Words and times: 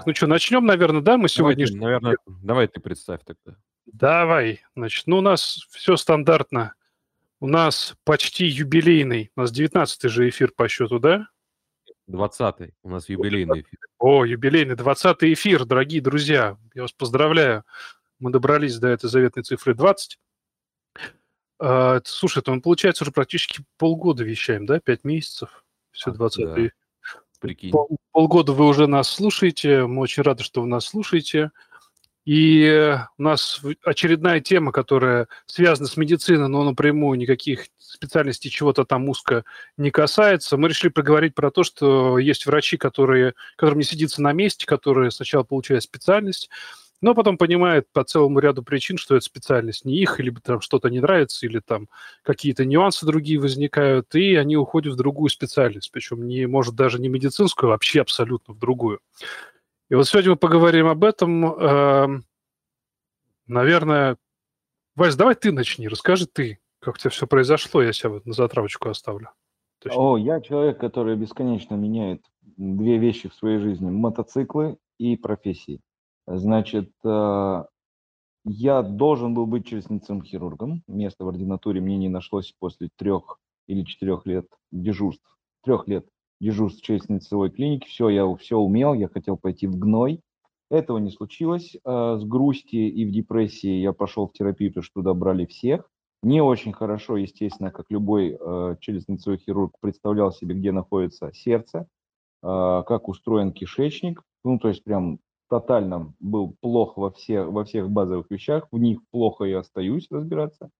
Так, 0.00 0.06
ну 0.06 0.14
что, 0.14 0.26
начнем, 0.26 0.64
наверное, 0.64 1.02
да? 1.02 1.18
Мы 1.18 1.28
сегодня... 1.28 1.66
Давай, 1.66 1.80
наверное, 1.80 2.16
давай 2.26 2.68
ты 2.68 2.80
представь 2.80 3.20
тогда. 3.22 3.58
Давай. 3.84 4.62
Значит, 4.74 5.06
ну 5.06 5.18
у 5.18 5.20
нас 5.20 5.66
все 5.72 5.96
стандартно. 5.96 6.72
У 7.38 7.46
нас 7.46 7.94
почти 8.04 8.46
юбилейный. 8.46 9.30
У 9.36 9.42
нас 9.42 9.52
19-й 9.52 10.08
же 10.08 10.26
эфир 10.30 10.52
по 10.56 10.68
счету, 10.68 10.98
да? 11.00 11.28
20-й. 12.08 12.72
У 12.82 12.88
нас 12.88 13.10
юбилейный 13.10 13.60
эфир. 13.60 13.78
О, 13.98 14.24
юбилейный 14.24 14.74
20-й 14.74 15.34
эфир, 15.34 15.66
дорогие 15.66 16.00
друзья. 16.00 16.56
Я 16.72 16.82
вас 16.82 16.92
поздравляю. 16.92 17.64
Мы 18.20 18.30
добрались 18.30 18.78
до 18.78 18.88
этой 18.88 19.10
заветной 19.10 19.42
цифры 19.42 19.74
20. 19.74 20.18
А, 21.58 22.00
слушай, 22.06 22.38
это 22.38 22.52
мы, 22.52 22.62
получается, 22.62 23.04
уже 23.04 23.12
практически 23.12 23.66
полгода 23.76 24.24
вещаем, 24.24 24.64
да? 24.64 24.80
Пять 24.80 25.04
месяцев. 25.04 25.62
Все, 25.90 26.10
20 26.10 26.44
да. 26.46 26.70
Прикинь. 27.40 27.70
Пол, 27.70 27.96
полгода 28.12 28.52
вы 28.52 28.66
уже 28.66 28.86
нас 28.86 29.08
слушаете. 29.08 29.86
Мы 29.86 30.02
очень 30.02 30.22
рады, 30.22 30.44
что 30.44 30.60
вы 30.60 30.68
нас 30.68 30.86
слушаете. 30.86 31.50
И 32.26 32.96
у 33.18 33.22
нас 33.22 33.60
очередная 33.82 34.40
тема, 34.40 34.72
которая 34.72 35.26
связана 35.46 35.88
с 35.88 35.96
медициной, 35.96 36.48
но 36.48 36.62
напрямую 36.64 37.18
никаких 37.18 37.66
специальностей 37.78 38.50
чего-то 38.50 38.84
там 38.84 39.08
узко 39.08 39.44
не 39.78 39.90
касается. 39.90 40.58
Мы 40.58 40.68
решили 40.68 40.90
поговорить 40.90 41.34
про 41.34 41.50
то, 41.50 41.64
что 41.64 42.18
есть 42.18 42.44
врачи, 42.46 42.76
которые, 42.76 43.34
которым 43.56 43.78
не 43.78 43.84
сидится 43.84 44.22
на 44.22 44.32
месте, 44.32 44.66
которые 44.66 45.10
сначала 45.10 45.42
получают 45.42 45.82
специальность, 45.82 46.50
но 47.00 47.14
потом 47.14 47.38
понимают 47.38 47.86
по 47.92 48.04
целому 48.04 48.38
ряду 48.38 48.62
причин, 48.62 48.98
что 48.98 49.16
эта 49.16 49.24
специальность 49.24 49.84
не 49.84 49.96
их, 49.96 50.20
или 50.20 50.30
там 50.42 50.60
что-то 50.60 50.88
не 50.90 51.00
нравится, 51.00 51.46
или 51.46 51.60
там 51.60 51.88
какие-то 52.22 52.64
нюансы 52.64 53.06
другие 53.06 53.40
возникают, 53.40 54.14
и 54.14 54.34
они 54.36 54.56
уходят 54.56 54.94
в 54.94 54.96
другую 54.96 55.30
специальность, 55.30 55.90
причем 55.92 56.26
не, 56.26 56.46
может, 56.46 56.74
даже 56.74 57.00
не 57.00 57.08
медицинскую, 57.08 57.68
а 57.68 57.72
вообще 57.72 58.00
абсолютно 58.00 58.54
в 58.54 58.58
другую. 58.58 59.00
И 59.88 59.94
вот 59.94 60.06
сегодня 60.06 60.30
мы 60.30 60.36
поговорим 60.36 60.86
об 60.86 61.02
этом. 61.02 61.44
Эм, 61.46 62.24
наверное, 63.46 64.16
Вась, 64.94 65.16
давай 65.16 65.34
ты 65.34 65.52
начни, 65.52 65.88
расскажи 65.88 66.26
ты, 66.26 66.60
как 66.78 66.94
у 66.94 66.98
тебя 66.98 67.10
все 67.10 67.26
произошло, 67.26 67.82
я 67.82 67.92
себя 67.92 68.10
вот 68.10 68.26
на 68.26 68.34
затравочку 68.34 68.88
оставлю. 68.88 69.30
Точно. 69.80 69.98
О, 69.98 70.18
я 70.18 70.40
человек, 70.40 70.78
который 70.78 71.16
бесконечно 71.16 71.74
меняет 71.74 72.22
две 72.56 72.98
вещи 72.98 73.28
в 73.28 73.34
своей 73.34 73.58
жизни. 73.58 73.90
Мотоциклы 73.90 74.76
и 74.98 75.16
профессии. 75.16 75.80
Значит, 76.32 76.92
э, 77.04 77.64
я 78.44 78.82
должен 78.82 79.34
был 79.34 79.46
быть 79.46 79.66
челюстно 79.66 80.00
хирургом. 80.22 80.84
Место 80.86 81.24
в 81.24 81.28
ординатуре 81.28 81.80
мне 81.80 81.96
не 81.98 82.08
нашлось 82.08 82.54
после 82.58 82.88
трех 82.96 83.40
или 83.66 83.82
четырех 83.82 84.26
лет 84.26 84.46
дежурств. 84.70 85.24
Трех 85.64 85.88
лет 85.88 86.06
дежурств 86.40 86.82
в 86.82 86.88
челюстно-лицевой 86.88 87.50
клинике. 87.50 87.88
Все, 87.88 88.08
я 88.10 88.32
все 88.36 88.58
умел, 88.58 88.94
я 88.94 89.08
хотел 89.08 89.36
пойти 89.36 89.66
в 89.66 89.76
гной. 89.76 90.20
Этого 90.70 90.98
не 90.98 91.10
случилось. 91.10 91.76
Э, 91.84 92.16
с 92.20 92.24
грусти 92.24 92.76
и 92.76 93.04
в 93.04 93.10
депрессии 93.10 93.80
я 93.80 93.92
пошел 93.92 94.28
в 94.28 94.32
терапию, 94.32 94.70
потому 94.70 94.84
что 94.84 95.00
туда 95.00 95.14
брали 95.14 95.46
всех. 95.46 95.90
Не 96.22 96.42
очень 96.42 96.72
хорошо, 96.72 97.16
естественно, 97.16 97.72
как 97.72 97.86
любой 97.90 98.38
э, 98.38 98.76
челюстно-лицевой 98.80 99.38
хирург 99.38 99.74
представлял 99.80 100.30
себе, 100.30 100.54
где 100.54 100.70
находится 100.70 101.32
сердце, 101.32 101.88
как 102.42 103.08
устроен 103.08 103.52
кишечник. 103.52 104.22
Ну, 104.44 104.58
то 104.58 104.68
есть 104.68 104.82
прям 104.82 105.18
тотально 105.50 106.14
был 106.20 106.54
плох 106.60 106.96
во, 106.96 107.10
все, 107.10 107.42
во 107.42 107.64
всех 107.64 107.90
базовых 107.90 108.30
вещах, 108.30 108.68
в 108.70 108.78
них 108.78 109.00
плохо 109.10 109.44
и 109.44 109.52
остаюсь 109.52 110.06
разбираться, 110.10 110.70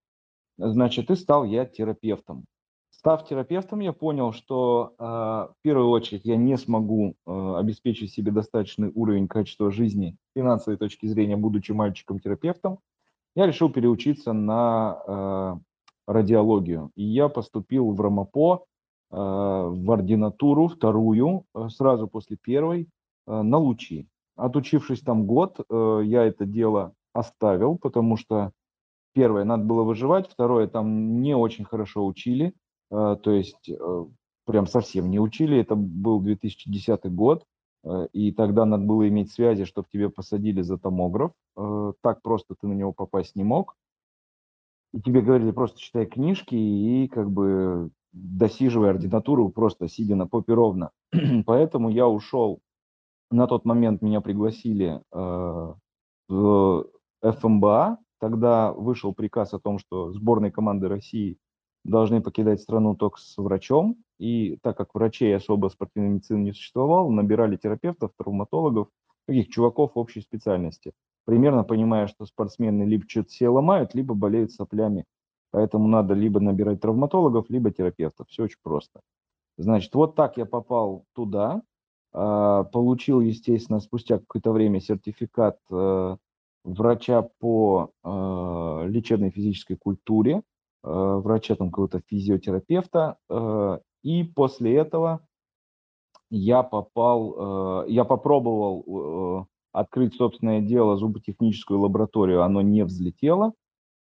значит, 0.56 1.10
и 1.10 1.16
стал 1.16 1.44
я 1.44 1.66
терапевтом. 1.66 2.44
Став 2.90 3.26
терапевтом, 3.26 3.80
я 3.80 3.92
понял, 3.92 4.32
что 4.32 4.94
э, 4.98 5.02
в 5.02 5.54
первую 5.62 5.88
очередь 5.88 6.24
я 6.24 6.36
не 6.36 6.56
смогу 6.58 7.14
э, 7.26 7.54
обеспечить 7.56 8.12
себе 8.12 8.30
достаточный 8.30 8.92
уровень 8.94 9.26
качества 9.26 9.70
жизни 9.70 10.16
с 10.28 10.38
финансовой 10.38 10.76
точки 10.76 11.06
зрения, 11.06 11.36
будучи 11.36 11.72
мальчиком-терапевтом. 11.72 12.78
Я 13.34 13.46
решил 13.46 13.70
переучиться 13.70 14.32
на 14.32 15.02
э, 15.06 16.12
радиологию. 16.12 16.90
И 16.94 17.04
я 17.04 17.28
поступил 17.28 17.90
в 17.92 18.00
РАМАПО, 18.00 18.64
э, 19.12 19.16
в 19.16 19.90
ординатуру 19.90 20.68
вторую, 20.68 21.44
э, 21.54 21.68
сразу 21.70 22.06
после 22.06 22.36
первой, 22.36 22.88
э, 23.26 23.42
на 23.42 23.56
лучи. 23.56 24.06
Отучившись 24.40 25.00
там 25.00 25.26
год, 25.26 25.60
э, 25.60 26.00
я 26.04 26.24
это 26.24 26.46
дело 26.46 26.94
оставил, 27.12 27.76
потому 27.76 28.16
что 28.16 28.52
первое, 29.12 29.44
надо 29.44 29.64
было 29.64 29.82
выживать, 29.82 30.30
второе, 30.30 30.66
там 30.66 31.20
не 31.20 31.36
очень 31.36 31.66
хорошо 31.66 32.06
учили, 32.06 32.54
э, 32.90 33.16
то 33.22 33.30
есть 33.32 33.68
э, 33.68 34.04
прям 34.46 34.66
совсем 34.66 35.10
не 35.10 35.20
учили, 35.20 35.58
это 35.58 35.74
был 35.74 36.20
2010 36.20 37.12
год, 37.12 37.44
и 38.12 38.30
тогда 38.32 38.66
надо 38.66 38.84
было 38.84 39.08
иметь 39.08 39.32
связи, 39.32 39.64
чтобы 39.64 39.88
тебе 39.90 40.10
посадили 40.10 40.60
за 40.60 40.76
томограф, 40.76 41.32
так 42.02 42.20
просто 42.20 42.54
ты 42.60 42.66
на 42.66 42.74
него 42.74 42.92
попасть 42.92 43.36
не 43.36 43.42
мог, 43.42 43.74
и 44.92 45.00
тебе 45.00 45.22
говорили, 45.22 45.50
просто 45.50 45.80
читай 45.80 46.04
книжки 46.04 46.54
и 46.54 47.08
как 47.08 47.30
бы 47.30 47.90
досиживай 48.12 48.90
ординатуру, 48.90 49.48
просто 49.48 49.88
сидя 49.88 50.14
на 50.14 50.26
попе 50.26 50.52
ровно. 50.52 50.90
Поэтому 51.46 51.88
я 51.88 52.06
ушел 52.06 52.60
на 53.30 53.46
тот 53.46 53.64
момент 53.64 54.02
меня 54.02 54.20
пригласили 54.20 55.02
э, 55.12 55.74
в 56.28 56.86
ФМБА. 57.22 57.98
Тогда 58.18 58.72
вышел 58.72 59.14
приказ 59.14 59.54
о 59.54 59.58
том, 59.58 59.78
что 59.78 60.12
сборные 60.12 60.52
команды 60.52 60.88
России 60.88 61.38
должны 61.84 62.20
покидать 62.20 62.60
страну 62.60 62.94
только 62.94 63.18
с 63.20 63.36
врачом. 63.38 63.96
И 64.18 64.58
так 64.62 64.76
как 64.76 64.94
врачей 64.94 65.34
особо 65.34 65.68
спортивной 65.68 66.10
медицины 66.10 66.38
не 66.38 66.52
существовало, 66.52 67.10
набирали 67.10 67.56
терапевтов, 67.56 68.12
травматологов, 68.18 68.88
таких 69.26 69.48
чуваков 69.48 69.92
общей 69.94 70.20
специальности. 70.20 70.92
Примерно 71.24 71.64
понимая, 71.64 72.06
что 72.06 72.26
спортсмены 72.26 72.82
либо 72.82 73.04
что-то 73.08 73.30
себе 73.30 73.48
ломают, 73.48 73.94
либо 73.94 74.14
болеют 74.14 74.52
соплями. 74.52 75.04
Поэтому 75.52 75.88
надо 75.88 76.14
либо 76.14 76.40
набирать 76.40 76.80
травматологов, 76.80 77.48
либо 77.48 77.70
терапевтов. 77.70 78.28
Все 78.28 78.44
очень 78.44 78.58
просто. 78.62 79.00
Значит, 79.56 79.94
вот 79.94 80.14
так 80.14 80.36
я 80.36 80.46
попал 80.46 81.04
туда. 81.14 81.62
А, 82.12 82.64
получил, 82.64 83.20
естественно, 83.20 83.80
спустя 83.80 84.18
какое-то 84.18 84.52
время 84.52 84.80
сертификат 84.80 85.58
э, 85.70 86.16
врача 86.64 87.22
по 87.38 87.90
э, 88.02 88.08
лечебной 88.88 89.30
физической 89.30 89.76
культуре, 89.76 90.38
э, 90.38 90.40
врача 90.82 91.54
там 91.54 91.70
какого-то 91.70 92.00
физиотерапевта, 92.06 93.16
и 94.02 94.24
после 94.24 94.76
этого 94.76 95.20
я 96.30 96.62
попал, 96.62 97.86
я 97.86 98.04
попробовал 98.04 99.46
открыть 99.72 100.14
собственное 100.14 100.62
дело, 100.62 100.96
зуботехническую 100.96 101.78
лабораторию, 101.78 102.42
оно 102.42 102.62
не 102.62 102.82
взлетело, 102.84 103.52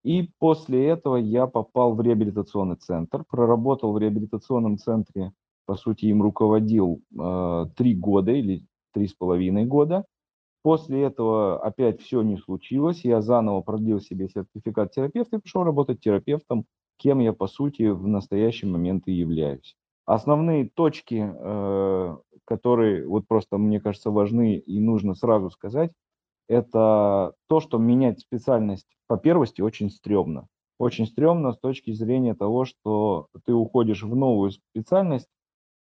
и 0.04 0.30
после 0.38 0.88
этого 0.88 1.16
я 1.16 1.46
попал 1.46 1.94
в 1.94 2.00
реабилитационный 2.02 2.76
центр, 2.76 3.24
проработал 3.24 3.92
в 3.92 3.98
реабилитационном 3.98 4.76
центре 4.76 5.32
по 5.68 5.76
сути, 5.76 6.06
им 6.06 6.22
руководил 6.22 7.02
э, 7.20 7.66
три 7.76 7.94
года 7.94 8.32
или 8.32 8.64
три 8.94 9.06
с 9.06 9.12
половиной 9.12 9.66
года. 9.66 10.06
После 10.62 11.02
этого 11.02 11.62
опять 11.62 12.00
все 12.00 12.22
не 12.22 12.38
случилось, 12.38 13.04
я 13.04 13.20
заново 13.20 13.60
продлил 13.60 14.00
себе 14.00 14.30
сертификат 14.30 14.92
терапевта 14.92 15.36
и 15.36 15.40
пошел 15.40 15.64
работать 15.64 16.00
терапевтом, 16.00 16.64
кем 16.96 17.18
я, 17.18 17.34
по 17.34 17.46
сути, 17.48 17.82
в 17.82 18.06
настоящий 18.06 18.64
момент 18.64 19.08
и 19.08 19.12
являюсь. 19.12 19.76
Основные 20.06 20.70
точки, 20.70 21.30
э, 21.38 22.16
которые 22.46 23.06
вот 23.06 23.28
просто, 23.28 23.58
мне 23.58 23.78
кажется, 23.78 24.10
важны 24.10 24.56
и 24.56 24.80
нужно 24.80 25.14
сразу 25.14 25.50
сказать, 25.50 25.92
это 26.48 27.34
то, 27.46 27.60
что 27.60 27.76
менять 27.76 28.20
специальность 28.20 28.88
по 29.06 29.18
первости 29.18 29.60
очень 29.60 29.90
стрёмно. 29.90 30.46
Очень 30.78 31.04
стрёмно 31.04 31.52
с 31.52 31.58
точки 31.58 31.92
зрения 31.92 32.34
того, 32.34 32.64
что 32.64 33.26
ты 33.44 33.52
уходишь 33.52 34.02
в 34.02 34.16
новую 34.16 34.52
специальность, 34.52 35.28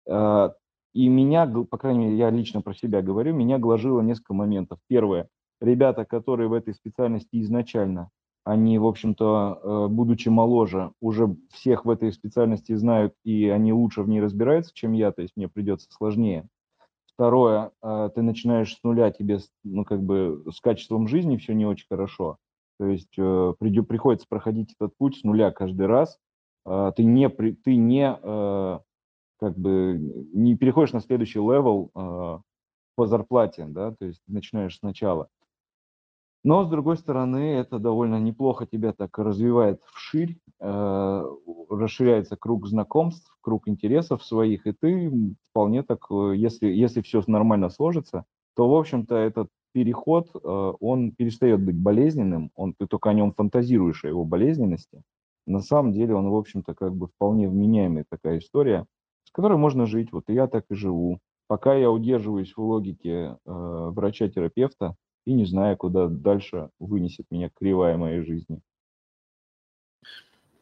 и 0.07 1.09
меня, 1.09 1.45
по 1.45 1.77
крайней 1.77 2.05
мере, 2.05 2.17
я 2.17 2.29
лично 2.29 2.61
про 2.61 2.73
себя 2.73 3.01
говорю, 3.01 3.33
меня 3.33 3.59
гложило 3.59 3.99
несколько 4.01 4.33
моментов. 4.33 4.79
Первое, 4.87 5.27
ребята, 5.59 6.05
которые 6.05 6.47
в 6.47 6.53
этой 6.53 6.73
специальности 6.73 7.41
изначально, 7.41 8.11
они, 8.45 8.77
в 8.77 8.85
общем-то, 8.85 9.59
э, 9.61 9.87
будучи 9.89 10.29
моложе, 10.29 10.91
уже 11.01 11.35
всех 11.51 11.83
в 11.83 11.89
этой 11.89 12.13
специальности 12.13 12.75
знают, 12.75 13.13
и 13.23 13.49
они 13.49 13.73
лучше 13.73 14.03
в 14.03 14.07
ней 14.07 14.21
разбираются, 14.21 14.71
чем 14.73 14.93
я, 14.93 15.11
то 15.11 15.23
есть 15.23 15.33
мне 15.35 15.49
придется 15.49 15.87
сложнее. 15.91 16.47
Второе, 17.07 17.71
э, 17.81 18.09
ты 18.13 18.21
начинаешь 18.21 18.75
с 18.75 18.83
нуля, 18.83 19.11
тебе, 19.11 19.39
ну, 19.63 19.83
как 19.83 20.01
бы, 20.01 20.45
с 20.49 20.61
качеством 20.61 21.07
жизни 21.07 21.37
все 21.37 21.53
не 21.53 21.65
очень 21.65 21.87
хорошо. 21.89 22.37
То 22.77 22.85
есть 22.85 23.15
приходится 23.15 24.27
проходить 24.29 24.75
этот 24.77 24.95
путь 24.97 25.17
с 25.17 25.23
нуля 25.23 25.51
каждый 25.51 25.87
раз. 25.87 26.19
Ты 26.65 27.03
не, 27.05 27.29
ты 27.29 27.75
не 27.77 28.81
как 29.39 29.57
бы 29.57 29.97
не 30.33 30.55
переходишь 30.55 30.93
на 30.93 31.01
следующий 31.01 31.39
level 31.39 31.91
э, 31.95 32.39
по 32.95 33.07
зарплате, 33.07 33.65
да, 33.67 33.91
то 33.91 34.05
есть 34.05 34.21
начинаешь 34.27 34.77
сначала. 34.77 35.29
Но, 36.45 36.63
с 36.63 36.69
другой 36.69 36.95
стороны, 36.97 37.55
это 37.55 37.79
довольно 37.79 38.19
неплохо 38.19 38.67
тебя 38.67 38.93
так 38.93 39.17
развивает 39.17 39.81
вширь, 39.91 40.37
э, 40.59 41.23
расширяется 41.71 42.37
круг 42.37 42.67
знакомств, 42.67 43.35
круг 43.41 43.67
интересов 43.67 44.23
своих, 44.23 44.67
и 44.67 44.71
ты 44.71 45.11
вполне 45.49 45.81
так, 45.81 46.05
э, 46.11 46.33
если, 46.35 46.67
если 46.67 47.01
все 47.01 47.23
нормально 47.25 47.69
сложится, 47.69 48.25
то, 48.55 48.69
в 48.69 48.75
общем-то, 48.75 49.15
этот 49.15 49.49
переход, 49.73 50.29
э, 50.35 50.73
он 50.79 51.13
перестает 51.13 51.65
быть 51.65 51.77
болезненным, 51.77 52.51
он, 52.53 52.75
ты 52.75 52.85
только 52.85 53.09
о 53.09 53.13
нем 53.13 53.33
фантазируешь, 53.33 54.05
о 54.05 54.09
его 54.09 54.23
болезненности. 54.23 55.01
На 55.47 55.61
самом 55.61 55.93
деле 55.93 56.13
он, 56.13 56.29
в 56.29 56.35
общем-то, 56.35 56.75
как 56.75 56.95
бы 56.95 57.07
вполне 57.07 57.49
вменяемая 57.49 58.05
такая 58.07 58.37
история, 58.37 58.85
которой 59.35 59.57
можно 59.57 59.85
жить. 59.85 60.11
Вот 60.11 60.29
и 60.29 60.33
я 60.33 60.47
так 60.47 60.65
и 60.69 60.75
живу. 60.75 61.19
Пока 61.47 61.75
я 61.75 61.91
удерживаюсь 61.91 62.53
в 62.55 62.61
логике 62.61 63.11
э, 63.11 63.35
врача-терапевта 63.45 64.95
и 65.25 65.33
не 65.33 65.45
знаю, 65.45 65.75
куда 65.77 66.07
дальше 66.07 66.69
вынесет 66.79 67.25
меня 67.29 67.49
кривая 67.53 67.97
моей 67.97 68.23
жизни. 68.23 68.61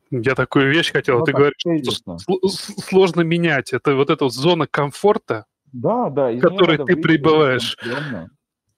Я 0.10 0.36
такую 0.36 0.72
вещь 0.72 0.92
хотел. 0.92 1.20
Ну, 1.20 1.26
Ты 1.26 1.32
говоришь, 1.32 1.56
что 1.94 2.18
сложно 2.50 3.22
менять. 3.22 3.74
Это 3.74 3.96
вот 3.96 4.10
эта 4.10 4.26
вот 4.26 4.34
зона 4.34 4.68
комфорта, 4.68 5.46
да, 5.72 6.10
да, 6.10 6.32
в 6.32 6.40
которой 6.40 6.78
ты 6.78 6.96
пребываешь. 6.96 7.78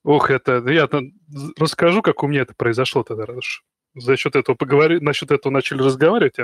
Ох, 0.03 0.29
это 0.29 0.63
я 0.69 0.87
расскажу, 1.57 2.01
как 2.01 2.23
у 2.23 2.27
меня 2.27 2.41
это 2.41 2.53
произошло 2.55 3.03
тогда. 3.03 3.25
За 3.95 4.17
счет 4.17 4.35
этого 4.35 4.55
поговори, 4.55 4.99
насчет 4.99 5.31
этого 5.31 5.51
начали 5.51 5.81
разговаривать. 5.81 6.35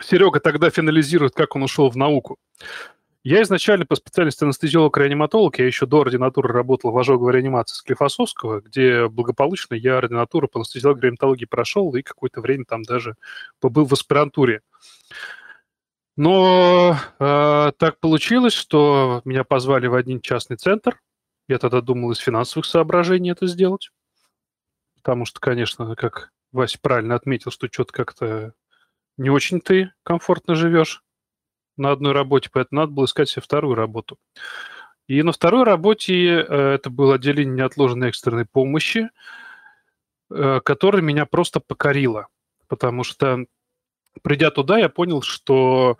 Серега 0.00 0.40
тогда 0.40 0.70
финализирует, 0.70 1.34
как 1.34 1.56
он 1.56 1.62
ушел 1.62 1.90
в 1.90 1.96
науку. 1.96 2.36
Я 3.22 3.40
изначально 3.40 3.86
по 3.86 3.96
специальности 3.96 4.44
анестезиолог-реаниматолог, 4.44 5.58
я 5.58 5.66
еще 5.66 5.86
до 5.86 6.02
ординатуры 6.02 6.52
работал 6.52 6.90
в 6.92 6.98
ожоговой 6.98 7.32
реанимации 7.32 7.74
Склифосовского, 7.74 8.60
где 8.60 9.08
благополучно 9.08 9.74
я 9.74 9.96
ординатуру 9.96 10.46
по 10.46 10.58
анестезиологии-реаниматологии 10.58 11.46
прошел 11.46 11.94
и 11.94 12.02
какое-то 12.02 12.42
время 12.42 12.66
там 12.66 12.82
даже 12.82 13.14
побыл 13.60 13.86
в 13.86 13.94
аспирантуре. 13.94 14.60
Но 16.16 16.98
э, 17.18 17.72
так 17.78 17.98
получилось, 17.98 18.52
что 18.52 19.22
меня 19.24 19.42
позвали 19.42 19.86
в 19.86 19.94
один 19.94 20.20
частный 20.20 20.58
центр. 20.58 21.00
Я 21.48 21.58
тогда 21.58 21.80
думал 21.80 22.12
из 22.12 22.18
финансовых 22.18 22.66
соображений 22.66 23.30
это 23.30 23.46
сделать. 23.46 23.90
Потому 24.96 25.24
что, 25.24 25.40
конечно, 25.40 25.96
как 25.96 26.30
Вася 26.52 26.78
правильно 26.80 27.14
отметил, 27.14 27.50
что 27.50 27.68
что-то 27.72 27.92
как-то 27.92 28.52
не 29.16 29.30
очень 29.30 29.60
ты 29.60 29.92
комфортно 30.02 30.54
живешь 30.54 31.02
на 31.76 31.90
одной 31.90 32.12
работе, 32.12 32.50
поэтому 32.52 32.82
надо 32.82 32.92
было 32.92 33.04
искать 33.04 33.28
себе 33.28 33.42
вторую 33.42 33.74
работу. 33.74 34.18
И 35.06 35.22
на 35.22 35.32
второй 35.32 35.64
работе 35.64 36.40
э, 36.40 36.74
это 36.74 36.88
было 36.90 37.16
отделение 37.16 37.54
неотложенной 37.54 38.08
экстренной 38.08 38.46
помощи, 38.46 39.10
э, 40.30 40.60
которое 40.64 41.02
меня 41.02 41.26
просто 41.26 41.60
покорило, 41.60 42.28
потому 42.68 43.04
что, 43.04 43.44
придя 44.22 44.50
туда, 44.50 44.78
я 44.78 44.88
понял, 44.88 45.20
что 45.20 45.98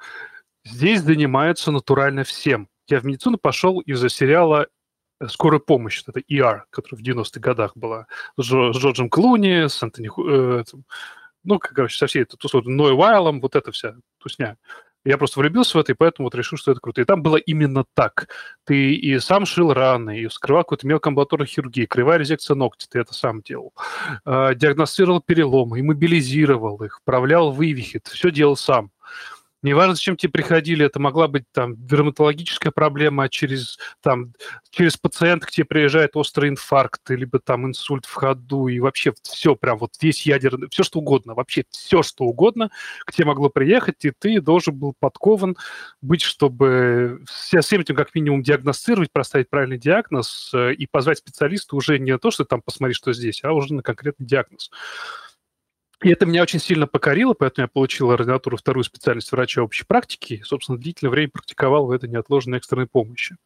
здесь 0.65 1.03
занимаются 1.03 1.71
натурально 1.71 2.25
всем. 2.25 2.69
Я 2.89 3.01
в 3.01 3.05
медицину 3.05 3.37
пошел 3.37 3.81
из-за 3.81 4.09
сериала 4.09 4.69
«Скорая 5.27 5.61
помощь», 5.61 6.03
это 6.07 6.21
ER, 6.21 6.63
который 6.71 6.97
в 6.97 7.03
90-х 7.03 7.41
годах 7.41 7.77
была, 7.77 8.07
с 8.37 8.45
Джорджем 8.45 9.11
Клуни, 9.11 9.69
с 9.69 9.83
Антони... 9.83 10.11
Э, 10.29 10.65
ну, 11.45 11.59
короче, 11.59 11.97
со 11.97 12.07
всей 12.07 12.23
этой 12.23 12.37
тусовкой, 12.37 12.73
Ной 12.73 12.95
Вайлом, 12.95 13.41
вот 13.41 13.55
эта 13.57 13.73
вся 13.73 13.95
тусня. 14.19 14.57
Я 15.07 15.19
просто 15.19 15.39
влюбился 15.39 15.77
в 15.77 15.81
это, 15.81 15.93
и 15.93 15.95
поэтому 15.95 16.27
вот 16.27 16.35
решил, 16.35 16.57
что 16.57 16.73
это 16.73 16.81
круто. 16.81 17.03
И 17.03 17.05
там 17.05 17.23
было 17.23 17.37
именно 17.37 17.85
так. 17.95 18.29
Ты 18.65 18.95
и 18.95 19.19
сам 19.19 19.45
шил 19.45 19.75
раны, 19.75 20.21
и 20.21 20.27
вскрывал 20.29 20.65
какую-то 20.65 20.87
мелкоамбулаторную 20.87 21.47
хирургию, 21.47 21.87
кривая 21.87 22.17
резекция 22.19 22.55
ногтя, 22.55 22.87
ты 22.89 23.01
это 23.01 23.13
сам 23.13 23.43
делал. 23.43 23.75
Э, 24.25 24.55
диагностировал 24.55 25.21
переломы, 25.21 25.81
иммобилизировал 25.81 26.83
их, 26.83 27.01
вправлял 27.03 27.53
вывихи, 27.53 28.01
все 28.05 28.31
делал 28.31 28.57
сам. 28.57 28.91
Неважно, 29.65 29.95
зачем 29.95 30.19
тебе 30.19 30.31
приходили, 30.31 30.85
это 30.85 31.01
могла 31.01 31.27
быть 31.27 31.45
там 31.51 31.75
дерматологическая 31.87 32.71
проблема, 32.71 33.31
через, 33.31 33.79
там, 34.03 34.35
через 34.69 34.99
пациента 34.99 35.47
к 35.47 35.51
тебе 35.51 35.65
приезжает 35.65 36.17
острый 36.17 36.51
инфаркт, 36.51 37.09
либо 37.09 37.39
там 37.39 37.65
инсульт 37.67 38.05
в 38.05 38.13
ходу, 38.13 38.69
и 38.69 38.79
вообще 38.79 39.15
все, 39.23 39.57
прям 39.57 39.79
вот 39.79 39.93
весь 40.03 40.27
ядерный, 40.27 40.69
все 40.71 40.83
что 40.83 40.99
угодно, 40.99 41.33
вообще 41.35 41.65
все 41.71 42.03
что 42.03 42.25
угодно 42.25 42.69
к 43.07 43.13
тебе 43.13 43.25
могло 43.25 43.49
приехать, 43.49 44.05
и 44.05 44.11
ты 44.11 44.39
должен 44.43 44.77
был 44.77 44.93
подкован 45.01 45.57
быть, 46.03 46.21
чтобы 46.21 47.23
все, 47.27 47.63
всем 47.63 47.81
этим 47.81 47.97
как 47.97 48.15
минимум 48.15 48.43
диагностировать, 48.43 49.13
проставить 49.13 49.49
правильный 49.49 49.79
диагноз 49.79 50.51
э, 50.53 50.75
и 50.75 50.87
позвать 50.87 51.17
специалиста 51.17 51.75
уже 51.75 51.99
не 51.99 52.13
на 52.13 52.19
то, 52.19 52.31
что 52.31 52.45
там 52.45 52.61
посмотри, 52.61 52.93
что 52.93 53.15
здесь, 53.15 53.43
а 53.43 53.53
уже 53.53 53.73
на 53.73 53.83
конкретный 53.83 54.27
диагноз. 54.27 54.71
И 56.05 56.11
это 56.11 56.27
меня 56.27 56.43
очень 56.43 56.61
сильно 56.61 56.87
покорило, 56.87 57.33
поэтому 57.33 57.65
я 57.65 57.69
получил 57.69 58.11
ординатуру 58.11 58.59
вторую 58.59 58.85
специальность 58.85 59.33
врача 59.33 59.63
общей 59.63 59.87
практики. 59.87 60.35
И, 60.35 60.43
собственно, 60.43 60.77
длительное 60.77 61.11
время 61.11 61.31
практиковал 61.31 61.87
в 61.87 61.91
этой 61.91 62.11
неотложной 62.11 62.59
экстренной 62.59 62.87
помощи. 62.87 63.37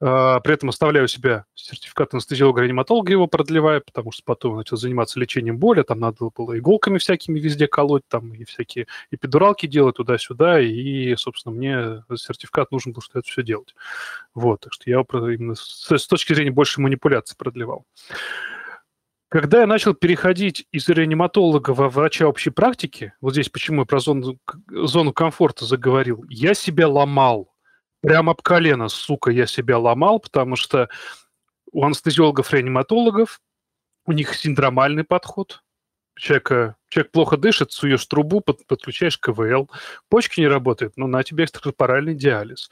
А, 0.00 0.40
при 0.40 0.54
этом 0.54 0.70
оставляю 0.70 1.04
у 1.04 1.08
себя 1.08 1.44
сертификат 1.54 2.14
анестезиолога-реаниматолога, 2.14 3.12
его 3.12 3.28
продлеваю, 3.28 3.80
потому 3.84 4.10
что 4.10 4.24
потом 4.24 4.56
начал 4.56 4.76
заниматься 4.76 5.20
лечением 5.20 5.58
боли, 5.58 5.82
там 5.82 6.00
надо 6.00 6.30
было 6.36 6.58
иголками 6.58 6.98
всякими 6.98 7.38
везде 7.38 7.68
колоть, 7.68 8.02
там 8.08 8.34
и 8.34 8.42
всякие 8.42 8.88
эпидуралки 9.12 9.66
делать 9.66 9.96
туда-сюда, 9.96 10.60
и, 10.60 11.14
собственно, 11.14 11.54
мне 11.54 12.02
сертификат 12.16 12.72
нужен 12.72 12.92
был, 12.92 13.02
что 13.02 13.20
это 13.20 13.28
все 13.28 13.44
делать. 13.44 13.76
Вот, 14.34 14.62
так 14.62 14.72
что 14.72 14.90
я 14.90 14.98
именно 14.98 15.54
с, 15.54 15.88
с 15.90 16.06
точки 16.08 16.32
зрения 16.32 16.50
больше 16.50 16.80
манипуляции 16.80 17.36
продлевал. 17.36 17.84
Когда 19.28 19.60
я 19.60 19.66
начал 19.66 19.92
переходить 19.92 20.66
из 20.72 20.88
реаниматолога 20.88 21.72
во 21.72 21.90
врача 21.90 22.26
общей 22.26 22.48
практики, 22.48 23.12
вот 23.20 23.32
здесь 23.32 23.50
почему 23.50 23.82
я 23.82 23.86
про 23.86 24.00
зону, 24.00 24.38
зону 24.70 25.12
комфорта 25.12 25.66
заговорил, 25.66 26.24
я 26.30 26.54
себя 26.54 26.88
ломал. 26.88 27.54
Прямо 28.00 28.32
об 28.32 28.40
колено, 28.40 28.88
сука, 28.88 29.30
я 29.30 29.46
себя 29.46 29.78
ломал, 29.78 30.20
потому 30.20 30.56
что 30.56 30.88
у 31.72 31.84
анестезиологов-реаниматологов 31.84 33.40
у 34.06 34.12
них 34.12 34.34
синдромальный 34.34 35.04
подход. 35.04 35.62
Человека, 36.16 36.76
человек 36.88 37.12
плохо 37.12 37.36
дышит, 37.36 37.72
суешь 37.72 38.06
трубу, 38.06 38.40
под, 38.40 38.66
подключаешь 38.66 39.18
КВЛ, 39.18 39.70
почки 40.08 40.40
не 40.40 40.48
работают, 40.48 40.94
ну 40.96 41.06
на 41.06 41.22
тебе 41.22 41.44
экстракорпоральный 41.44 42.14
диализ 42.14 42.70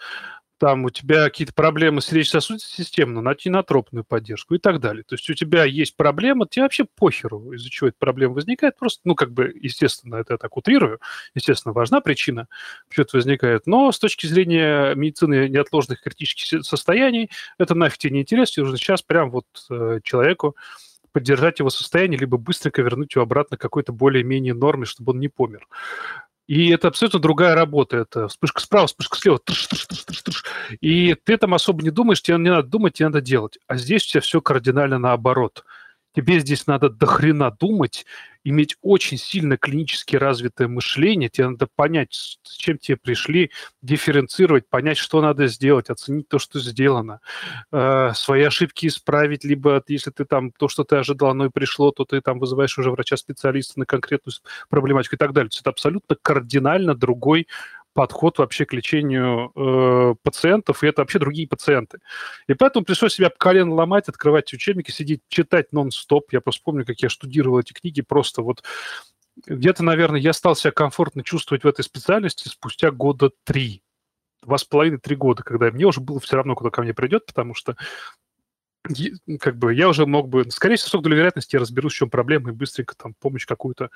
там 0.58 0.84
у 0.84 0.90
тебя 0.90 1.24
какие-то 1.24 1.52
проблемы 1.52 2.00
с 2.00 2.12
речь-сосудистой 2.12 2.84
системой, 2.84 3.22
на 3.22 3.34
инотропную 3.38 4.04
поддержку 4.04 4.54
и 4.54 4.58
так 4.58 4.80
далее. 4.80 5.04
То 5.04 5.14
есть 5.14 5.28
у 5.28 5.34
тебя 5.34 5.64
есть 5.64 5.96
проблема, 5.96 6.46
тебе 6.46 6.62
вообще 6.62 6.84
похеру, 6.84 7.52
из-за 7.52 7.70
чего 7.70 7.88
эта 7.88 7.96
проблема 7.98 8.34
возникает. 8.34 8.78
Просто, 8.78 9.02
ну, 9.04 9.14
как 9.14 9.32
бы, 9.32 9.52
естественно, 9.60 10.16
это 10.16 10.34
я 10.34 10.38
так 10.38 10.56
утрирую, 10.56 11.00
естественно, 11.34 11.72
важна 11.72 12.00
причина, 12.00 12.48
почему 12.88 13.04
это 13.04 13.16
возникает. 13.16 13.66
Но 13.66 13.92
с 13.92 13.98
точки 13.98 14.26
зрения 14.26 14.94
медицины 14.94 15.48
неотложных 15.48 16.02
критических 16.02 16.64
состояний, 16.64 17.30
это 17.58 17.74
нафиг 17.74 17.98
тебе 17.98 18.14
не 18.14 18.20
интересно, 18.22 18.62
нужно 18.62 18.78
сейчас 18.78 19.02
прям 19.02 19.30
вот 19.30 19.46
э, 19.70 20.00
человеку 20.02 20.56
поддержать 21.12 21.60
его 21.60 21.70
состояние, 21.70 22.18
либо 22.18 22.36
быстренько 22.36 22.82
вернуть 22.82 23.14
его 23.14 23.22
обратно 23.22 23.56
к 23.56 23.60
какой-то 23.60 23.92
более-менее 23.92 24.52
норме, 24.52 24.84
чтобы 24.84 25.12
он 25.12 25.20
не 25.20 25.28
помер. 25.28 25.66
И 26.46 26.68
это 26.70 26.88
абсолютно 26.88 27.18
другая 27.18 27.54
работа. 27.54 27.96
Это 27.96 28.28
вспышка 28.28 28.60
справа, 28.60 28.86
вспышка 28.86 29.18
слева. 29.18 29.40
И 30.80 31.14
ты 31.14 31.36
там 31.36 31.54
особо 31.54 31.82
не 31.82 31.90
думаешь, 31.90 32.22
тебе 32.22 32.36
не 32.38 32.50
надо 32.50 32.68
думать, 32.68 32.94
тебе 32.94 33.08
надо 33.08 33.20
делать. 33.20 33.58
А 33.66 33.76
здесь 33.76 34.06
у 34.06 34.10
тебя 34.10 34.20
все 34.20 34.40
кардинально 34.40 34.98
наоборот. 34.98 35.64
Тебе 36.16 36.40
здесь 36.40 36.66
надо 36.66 36.88
дохрена 36.88 37.50
думать, 37.50 38.06
иметь 38.42 38.74
очень 38.80 39.18
сильно 39.18 39.58
клинически 39.58 40.16
развитое 40.16 40.66
мышление, 40.66 41.28
тебе 41.28 41.48
надо 41.48 41.68
понять, 41.76 42.38
с 42.42 42.56
чем 42.56 42.78
тебе 42.78 42.96
пришли, 42.96 43.50
дифференцировать, 43.82 44.66
понять, 44.66 44.96
что 44.96 45.20
надо 45.20 45.46
сделать, 45.46 45.90
оценить 45.90 46.26
то, 46.28 46.38
что 46.38 46.58
сделано, 46.58 47.20
э, 47.70 48.12
свои 48.14 48.44
ошибки 48.44 48.86
исправить, 48.86 49.44
либо 49.44 49.82
если 49.88 50.10
ты 50.10 50.24
там 50.24 50.52
то, 50.52 50.68
что 50.68 50.84
ты 50.84 50.96
ожидал, 50.96 51.30
оно 51.30 51.46
и 51.46 51.50
пришло, 51.50 51.90
то 51.90 52.06
ты 52.06 52.22
там 52.22 52.38
вызываешь 52.38 52.78
уже 52.78 52.90
врача-специалиста 52.90 53.78
на 53.80 53.84
конкретную 53.84 54.32
проблематику 54.70 55.16
и 55.16 55.18
так 55.18 55.34
далее. 55.34 55.50
Это 55.60 55.68
абсолютно 55.68 56.16
кардинально 56.22 56.94
другой 56.94 57.46
подход 57.96 58.38
вообще 58.38 58.66
к 58.66 58.74
лечению 58.74 59.52
э, 59.56 60.14
пациентов, 60.22 60.84
и 60.84 60.86
это 60.86 61.00
вообще 61.00 61.18
другие 61.18 61.48
пациенты. 61.48 61.98
И 62.46 62.52
поэтому 62.52 62.84
пришлось 62.84 63.14
себя 63.14 63.30
колено 63.36 63.74
ломать, 63.74 64.10
открывать 64.10 64.52
учебники, 64.52 64.90
сидеть, 64.90 65.22
читать 65.28 65.72
нон-стоп. 65.72 66.30
Я 66.32 66.42
просто 66.42 66.62
помню, 66.62 66.84
как 66.84 67.00
я 67.00 67.08
штудировал 67.08 67.58
эти 67.58 67.72
книги, 67.72 68.02
просто 68.02 68.42
вот 68.42 68.62
где-то, 69.46 69.82
наверное, 69.82 70.20
я 70.20 70.34
стал 70.34 70.56
себя 70.56 70.72
комфортно 70.72 71.24
чувствовать 71.24 71.64
в 71.64 71.66
этой 71.66 71.82
специальности 71.82 72.48
спустя 72.48 72.90
года 72.90 73.30
три. 73.44 73.82
Два 74.42 74.58
с 74.58 74.64
половиной, 74.64 74.98
три 74.98 75.16
года, 75.16 75.42
когда 75.42 75.70
мне 75.70 75.86
уже 75.86 76.02
было 76.02 76.20
все 76.20 76.36
равно, 76.36 76.54
куда 76.54 76.68
ко 76.68 76.82
мне 76.82 76.92
придет, 76.92 77.24
потому 77.24 77.54
что 77.54 77.76
как 79.40 79.56
бы 79.56 79.74
я 79.74 79.88
уже 79.88 80.04
мог 80.04 80.28
бы, 80.28 80.48
скорее 80.50 80.76
всего, 80.76 81.02
с 81.02 81.04
вероятности 81.04 81.56
я 81.56 81.60
разберусь, 81.60 81.94
в 81.94 81.96
чем 81.96 82.10
проблема, 82.10 82.50
и 82.50 82.52
быстренько 82.52 82.94
там 82.94 83.14
помощь 83.14 83.46
какую-то 83.46 83.90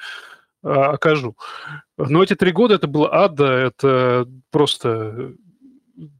а, 0.62 0.92
окажу. 0.92 1.36
Но 1.96 2.22
эти 2.22 2.34
три 2.34 2.52
года 2.52 2.74
это 2.74 2.86
было 2.86 3.12
ада, 3.12 3.46
это 3.46 4.26
просто 4.50 5.34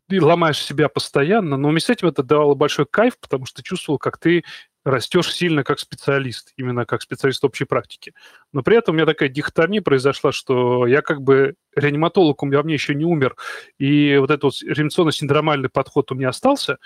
ты 0.08 0.22
ломаешь 0.22 0.58
себя 0.58 0.88
постоянно, 0.88 1.56
но 1.56 1.68
вместе 1.68 1.92
с 1.92 1.96
этим 1.96 2.08
это 2.08 2.22
давало 2.22 2.54
большой 2.54 2.86
кайф, 2.86 3.18
потому 3.18 3.46
что 3.46 3.56
ты 3.56 3.62
чувствовал, 3.62 3.98
как 3.98 4.18
ты 4.18 4.44
растешь 4.84 5.32
сильно 5.32 5.62
как 5.62 5.78
специалист, 5.78 6.52
именно 6.56 6.86
как 6.86 7.02
специалист 7.02 7.44
общей 7.44 7.64
практики. 7.64 8.14
Но 8.52 8.62
при 8.62 8.76
этом 8.76 8.94
у 8.94 8.96
меня 8.96 9.06
такая 9.06 9.28
дихотомия 9.28 9.82
произошла, 9.82 10.32
что 10.32 10.86
я 10.86 11.02
как 11.02 11.22
бы 11.22 11.54
реаниматолог, 11.76 12.42
у 12.42 12.46
меня 12.46 12.62
мне 12.62 12.74
еще 12.74 12.94
не 12.94 13.04
умер, 13.04 13.36
и 13.78 14.16
вот 14.18 14.30
этот 14.30 14.44
вот 14.44 14.54
реанимационно-синдромальный 14.62 15.68
подход 15.68 16.10
у 16.12 16.14
меня 16.14 16.30
остался, 16.30 16.78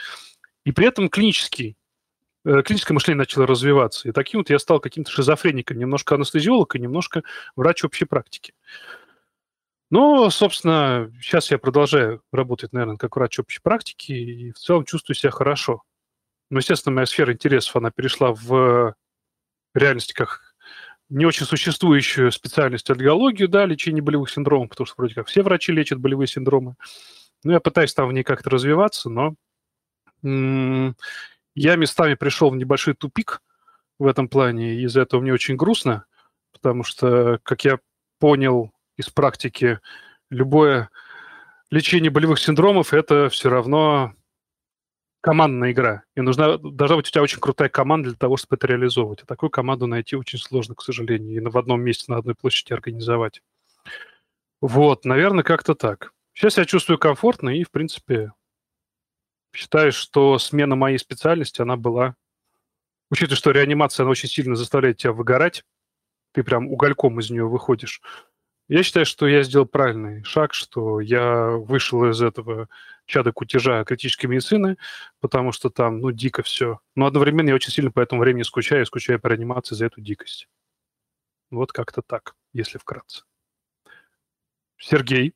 и 0.64 0.72
при 0.72 0.86
этом 0.86 1.08
клинический 1.08 1.70
э, 1.70 1.74
клиническое 2.44 2.94
мышление 2.94 3.18
начало 3.18 3.46
развиваться. 3.46 4.08
И 4.08 4.12
таким 4.12 4.40
вот 4.40 4.50
я 4.50 4.58
стал 4.58 4.78
каким-то 4.78 5.10
шизофреником, 5.10 5.78
немножко 5.78 6.14
анестезиолог 6.14 6.76
и 6.76 6.78
немножко 6.78 7.22
врач 7.56 7.84
общей 7.84 8.04
практики. 8.04 8.54
Ну, 9.90 10.28
собственно, 10.30 11.10
сейчас 11.20 11.50
я 11.50 11.58
продолжаю 11.58 12.22
работать, 12.32 12.72
наверное, 12.72 12.96
как 12.96 13.16
врач 13.16 13.38
общей 13.38 13.60
практики 13.62 14.12
и 14.12 14.52
в 14.52 14.58
целом 14.58 14.84
чувствую 14.84 15.16
себя 15.16 15.30
хорошо. 15.30 15.82
Но, 16.50 16.58
естественно, 16.58 16.94
моя 16.94 17.06
сфера 17.06 17.32
интересов, 17.32 17.76
она 17.76 17.90
перешла 17.90 18.32
в 18.32 18.94
реальности 19.74 20.12
как 20.12 20.54
не 21.10 21.26
очень 21.26 21.46
существующую 21.46 22.32
специальность 22.32 22.90
альгологию, 22.90 23.48
да, 23.48 23.66
лечение 23.66 24.02
болевых 24.02 24.30
синдромов, 24.30 24.70
потому 24.70 24.86
что 24.86 24.94
вроде 24.98 25.14
как 25.14 25.28
все 25.28 25.42
врачи 25.42 25.70
лечат 25.70 26.00
болевые 26.00 26.26
синдромы. 26.26 26.74
Ну, 27.44 27.52
я 27.52 27.60
пытаюсь 27.60 27.94
там 27.94 28.08
в 28.08 28.12
ней 28.12 28.24
как-то 28.24 28.50
развиваться, 28.50 29.10
но 29.10 29.34
я 31.54 31.76
местами 31.76 32.14
пришел 32.14 32.50
в 32.50 32.56
небольшой 32.56 32.94
тупик 32.94 33.42
в 33.98 34.06
этом 34.06 34.28
плане, 34.28 34.74
и 34.74 34.82
из-за 34.84 35.02
этого 35.02 35.20
мне 35.20 35.32
очень 35.32 35.56
грустно, 35.56 36.04
потому 36.52 36.84
что, 36.84 37.38
как 37.42 37.64
я 37.64 37.78
понял 38.18 38.72
из 38.96 39.10
практики, 39.10 39.80
любое 40.30 40.90
лечение 41.70 42.10
болевых 42.10 42.38
синдромов– 42.38 42.92
это 42.94 43.28
все 43.28 43.50
равно 43.50 44.14
командная 45.20 45.72
игра. 45.72 46.04
И 46.14 46.20
нужна, 46.20 46.58
должна 46.58 46.96
быть 46.96 47.08
у 47.08 47.10
тебя 47.10 47.22
очень 47.22 47.40
крутая 47.40 47.68
команда 47.68 48.10
для 48.10 48.18
того, 48.18 48.36
чтобы 48.36 48.56
это 48.56 48.66
реализовывать. 48.66 49.22
А 49.22 49.26
такую 49.26 49.50
команду 49.50 49.86
найти 49.86 50.16
очень 50.16 50.38
сложно, 50.38 50.74
к 50.74 50.82
сожалению, 50.82 51.34
и 51.34 51.40
в 51.40 51.56
одном 51.56 51.80
месте, 51.80 52.04
на 52.08 52.18
одной 52.18 52.34
площади 52.34 52.72
организовать. 52.72 53.40
Вот, 54.60 55.04
наверное, 55.04 55.42
как-то 55.42 55.74
так. 55.74 56.12
Сейчас 56.34 56.58
я 56.58 56.64
чувствую 56.64 56.98
комфортно 56.98 57.50
и, 57.50 57.64
в 57.64 57.70
принципе, 57.70 58.32
считаю, 59.54 59.92
что 59.92 60.38
смена 60.38 60.76
моей 60.76 60.98
специальности, 60.98 61.62
она 61.62 61.76
была... 61.76 62.16
Учитывая, 63.10 63.36
что 63.36 63.50
реанимация, 63.52 64.04
она 64.04 64.10
очень 64.10 64.28
сильно 64.28 64.56
заставляет 64.56 64.96
тебя 64.96 65.12
выгорать, 65.12 65.64
ты 66.32 66.42
прям 66.42 66.68
угольком 66.68 67.20
из 67.20 67.30
нее 67.30 67.46
выходишь. 67.46 68.00
Я 68.66 68.82
считаю, 68.82 69.04
что 69.04 69.26
я 69.26 69.42
сделал 69.42 69.66
правильный 69.66 70.24
шаг, 70.24 70.54
что 70.54 70.98
я 71.00 71.50
вышел 71.50 72.08
из 72.10 72.20
этого 72.22 72.68
чада 73.04 73.30
кутежа 73.30 73.84
критической 73.84 74.28
медицины, 74.28 74.78
потому 75.20 75.52
что 75.52 75.68
там, 75.68 76.00
ну, 76.00 76.10
дико 76.10 76.42
все. 76.42 76.80
Но 76.96 77.06
одновременно 77.06 77.50
я 77.50 77.54
очень 77.54 77.72
сильно 77.72 77.90
по 77.90 78.00
этому 78.00 78.22
времени 78.22 78.42
скучаю, 78.42 78.86
скучаю 78.86 79.20
по 79.20 79.28
реанимации 79.28 79.74
за 79.74 79.86
эту 79.86 80.00
дикость. 80.00 80.48
Вот 81.50 81.72
как-то 81.72 82.00
так, 82.00 82.34
если 82.54 82.78
вкратце. 82.78 83.22
Сергей, 84.78 85.34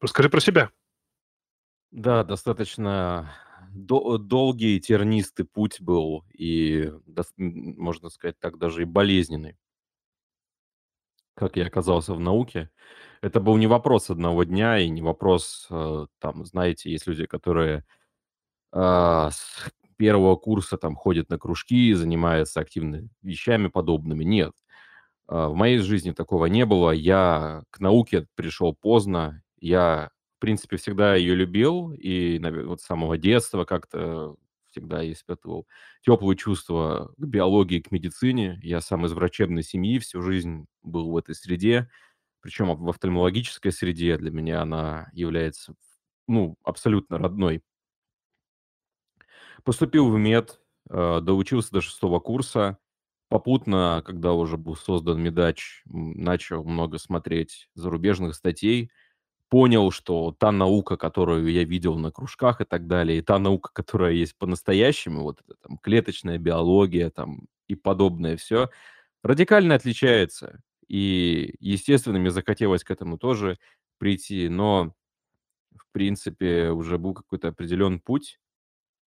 расскажи 0.00 0.30
про 0.30 0.40
себя. 0.40 0.70
Да, 1.92 2.24
достаточно 2.24 3.32
до- 3.70 4.18
долгий, 4.18 4.80
тернистый 4.80 5.44
путь 5.44 5.80
был, 5.80 6.24
и, 6.32 6.90
можно 7.36 8.08
сказать 8.08 8.38
так, 8.40 8.58
даже 8.58 8.82
и 8.82 8.84
болезненный, 8.86 9.56
как 11.34 11.56
я 11.56 11.66
оказался 11.66 12.14
в 12.14 12.20
науке. 12.20 12.70
Это 13.22 13.40
был 13.40 13.56
не 13.56 13.66
вопрос 13.66 14.10
одного 14.10 14.44
дня 14.44 14.78
и 14.78 14.88
не 14.88 15.00
вопрос, 15.02 15.66
э, 15.70 16.06
там, 16.18 16.44
знаете, 16.44 16.90
есть 16.90 17.06
люди, 17.06 17.26
которые 17.26 17.84
а, 18.72 19.30
с 19.32 19.70
первого 19.96 20.36
курса 20.36 20.78
там 20.78 20.96
ходят 20.96 21.30
на 21.30 21.38
кружки, 21.38 21.94
занимаются 21.94 22.60
активными 22.60 23.10
вещами 23.22 23.68
подобными. 23.68 24.24
Нет, 24.24 24.52
а, 25.28 25.48
в 25.48 25.54
моей 25.56 25.78
жизни 25.78 26.12
такого 26.12 26.46
не 26.46 26.66
было. 26.66 26.90
Я 26.92 27.62
к 27.70 27.80
науке 27.80 28.26
пришел 28.36 28.74
поздно. 28.74 29.42
Я 29.60 30.10
принципе, 30.42 30.76
всегда 30.76 31.14
ее 31.14 31.36
любил, 31.36 31.92
и 31.92 32.40
вот 32.40 32.80
с 32.80 32.84
самого 32.84 33.16
детства 33.16 33.64
как-то 33.64 34.34
всегда 34.72 35.08
испытывал 35.08 35.68
теплые 36.04 36.36
чувства 36.36 37.14
к 37.16 37.24
биологии, 37.24 37.78
к 37.78 37.92
медицине. 37.92 38.58
Я 38.60 38.80
сам 38.80 39.06
из 39.06 39.12
врачебной 39.12 39.62
семьи, 39.62 40.00
всю 40.00 40.20
жизнь 40.20 40.66
был 40.82 41.12
в 41.12 41.16
этой 41.16 41.36
среде, 41.36 41.88
причем 42.40 42.74
в 42.74 42.88
офтальмологической 42.88 43.70
среде 43.70 44.18
для 44.18 44.32
меня 44.32 44.62
она 44.62 45.10
является, 45.12 45.76
ну, 46.26 46.56
абсолютно 46.64 47.18
родной. 47.18 47.62
Поступил 49.62 50.10
в 50.10 50.18
мед, 50.18 50.60
э, 50.90 51.20
доучился 51.22 51.70
до 51.70 51.80
шестого 51.82 52.18
курса. 52.18 52.78
Попутно, 53.28 54.02
когда 54.04 54.32
уже 54.32 54.56
был 54.56 54.74
создан 54.74 55.22
медач, 55.22 55.82
начал 55.84 56.64
много 56.64 56.98
смотреть 56.98 57.68
зарубежных 57.76 58.34
статей– 58.34 58.90
понял, 59.52 59.90
что 59.90 60.34
та 60.38 60.50
наука, 60.50 60.96
которую 60.96 61.52
я 61.52 61.64
видел 61.64 61.98
на 61.98 62.10
кружках 62.10 62.62
и 62.62 62.64
так 62.64 62.86
далее, 62.86 63.18
и 63.18 63.20
та 63.20 63.38
наука, 63.38 63.70
которая 63.74 64.12
есть 64.12 64.34
по-настоящему, 64.38 65.24
вот 65.24 65.42
это, 65.42 65.56
там, 65.60 65.76
клеточная 65.76 66.38
биология 66.38 67.10
там, 67.10 67.48
и 67.68 67.74
подобное 67.74 68.38
все, 68.38 68.70
радикально 69.22 69.74
отличается. 69.74 70.62
И, 70.88 71.54
естественно, 71.60 72.18
мне 72.18 72.30
захотелось 72.30 72.82
к 72.82 72.90
этому 72.90 73.18
тоже 73.18 73.58
прийти, 73.98 74.48
но, 74.48 74.94
в 75.76 75.84
принципе, 75.92 76.70
уже 76.70 76.96
был 76.96 77.12
какой-то 77.12 77.48
определенный 77.48 78.00
путь, 78.00 78.40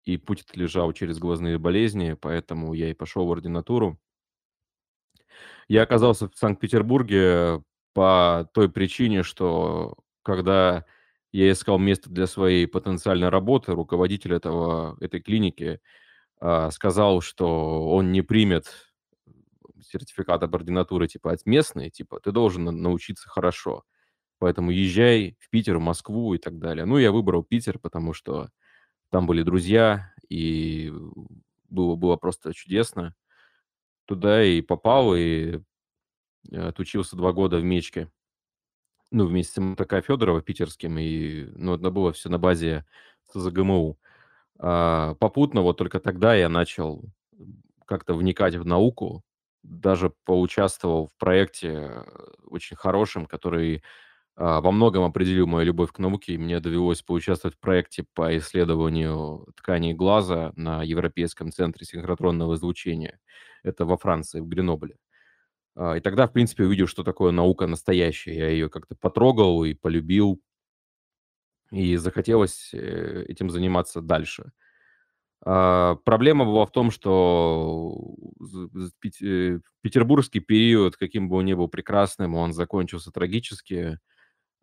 и 0.04 0.18
путь 0.18 0.44
лежал 0.56 0.92
через 0.92 1.20
глазные 1.20 1.58
болезни, 1.58 2.18
поэтому 2.20 2.74
я 2.74 2.90
и 2.90 2.94
пошел 2.94 3.26
в 3.26 3.32
ординатуру. 3.32 3.98
Я 5.70 5.84
оказался 5.84 6.28
в 6.28 6.36
Санкт-Петербурге 6.36 7.64
по 7.94 8.50
той 8.54 8.70
причине, 8.70 9.24
что 9.24 10.03
когда 10.24 10.86
я 11.32 11.52
искал 11.52 11.80
место 11.80 12.10
для 12.10 12.28
своей 12.28 12.68
потенциальной 12.68 13.30
работы, 13.30 13.74
руководитель 13.74 14.34
этого, 14.34 14.98
этой 15.02 15.22
клиники 15.22 15.82
а, 16.40 16.72
сказал, 16.72 17.22
что 17.22 17.90
он 17.90 18.12
не 18.12 18.22
примет 18.22 18.94
сертификат 19.82 20.44
об 20.44 20.56
ординатуре 20.56 21.08
типа 21.08 21.32
от 21.32 21.46
местной, 21.46 21.90
типа 21.90 22.20
ты 22.20 22.32
должен 22.32 22.66
научиться 22.66 23.30
хорошо. 23.30 23.84
Поэтому 24.40 24.72
езжай 24.72 25.38
в 25.40 25.50
Питер, 25.50 25.78
в 25.78 25.82
Москву 25.82 26.34
и 26.34 26.38
так 26.38 26.60
далее. 26.60 26.86
Ну, 26.86 26.98
я 26.98 27.12
выбрал 27.12 27.44
Питер, 27.44 27.80
потому 27.80 28.14
что 28.14 28.50
там 29.10 29.26
были 29.26 29.42
друзья, 29.44 30.14
и 30.30 30.92
было, 31.70 31.96
было 31.96 32.18
просто 32.18 32.54
чудесно. 32.54 33.16
Туда 34.06 34.44
и 34.44 34.62
попал, 34.62 35.16
и 35.16 35.62
э, 36.52 36.58
отучился 36.58 37.16
два 37.16 37.32
года 37.32 37.58
в 37.58 37.64
Мечке 37.64 38.12
ну, 39.14 39.26
вместе 39.28 39.54
с 39.56 39.64
МТК 39.64 40.02
Федорова 40.02 40.42
питерским, 40.42 40.98
и, 41.00 41.46
ну, 41.56 41.76
это 41.76 41.92
было 41.92 42.14
все 42.14 42.30
на 42.30 42.40
базе 42.40 42.86
СЗГМУ. 43.34 43.98
А, 44.60 45.16
попутно 45.16 45.62
вот 45.62 45.78
только 45.78 46.00
тогда 46.00 46.36
я 46.36 46.50
начал 46.50 47.04
как-то 47.86 48.14
вникать 48.16 48.56
в 48.56 48.66
науку, 48.66 49.24
даже 49.64 50.14
поучаствовал 50.26 51.08
в 51.08 51.18
проекте 51.20 52.04
очень 52.46 52.76
хорошем, 52.78 53.26
который 53.26 53.84
а, 54.36 54.62
во 54.62 54.72
многом 54.72 55.04
определил 55.06 55.48
мою 55.48 55.66
любовь 55.68 55.92
к 55.92 56.00
науке, 56.00 56.34
и 56.34 56.38
мне 56.38 56.60
довелось 56.60 57.02
поучаствовать 57.04 57.56
в 57.58 57.60
проекте 57.60 58.06
по 58.16 58.36
исследованию 58.38 59.48
тканей 59.58 59.94
глаза 59.94 60.54
на 60.56 60.84
Европейском 60.84 61.52
центре 61.52 61.86
синхротронного 61.86 62.56
излучения. 62.56 63.20
Это 63.64 63.86
во 63.86 63.98
Франции, 63.98 64.42
в 64.42 64.48
Гренобле. 64.48 64.98
А, 65.76 65.96
и 65.96 66.00
тогда, 66.00 66.28
в 66.28 66.34
принципе, 66.34 66.64
увидел, 66.64 66.88
что 66.88 67.04
такое 67.04 67.32
наука 67.32 67.68
настоящая. 67.68 68.36
Я 68.36 68.50
ее 68.50 68.70
как-то 68.70 68.96
потрогал 68.96 69.64
и 69.64 69.74
полюбил, 69.74 70.42
и 71.72 71.96
захотелось 71.96 72.72
э, 72.74 73.26
этим 73.28 73.50
заниматься 73.50 74.02
дальше. 74.02 74.52
А, 75.46 75.96
проблема 76.06 76.46
была 76.46 76.66
в 76.66 76.72
том, 76.72 76.92
что 76.92 78.16
э, 79.22 79.60
петербургский 79.82 80.40
период, 80.40 80.96
каким 80.98 81.30
бы 81.30 81.38
он 81.38 81.46
ни 81.46 81.54
был 81.54 81.68
прекрасным, 81.68 82.36
он 82.36 82.54
закончился 82.54 83.12
трагически. 83.12 84.00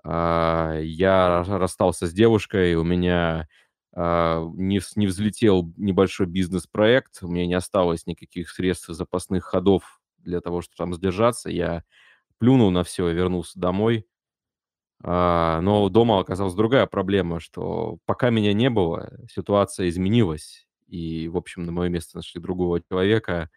А, 0.05 0.79
я 0.81 1.45
расстался 1.47 2.07
с 2.07 2.13
девушкой, 2.13 2.75
у 2.75 2.85
меня 2.85 3.49
не, 3.93 4.81
не 4.95 5.07
взлетел 5.09 5.73
небольшой 5.77 6.27
бизнес-проект, 6.27 7.19
у 7.23 7.29
меня 7.29 7.49
не 7.49 7.55
осталось 7.55 8.07
никаких 8.07 8.49
средств 8.51 8.87
запасных 8.87 9.43
ходов 9.43 10.00
для 10.21 10.41
того, 10.41 10.63
чтобы 10.63 10.77
там 10.77 10.95
сдержаться. 10.95 11.51
Я 11.51 11.85
плюнул 12.39 12.71
на 12.71 12.85
все 12.85 13.09
и 13.09 13.15
вернулся 13.15 13.59
домой. 13.59 14.07
А, 15.03 15.61
но 15.63 15.89
дома 15.89 16.21
оказалась 16.21 16.55
другая 16.55 16.87
проблема, 16.87 17.41
что 17.41 17.99
пока 18.05 18.31
меня 18.31 18.53
не 18.53 18.69
было, 18.71 19.11
ситуация 19.31 19.89
изменилась. 19.89 20.67
И, 20.87 21.29
в 21.29 21.37
общем, 21.37 21.65
на 21.65 21.73
мое 21.73 21.89
место 21.89 22.17
нашли 22.17 22.41
другого 22.41 22.81
человека. 22.83 23.51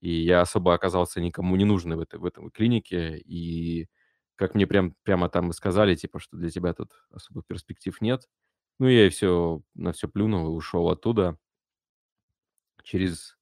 И 0.00 0.10
я 0.10 0.40
особо 0.40 0.74
оказался 0.74 1.20
никому 1.20 1.56
не 1.56 1.64
нужный 1.64 1.96
в 1.96 2.00
этой, 2.00 2.18
в 2.18 2.24
этой 2.24 2.50
клинике. 2.50 3.18
И 3.18 3.88
как 4.36 4.54
мне 4.54 4.66
прям, 4.66 4.94
прямо 5.02 5.28
там 5.28 5.50
и 5.50 5.52
сказали, 5.52 5.94
типа, 5.94 6.18
что 6.18 6.36
для 6.36 6.50
тебя 6.50 6.72
тут 6.72 6.92
особых 7.10 7.46
перспектив 7.46 8.00
нет. 8.00 8.28
Ну, 8.78 8.88
я 8.88 9.06
и 9.06 9.10
все, 9.10 9.60
на 9.74 9.92
все 9.92 10.08
плюнул 10.08 10.46
и 10.46 10.56
ушел 10.56 10.88
оттуда. 10.88 11.36
Через 12.82 13.36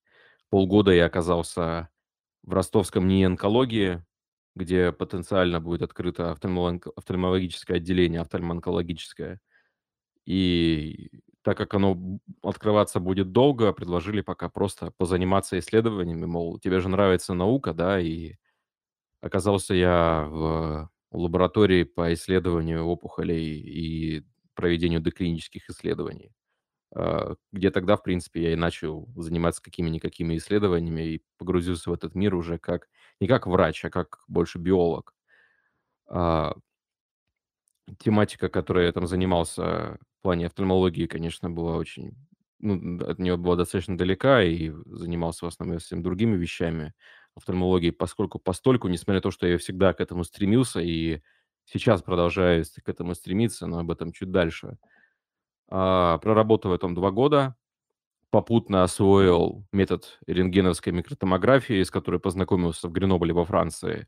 полгода 0.51 0.91
я 0.91 1.07
оказался 1.07 1.91
в 2.49 2.53
ростовском 2.55 3.07
НИИ 3.07 3.25
онкологии, 3.25 4.03
где 4.57 4.91
потенциально 4.93 5.61
будет 5.61 5.83
открыто 5.83 6.33
офтальмологическое 6.33 7.77
отделение, 7.77 8.23
офтальмоонкологическое. 8.23 9.41
И 10.25 11.11
так 11.43 11.59
как 11.59 11.75
оно 11.75 12.19
открываться 12.43 13.01
будет 13.01 13.33
долго, 13.33 13.73
предложили 13.73 14.23
пока 14.23 14.49
просто 14.49 14.93
позаниматься 14.97 15.59
исследованиями, 15.59 16.27
мол, 16.27 16.59
тебе 16.59 16.81
же 16.81 16.89
нравится 16.89 17.35
наука, 17.35 17.75
да, 17.75 18.01
и 18.01 18.35
оказался 19.21 19.75
я 19.75 20.27
в 20.31 20.91
лаборатории 21.13 21.85
по 21.85 22.13
исследованию 22.15 22.85
опухолей 22.87 23.61
и 23.61 24.25
проведению 24.55 25.01
доклинических 25.01 25.69
исследований, 25.71 26.33
где 27.53 27.71
тогда, 27.71 27.97
в 27.97 28.03
принципе, 28.03 28.43
я 28.43 28.53
и 28.53 28.57
начал 28.57 29.09
заниматься 29.17 29.63
какими-никакими 29.63 30.37
исследованиями 30.37 31.03
и 31.03 31.23
погрузился 31.39 31.91
в 31.91 31.93
этот 31.93 32.15
мир 32.15 32.35
уже 32.35 32.59
как 32.59 32.89
не 33.21 33.29
как 33.29 33.47
врач, 33.47 33.85
а 33.85 33.91
как 33.91 34.21
больше 34.29 34.59
биолог. 34.59 35.15
А, 36.09 36.55
тематика, 37.99 38.49
которой 38.49 38.87
я 38.87 38.93
там 38.93 39.07
занимался 39.07 39.99
в 40.19 40.23
плане 40.23 40.47
офтальмологии, 40.47 41.07
конечно, 41.07 41.51
была 41.51 41.77
очень... 41.77 42.15
Ну, 42.61 42.99
от 43.07 43.21
нее 43.21 43.37
была 43.37 43.55
достаточно 43.55 43.97
далека, 43.97 44.43
и 44.43 44.73
занимался 44.87 45.45
в 45.45 45.49
основном 45.49 45.79
совсем 45.79 46.03
другими 46.03 46.37
вещами 46.37 46.93
офтальмологии, 47.37 47.91
поскольку 47.91 48.41
постольку, 48.41 48.89
несмотря 48.89 49.17
на 49.17 49.21
то, 49.23 49.31
что 49.31 49.47
я 49.47 49.59
всегда 49.59 49.93
к 49.95 50.01
этому 50.01 50.25
стремился, 50.25 50.81
и 50.81 51.21
сейчас 51.67 52.03
продолжаю 52.03 52.65
к 52.85 52.89
этому 52.89 53.15
стремиться, 53.15 53.67
но 53.69 53.79
об 53.79 53.91
этом 53.93 54.11
чуть 54.13 54.33
дальше. 54.33 54.77
А, 55.71 56.19
проработал 56.19 56.71
в 56.71 56.75
этом 56.75 56.95
два 56.95 57.11
года, 57.11 57.55
попутно 58.31 58.85
освоил 58.85 59.67
метод 59.73 60.19
рентгеновской 60.27 60.93
микротомографии, 60.93 61.83
с 61.83 61.91
которой 61.91 62.21
познакомился 62.21 62.89
в 62.89 62.93
Гренобле 62.93 63.35
во 63.35 63.45
Франции. 63.45 64.07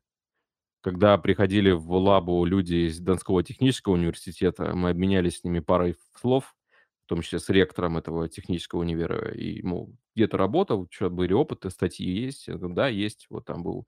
Когда 0.83 1.19
приходили 1.19 1.73
в 1.73 1.93
лабу 1.93 2.45
люди 2.45 2.89
из 2.89 3.01
Донского 3.01 3.43
технического 3.43 3.95
университета, 3.95 4.75
мы 4.75 4.91
обменялись 4.91 5.39
с 5.41 5.45
ними 5.45 5.61
парой 5.61 5.97
слов, 6.21 6.55
в 7.07 7.09
том 7.09 7.23
числе 7.23 7.39
с 7.41 7.49
ректором 7.51 7.99
этого 7.99 8.29
технического 8.29 8.81
универа, 8.81 9.31
и, 9.33 9.63
мол, 9.63 9.95
где-то 10.17 10.39
работал, 10.39 10.89
что, 10.91 11.11
были 11.11 11.33
опыты, 11.35 11.71
статьи 11.71 12.07
есть? 12.09 12.49
Я 12.49 12.57
говорю, 12.57 12.75
да, 12.75 12.89
есть, 12.89 13.27
вот 13.31 13.47
там 13.47 13.63
был, 13.63 13.87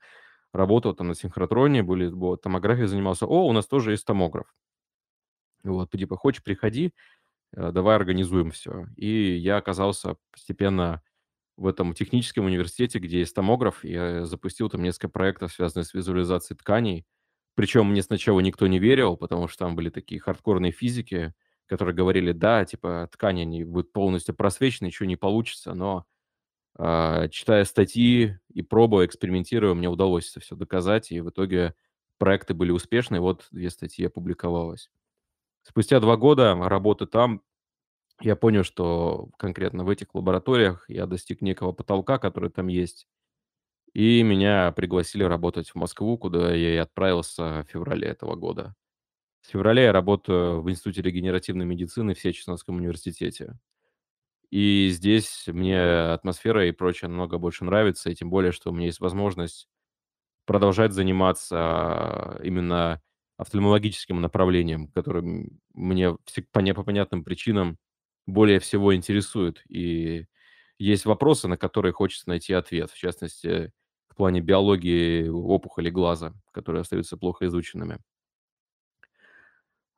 работал 0.52 0.94
там 0.94 1.08
на 1.08 1.14
синхротроне, 1.14 1.82
были, 1.82 2.08
вот, 2.08 2.42
томографией 2.42 2.88
занимался. 2.88 3.26
О, 3.26 3.46
у 3.48 3.52
нас 3.52 3.66
тоже 3.66 3.92
есть 3.92 4.06
томограф. 4.06 4.46
Вот, 5.64 5.90
типа, 5.90 6.16
хочешь, 6.16 6.42
приходи, 6.42 6.92
давай 7.52 7.96
организуем 7.96 8.50
все. 8.50 8.86
И 8.96 9.36
я 9.36 9.56
оказался 9.58 10.16
постепенно 10.30 11.02
в 11.56 11.66
этом 11.66 11.94
техническом 11.94 12.46
университете, 12.46 12.98
где 12.98 13.20
есть 13.20 13.34
томограф. 13.34 13.84
Я 13.84 14.24
запустил 14.26 14.68
там 14.68 14.82
несколько 14.82 15.08
проектов, 15.08 15.52
связанных 15.52 15.86
с 15.86 15.94
визуализацией 15.94 16.58
тканей. 16.58 17.06
Причем 17.54 17.90
мне 17.90 18.02
сначала 18.02 18.40
никто 18.40 18.66
не 18.66 18.78
верил, 18.78 19.16
потому 19.16 19.48
что 19.48 19.66
там 19.66 19.76
были 19.76 19.90
такие 19.90 20.20
хардкорные 20.20 20.72
физики, 20.72 21.34
которые 21.66 21.94
говорили, 21.94 22.32
да, 22.32 22.64
типа, 22.64 23.08
ткани 23.12 23.42
они 23.42 23.64
будут 23.64 23.92
полностью 23.92 24.34
просвечены, 24.34 24.86
ничего 24.86 25.06
не 25.06 25.16
получится, 25.16 25.74
но 25.74 26.06
э, 26.78 27.28
читая 27.30 27.64
статьи 27.64 28.38
и 28.52 28.62
пробуя, 28.62 29.06
экспериментируя, 29.06 29.74
мне 29.74 29.88
удалось 29.88 30.30
это 30.30 30.40
все 30.40 30.56
доказать, 30.56 31.12
и 31.12 31.20
в 31.20 31.30
итоге 31.30 31.74
проекты 32.18 32.54
были 32.54 32.70
успешны, 32.70 33.20
вот 33.20 33.46
две 33.50 33.70
статьи 33.70 34.06
опубликовалось. 34.06 34.90
Спустя 35.62 36.00
два 36.00 36.16
года 36.16 36.54
работы 36.54 37.06
там 37.06 37.42
я 38.20 38.36
понял, 38.36 38.64
что 38.64 39.30
конкретно 39.38 39.84
в 39.84 39.88
этих 39.88 40.14
лабораториях 40.14 40.84
я 40.88 41.06
достиг 41.06 41.42
некого 41.42 41.72
потолка, 41.72 42.18
который 42.18 42.50
там 42.50 42.68
есть, 42.68 43.06
и 43.94 44.22
меня 44.22 44.72
пригласили 44.72 45.24
работать 45.24 45.70
в 45.70 45.74
Москву, 45.74 46.16
куда 46.18 46.54
я 46.54 46.74
и 46.74 46.76
отправился 46.76 47.64
в 47.66 47.70
феврале 47.70 48.08
этого 48.08 48.36
года. 48.36 48.74
С 49.42 49.48
февраля 49.48 49.84
я 49.84 49.92
работаю 49.92 50.62
в 50.62 50.70
Институте 50.70 51.02
регенеративной 51.02 51.66
медицины 51.66 52.14
в 52.14 52.20
Сеченовском 52.20 52.76
университете. 52.76 53.58
И 54.50 54.88
здесь 54.90 55.44
мне 55.48 55.80
атмосфера 55.82 56.66
и 56.68 56.72
прочее 56.72 57.08
намного 57.08 57.38
больше 57.38 57.64
нравится, 57.64 58.10
и 58.10 58.14
тем 58.14 58.30
более, 58.30 58.52
что 58.52 58.70
у 58.70 58.74
меня 58.74 58.86
есть 58.86 59.00
возможность 59.00 59.68
продолжать 60.46 60.92
заниматься 60.92 62.38
именно 62.42 63.02
офтальмологическим 63.36 64.20
направлением, 64.20 64.88
которым 64.88 65.60
мне 65.74 66.16
по 66.52 66.60
непонятным 66.60 67.24
причинам 67.24 67.78
более 68.26 68.60
всего 68.60 68.94
интересует. 68.94 69.62
И 69.68 70.26
есть 70.78 71.04
вопросы, 71.04 71.48
на 71.48 71.56
которые 71.56 71.92
хочется 71.92 72.28
найти 72.28 72.52
ответ. 72.52 72.90
В 72.90 72.98
частности, 72.98 73.72
в 74.08 74.14
плане 74.14 74.40
биологии 74.40 75.28
опухоли 75.28 75.90
глаза, 75.90 76.34
которые 76.52 76.82
остаются 76.82 77.16
плохо 77.16 77.46
изученными. 77.46 77.98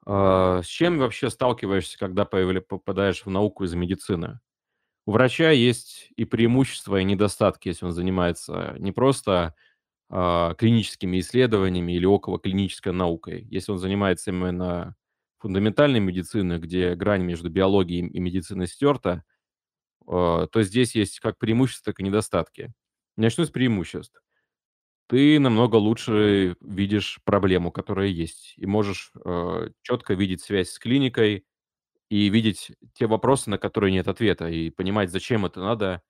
А, 0.07 0.63
с 0.63 0.67
чем 0.67 0.99
вообще 0.99 1.31
сталкиваешься, 1.31 1.99
когда 1.99 2.25
попадаешь 2.25 3.25
в 3.25 3.31
науку 3.31 3.65
из 3.65 3.75
медицины? 3.75 4.41
У 5.07 5.13
врача 5.13 5.51
есть 5.51 6.09
и 6.17 6.25
преимущества, 6.25 6.99
и 7.01 7.05
недостатки, 7.05 7.69
если 7.69 7.87
он 7.87 7.93
занимается 7.93 8.75
не 8.79 8.93
просто 8.93 9.55
клиническими 10.11 11.19
исследованиями 11.21 11.93
или 11.93 12.05
около 12.05 12.39
клинической 12.39 12.93
наукой. 12.93 13.47
Если 13.51 13.73
он 13.73 13.79
занимается 13.79 14.31
именно 14.31 14.95
фундаментальной 15.39 16.01
медициной, 16.01 16.59
где 16.59 16.95
грань 16.95 17.23
между 17.23 17.51
биологией 17.51 18.07
и 18.07 18.21
медициной 18.21 18.67
стерта, 18.67 19.25
а, 20.07 20.47
то 20.47 20.63
здесь 20.63 20.95
есть 20.95 21.21
как 21.21 21.39
преимущества, 21.39 21.93
так 21.93 22.01
и 22.01 22.03
недостатки. 22.03 22.73
Начну 23.17 23.45
с 23.45 23.51
преимуществ. 23.51 24.23
Ты 25.09 25.39
намного 25.39 25.77
лучше 25.77 26.57
видишь 26.61 27.21
проблему, 27.25 27.71
которая 27.71 28.09
есть, 28.09 28.55
и 28.57 28.65
можешь 28.65 29.13
э, 29.25 29.69
четко 29.83 30.15
видеть 30.15 30.41
связь 30.41 30.71
с 30.71 30.79
клиникой 30.79 31.45
и 32.09 32.31
видеть 32.31 32.73
те 32.95 33.07
вопросы, 33.07 33.51
на 33.51 33.59
которые 33.59 33.93
нет 33.93 34.09
ответа, 34.09 34.49
и 34.49 34.71
понимать, 34.71 35.11
зачем 35.11 35.45
это 35.47 35.61
надо 35.61 36.03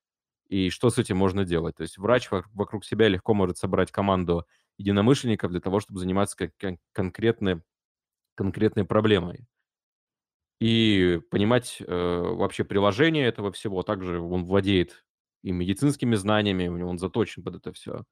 и 0.49 0.71
что 0.71 0.91
с 0.91 0.99
этим 0.99 1.17
можно 1.17 1.45
делать. 1.45 1.77
То 1.77 1.83
есть 1.83 1.99
врач 1.99 2.29
вокруг 2.31 2.85
себя 2.85 3.09
легко 3.09 3.35
может 3.35 3.59
собрать 3.59 3.91
команду 3.93 4.47
единомышленников 4.79 5.51
для 5.51 5.61
того, 5.61 5.81
чтобы 5.81 6.01
заниматься 6.01 6.37
кон- 6.61 6.79
конкретной 6.93 7.63
конкретной 8.37 8.85
проблемой. 8.85 9.47
И 10.61 11.21
понимать 11.31 11.79
э, 11.81 11.85
вообще 11.87 12.65
приложение 12.65 13.27
этого 13.27 13.53
всего. 13.53 13.83
Также 13.83 14.21
он 14.21 14.45
владеет 14.47 15.05
и 15.43 15.53
медицинскими 15.53 16.15
знаниями, 16.15 16.83
он 16.83 16.99
заточен 16.99 17.43
под 17.43 17.57
это 17.57 17.73
все. 17.73 18.05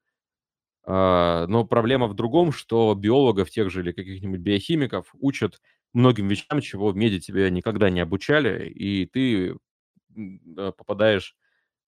А, 0.84 1.46
но 1.48 1.64
проблема 1.64 2.08
в 2.08 2.14
другом, 2.14 2.52
что 2.52 2.94
биологов 2.94 3.50
тех 3.50 3.70
же 3.70 3.80
или 3.82 3.92
каких-нибудь 3.92 4.40
биохимиков 4.40 5.14
учат 5.20 5.60
многим 5.92 6.28
вещам, 6.28 6.60
чего 6.60 6.90
в 6.90 6.96
меди 6.96 7.20
тебя 7.20 7.50
никогда 7.50 7.90
не 7.90 8.00
обучали, 8.00 8.68
и 8.68 9.06
ты 9.06 9.56
попадаешь 10.76 11.34
а, 11.34 11.41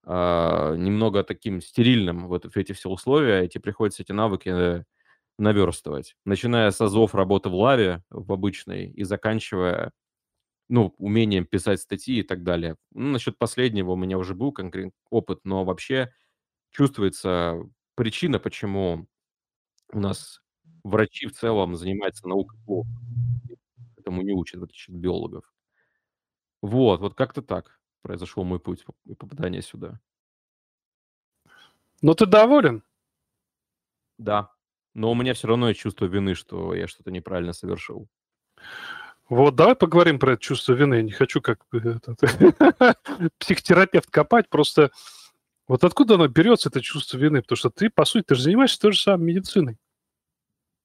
немного 0.06 1.24
таким 1.24 1.60
стерильным 1.60 2.28
в, 2.28 2.34
это, 2.34 2.50
в 2.50 2.56
эти 2.56 2.72
все 2.72 2.90
условия, 2.90 3.44
и 3.44 3.48
тебе 3.48 3.62
приходится 3.62 4.02
эти 4.02 4.12
навыки 4.12 4.84
наверстывать. 5.38 6.14
Начиная 6.24 6.70
с 6.70 6.80
азов 6.80 7.14
работы 7.14 7.48
в 7.48 7.54
лаве, 7.54 8.02
в 8.10 8.32
обычной, 8.32 8.90
и 8.90 9.02
заканчивая, 9.04 9.92
ну, 10.68 10.94
умением 10.98 11.46
писать 11.46 11.80
статьи 11.80 12.20
и 12.20 12.22
так 12.22 12.42
далее. 12.42 12.76
Ну, 12.92 13.10
насчет 13.10 13.38
последнего 13.38 13.92
у 13.92 13.96
меня 13.96 14.18
уже 14.18 14.34
был 14.34 14.52
конкретный 14.52 14.92
опыт, 15.10 15.40
но 15.44 15.64
вообще 15.64 16.12
чувствуется 16.70 17.58
причина, 17.94 18.38
почему 18.38 19.06
у 19.92 20.00
нас 20.00 20.40
врачи 20.84 21.26
в 21.26 21.32
целом 21.32 21.76
занимаются 21.76 22.28
наукой 22.28 22.58
плохо. 22.66 22.90
Этому 23.96 24.22
не 24.22 24.32
учат, 24.32 24.60
в 24.60 24.64
отличие 24.64 24.94
от 24.94 25.00
биологов. 25.00 25.44
Вот, 26.62 27.00
вот 27.00 27.14
как-то 27.14 27.42
так 27.42 27.78
произошел 28.04 28.44
мой 28.44 28.60
путь 28.60 28.84
и 29.06 29.14
попадание 29.14 29.62
сюда. 29.62 29.98
Но 32.02 32.14
ты 32.14 32.26
доволен? 32.26 32.82
Да. 34.18 34.50
Но 34.92 35.10
у 35.10 35.14
меня 35.14 35.32
все 35.32 35.48
равно 35.48 35.70
есть 35.70 35.80
чувство 35.80 36.04
вины, 36.04 36.34
что 36.34 36.74
я 36.74 36.86
что-то 36.86 37.10
неправильно 37.10 37.54
совершил. 37.54 38.06
Вот, 39.28 39.54
давай 39.56 39.74
поговорим 39.74 40.18
про 40.18 40.34
это 40.34 40.42
чувство 40.42 40.74
вины. 40.74 40.96
Я 40.96 41.02
не 41.02 41.12
хочу 41.12 41.40
как 41.40 41.64
психотерапевт 43.38 44.10
копать, 44.10 44.50
просто 44.50 44.90
вот 45.66 45.82
откуда 45.82 46.14
оно 46.14 46.28
берется, 46.28 46.68
это 46.68 46.82
чувство 46.82 47.16
вины? 47.16 47.40
Потому 47.40 47.56
что 47.56 47.70
ты, 47.70 47.88
по 47.88 48.04
сути, 48.04 48.26
ты 48.26 48.34
же 48.34 48.42
занимаешься 48.42 48.80
той 48.80 48.92
же 48.92 49.00
самой 49.00 49.24
медициной. 49.24 49.78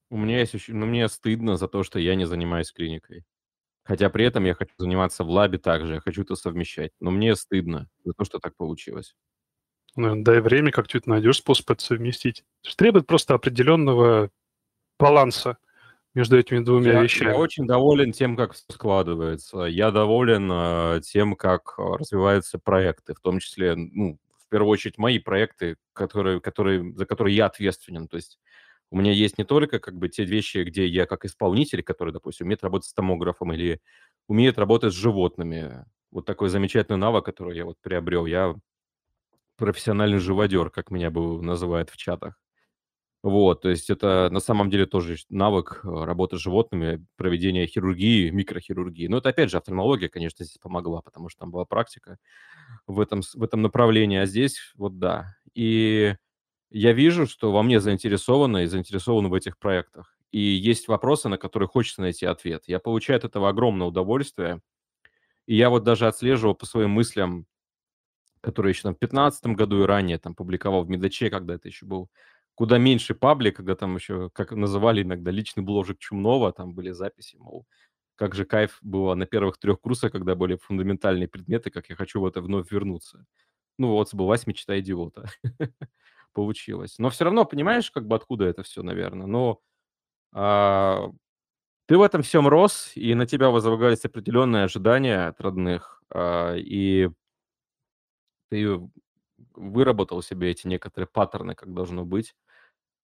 У 0.10 0.18
меня 0.18 0.40
есть 0.40 0.56
ну, 0.70 0.86
мне 0.86 1.08
стыдно 1.10 1.58
за 1.58 1.68
то, 1.68 1.84
что 1.84 2.00
я 2.00 2.16
не 2.16 2.26
занимаюсь 2.26 2.72
клиникой. 2.72 3.26
Хотя 3.90 4.12
при 4.12 4.24
этом 4.24 4.46
я 4.46 4.54
хочу 4.54 4.72
заниматься 4.78 5.24
в 5.24 5.32
лабе 5.32 5.58
также, 5.58 5.96
я 5.96 6.00
хочу 6.00 6.22
это 6.22 6.36
совмещать. 6.36 6.92
Но 7.00 7.10
мне 7.10 7.36
стыдно 7.36 7.90
за 8.06 8.14
то, 8.14 8.24
что 8.24 8.38
так 8.38 8.56
получилось. 8.56 9.16
Ну, 9.96 10.22
дай 10.22 10.42
время, 10.42 10.72
как 10.72 10.88
ты 10.88 11.02
найдешь 11.08 11.38
способ 11.38 11.72
это 11.72 11.82
совместить. 11.84 12.44
Это 12.64 12.78
требует 12.78 13.08
просто 13.08 13.34
определенного 13.34 14.30
баланса 15.00 15.58
между 16.14 16.38
этими 16.38 16.60
двумя 16.60 16.94
я, 16.94 17.02
вещами. 17.02 17.30
Я 17.30 17.38
очень 17.38 17.66
доволен 17.66 18.12
тем, 18.12 18.38
как 18.38 18.54
все 18.54 18.66
складывается. 18.70 19.62
Я 19.62 19.90
доволен 19.90 20.52
э, 20.52 21.02
тем, 21.02 21.36
как 21.36 21.80
развиваются 21.80 22.60
проекты, 22.60 23.16
в 23.16 23.20
том 23.22 23.40
числе, 23.40 23.76
ну, 23.76 24.20
в 24.38 24.50
первую 24.50 24.70
очередь, 24.70 25.00
мои 25.00 25.18
проекты, 25.18 25.78
которые, 25.94 26.40
которые, 26.42 26.94
за 26.96 27.08
которые 27.08 27.36
я 27.36 27.48
ответственен. 27.48 28.08
То 28.08 28.18
есть 28.18 28.38
у 28.92 28.98
меня 28.98 29.12
есть 29.12 29.38
не 29.38 29.44
только 29.44 29.80
как 29.80 29.96
бы 29.98 30.10
те 30.10 30.24
вещи, 30.26 30.60
где 30.60 30.88
я 30.88 31.06
как 31.06 31.26
исполнитель, 31.26 31.84
который, 31.84 32.12
допустим, 32.14 32.48
умеет 32.48 32.64
работать 32.64 32.90
с 32.90 32.94
томографом 32.94 33.54
или 33.54 33.82
умеет 34.28 34.58
работать 34.58 34.94
с 34.94 34.96
животными, 34.98 35.86
вот 36.12 36.26
такой 36.26 36.50
замечательный 36.50 36.98
навык, 36.98 37.26
который 37.26 37.56
я 37.56 37.66
вот 37.66 37.78
приобрел. 37.82 38.26
Я 38.26 38.56
профессиональный 39.58 40.20
живодер, 40.20 40.70
как 40.70 40.90
меня 40.92 41.12
бы 41.12 41.42
называют 41.42 41.90
в 41.90 41.98
чатах. 41.98 42.40
Вот, 43.22 43.62
то 43.62 43.70
есть 43.70 43.90
это 43.90 44.30
на 44.32 44.40
самом 44.40 44.70
деле 44.70 44.86
тоже 44.86 45.18
навык 45.30 45.82
э, 45.84 45.88
работы 46.06 46.38
с 46.38 46.40
животными, 46.40 47.06
проведения 47.18 47.68
хирургии, 47.68 48.30
микрохирургии. 48.30 49.08
Но 49.08 49.18
это 49.18 49.30
опять 49.30 49.50
же 49.50 49.58
офтальмология, 49.58 50.08
конечно, 50.08 50.46
здесь 50.46 50.58
помогла, 50.58 51.02
потому 51.02 51.28
что 51.28 51.42
там 51.42 51.52
была 51.52 51.66
практика 51.66 52.18
в 52.88 53.00
этом, 53.02 53.22
в 53.22 53.44
этом 53.44 53.62
направлении, 53.62 54.20
а 54.20 54.26
здесь 54.26 54.72
вот 54.76 55.00
да. 55.00 55.36
И 55.54 56.16
я 56.72 56.94
вижу, 56.94 57.28
что 57.28 57.52
во 57.52 57.64
мне 57.64 57.80
заинтересованы 57.80 58.64
и 58.64 58.68
заинтересованы 58.68 59.30
в 59.30 59.34
этих 59.34 59.58
проектах. 59.58 60.16
И 60.32 60.40
есть 60.40 60.88
вопросы, 60.88 61.30
на 61.30 61.38
которые 61.38 61.68
хочется 61.68 62.02
найти 62.02 62.26
ответ. 62.26 62.64
Я 62.68 62.80
получаю 62.80 63.18
от 63.18 63.26
этого 63.26 63.50
огромное 63.50 63.88
удовольствие. 63.88 64.62
И 65.48 65.56
я 65.56 65.70
вот 65.70 65.84
даже 65.84 66.08
отслеживал 66.08 66.56
по 66.56 66.66
своим 66.66 66.92
мыслям, 66.92 67.48
которые 68.42 68.72
еще 68.72 68.84
там 68.84 68.94
в 68.96 69.00
2015 69.00 69.46
году 69.48 69.84
и 69.84 69.86
ранее 69.86 70.20
там 70.20 70.36
публиковал 70.36 70.84
в 70.84 70.90
Медаче, 70.90 71.30
когда 71.30 71.56
это 71.56 71.68
еще 71.68 71.86
был 71.86 72.10
куда 72.60 72.78
меньше 72.78 73.16
паблик, 73.16 73.56
когда 73.56 73.74
там 73.76 73.96
еще, 73.96 74.30
как 74.32 74.52
называли 74.52 75.02
иногда, 75.02 75.32
личный 75.32 75.64
бложек 75.64 75.98
Чумнова, 75.98 76.52
там 76.52 76.74
были 76.74 76.92
записи, 76.92 77.38
мол, 77.38 77.66
как 78.16 78.36
же 78.36 78.44
кайф 78.44 78.80
было 78.82 79.16
на 79.16 79.26
первых 79.26 79.58
трех 79.58 79.80
курсах, 79.80 80.12
когда 80.12 80.36
были 80.36 80.58
фундаментальные 80.58 81.30
предметы, 81.30 81.72
как 81.72 81.90
я 81.90 81.96
хочу 81.96 82.20
в 82.20 82.26
это 82.26 82.42
вновь 82.42 82.70
вернуться. 82.70 83.26
Ну 83.78 83.92
вот, 83.92 84.10
сбылась 84.10 84.46
мечта 84.46 84.78
идиота. 84.78 85.30
Получилось. 86.40 86.96
Но 87.00 87.10
все 87.10 87.26
равно, 87.26 87.44
понимаешь, 87.44 87.92
как 87.92 88.08
бы 88.08 88.16
откуда 88.16 88.46
это 88.46 88.64
все, 88.64 88.82
наверное. 88.82 89.28
Но 89.28 89.60
а, 90.34 91.10
ты 91.88 91.98
в 91.98 92.02
этом 92.04 92.24
всем 92.24 92.48
рос, 92.48 92.92
и 92.96 93.16
на 93.16 93.28
тебя 93.28 93.50
возлагались 93.52 94.06
определенные 94.06 94.66
ожидания 94.66 95.28
от 95.28 95.42
родных, 95.42 96.04
а, 96.14 96.56
и 96.56 97.10
ты 98.50 98.80
выработал 99.56 100.22
себе 100.22 100.52
эти 100.52 100.68
некоторые 100.68 101.08
паттерны, 101.08 101.56
как 101.56 101.74
должно 101.74 102.06
быть. 102.06 102.36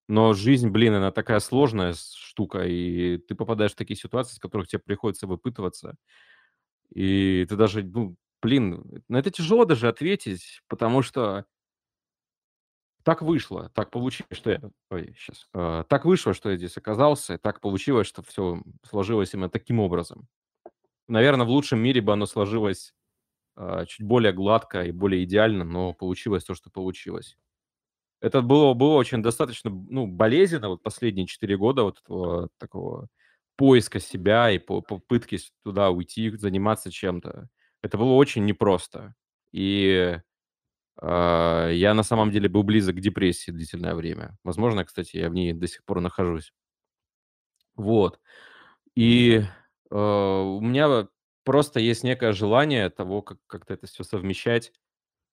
Но 0.10 0.34
жизнь, 0.34 0.70
блин, 0.70 0.96
она 0.96 1.12
такая 1.12 1.40
сложная 1.40 1.94
штука, 1.96 2.66
и 2.66 3.18
ты 3.18 3.36
попадаешь 3.36 3.74
в 3.74 3.78
такие 3.78 3.98
ситуации, 3.98 4.36
с 4.36 4.40
которых 4.40 4.68
тебе 4.68 4.80
приходится 4.80 5.28
выпытываться. 5.28 5.96
И 6.94 7.46
ты 7.50 7.56
даже, 7.56 7.84
ну, 7.84 8.16
блин, 8.42 9.04
на 9.10 9.18
это 9.18 9.32
тяжело 9.32 9.66
даже 9.66 9.88
ответить, 9.88 10.62
потому 10.68 11.02
что 11.02 11.46
так 13.06 13.22
вышло, 13.22 13.70
так 13.76 13.92
получилось, 13.92 14.36
что 14.36 14.50
я... 14.50 14.60
Ой, 14.90 15.16
сейчас. 15.16 15.48
Э, 15.54 15.84
так 15.88 16.06
вышло, 16.06 16.34
что 16.34 16.50
я 16.50 16.58
здесь 16.58 16.76
оказался, 16.76 17.38
так 17.38 17.62
получилось, 17.62 18.08
что 18.08 18.24
все 18.24 18.60
сложилось 18.82 19.32
именно 19.34 19.48
таким 19.48 19.80
образом. 19.80 20.28
Наверное, 21.08 21.46
в 21.46 21.50
лучшем 21.50 21.78
мире 21.80 22.02
бы 22.02 22.14
оно 22.14 22.26
сложилось 22.26 22.96
э, 23.58 23.86
чуть 23.88 24.08
более 24.08 24.34
гладко 24.34 24.84
и 24.86 24.92
более 24.92 25.24
идеально, 25.24 25.64
но 25.64 25.94
получилось 25.94 26.46
то, 26.46 26.56
что 26.56 26.72
получилось. 26.72 27.38
Это 28.22 28.42
было, 28.42 28.74
было 28.74 28.96
очень 28.96 29.22
достаточно 29.22 29.70
ну, 29.70 30.08
болезненно 30.08 30.70
вот 30.70 30.82
последние 30.82 31.28
четыре 31.28 31.58
года 31.58 31.84
вот 31.84 32.00
этого 32.04 32.50
такого 32.58 33.08
поиска 33.56 34.00
себя 34.00 34.50
и 34.50 34.58
попытки 34.58 35.38
туда 35.64 35.92
уйти, 35.92 36.32
заниматься 36.32 36.90
чем-то. 36.90 37.50
Это 37.84 37.98
было 38.00 38.14
очень 38.14 38.46
непросто. 38.46 39.14
И 39.52 40.18
я 41.02 41.94
на 41.94 42.04
самом 42.04 42.32
деле 42.32 42.50
был 42.50 42.64
близок 42.64 42.96
к 42.96 43.00
депрессии 43.00 43.52
длительное 43.52 43.96
время. 43.96 44.38
Возможно, 44.44 44.86
кстати, 44.86 45.18
я 45.18 45.30
в 45.30 45.34
ней 45.34 45.54
до 45.54 45.68
сих 45.68 45.84
пор 45.86 46.02
нахожусь. 46.02 46.54
Вот. 47.76 48.20
И 48.96 49.44
э, 49.92 49.96
у 49.96 50.62
меня 50.62 51.08
просто 51.44 51.80
есть 51.80 52.04
некое 52.04 52.32
желание 52.34 52.90
того, 52.90 53.22
как 53.22 53.40
как-то 53.48 53.74
это 53.74 53.88
все 53.88 54.04
совмещать 54.04 54.72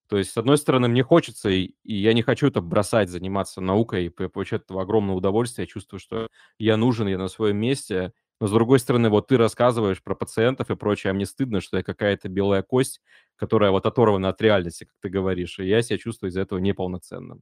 то 0.09 0.17
есть, 0.17 0.31
с 0.31 0.37
одной 0.37 0.57
стороны, 0.57 0.87
мне 0.87 1.03
хочется, 1.03 1.49
и, 1.49 1.73
и 1.83 1.95
я 1.95 2.13
не 2.13 2.21
хочу 2.21 2.47
это 2.47 2.61
бросать, 2.61 3.09
заниматься 3.09 3.61
наукой 3.61 4.05
и 4.05 4.09
получать 4.09 4.63
этого 4.63 4.81
огромное 4.83 5.15
удовольствие. 5.15 5.63
Я 5.63 5.67
чувствую, 5.67 5.99
что 5.99 6.27
я 6.59 6.77
нужен, 6.77 7.07
я 7.07 7.17
на 7.17 7.29
своем 7.29 7.57
месте. 7.57 8.13
Но, 8.43 8.47
с 8.47 8.51
другой 8.51 8.79
стороны, 8.79 9.07
вот 9.07 9.27
ты 9.27 9.37
рассказываешь 9.37 10.03
про 10.03 10.15
пациентов 10.15 10.69
и 10.69 10.75
прочее, 10.75 11.11
а 11.11 11.13
мне 11.13 11.25
стыдно, 11.25 11.61
что 11.61 11.77
я 11.77 11.83
какая-то 11.83 12.27
белая 12.27 12.61
кость, 12.61 12.99
которая 13.37 13.71
вот 13.71 13.85
оторвана 13.85 14.27
от 14.27 14.41
реальности, 14.41 14.83
как 14.83 14.95
ты 14.99 15.07
говоришь, 15.07 15.59
и 15.59 15.65
я 15.65 15.81
себя 15.81 15.97
чувствую 15.97 16.29
из-за 16.29 16.41
этого 16.41 16.59
неполноценным. 16.59 17.39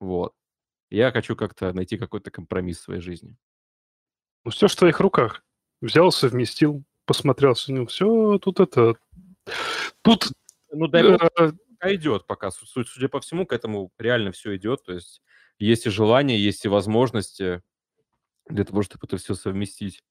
Вот. 0.00 0.32
Я 0.90 1.12
хочу 1.12 1.36
как-то 1.36 1.72
найти 1.72 1.96
какой-то 1.96 2.32
компромисс 2.32 2.80
в 2.80 2.82
своей 2.82 3.00
жизни. 3.00 3.36
Ну, 4.44 4.50
все 4.50 4.66
в 4.66 4.74
твоих 4.74 4.98
руках. 4.98 5.44
Взял, 5.80 6.10
совместил, 6.10 6.82
посмотрел, 7.04 7.54
ну, 7.68 7.86
все, 7.86 8.36
тут 8.38 8.58
это... 8.58 8.96
Тут 10.02 10.32
ну, 10.72 10.88
дай 10.88 11.08
бог, 11.08 11.22
э, 11.22 11.52
пока 11.78 11.94
идет, 11.94 12.26
пока, 12.26 12.50
судя 12.50 13.08
по 13.08 13.20
всему, 13.20 13.46
к 13.46 13.52
этому 13.52 13.92
реально 13.96 14.32
все 14.32 14.56
идет. 14.56 14.82
То 14.82 14.94
есть 14.94 15.22
есть 15.60 15.86
и 15.86 15.90
желание, 15.90 16.42
есть 16.42 16.64
и 16.64 16.68
возможности 16.68 17.62
для 18.48 18.64
того, 18.64 18.82
чтобы 18.82 19.06
это 19.06 19.18
все 19.18 19.36
совместить. 19.36 20.02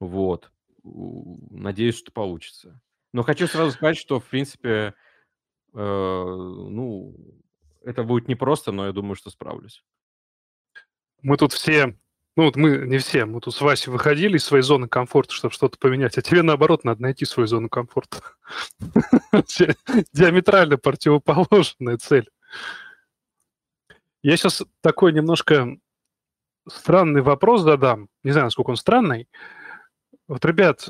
Вот. 0.00 0.50
Надеюсь, 0.82 1.98
что 1.98 2.12
получится. 2.12 2.80
Но 3.12 3.22
хочу 3.22 3.46
сразу 3.46 3.72
сказать, 3.72 3.96
что, 3.96 4.20
в 4.20 4.24
принципе, 4.24 4.94
э, 5.72 5.76
ну, 5.76 7.16
это 7.82 8.02
будет 8.02 8.28
непросто, 8.28 8.72
но 8.72 8.86
я 8.86 8.92
думаю, 8.92 9.14
что 9.14 9.30
справлюсь. 9.30 9.84
Мы 11.22 11.36
тут 11.36 11.52
все 11.52 11.96
ну 12.36 12.44
вот 12.44 12.56
мы 12.56 12.78
не 12.78 12.98
все, 12.98 13.26
мы 13.26 13.40
тут 13.40 13.54
с 13.54 13.60
Васей 13.60 13.92
выходили 13.92 14.38
из 14.38 14.44
своей 14.44 14.64
зоны 14.64 14.88
комфорта, 14.88 15.32
чтобы 15.32 15.54
что-то 15.54 15.78
поменять, 15.78 16.18
а 16.18 16.22
тебе 16.22 16.42
наоборот 16.42 16.82
надо 16.82 17.00
найти 17.02 17.24
свою 17.24 17.46
зону 17.46 17.68
комфорта. 17.68 18.18
Диаметрально 20.12 20.76
противоположная 20.76 21.96
цель. 21.98 22.28
Я 24.22 24.36
сейчас 24.36 24.64
такой 24.80 25.12
немножко 25.12 25.76
странный 26.66 27.22
вопрос 27.22 27.62
задам. 27.62 28.08
Не 28.24 28.32
знаю, 28.32 28.46
насколько 28.46 28.70
он 28.70 28.76
странный. 28.76 29.28
Вот, 30.28 30.44
ребят, 30.44 30.88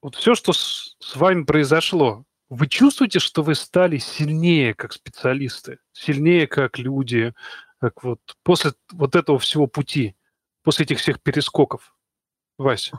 вот 0.00 0.16
все, 0.16 0.34
что 0.34 0.52
с, 0.52 0.96
с 0.98 1.16
вами 1.16 1.44
произошло, 1.44 2.24
вы 2.48 2.68
чувствуете, 2.68 3.18
что 3.18 3.42
вы 3.42 3.54
стали 3.54 3.98
сильнее 3.98 4.74
как 4.74 4.92
специалисты, 4.92 5.78
сильнее 5.92 6.46
как 6.46 6.78
люди, 6.78 7.32
как 7.80 8.02
вот 8.02 8.20
после 8.42 8.72
вот 8.92 9.16
этого 9.16 9.38
всего 9.38 9.66
пути? 9.66 10.16
после 10.62 10.84
этих 10.84 10.98
всех 10.98 11.20
перескоков? 11.22 11.94
Вася. 12.58 12.98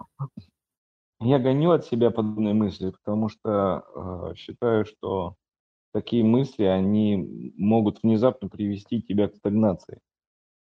Я 1.20 1.40
гоню 1.40 1.72
от 1.72 1.86
себя 1.86 2.12
подобные 2.12 2.54
мысли, 2.54 2.90
потому 2.90 3.30
что 3.30 3.86
э, 3.96 4.36
считаю, 4.36 4.86
что 4.86 5.36
такие 5.94 6.24
мысли, 6.24 6.64
они 6.64 7.54
могут 7.56 8.04
внезапно 8.04 8.50
привести 8.50 9.02
тебя 9.02 9.30
к 9.30 9.36
стагнации. 9.36 10.02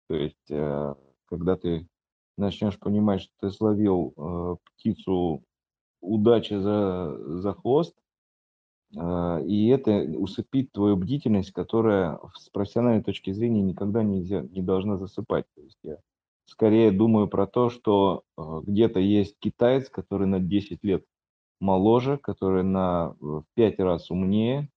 То 0.09 0.15
есть, 0.15 0.49
э, 0.49 0.95
когда 1.25 1.57
ты 1.57 1.87
начнешь 2.37 2.79
понимать, 2.79 3.21
что 3.21 3.33
ты 3.39 3.49
словил 3.49 4.13
э, 4.15 4.55
птицу 4.75 5.43
удачи 6.01 6.53
за, 6.53 7.17
за 7.39 7.53
хвост, 7.53 7.95
э, 8.95 9.45
и 9.45 9.67
это 9.67 9.91
усыпит 10.17 10.71
твою 10.71 10.95
бдительность, 10.97 11.51
которая 11.51 12.19
с 12.35 12.49
профессиональной 12.49 13.03
точки 13.03 13.31
зрения 13.31 13.61
никогда 13.61 14.03
нельзя, 14.03 14.41
не 14.41 14.61
должна 14.61 14.97
засыпать. 14.97 15.45
То 15.55 15.61
есть 15.61 15.79
я 15.83 15.97
скорее 16.45 16.91
думаю 16.91 17.27
про 17.27 17.47
то, 17.47 17.69
что 17.69 18.23
э, 18.37 18.41
где-то 18.65 18.99
есть 18.99 19.35
китаец, 19.39 19.89
который 19.89 20.27
на 20.27 20.39
10 20.39 20.83
лет 20.83 21.05
моложе, 21.59 22.17
который 22.17 22.63
на 22.63 23.15
в 23.19 23.43
5 23.55 23.79
раз 23.79 24.11
умнее, 24.11 24.69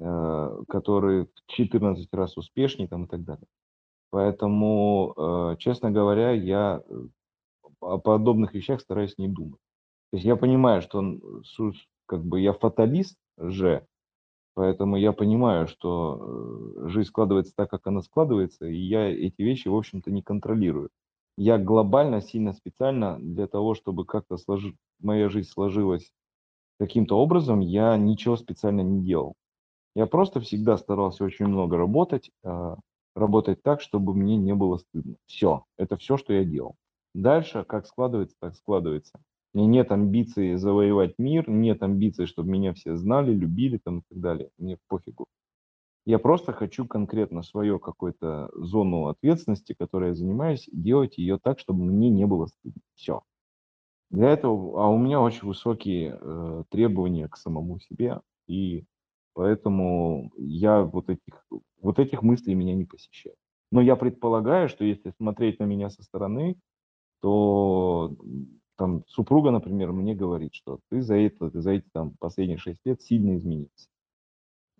э, 0.00 0.62
который 0.68 1.26
в 1.26 1.46
14 1.46 2.12
раз 2.12 2.36
успешнее 2.36 2.88
там, 2.88 3.04
и 3.04 3.08
так 3.08 3.24
далее. 3.24 3.46
Поэтому, 4.14 5.14
э, 5.16 5.56
честно 5.58 5.90
говоря, 5.90 6.30
я 6.30 6.82
о 7.80 7.98
подобных 7.98 8.54
вещах 8.54 8.80
стараюсь 8.80 9.18
не 9.18 9.26
думать. 9.26 9.58
То 10.10 10.18
есть 10.18 10.24
я 10.24 10.36
понимаю, 10.36 10.82
что 10.82 11.02
как 12.06 12.24
бы 12.24 12.40
я 12.40 12.52
фаталист 12.52 13.16
же, 13.36 13.84
поэтому 14.54 14.96
я 14.96 15.12
понимаю, 15.12 15.66
что 15.66 16.88
жизнь 16.88 17.08
складывается 17.08 17.52
так, 17.56 17.70
как 17.70 17.86
она 17.88 18.02
складывается, 18.02 18.66
и 18.66 18.76
я 18.76 19.10
эти 19.10 19.42
вещи, 19.42 19.66
в 19.66 19.74
общем-то, 19.74 20.12
не 20.12 20.22
контролирую 20.22 20.90
я 21.36 21.58
глобально, 21.58 22.20
сильно 22.20 22.52
специально 22.52 23.18
для 23.18 23.46
того, 23.46 23.74
чтобы 23.74 24.04
как-то 24.04 24.36
сложи... 24.36 24.76
моя 25.00 25.28
жизнь 25.28 25.48
сложилась 25.48 26.12
каким-то 26.78 27.18
образом, 27.18 27.60
я 27.60 27.96
ничего 27.96 28.36
специально 28.36 28.82
не 28.82 29.04
делал. 29.04 29.34
Я 29.94 30.06
просто 30.06 30.40
всегда 30.40 30.76
старался 30.76 31.24
очень 31.24 31.46
много 31.46 31.76
работать, 31.76 32.30
э, 32.44 32.76
работать 33.14 33.62
так, 33.62 33.80
чтобы 33.80 34.14
мне 34.14 34.36
не 34.36 34.54
было 34.54 34.78
стыдно. 34.78 35.16
Все, 35.26 35.64
это 35.76 35.96
все, 35.96 36.16
что 36.16 36.32
я 36.32 36.44
делал. 36.44 36.76
Дальше, 37.14 37.64
как 37.64 37.86
складывается, 37.86 38.36
так 38.40 38.54
складывается. 38.56 39.20
У 39.52 39.58
меня 39.58 39.68
нет 39.68 39.92
амбиций 39.92 40.56
завоевать 40.56 41.14
мир, 41.18 41.48
нет 41.48 41.82
амбиций, 41.82 42.26
чтобы 42.26 42.50
меня 42.50 42.74
все 42.74 42.96
знали, 42.96 43.32
любили 43.32 43.78
там 43.78 44.00
и 44.00 44.02
так 44.08 44.20
далее. 44.20 44.50
Мне 44.58 44.78
пофигу. 44.88 45.26
Я 46.06 46.18
просто 46.18 46.52
хочу 46.52 46.86
конкретно 46.86 47.42
свою 47.42 47.78
какую-то 47.78 48.50
зону 48.54 49.06
ответственности, 49.06 49.74
которой 49.78 50.08
я 50.08 50.14
занимаюсь, 50.14 50.68
делать 50.70 51.16
ее 51.16 51.38
так, 51.38 51.58
чтобы 51.58 51.84
мне 51.84 52.10
не 52.10 52.26
было 52.26 52.46
стыдно. 52.46 52.82
Все. 52.94 53.22
Для 54.10 54.30
этого, 54.30 54.84
а 54.84 54.88
у 54.88 54.98
меня 54.98 55.20
очень 55.20 55.48
высокие 55.48 56.18
э, 56.20 56.64
требования 56.68 57.28
к 57.28 57.36
самому 57.36 57.80
себе. 57.80 58.20
И 58.46 58.84
поэтому 59.34 60.32
я 60.36 60.82
вот 60.82 61.10
этих, 61.10 61.46
вот 61.80 61.98
этих 61.98 62.22
мыслей 62.22 62.54
меня 62.54 62.74
не 62.74 62.84
посещают. 62.84 63.38
Но 63.70 63.80
я 63.80 63.96
предполагаю, 63.96 64.68
что 64.68 64.84
если 64.84 65.10
смотреть 65.10 65.58
на 65.58 65.64
меня 65.64 65.90
со 65.90 66.02
стороны, 66.02 66.56
то 67.20 68.14
там 68.76 69.04
супруга, 69.06 69.50
например, 69.50 69.92
мне 69.92 70.14
говорит, 70.14 70.54
что 70.54 70.78
ты 70.90 71.02
за 71.02 71.16
это, 71.16 71.50
ты 71.50 71.60
за 71.60 71.72
эти 71.72 71.88
там 71.92 72.14
последние 72.18 72.58
шесть 72.58 72.80
лет 72.84 73.02
сильно 73.02 73.36
изменился. 73.36 73.88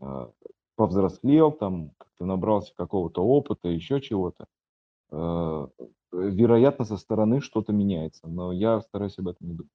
А, 0.00 0.30
повзрослел, 0.76 1.52
там 1.52 1.90
как-то 1.98 2.24
набрался 2.24 2.74
какого-то 2.74 3.22
опыта, 3.24 3.68
еще 3.68 4.00
чего-то. 4.00 4.46
А, 5.10 5.68
вероятно, 6.12 6.84
со 6.84 6.96
стороны 6.96 7.40
что-то 7.40 7.72
меняется, 7.72 8.26
но 8.28 8.52
я 8.52 8.80
стараюсь 8.80 9.18
об 9.18 9.28
этом 9.28 9.48
не 9.48 9.54
думать. 9.54 9.72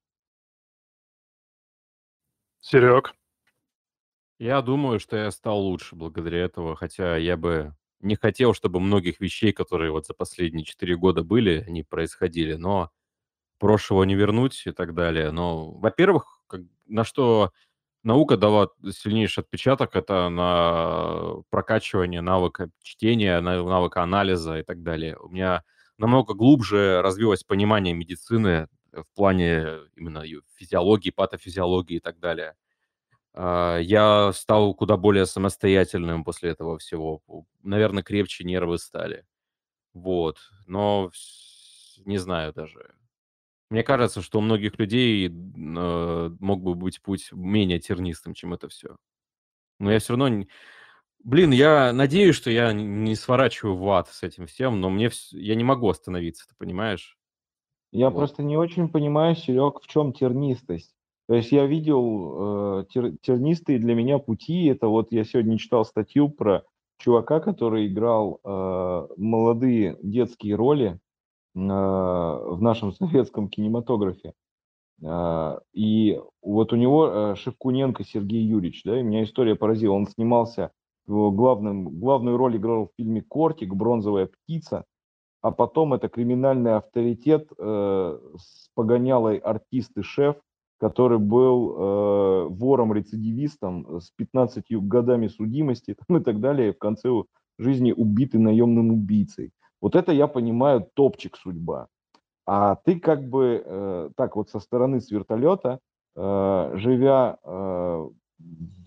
Серег? 2.61 3.15
Я 4.39 4.61
думаю, 4.61 4.99
что 4.99 5.17
я 5.17 5.31
стал 5.31 5.59
лучше 5.59 5.95
благодаря 5.95 6.39
этого, 6.45 6.75
хотя 6.75 7.17
я 7.17 7.35
бы 7.35 7.75
не 7.99 8.15
хотел, 8.15 8.53
чтобы 8.53 8.79
многих 8.79 9.19
вещей, 9.19 9.51
которые 9.51 9.91
вот 9.91 10.05
за 10.05 10.13
последние 10.13 10.63
четыре 10.63 10.95
года 10.95 11.23
были, 11.23 11.65
они 11.67 11.83
происходили, 11.83 12.53
но 12.53 12.89
прошлого 13.59 14.03
не 14.05 14.15
вернуть 14.15 14.63
и 14.67 14.71
так 14.71 14.95
далее. 14.95 15.31
Но, 15.31 15.71
во-первых, 15.73 16.41
на 16.87 17.03
что 17.05 17.51
наука 18.03 18.37
дала 18.37 18.69
сильнейший 18.91 19.43
отпечаток, 19.43 19.95
это 19.95 20.29
на 20.29 21.43
прокачивание 21.51 22.21
навыка 22.21 22.69
чтения, 22.83 23.41
навыка 23.41 24.03
анализа 24.03 24.59
и 24.59 24.63
так 24.63 24.83
далее. 24.83 25.17
У 25.17 25.29
меня 25.29 25.63
намного 25.97 26.33
глубже 26.35 27.01
развилось 27.03 27.43
понимание 27.43 27.93
медицины 27.93 28.67
в 28.93 29.05
плане 29.15 29.67
именно 29.95 30.23
физиологии, 30.57 31.11
патофизиологии 31.11 31.97
и 31.97 31.99
так 32.01 32.19
далее. 32.19 32.55
А, 33.33 33.77
я 33.77 34.31
стал 34.33 34.73
куда 34.73 34.97
более 34.97 35.25
самостоятельным 35.25 36.23
после 36.23 36.51
этого 36.51 36.77
всего. 36.77 37.21
Наверное, 37.61 38.03
крепче 38.03 38.43
нервы 38.43 38.77
стали. 38.77 39.25
Вот. 39.93 40.37
Но 40.65 41.11
не 42.05 42.17
знаю 42.17 42.53
даже. 42.53 42.93
Мне 43.69 43.83
кажется, 43.83 44.21
что 44.21 44.39
у 44.39 44.41
многих 44.41 44.79
людей 44.79 45.27
э, 45.27 45.31
мог 46.39 46.63
бы 46.63 46.73
быть 46.73 47.01
путь 47.01 47.29
менее 47.31 47.79
тернистым, 47.79 48.33
чем 48.33 48.53
это 48.53 48.67
все. 48.67 48.95
Но 49.79 49.91
я 49.91 49.99
все 49.99 50.15
равно... 50.15 50.45
Блин, 51.23 51.51
я 51.51 51.91
надеюсь, 51.93 52.35
что 52.35 52.49
я 52.49 52.71
не 52.73 53.13
сворачиваю 53.15 53.75
в 53.75 53.89
ад 53.89 54.07
с 54.07 54.23
этим 54.23 54.47
всем, 54.47 54.79
но 54.79 54.89
мне 54.89 55.11
я 55.31 55.55
не 55.55 55.63
могу 55.63 55.89
остановиться, 55.89 56.47
ты 56.47 56.55
понимаешь? 56.57 57.17
Я 57.91 58.09
вот. 58.09 58.17
просто 58.17 58.41
не 58.41 58.57
очень 58.57 58.89
понимаю, 58.89 59.35
Серег, 59.35 59.81
в 59.81 59.87
чем 59.87 60.13
тернистость. 60.13 60.95
То 61.29 61.35
есть 61.35 61.51
я 61.51 61.67
видел 61.67 62.79
э, 62.79 62.85
тер, 62.89 63.11
тернистые 63.21 63.77
для 63.77 63.93
меня 63.93 64.17
пути. 64.17 64.65
Это 64.65 64.87
вот 64.87 65.11
я 65.11 65.23
сегодня 65.23 65.59
читал 65.59 65.85
статью 65.85 66.27
про 66.27 66.63
чувака, 66.97 67.39
который 67.39 67.85
играл 67.85 68.39
э, 68.43 69.07
молодые 69.15 69.99
детские 70.01 70.55
роли 70.55 70.87
э, 70.87 70.97
в 71.53 72.57
нашем 72.61 72.93
советском 72.93 73.47
кинематографе. 73.47 74.33
Э, 75.03 75.59
и 75.71 76.19
вот 76.41 76.73
у 76.73 76.75
него 76.75 77.07
э, 77.07 77.35
Шевкуненко 77.35 78.03
Сергей 78.05 78.41
Юрьевич, 78.41 78.81
да, 78.83 78.99
и 78.99 79.03
меня 79.03 79.23
история 79.23 79.53
поразила. 79.53 79.93
Он 79.93 80.07
снимался, 80.07 80.71
главным, 81.05 81.99
главную 81.99 82.37
роль 82.37 82.57
играл 82.57 82.87
в 82.87 82.95
фильме 82.97 83.21
«Кортик», 83.21 83.75
«Бронзовая 83.75 84.25
птица», 84.25 84.85
а 85.43 85.51
потом 85.51 85.93
это 85.93 86.09
криминальный 86.09 86.75
авторитет 86.75 87.51
э, 87.55 88.19
с 88.35 88.71
погонялой 88.73 89.37
артист 89.37 89.95
и 89.95 90.01
шеф, 90.01 90.35
который 90.79 91.19
был 91.19 91.75
э, 91.75 92.47
вором-рецидивистом 92.49 93.99
с 93.99 94.11
15 94.11 94.65
годами 94.81 95.27
судимости 95.27 95.95
там, 96.07 96.17
и 96.17 96.23
так 96.23 96.39
далее, 96.39 96.73
в 96.73 96.77
конце 96.79 97.09
жизни 97.57 97.91
убитый 97.91 98.39
наемным 98.39 98.91
убийцей. 98.91 99.51
Вот 99.81 99.95
это 99.95 100.11
я 100.11 100.27
понимаю 100.27 100.87
топчик 100.93 101.37
судьба. 101.37 101.87
А 102.45 102.75
ты 102.83 102.99
как 102.99 103.29
бы 103.29 103.61
э, 103.63 104.09
так 104.15 104.35
вот 104.35 104.49
со 104.49 104.59
стороны 104.59 105.01
с 105.01 105.11
вертолета, 105.11 105.79
э, 106.15 106.71
живя 106.75 107.37
э, 107.43 108.09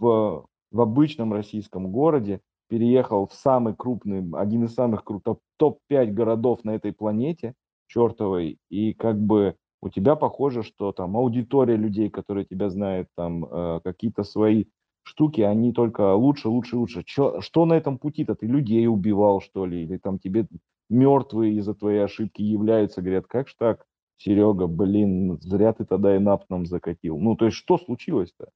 в, 0.01 0.47
в 0.71 0.81
обычном 0.81 1.33
российском 1.33 1.93
городе, 1.93 2.41
переехал 2.69 3.27
в 3.27 3.35
самый 3.35 3.75
крупный, 3.77 4.25
один 4.33 4.65
из 4.65 4.75
самых 4.75 5.05
крупных 5.05 5.37
топ-5 5.59 6.07
городов 6.07 6.65
на 6.65 6.71
этой 6.71 6.93
планете 6.93 7.55
чертовой, 7.87 8.59
и 8.71 8.95
как 8.95 9.21
бы 9.21 9.57
у 9.83 9.89
тебя 9.89 10.15
похоже, 10.15 10.63
что 10.63 10.93
там 10.93 11.17
аудитория 11.17 11.77
людей, 11.77 12.09
которые 12.09 12.47
тебя 12.47 12.71
знают, 12.71 13.09
там 13.17 13.45
э, 13.45 13.81
какие-то 13.83 14.23
свои 14.23 14.67
штуки, 15.03 15.41
они 15.41 15.73
только 15.73 16.15
лучше, 16.15 16.49
лучше, 16.49 16.77
лучше. 16.77 17.03
Чё, 17.03 17.41
что 17.41 17.67
на 17.67 17.75
этом 17.75 17.99
пути-то? 17.99 18.37
Ты 18.37 18.47
людей 18.47 18.87
убивал, 18.87 19.41
что 19.41 19.67
ли? 19.67 19.83
Или 19.83 19.99
там 19.99 20.21
тебе 20.21 20.47
мертвые 20.89 21.57
из-за 21.57 21.75
твоей 21.75 22.05
ошибки 22.05 22.43
являются, 22.43 23.03
говорят, 23.03 23.27
как 23.27 23.49
ж 23.49 23.57
так, 23.59 23.85
Серега, 24.19 24.69
блин, 24.69 25.41
зря 25.41 25.73
ты 25.73 25.85
тогда 25.85 26.15
и 26.15 26.21
нап 26.21 26.45
нам 26.49 26.65
закатил. 26.65 27.19
Ну, 27.19 27.35
то 27.35 27.47
есть, 27.47 27.57
что 27.57 27.77
случилось-то? 27.77 28.51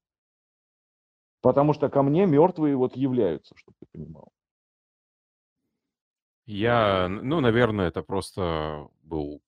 Потому 1.41 1.73
что 1.73 1.89
ко 1.89 2.05
мне 2.05 2.27
мертвые 2.27 2.77
вот 2.77 2.97
являются, 2.97 3.55
чтобы 3.57 3.77
ты 3.81 3.87
понимал. 3.93 4.29
Я, 6.45 7.09
ну, 7.09 7.41
наверное, 7.41 7.89
это 7.89 8.03
просто 8.03 8.87
был 9.03 9.41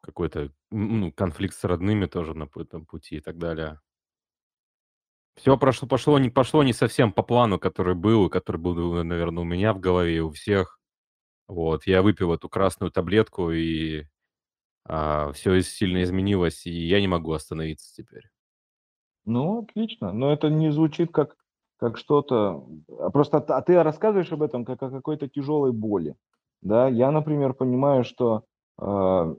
какой-то 0.00 0.50
ну, 0.70 1.12
конфликт 1.12 1.54
с 1.54 1.64
родными 1.64 2.06
тоже 2.06 2.34
на 2.34 2.48
этом 2.56 2.86
пути 2.86 3.16
и 3.16 3.20
так 3.20 3.38
далее. 3.38 3.80
Все 5.36 5.56
прошло, 5.56 5.88
пошло, 5.88 6.18
не, 6.18 6.28
пошло 6.28 6.62
не 6.62 6.72
совсем 6.72 7.12
по 7.12 7.22
плану, 7.22 7.58
который 7.58 7.94
был, 7.94 8.26
и 8.26 8.30
который 8.30 8.58
был, 8.58 9.04
наверное, 9.04 9.42
у 9.42 9.46
меня 9.46 9.72
в 9.72 9.80
голове 9.80 10.16
и 10.16 10.20
у 10.20 10.30
всех. 10.30 10.78
Вот, 11.48 11.86
я 11.86 12.02
выпил 12.02 12.32
эту 12.32 12.48
красную 12.48 12.90
таблетку, 12.90 13.50
и 13.50 14.04
а, 14.84 15.32
все 15.32 15.60
сильно 15.62 16.02
изменилось, 16.02 16.66
и 16.66 16.70
я 16.70 17.00
не 17.00 17.08
могу 17.08 17.32
остановиться 17.32 17.94
теперь. 17.94 18.24
Ну, 19.24 19.62
отлично. 19.62 20.12
Но 20.12 20.32
это 20.32 20.48
не 20.48 20.70
звучит 20.70 21.12
как, 21.12 21.36
как 21.78 21.96
что-то... 21.96 22.66
А 22.98 23.10
просто 23.10 23.38
а 23.38 23.62
ты 23.62 23.82
рассказываешь 23.82 24.32
об 24.32 24.42
этом 24.42 24.64
как 24.64 24.82
о 24.82 24.90
какой-то 24.90 25.28
тяжелой 25.28 25.72
боли. 25.72 26.16
Да, 26.62 26.88
я, 26.88 27.10
например, 27.10 27.54
понимаю, 27.54 28.04
что 28.04 28.44
э, 28.78 29.34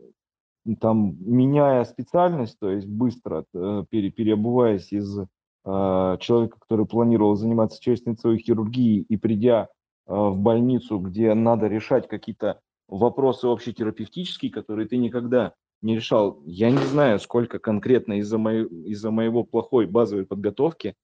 там, 0.79 1.17
меняя 1.19 1.83
специальность, 1.85 2.57
то 2.59 2.69
есть 2.69 2.87
быстро 2.87 3.45
э, 3.53 3.83
пере, 3.89 4.11
переобуваясь 4.11 4.91
из 4.91 5.19
э, 5.19 5.25
человека, 5.63 6.57
который 6.59 6.85
планировал 6.85 7.35
заниматься 7.35 7.81
челюстно-лицевой 7.81 8.37
хирургией 8.37 9.05
и 9.07 9.17
придя 9.17 9.69
э, 10.07 10.13
в 10.13 10.37
больницу, 10.37 10.99
где 10.99 11.33
надо 11.33 11.67
решать 11.67 12.07
какие-то 12.07 12.59
вопросы 12.87 13.47
общетерапевтические, 13.47 14.51
которые 14.51 14.87
ты 14.87 14.97
никогда 14.97 15.53
не 15.81 15.95
решал. 15.95 16.41
Я 16.45 16.69
не 16.69 16.85
знаю, 16.85 17.19
сколько 17.19 17.57
конкретно 17.57 18.19
из-за 18.19 18.37
моей, 18.37 18.65
из 18.65 19.03
моего 19.03 19.43
плохой 19.43 19.87
базовой 19.87 20.25
подготовки, 20.25 20.95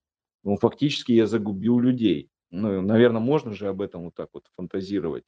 ну, 0.44 0.56
фактически 0.56 1.12
я 1.12 1.26
загубил 1.26 1.80
людей. 1.80 2.30
Ну, 2.50 2.80
наверное, 2.80 3.20
можно 3.20 3.52
же 3.52 3.68
об 3.68 3.80
этом 3.82 4.04
вот 4.04 4.14
так 4.14 4.28
вот 4.32 4.44
фантазировать. 4.56 5.24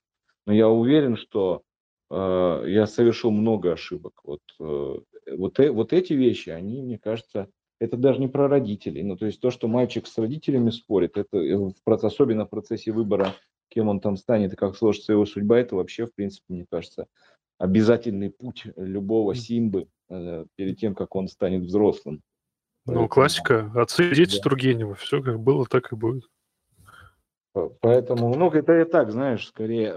Но 0.46 0.52
я 0.52 0.68
уверен, 0.68 1.16
что 1.16 1.62
я 2.10 2.86
совершил 2.86 3.30
много 3.30 3.72
ошибок. 3.72 4.20
Вот, 4.24 4.40
э, 4.58 4.98
вот, 5.36 5.60
э, 5.60 5.70
вот 5.70 5.92
эти 5.92 6.12
вещи, 6.12 6.50
они, 6.50 6.82
мне 6.82 6.98
кажется, 6.98 7.48
это 7.78 7.96
даже 7.96 8.20
не 8.20 8.28
про 8.28 8.48
родителей. 8.48 9.02
Ну, 9.02 9.16
то 9.16 9.26
есть 9.26 9.40
то, 9.40 9.50
что 9.50 9.68
мальчик 9.68 10.06
с 10.06 10.18
родителями 10.18 10.70
спорит, 10.70 11.16
это 11.16 11.38
в, 11.38 11.72
особенно 11.86 12.46
в 12.46 12.50
процессе 12.50 12.92
выбора, 12.92 13.34
кем 13.68 13.88
он 13.88 14.00
там 14.00 14.16
станет 14.16 14.52
и 14.52 14.56
как 14.56 14.76
сложится 14.76 15.12
его 15.12 15.24
судьба, 15.24 15.58
это 15.58 15.76
вообще, 15.76 16.06
в 16.06 16.14
принципе, 16.14 16.44
мне 16.48 16.66
кажется, 16.68 17.06
обязательный 17.58 18.30
путь 18.30 18.64
любого 18.76 19.34
Симбы 19.34 19.86
э, 20.08 20.46
перед 20.56 20.78
тем, 20.78 20.94
как 20.94 21.14
он 21.14 21.28
станет 21.28 21.62
взрослым. 21.62 22.22
Ну, 22.86 22.92
Поэтому... 22.92 23.08
классика. 23.08 23.72
Отцы 23.74 24.10
и 24.10 24.14
дети 24.14 24.36
да. 24.36 24.42
Тургенева. 24.42 24.94
Все 24.96 25.22
как 25.22 25.38
было, 25.40 25.66
так 25.66 25.92
и 25.92 25.96
будет. 25.96 26.24
Поэтому, 27.52 28.34
ну, 28.36 28.50
это 28.50 28.80
и 28.80 28.84
так, 28.84 29.10
знаешь, 29.10 29.46
скорее, 29.46 29.94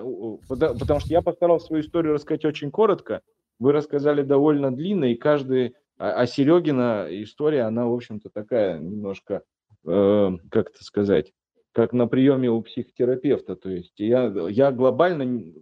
потому 0.48 1.00
что 1.00 1.10
я 1.10 1.22
постарался 1.22 1.68
свою 1.68 1.84
историю 1.84 2.14
рассказать 2.14 2.46
очень 2.46 2.72
коротко, 2.72 3.22
вы 3.60 3.72
рассказали 3.72 4.24
довольно 4.24 4.76
длинно, 4.76 5.06
и 5.06 5.16
каждый, 5.16 5.76
а, 5.98 6.22
а 6.22 6.26
Серегина 6.26 7.08
история, 7.10 7.64
она, 7.64 7.86
в 7.88 7.94
общем-то, 7.94 8.30
такая 8.30 8.80
немножко, 8.80 9.44
э, 9.86 10.32
как 10.50 10.72
это 10.72 10.84
сказать, 10.84 11.32
как 11.74 11.94
на 11.94 12.08
приеме 12.08 12.50
у 12.50 12.62
психотерапевта, 12.62 13.56
то 13.56 13.70
есть 13.70 14.00
я, 14.00 14.34
я 14.50 14.72
глобально 14.72 15.54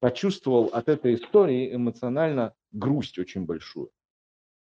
почувствовал 0.00 0.70
от 0.72 0.88
этой 0.88 1.14
истории 1.14 1.74
эмоционально 1.74 2.54
грусть 2.72 3.18
очень 3.18 3.44
большую. 3.44 3.90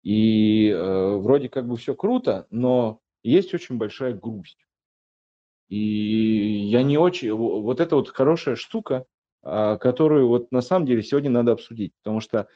И 0.02 0.68
э, 0.68 1.16
вроде 1.16 1.48
как 1.48 1.66
бы 1.66 1.76
все 1.76 1.94
круто, 1.94 2.46
но 2.50 3.00
есть 3.22 3.54
очень 3.54 3.78
большая 3.78 4.14
грусть. 4.14 4.58
И 5.72 6.66
я 6.68 6.82
не 6.82 6.98
очень... 6.98 7.32
Вот 7.32 7.80
это 7.80 7.96
вот 7.96 8.10
хорошая 8.10 8.56
штука, 8.56 9.06
а, 9.42 9.78
которую 9.78 10.28
вот 10.28 10.52
на 10.52 10.60
самом 10.60 10.84
деле 10.84 11.02
сегодня 11.02 11.30
надо 11.30 11.52
обсудить, 11.52 11.94
потому 12.02 12.20
что 12.20 12.46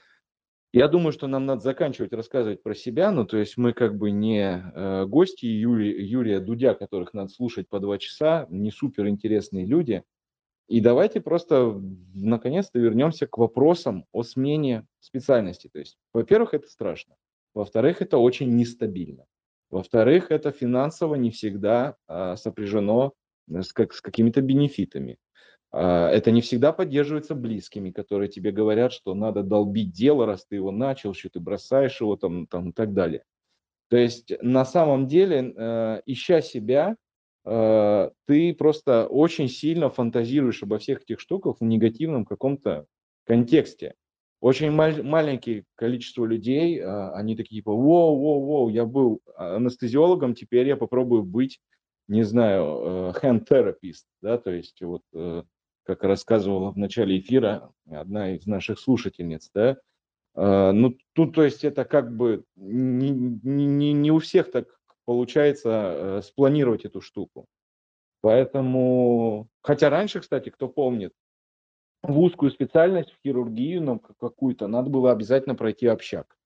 Я 0.73 0.89
думаю, 0.89 1.13
что 1.13 1.27
нам 1.27 1.47
надо 1.47 1.63
заканчивать 1.63 2.13
рассказывать 2.13 2.63
про 2.63 2.75
себя, 2.75 3.11
ну, 3.11 3.25
то 3.25 3.39
есть 3.39 3.57
мы 3.57 3.73
как 3.73 3.97
бы 3.97 4.11
не 4.11 4.43
э, 4.75 5.07
гости 5.07 5.47
Юли, 5.47 5.89
Юрия 6.05 6.39
Дудя, 6.41 6.75
которых 6.75 7.15
надо 7.15 7.31
слушать 7.31 7.67
по 7.71 7.81
два 7.81 7.97
часа, 7.97 8.47
не 8.51 8.71
супер 8.71 9.09
интересные 9.09 9.65
люди. 9.65 10.03
И 10.69 10.83
давайте 10.83 11.23
просто 11.23 11.81
наконец-то 12.13 12.79
вернемся 12.79 13.27
к 13.27 13.39
вопросам 13.39 14.05
о 14.13 14.23
смене 14.25 14.87
специальности. 15.01 15.71
То 15.73 15.79
есть, 15.79 15.97
во-первых, 16.13 16.53
это 16.53 16.69
страшно. 16.69 17.15
Во-вторых, 17.55 18.03
это 18.03 18.19
очень 18.19 18.55
нестабильно. 18.55 19.25
Во-вторых, 19.71 20.31
это 20.31 20.53
финансово 20.53 21.17
не 21.17 21.31
всегда 21.31 21.97
а, 22.07 22.37
сопряжено 22.37 23.13
с, 23.49 23.73
как, 23.73 23.93
с 23.93 24.01
какими-то 24.01 24.41
бенефитами. 24.41 25.19
А, 25.73 26.09
это 26.11 26.31
не 26.31 26.41
всегда 26.41 26.73
поддерживается 26.73 27.35
близкими, 27.35 27.91
которые 27.91 28.29
тебе 28.29 28.53
говорят, 28.53 28.93
что 28.93 29.15
надо 29.15 29.43
долбить 29.43 29.93
дело, 29.93 30.27
раз 30.27 30.47
ты 30.47 30.57
его 30.57 30.71
начал, 30.71 31.15
что 31.15 31.31
ты 31.31 31.41
бросаешь 31.41 32.01
его 32.01 32.17
там, 32.17 32.47
там 32.47 32.71
и 32.71 32.73
так 32.73 32.95
далее. 32.95 33.25
То 33.89 33.97
есть 33.97 34.33
на 34.41 34.65
самом 34.65 35.07
деле, 35.07 35.53
э, 35.57 36.01
ища 36.07 36.41
себя, 36.41 36.97
э, 37.45 38.11
ты 38.27 38.55
просто 38.55 39.07
очень 39.07 39.49
сильно 39.49 39.91
фантазируешь 39.91 40.63
обо 40.63 40.79
всех 40.79 41.03
этих 41.03 41.21
штуках 41.21 41.57
в 41.61 41.65
негативном 41.65 42.25
каком-то 42.25 42.87
контексте. 43.25 43.95
Очень 44.41 44.71
мал- 44.71 45.03
маленькое 45.03 45.65
количество 45.75 46.25
людей, 46.25 46.79
э, 46.79 47.11
они 47.13 47.37
такие 47.37 47.61
типа, 47.61 47.73
воу, 47.73 48.19
воу, 48.19 48.45
воу, 48.45 48.69
я 48.69 48.85
был 48.85 49.21
анестезиологом, 49.37 50.35
теперь 50.35 50.69
я 50.69 50.77
попробую 50.77 51.23
быть, 51.25 51.61
не 52.09 52.23
знаю, 52.23 53.13
hand 53.21 53.47
therapist, 53.49 54.05
да, 54.23 54.39
то 54.39 54.51
есть 54.51 54.81
вот 54.81 55.03
как 55.83 56.05
рассказывала 56.05 56.71
в 56.71 56.77
начале 56.77 57.19
эфира 57.19 57.73
одна 57.91 58.35
из 58.35 58.47
наших 58.47 58.79
слушательниц, 58.79 59.51
да, 59.53 59.79
а, 60.37 60.73
ну, 60.73 60.97
тут, 61.15 61.35
то 61.35 61.43
есть, 61.43 61.65
это 61.65 61.85
как 61.85 62.15
бы 62.15 62.45
не, 62.57 63.11
не, 63.11 63.93
не 63.93 64.11
у 64.13 64.19
всех 64.19 64.51
так 64.51 64.67
получается 65.07 65.71
э, 66.19 66.23
спланировать 66.23 66.85
эту 66.85 67.01
штуку. 67.01 67.47
Поэтому, 68.21 69.49
хотя 69.63 69.89
раньше, 69.89 70.21
кстати, 70.21 70.51
кто 70.51 70.69
помнит, 70.69 71.13
в 72.09 72.19
узкую 72.21 72.51
специальность, 72.51 73.11
в 73.11 73.19
хирургию, 73.23 73.83
ну, 73.83 73.99
какую-то, 73.99 74.67
надо 74.69 74.91
было 74.91 75.13
обязательно 75.13 75.55
пройти 75.55 75.87
общак. 75.87 76.37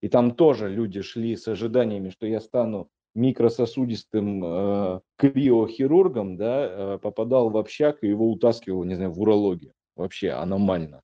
И 0.00 0.08
там 0.08 0.34
тоже 0.34 0.68
люди 0.68 1.02
шли 1.02 1.36
с 1.36 1.46
ожиданиями, 1.48 2.10
что 2.10 2.26
я 2.26 2.40
стану 2.40 2.88
микрососудистым 3.14 4.44
э, 4.44 5.00
криохирургом, 5.16 6.36
да, 6.36 6.68
э, 6.94 6.98
попадал 6.98 7.50
в 7.50 7.56
общак 7.56 8.02
и 8.02 8.08
его 8.08 8.30
утаскивал, 8.30 8.84
не 8.84 8.94
знаю, 8.94 9.10
в 9.10 9.20
урологию. 9.20 9.74
Вообще 9.96 10.30
аномально. 10.30 11.02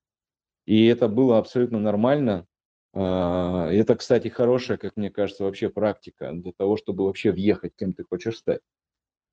И 0.66 0.86
это 0.86 1.08
было 1.08 1.38
абсолютно 1.38 1.78
нормально. 1.78 2.46
Э, 2.94 3.68
это, 3.72 3.96
кстати, 3.96 4.28
хорошая, 4.28 4.78
как 4.78 4.96
мне 4.96 5.10
кажется, 5.10 5.44
вообще 5.44 5.68
практика 5.68 6.32
для 6.32 6.52
того, 6.52 6.76
чтобы 6.76 7.04
вообще 7.04 7.32
въехать, 7.32 7.74
кем 7.76 7.92
ты 7.92 8.04
хочешь 8.04 8.38
стать. 8.38 8.60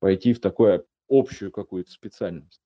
Пойти 0.00 0.34
в 0.34 0.40
такую 0.40 0.84
общую 1.08 1.52
какую-то 1.52 1.90
специальность. 1.90 2.63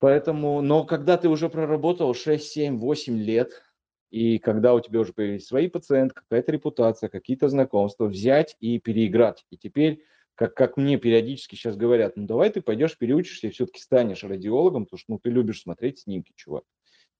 Поэтому, 0.00 0.62
но 0.62 0.84
когда 0.84 1.18
ты 1.18 1.28
уже 1.28 1.50
проработал 1.50 2.14
6, 2.14 2.42
7, 2.42 2.78
8 2.78 3.18
лет, 3.18 3.62
и 4.10 4.38
когда 4.38 4.74
у 4.74 4.80
тебя 4.80 5.00
уже 5.00 5.12
появились 5.12 5.46
свои 5.46 5.68
пациенты, 5.68 6.14
какая-то 6.14 6.50
репутация, 6.52 7.08
какие-то 7.10 7.48
знакомства, 7.48 8.06
взять 8.06 8.56
и 8.60 8.78
переиграть. 8.80 9.44
И 9.50 9.58
теперь, 9.58 10.02
как, 10.34 10.54
как 10.54 10.78
мне 10.78 10.96
периодически 10.96 11.54
сейчас 11.54 11.76
говорят, 11.76 12.16
ну 12.16 12.26
давай 12.26 12.48
ты 12.50 12.62
пойдешь, 12.62 12.96
переучишься 12.96 13.46
и 13.46 13.50
все-таки 13.50 13.78
станешь 13.78 14.24
радиологом, 14.24 14.86
потому 14.86 14.98
что 14.98 15.12
ну, 15.12 15.18
ты 15.18 15.28
любишь 15.30 15.62
смотреть 15.62 16.00
снимки, 16.00 16.32
чувак. 16.34 16.64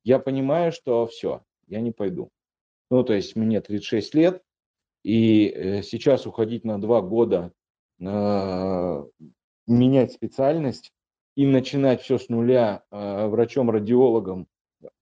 Я 0.02 0.18
понимаю, 0.18 0.72
что 0.72 1.06
все, 1.06 1.44
я 1.68 1.82
не 1.82 1.92
пойду. 1.92 2.30
Ну, 2.90 3.04
то 3.04 3.12
есть 3.12 3.36
мне 3.36 3.60
36 3.60 4.14
лет, 4.14 4.42
и 5.04 5.48
э, 5.48 5.82
сейчас 5.82 6.26
уходить 6.26 6.64
на 6.64 6.80
два 6.80 7.02
года, 7.02 7.52
э, 8.00 9.04
менять 9.66 10.12
специальность 10.12 10.92
и 11.36 11.46
начинать 11.46 12.02
все 12.02 12.18
с 12.18 12.28
нуля 12.28 12.82
э, 12.90 13.26
врачом-радиологом, 13.26 14.46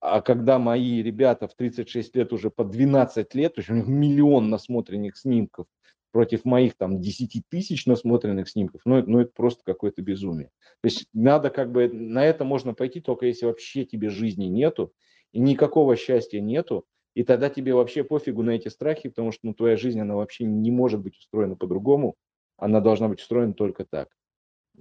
а 0.00 0.20
когда 0.20 0.58
мои 0.58 1.02
ребята 1.02 1.48
в 1.48 1.54
36 1.54 2.16
лет 2.16 2.32
уже 2.32 2.50
по 2.50 2.64
12 2.64 3.34
лет, 3.34 3.54
то 3.54 3.60
есть 3.60 3.70
у 3.70 3.74
них 3.74 3.86
миллион 3.86 4.50
насмотренных 4.50 5.16
снимков 5.16 5.66
против 6.10 6.44
моих 6.44 6.76
там 6.76 7.00
10 7.00 7.42
тысяч 7.48 7.86
насмотренных 7.86 8.48
снимков, 8.48 8.80
ну, 8.84 9.02
ну 9.06 9.20
это 9.20 9.30
просто 9.34 9.62
какое-то 9.64 10.02
безумие. 10.02 10.50
То 10.80 10.86
есть 10.86 11.06
надо 11.12 11.50
как 11.50 11.70
бы, 11.70 11.88
на 11.88 12.24
это 12.24 12.44
можно 12.44 12.74
пойти 12.74 13.00
только 13.00 13.26
если 13.26 13.46
вообще 13.46 13.84
тебе 13.84 14.08
жизни 14.08 14.46
нету, 14.46 14.92
и 15.32 15.40
никакого 15.40 15.96
счастья 15.96 16.40
нету, 16.40 16.86
и 17.14 17.22
тогда 17.24 17.50
тебе 17.50 17.74
вообще 17.74 18.04
пофигу 18.04 18.42
на 18.42 18.50
эти 18.50 18.68
страхи, 18.68 19.08
потому 19.08 19.32
что 19.32 19.40
ну, 19.42 19.54
твоя 19.54 19.76
жизнь, 19.76 20.00
она 20.00 20.16
вообще 20.16 20.44
не 20.44 20.70
может 20.70 21.00
быть 21.00 21.16
устроена 21.18 21.56
по-другому, 21.56 22.14
она 22.56 22.80
должна 22.80 23.08
быть 23.08 23.20
устроена 23.20 23.54
только 23.54 23.84
так. 23.84 24.08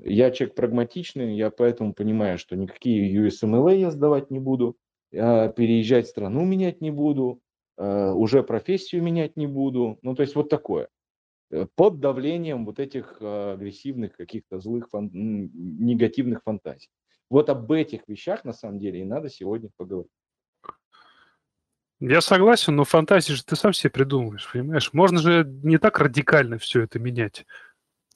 Я 0.04 0.32
человек 0.32 0.56
прагматичный, 0.56 1.36
я 1.36 1.50
поэтому 1.50 1.94
понимаю, 1.94 2.38
что 2.38 2.56
никакие 2.56 3.14
USMLA 3.16 3.78
я 3.78 3.92
сдавать 3.92 4.32
не 4.32 4.40
буду, 4.40 4.78
переезжать 5.12 6.08
страну 6.08 6.44
менять 6.46 6.82
не 6.82 6.92
буду, 6.92 7.42
э, 7.78 8.12
уже 8.12 8.44
профессию 8.44 9.02
менять 9.02 9.38
не 9.38 9.48
буду. 9.48 10.00
Ну, 10.02 10.16
то 10.16 10.22
есть 10.22 10.36
вот 10.36 10.50
такое. 10.50 10.90
Э, 11.50 11.66
под 11.76 12.00
давлением 12.00 12.66
вот 12.66 12.80
этих 12.80 13.18
э, 13.22 13.54
агрессивных, 13.54 14.16
каких-то 14.18 14.60
злых, 14.60 14.90
фан... 14.90 15.10
негативных 15.14 16.42
фантазий. 16.44 16.90
Вот 17.30 17.50
об 17.50 17.72
этих 17.72 18.08
вещах 18.08 18.44
на 18.44 18.54
самом 18.54 18.80
деле 18.80 19.02
и 19.02 19.06
надо 19.06 19.30
сегодня 19.30 19.70
поговорить. 19.78 20.12
Я 22.00 22.22
согласен, 22.22 22.76
но 22.76 22.84
фантазии 22.84 23.34
же 23.34 23.44
ты 23.44 23.56
сам 23.56 23.74
себе 23.74 23.90
придумываешь, 23.90 24.50
понимаешь? 24.52 24.94
Можно 24.94 25.20
же 25.20 25.44
не 25.64 25.80
так 25.80 26.00
радикально 26.00 26.60
все 26.60 26.84
это 26.84 27.00
менять. 27.00 27.46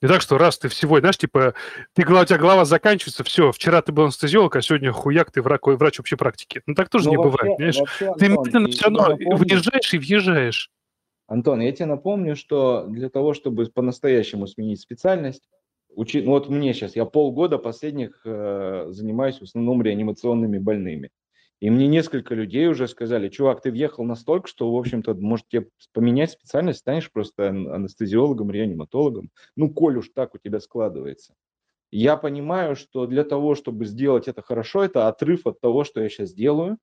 Не 0.01 0.07
так, 0.07 0.21
что 0.21 0.37
раз 0.39 0.57
ты 0.57 0.67
всего, 0.67 0.99
знаешь, 0.99 1.17
типа, 1.17 1.53
ты, 1.93 2.01
у 2.01 2.25
тебя 2.25 2.37
голова 2.37 2.65
заканчивается, 2.65 3.23
все, 3.23 3.51
вчера 3.51 3.81
ты 3.83 3.91
был 3.91 4.03
анестезиолог, 4.05 4.55
а 4.55 4.61
сегодня 4.61 4.91
хуяк, 4.91 5.31
ты 5.31 5.43
врач, 5.43 5.61
врач 5.63 5.99
общей 5.99 6.15
практики. 6.15 6.63
Ну 6.65 6.73
так 6.73 6.89
тоже 6.89 7.05
Но 7.05 7.11
не 7.11 7.17
вообще, 7.17 7.31
бывает, 7.31 7.57
понимаешь? 7.57 7.79
Вообще, 7.79 8.13
ты 8.17 8.25
Антон, 8.25 8.45
медленно 8.45 8.67
все 8.69 8.83
равно 8.85 8.99
напомню, 8.99 9.37
выезжаешь 9.37 9.93
и 9.93 9.97
въезжаешь. 9.99 10.71
Антон, 11.27 11.61
я 11.61 11.71
тебе 11.71 11.85
напомню, 11.85 12.35
что 12.35 12.85
для 12.87 13.09
того, 13.09 13.33
чтобы 13.33 13.65
по-настоящему 13.67 14.47
сменить 14.47 14.81
специальность, 14.81 15.47
учи... 15.95 16.21
ну 16.21 16.31
вот 16.31 16.49
мне 16.49 16.73
сейчас, 16.73 16.95
я 16.95 17.05
полгода 17.05 17.59
последних 17.59 18.21
э, 18.25 18.87
занимаюсь 18.89 19.39
в 19.39 19.43
основном 19.43 19.83
реанимационными 19.83 20.57
больными. 20.57 21.11
И 21.61 21.69
мне 21.69 21.87
несколько 21.87 22.33
людей 22.33 22.67
уже 22.67 22.87
сказали, 22.87 23.29
чувак, 23.29 23.61
ты 23.61 23.71
въехал 23.71 24.03
настолько, 24.03 24.47
что, 24.47 24.73
в 24.73 24.75
общем-то, 24.75 25.13
может 25.13 25.47
тебе 25.47 25.67
поменять 25.93 26.31
специальность, 26.31 26.79
станешь 26.79 27.11
просто 27.11 27.49
анестезиологом, 27.49 28.49
реаниматологом. 28.49 29.29
Ну, 29.55 29.71
коль 29.71 29.97
уж 29.97 30.09
так 30.09 30.33
у 30.33 30.39
тебя 30.39 30.59
складывается. 30.59 31.35
Я 31.91 32.17
понимаю, 32.17 32.75
что 32.75 33.05
для 33.05 33.23
того, 33.23 33.53
чтобы 33.53 33.85
сделать 33.85 34.27
это 34.27 34.41
хорошо, 34.41 34.83
это 34.83 35.07
отрыв 35.07 35.45
от 35.45 35.61
того, 35.61 35.83
что 35.83 36.01
я 36.01 36.09
сейчас 36.09 36.33
делаю. 36.33 36.79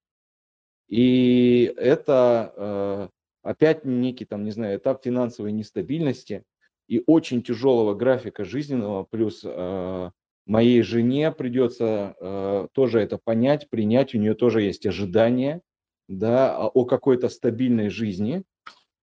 И 0.87 1.73
это 1.77 2.53
э, 2.57 3.09
опять 3.43 3.85
некий, 3.85 4.27
там, 4.27 4.45
не 4.45 4.53
знаю, 4.53 4.79
этап 4.79 5.03
финансовой 5.03 5.51
нестабильности 5.51 6.45
и 6.87 7.03
очень 7.05 7.43
тяжелого 7.43 7.95
графика 7.95 8.45
жизненного, 8.45 9.03
плюс 9.03 9.43
э, 9.45 10.11
Моей 10.49 10.81
жене 10.81 11.31
придется 11.31 12.17
э, 12.19 12.69
тоже 12.73 13.01
это 13.01 13.19
понять, 13.23 13.69
принять. 13.69 14.15
У 14.15 14.19
нее 14.19 14.35
тоже 14.35 14.63
есть 14.63 14.87
ожидания 14.87 15.61
да, 16.09 16.67
о 16.67 16.87
какой-то 16.87 17.29
стабильной 17.29 17.91
жизни. 17.91 18.45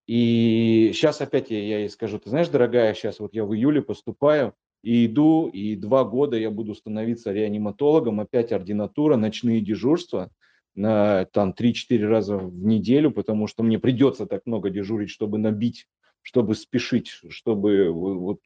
И 0.08 0.91
сейчас 0.93 1.22
опять 1.22 1.52
я, 1.52 1.62
я 1.62 1.80
ей 1.80 1.89
скажу, 1.89 2.18
ты 2.18 2.32
знаешь, 2.32 2.50
дорогая, 2.50 2.96
сейчас 2.96 3.20
вот 3.20 3.36
я 3.36 3.46
в 3.46 3.54
июле 3.54 3.84
поступаю, 3.84 4.56
и 4.82 5.06
иду, 5.06 5.48
и 5.48 5.76
два 5.76 6.04
года 6.04 6.36
я 6.36 6.50
буду 6.50 6.74
становиться 6.74 7.32
реаниматологом, 7.32 8.20
опять 8.20 8.52
ординатура, 8.52 9.16
ночные 9.16 9.62
дежурства, 9.62 10.32
на 10.74 11.26
там 11.26 11.54
3-4 11.58 12.08
раза 12.08 12.38
в 12.38 12.66
неделю, 12.66 13.12
потому 13.12 13.46
что 13.46 13.62
мне 13.62 13.78
придется 13.78 14.26
так 14.26 14.48
много 14.48 14.72
дежурить, 14.72 15.12
чтобы 15.12 15.38
набить, 15.38 15.88
чтобы 16.24 16.56
спешить, 16.56 17.10
чтобы 17.30 17.91
вот 17.91 18.39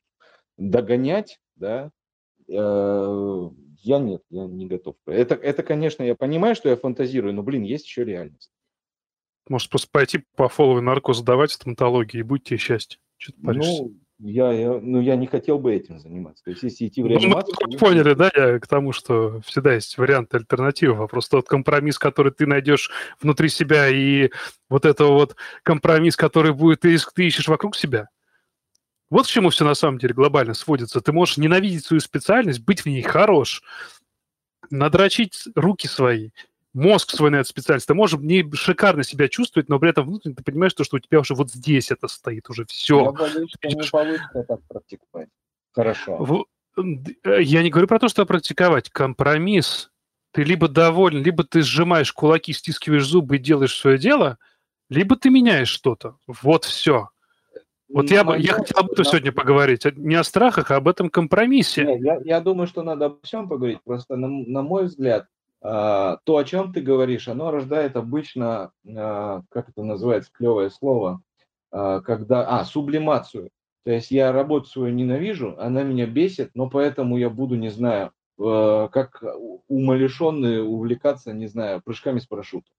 догонять, 0.57 1.39
да, 1.55 1.91
я 2.51 3.99
нет, 3.99 4.21
я 4.29 4.45
не 4.45 4.65
готов. 4.65 4.95
Это, 5.05 5.35
это, 5.35 5.63
конечно, 5.63 6.03
я 6.03 6.15
понимаю, 6.15 6.55
что 6.55 6.69
я 6.69 6.75
фантазирую, 6.75 7.33
но, 7.33 7.43
блин, 7.43 7.63
есть 7.63 7.85
еще 7.85 8.03
реальность. 8.03 8.51
Может, 9.47 9.69
просто 9.69 9.87
пойти 9.91 10.23
по 10.35 10.49
фоловой 10.49 10.81
наркоз 10.81 11.19
сдавать 11.19 11.51
стоматологии 11.51 12.19
и 12.19 12.23
будь 12.23 12.43
тебе 12.43 12.57
счастье. 12.57 12.99
Что 13.17 13.33
ты 13.33 13.41
паришься? 13.41 13.83
Ну, 13.83 13.95
я, 14.19 14.51
я, 14.51 14.79
ну, 14.79 14.99
я 14.99 15.15
не 15.15 15.27
хотел 15.27 15.59
бы 15.59 15.73
этим 15.73 15.99
заниматься. 15.99 16.43
То 16.43 16.51
есть, 16.51 16.61
если 16.61 16.87
идти 16.87 17.01
в 17.01 17.07
реанимацию... 17.07 17.55
Ну, 17.61 17.71
мы 17.71 17.77
поняли, 17.77 18.13
да, 18.13 18.29
я 18.35 18.59
к 18.59 18.67
тому, 18.67 18.91
что 18.91 19.39
всегда 19.41 19.73
есть 19.73 19.97
варианты 19.97 20.37
альтернативы. 20.37 21.07
Просто 21.07 21.37
тот 21.37 21.47
компромисс, 21.47 21.97
который 21.97 22.31
ты 22.31 22.45
найдешь 22.45 22.91
внутри 23.21 23.49
себя, 23.49 23.87
и 23.87 24.29
вот 24.69 24.85
это 24.85 25.05
вот 25.05 25.35
компромисс, 25.63 26.15
который 26.15 26.53
будет, 26.53 26.81
ты, 26.81 26.97
ты 27.15 27.27
ищешь 27.27 27.47
вокруг 27.47 27.75
себя, 27.75 28.09
вот 29.09 29.25
к 29.25 29.29
чему 29.29 29.49
все 29.49 29.65
на 29.65 29.73
самом 29.75 29.97
деле 29.97 30.13
глобально 30.13 30.53
сводится. 30.53 31.01
Ты 31.01 31.11
можешь 31.11 31.37
ненавидеть 31.37 31.85
свою 31.85 31.99
специальность, 32.01 32.59
быть 32.61 32.81
в 32.81 32.85
ней 32.85 33.01
хорош, 33.01 33.63
надрочить 34.69 35.45
руки 35.55 35.87
свои, 35.87 36.29
мозг 36.73 37.11
свой 37.11 37.31
на 37.31 37.37
эту 37.37 37.49
специальность, 37.49 37.87
ты 37.87 37.93
можешь 37.93 38.19
не 38.19 38.49
шикарно 38.53 39.03
себя 39.03 39.27
чувствовать, 39.27 39.69
но 39.69 39.79
при 39.79 39.89
этом 39.89 40.05
внутренне 40.05 40.35
ты 40.35 40.43
понимаешь, 40.43 40.71
что, 40.71 40.83
что 40.83 40.97
у 40.97 40.99
тебя 40.99 41.19
уже 41.19 41.33
вот 41.33 41.51
здесь 41.51 41.91
это 41.91 42.07
стоит 42.07 42.49
уже 42.49 42.65
все. 42.65 43.03
Я 43.03 43.11
боюсь, 43.11 43.49
что 43.49 43.67
не 43.67 43.89
получится 43.89 44.43
так 44.47 44.59
практиковать. 44.67 45.29
Хорошо. 45.71 46.17
В- 46.17 46.45
э, 47.25 47.41
Я 47.41 47.63
не 47.63 47.69
говорю 47.69 47.87
про 47.87 47.99
то, 47.99 48.07
что 48.07 48.25
практиковать. 48.25 48.89
Компромисс. 48.89 49.89
Ты 50.31 50.43
либо 50.43 50.67
доволен, 50.67 51.23
либо 51.23 51.43
ты 51.43 51.63
сжимаешь 51.63 52.13
кулаки, 52.13 52.53
стискиваешь 52.53 53.05
зубы 53.05 53.37
и 53.37 53.39
делаешь 53.39 53.75
свое 53.75 53.97
дело, 53.97 54.37
либо 54.89 55.15
ты 55.15 55.31
меняешь 55.31 55.69
что-то. 55.69 56.17
Вот 56.27 56.65
все. 56.65 57.09
Вот 57.91 58.11
я, 58.11 58.23
бы, 58.23 58.37
я 58.37 58.53
Моё- 58.53 58.63
хотел 58.63 58.79
об 58.79 58.91
этом 58.91 59.03
да. 59.03 59.09
сегодня 59.09 59.31
поговорить. 59.31 59.85
а 59.85 59.91
Не 59.91 60.15
о 60.15 60.23
страхах, 60.23 60.71
а 60.71 60.75
об 60.75 60.87
этом 60.87 61.09
компромиссе. 61.09 61.83
Нет, 61.85 62.01
я, 62.01 62.19
я 62.23 62.39
думаю, 62.41 62.67
что 62.67 62.83
надо 62.83 63.05
обо 63.07 63.17
всем 63.23 63.49
поговорить. 63.49 63.79
Просто, 63.83 64.15
на, 64.15 64.27
на 64.27 64.61
мой 64.61 64.85
взгляд, 64.85 65.25
а, 65.61 66.17
то, 66.23 66.37
о 66.37 66.43
чем 66.43 66.71
ты 66.71 66.81
говоришь, 66.81 67.27
оно 67.27 67.49
рождает 67.51 67.95
обычно, 67.95 68.71
а, 68.87 69.41
как 69.49 69.69
это 69.69 69.83
называется, 69.83 70.31
клевое 70.31 70.69
слово, 70.69 71.21
а, 71.71 72.01
когда, 72.01 72.47
а, 72.59 72.63
сублимацию. 72.63 73.49
То 73.85 73.91
есть 73.91 74.11
я 74.11 74.31
работу 74.31 74.67
свою 74.69 74.93
ненавижу, 74.93 75.55
она 75.57 75.81
меня 75.83 76.05
бесит, 76.05 76.51
но 76.53 76.69
поэтому 76.69 77.17
я 77.17 77.29
буду, 77.29 77.55
не 77.55 77.69
знаю, 77.69 78.11
э, 78.37 78.87
как 78.91 79.23
умалишенный 79.67 80.61
увлекаться, 80.61 81.33
не 81.33 81.47
знаю, 81.47 81.81
прыжками 81.83 82.19
с 82.19 82.25
парашютом 82.27 82.71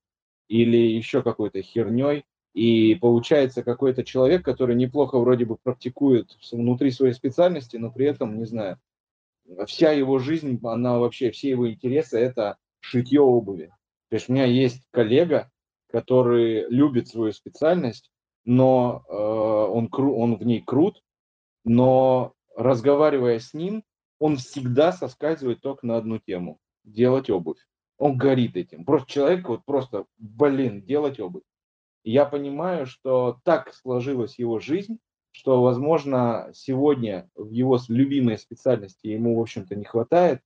или 0.49 0.77
еще 0.77 1.23
какой-то 1.23 1.63
херней. 1.63 2.25
И 2.53 2.97
получается 2.97 3.63
какой-то 3.63 4.05
человек, 4.05 4.45
который 4.45 4.75
неплохо 4.75 5.19
вроде 5.19 5.45
бы 5.45 5.57
практикует 5.57 6.37
внутри 6.51 6.91
своей 6.91 7.15
специальности, 7.15 7.77
но 7.77 7.93
при 7.93 8.07
этом, 8.07 8.39
не 8.39 8.45
знаю, 8.45 8.79
вся 9.67 9.93
его 9.93 10.19
жизнь, 10.19 10.59
она 10.63 10.99
вообще, 10.99 11.31
все 11.31 11.51
его 11.51 11.71
интересы– 11.71 12.19
это 12.21 12.57
шитье 12.81 13.21
обуви. 13.21 13.73
То 14.09 14.17
есть 14.17 14.29
у 14.29 14.33
меня 14.33 14.45
есть 14.45 14.83
коллега, 14.91 15.51
который 15.89 16.69
любит 16.69 17.09
свою 17.09 17.33
специальность, 17.33 18.11
но 18.45 19.05
э, 19.09 19.13
он, 19.13 19.87
кру- 19.87 20.15
он 20.15 20.37
в 20.37 20.45
ней 20.45 20.61
крут, 20.61 21.03
но 21.65 22.33
разговаривая 22.57 23.39
с 23.39 23.55
ним, 23.55 23.85
он 24.19 24.37
всегда 24.37 24.93
соскальзывает 24.93 25.61
только 25.61 25.87
на 25.87 25.97
одну 25.97 26.19
тему– 26.19 26.59
делать 26.85 27.31
обувь. 27.31 27.59
Он 27.99 28.17
горит 28.17 28.57
этим. 28.57 28.85
Просто 28.85 29.11
человек 29.11 29.49
вот 29.49 29.65
просто, 29.65 30.07
блин, 30.19 30.83
делать 30.83 31.21
обувь. 31.21 31.43
Я 32.05 32.25
понимаю, 32.25 32.87
что 32.87 33.39
так 33.45 33.75
сложилась 33.75 34.39
его 34.39 34.59
жизнь, 34.59 34.99
что, 35.33 35.63
возможно, 35.63 36.51
сегодня 36.55 37.31
в 37.35 37.51
его 37.51 37.79
любимой 37.89 38.39
специальности 38.39 39.07
ему, 39.09 39.37
в 39.37 39.41
общем-то, 39.41 39.77
не 39.77 39.85
хватает. 39.85 40.41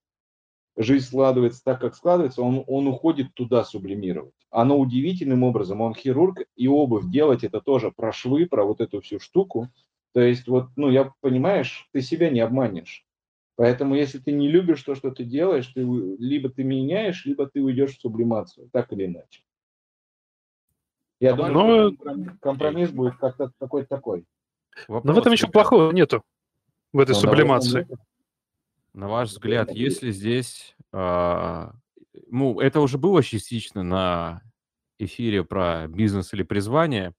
Жизнь 0.77 1.07
складывается 1.07 1.63
так, 1.65 1.81
как 1.81 1.95
складывается, 1.95 2.43
он, 2.43 2.65
он 2.67 2.89
уходит 2.89 3.35
туда 3.35 3.65
сублимировать. 3.65 4.35
Оно 4.51 4.79
удивительным 4.79 5.45
образом, 5.45 5.81
он 5.81 5.95
хирург, 5.95 6.43
и 6.57 6.67
обувь 6.69 7.07
делать 7.11 7.45
это 7.45 7.61
тоже 7.61 7.93
про 7.93 8.13
швы, 8.13 8.47
про 8.47 8.65
вот 8.65 8.81
эту 8.81 9.01
всю 9.01 9.21
штуку. 9.21 9.69
То 10.15 10.21
есть 10.21 10.49
вот, 10.49 10.69
ну, 10.77 10.91
я, 10.91 11.13
понимаешь, 11.21 11.89
ты 11.93 12.03
себя 12.03 12.31
не 12.31 12.41
обманешь. 12.41 13.07
Поэтому, 13.57 13.95
если 13.95 14.19
ты 14.19 14.33
не 14.33 14.49
любишь 14.49 14.83
то, 14.83 14.97
что 14.97 15.11
ты 15.13 15.25
делаешь, 15.25 15.69
ты 15.69 15.83
либо 15.83 16.49
ты 16.49 16.65
меняешь, 16.65 17.25
либо 17.25 17.47
ты 17.47 17.63
уйдешь 17.63 17.97
в 17.97 18.01
сублимацию, 18.01 18.69
так 18.73 18.93
или 18.93 19.07
иначе. 19.07 19.43
Я 21.25 21.35
ну, 21.35 21.37
думаю, 21.37 21.95
что 21.95 22.05
компромисс, 22.05 22.39
компромисс 22.43 22.91
будет 22.91 23.17
как-то 23.17 23.51
какой-то 23.59 23.89
такой. 23.89 24.27
Но 24.89 24.95
в 24.95 25.05
Вопрос, 25.05 25.19
этом 25.19 25.33
ничего 25.33 25.47
ребят. 25.47 25.53
плохого 25.55 25.91
нету, 25.91 26.23
в 26.93 26.99
этой 26.99 27.13
Но 27.13 27.15
на 27.15 27.21
сублимации. 27.21 27.89
На 28.93 29.09
ваш 29.09 29.31
взгляд, 29.31 29.71
если 29.71 30.11
здесь, 30.11 30.77
а, 30.93 31.73
ну, 32.27 32.61
это 32.61 32.81
уже 32.83 32.99
было 32.99 33.23
частично 33.23 33.83
на 33.83 34.43
эфире 34.99 35.45
про 35.45 35.89
бизнес 35.89 36.35
или 36.35 36.43
призвание, 36.43 37.15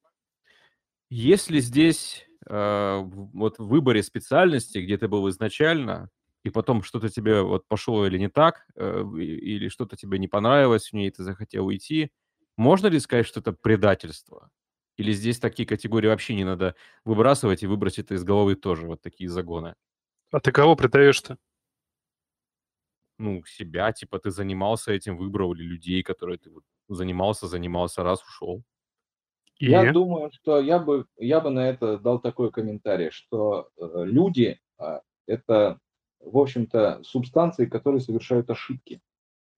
если 1.10 1.60
здесь 1.60 2.28
а, 2.48 3.00
в- 3.00 3.32
вот 3.36 3.58
в 3.58 3.68
выборе 3.68 4.04
специальности, 4.04 4.78
где 4.78 5.00
ты 5.00 5.08
был 5.08 5.28
изначально, 5.30 6.10
и 6.44 6.52
потом 6.52 6.84
что-то 6.84 7.10
тебе 7.10 7.42
вот 7.42 7.68
пошло 7.68 8.06
или 8.06 8.20
не 8.20 8.30
так, 8.30 8.68
э, 8.76 9.04
или 9.18 9.68
что-то 9.68 9.96
тебе 9.96 10.20
не 10.20 10.28
понравилось 10.28 10.90
в 10.90 10.94
ней, 10.94 11.08
и 11.08 11.12
ты 11.12 11.24
захотел 11.24 11.66
уйти, 11.66 12.12
можно 12.58 12.88
ли 12.88 13.00
сказать, 13.00 13.26
что 13.26 13.40
это 13.40 13.54
предательство? 13.54 14.50
Или 14.98 15.12
здесь 15.12 15.40
такие 15.40 15.68
категории 15.68 16.08
вообще 16.08 16.36
не 16.36 16.46
надо 16.46 16.76
выбрасывать 17.04 17.64
и 17.64 17.68
выбросить 17.68 18.06
это 18.06 18.14
из 18.16 18.24
головы 18.24 18.56
тоже, 18.56 18.88
вот 18.88 19.02
такие 19.02 19.30
загоны? 19.30 19.76
А 20.32 20.40
ты 20.40 20.52
кого 20.52 20.76
предаешь-то? 20.76 21.38
ну, 23.18 23.44
себя, 23.46 23.92
типа, 23.92 24.20
ты 24.20 24.32
занимался 24.32 24.92
этим, 24.92 25.18
выбрал, 25.18 25.54
или 25.54 25.64
людей, 25.64 26.04
которые 26.04 26.38
ты 26.38 26.50
вот 26.50 26.64
занимался, 26.90 27.48
занимался, 27.48 28.04
раз 28.04 28.22
ушел. 28.24 28.64
И? 29.58 29.68
Я 29.68 29.92
думаю, 29.94 30.32
что 30.34 30.60
я 30.60 30.80
бы, 30.80 31.06
я 31.18 31.40
бы 31.40 31.50
на 31.50 31.70
это 31.70 31.98
дал 31.98 32.20
такой 32.20 32.52
комментарий, 32.52 33.10
что 33.12 33.70
э, 33.78 34.04
люди 34.04 34.60
а, 34.78 35.02
это, 35.28 35.80
в 36.20 36.38
общем-то, 36.38 37.02
субстанции, 37.04 37.66
которые 37.66 38.02
совершают 38.02 38.50
ошибки. 38.50 39.02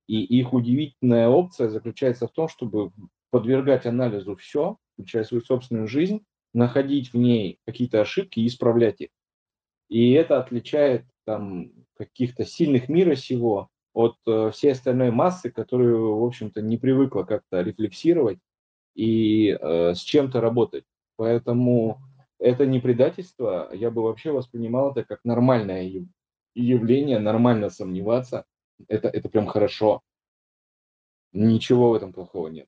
И 0.07 0.21
их 0.21 0.53
удивительная 0.53 1.27
опция 1.27 1.69
заключается 1.69 2.27
в 2.27 2.31
том, 2.31 2.47
чтобы 2.47 2.91
подвергать 3.29 3.85
анализу 3.85 4.35
все, 4.35 4.77
включая 4.93 5.23
свою 5.23 5.43
собственную 5.43 5.87
жизнь, 5.87 6.23
находить 6.53 7.13
в 7.13 7.17
ней 7.17 7.59
какие-то 7.65 8.01
ошибки 8.01 8.39
и 8.39 8.47
исправлять 8.47 9.01
их. 9.01 9.09
И 9.89 10.11
это 10.11 10.39
отличает 10.39 11.05
там 11.25 11.71
каких-то 11.97 12.45
сильных 12.45 12.89
мира 12.89 13.15
сего 13.15 13.69
от 13.93 14.15
э, 14.27 14.51
всей 14.51 14.71
остальной 14.71 15.11
массы, 15.11 15.49
которую, 15.49 16.19
в 16.19 16.23
общем-то, 16.23 16.61
не 16.61 16.77
привыкла 16.77 17.23
как-то 17.23 17.61
рефлексировать 17.61 18.39
и 18.95 19.49
э, 19.49 19.93
с 19.93 19.99
чем-то 19.99 20.39
работать. 20.39 20.85
Поэтому 21.15 21.99
это 22.39 22.65
не 22.65 22.79
предательство, 22.79 23.69
я 23.73 23.89
бы 23.89 24.03
вообще 24.03 24.31
воспринимал 24.31 24.91
это 24.91 25.03
как 25.03 25.21
нормальное 25.23 25.83
яв- 25.83 26.07
явление, 26.53 27.19
нормально 27.19 27.69
сомневаться. 27.69 28.45
Это, 28.87 29.07
это 29.07 29.29
прям 29.29 29.47
хорошо. 29.47 30.01
Ничего 31.33 31.91
в 31.91 31.95
этом 31.95 32.13
плохого 32.13 32.47
нет. 32.47 32.67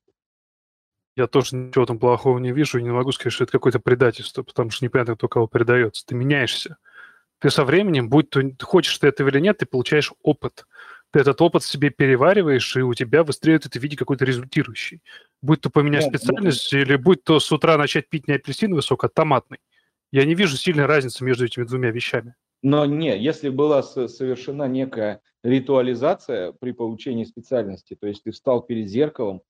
Я 1.16 1.26
тоже 1.26 1.56
ничего 1.56 1.86
там 1.86 1.98
плохого 1.98 2.38
не 2.38 2.52
вижу 2.52 2.78
и 2.78 2.82
не 2.82 2.90
могу 2.90 3.12
сказать, 3.12 3.32
что 3.32 3.44
это 3.44 3.52
какое-то 3.52 3.80
предательство, 3.80 4.42
потому 4.42 4.70
что 4.70 4.84
непонятно, 4.84 5.16
кто 5.16 5.28
кого 5.28 5.46
предается. 5.46 6.06
Ты 6.06 6.14
меняешься. 6.14 6.76
Ты 7.40 7.50
со 7.50 7.64
временем, 7.64 8.08
будь 8.08 8.30
то 8.30 8.40
ты 8.42 8.64
хочешь 8.64 8.96
ты 8.98 9.08
этого 9.08 9.28
или 9.28 9.40
нет, 9.40 9.58
ты 9.58 9.66
получаешь 9.66 10.12
опыт. 10.22 10.66
Ты 11.10 11.20
этот 11.20 11.40
опыт 11.40 11.64
себе 11.64 11.90
перевариваешь, 11.90 12.76
и 12.76 12.82
у 12.82 12.94
тебя 12.94 13.24
выстреливает 13.24 13.66
это 13.66 13.80
в 13.80 13.82
виде 13.82 13.96
какой-то 13.96 14.24
результирующий. 14.24 15.02
Будь 15.42 15.60
то 15.60 15.70
поменять 15.70 16.04
Нет, 16.04 16.12
ну, 16.12 16.18
специальность, 16.18 16.72
или 16.72 16.96
будь 16.96 17.24
то 17.24 17.40
с 17.40 17.50
утра 17.50 17.76
начать 17.76 18.08
пить 18.08 18.28
не 18.28 18.34
апельсиновый 18.34 18.82
сок, 18.82 19.04
а 19.04 19.08
томатный. 19.08 19.58
Я 20.12 20.24
не 20.24 20.34
вижу 20.34 20.56
сильной 20.56 20.86
разницы 20.86 21.24
между 21.24 21.44
этими 21.44 21.64
двумя 21.64 21.90
вещами. 21.90 22.34
Но 22.62 22.84
не, 22.84 23.18
если 23.18 23.48
была 23.48 23.82
со- 23.82 24.06
совершена 24.06 24.68
некая 24.68 25.20
ритуализация 25.42 26.52
при 26.52 26.72
получении 26.72 27.24
специальности, 27.24 27.96
то 27.98 28.06
есть 28.06 28.22
ты 28.24 28.30
встал 28.30 28.62
перед 28.62 28.88
зеркалом 28.88 29.42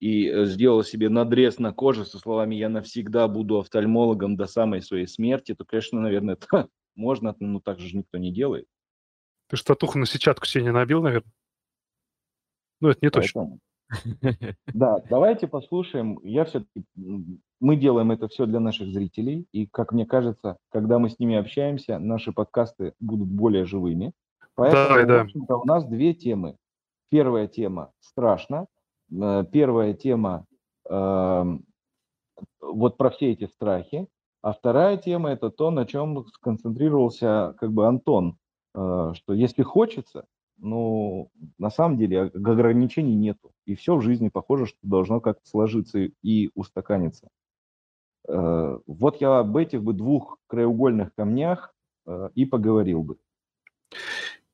и 0.00 0.28
э, 0.28 0.44
сделал 0.46 0.82
себе 0.82 1.08
надрез 1.08 1.58
на 1.58 1.72
коже 1.72 2.04
со 2.04 2.18
словами 2.18 2.54
«я 2.54 2.68
навсегда 2.68 3.28
буду 3.28 3.58
офтальмологом 3.58 4.36
до 4.36 4.46
самой 4.46 4.82
своей 4.82 5.06
смерти», 5.06 5.54
то, 5.54 5.64
конечно, 5.64 6.00
наверное, 6.00 6.34
это 6.34 6.68
можно, 6.94 7.34
но 7.40 7.60
так 7.60 7.78
же 7.78 7.96
никто 7.96 8.18
не 8.18 8.32
делает. 8.32 8.66
Ты 9.48 9.56
что, 9.56 9.74
татуху 9.74 9.98
на 9.98 10.06
сетчатку 10.06 10.46
себе 10.46 10.64
не 10.64 10.72
набил, 10.72 11.02
наверное? 11.02 11.32
Ну, 12.80 12.88
это 12.88 12.98
не 13.02 13.10
точно. 13.10 13.42
Поэтому- 13.42 13.60
Да, 14.74 14.98
давайте 15.08 15.46
послушаем. 15.46 16.18
Я 16.24 16.44
все-таки 16.44 16.84
мы 17.60 17.76
делаем 17.76 18.10
это 18.10 18.26
все 18.28 18.46
для 18.46 18.58
наших 18.60 18.88
зрителей, 18.88 19.46
и 19.52 19.66
как 19.66 19.92
мне 19.92 20.04
кажется, 20.04 20.56
когда 20.70 20.98
мы 20.98 21.08
с 21.08 21.18
ними 21.18 21.36
общаемся, 21.36 21.98
наши 22.00 22.32
подкасты 22.32 22.94
будут 22.98 23.28
более 23.28 23.64
живыми. 23.64 24.12
Поэтому, 24.56 25.06
да. 25.06 25.20
общем-то, 25.22 25.56
у 25.58 25.64
нас 25.64 25.84
две 25.84 26.14
темы. 26.14 26.56
Первая 27.10 27.46
тема 27.46 27.92
страшно. 28.00 28.66
Э, 29.12 29.44
Первая 29.52 29.94
тема 29.94 30.46
эм, 30.88 31.64
вот 32.60 32.96
про 32.96 33.10
все 33.10 33.30
эти 33.32 33.46
страхи. 33.46 34.08
А 34.42 34.52
вторая 34.52 34.96
тема 34.96 35.30
это 35.30 35.50
то, 35.50 35.70
на 35.70 35.86
чем 35.86 36.26
сконцентрировался 36.28 37.54
как 37.58 37.72
бы 37.72 37.86
Антон, 37.86 38.38
э, 38.74 39.12
что 39.14 39.34
если 39.34 39.62
хочется, 39.62 40.26
ну, 40.58 41.30
на 41.58 41.70
самом 41.70 41.98
деле 41.98 42.24
ог- 42.24 42.34
ограничений 42.36 43.14
нету. 43.14 43.52
И 43.66 43.74
все 43.74 43.94
в 43.96 44.00
жизни 44.02 44.28
похоже, 44.30 44.66
что 44.66 44.78
должно 44.82 45.20
как-то 45.20 45.46
сложиться 45.46 45.98
и- 45.98 46.12
и 46.22 46.50
устаканиться. 46.54 47.28
Э, 48.28 48.78
Вот 48.86 49.20
я 49.20 49.38
об 49.40 49.56
этих 49.56 49.82
бы 49.82 49.92
двух 49.92 50.38
краеугольных 50.48 51.14
камнях 51.14 51.74
э, 52.06 52.30
и 52.34 52.44
поговорил 52.46 53.02
бы. 53.02 53.18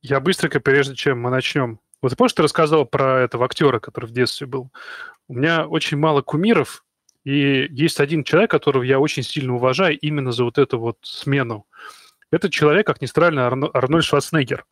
Я 0.03 0.19
быстренько, 0.21 0.61
прежде 0.61 0.97
чем 0.97 1.21
мы 1.21 1.31
начнем. 1.31 1.79
Вот 2.03 2.11
ты 2.11 2.17
помнишь, 2.17 2.33
ты 2.33 2.43
рассказал 2.43 2.85
про 2.85 3.21
этого 3.21 3.45
актера, 3.45 3.79
который 3.79 4.07
в 4.07 4.13
детстве 4.13 4.49
был? 4.49 4.73
У 5.29 5.35
меня 5.35 5.69
очень 5.69 5.97
мало 5.97 6.23
кумиров, 6.23 6.85
и 7.25 7.69
есть 7.71 8.01
один 8.01 8.25
человек, 8.25 8.51
которого 8.51 8.83
я 8.83 8.99
очень 8.99 9.23
сильно 9.23 9.55
уважаю 9.55 9.97
именно 9.99 10.33
за 10.33 10.45
вот 10.45 10.59
эту 10.59 10.81
вот 10.81 10.99
смену. 11.03 11.67
Этот 12.33 12.51
человек, 12.51 12.87
как 12.87 13.01
ни 13.01 13.07
странно, 13.07 13.47
Арно- 13.47 13.71
Арнольд 13.73 14.05
Шварценеггер. 14.05 14.67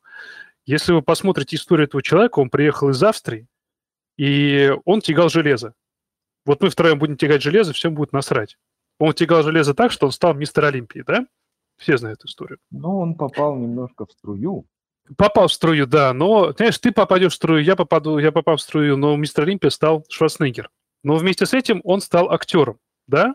Если 0.66 0.93
вы 0.93 1.03
посмотрите 1.03 1.57
историю 1.57 1.87
этого 1.87 2.03
человека, 2.03 2.41
он 2.41 2.51
приехал 2.51 2.89
из 2.89 3.03
Австрии, 3.03 3.47
и 4.16 4.72
он 4.85 5.01
тягал 5.01 5.28
железо. 5.28 5.74
Вот 6.45 6.61
мы 6.61 6.70
втроем 6.70 6.99
будем 6.99 7.16
тягать 7.16 7.43
железо, 7.43 7.72
всем 7.72 7.95
будет 7.95 8.12
насрать. 8.12 8.59
Он 8.99 9.12
тягал 9.12 9.45
железо 9.45 9.74
так, 9.74 9.93
что 9.93 10.07
он 10.07 10.12
стал 10.12 10.35
мистер 10.35 10.64
Олимпии, 10.64 11.05
да? 11.07 11.26
Все 11.76 11.97
знают 11.97 12.24
историю. 12.24 12.59
Ну, 12.70 12.99
он 12.99 13.14
попал 13.14 13.57
немножко 13.57 14.07
в 14.07 14.11
струю. 14.11 14.66
Попал 15.17 15.49
в 15.49 15.53
струю, 15.53 15.87
да, 15.87 16.13
но, 16.13 16.53
знаешь, 16.53 16.79
ты 16.79 16.93
попадешь 16.93 17.33
в 17.33 17.37
струю, 17.37 17.63
я 17.63 17.75
попаду, 17.75 18.19
я 18.19 18.31
попал 18.31 18.57
в 18.57 18.61
струю, 18.61 18.97
но 18.97 19.17
мистер 19.17 19.45
Олимпия 19.45 19.71
стал 19.71 20.05
Шварценеггер. 20.09 20.71
Но 21.03 21.17
вместе 21.17 21.47
с 21.47 21.55
этим 21.55 21.81
он 21.85 22.01
стал 22.01 22.31
актером, 22.31 22.79
да? 23.07 23.35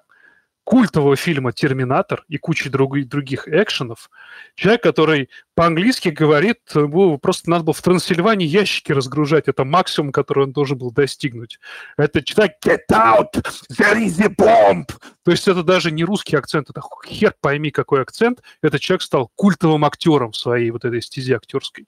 Культового 0.65 1.15
фильма 1.15 1.53
«Терминатор» 1.53 2.25
и 2.27 2.37
кучи 2.37 2.69
друг, 2.69 2.99
других 3.05 3.47
экшенов, 3.47 4.09
человек, 4.55 4.83
который 4.83 5.29
по-английски 5.53 6.09
говорит, 6.09 6.59
ему 6.73 7.17
просто 7.19 7.49
надо 7.49 7.63
было 7.63 7.73
в 7.73 7.81
Трансильвании 7.81 8.47
ящики 8.47 8.91
разгружать, 8.91 9.47
это 9.47 9.63
максимум, 9.63 10.11
который 10.11 10.45
он 10.45 10.51
должен 10.51 10.77
был 10.77 10.91
достигнуть. 10.91 11.59
Это 11.97 12.21
человек 12.23 12.55
«Get 12.65 12.87
out! 12.91 13.33
There 13.79 13.95
is 13.95 14.19
a 14.21 14.27
bomb!» 14.27 14.85
То 15.23 15.31
есть 15.31 15.47
это 15.47 15.63
даже 15.63 15.91
не 15.91 16.03
русский 16.03 16.35
акцент, 16.35 16.69
это 16.69 16.81
хер 17.07 17.35
пойми 17.39 17.69
какой 17.69 18.01
акцент. 18.01 18.41
Этот 18.61 18.81
человек 18.81 19.03
стал 19.03 19.31
культовым 19.35 19.85
актером 19.85 20.31
в 20.31 20.37
своей 20.37 20.71
вот 20.71 20.83
этой 20.83 21.01
стези 21.01 21.33
актерской. 21.33 21.87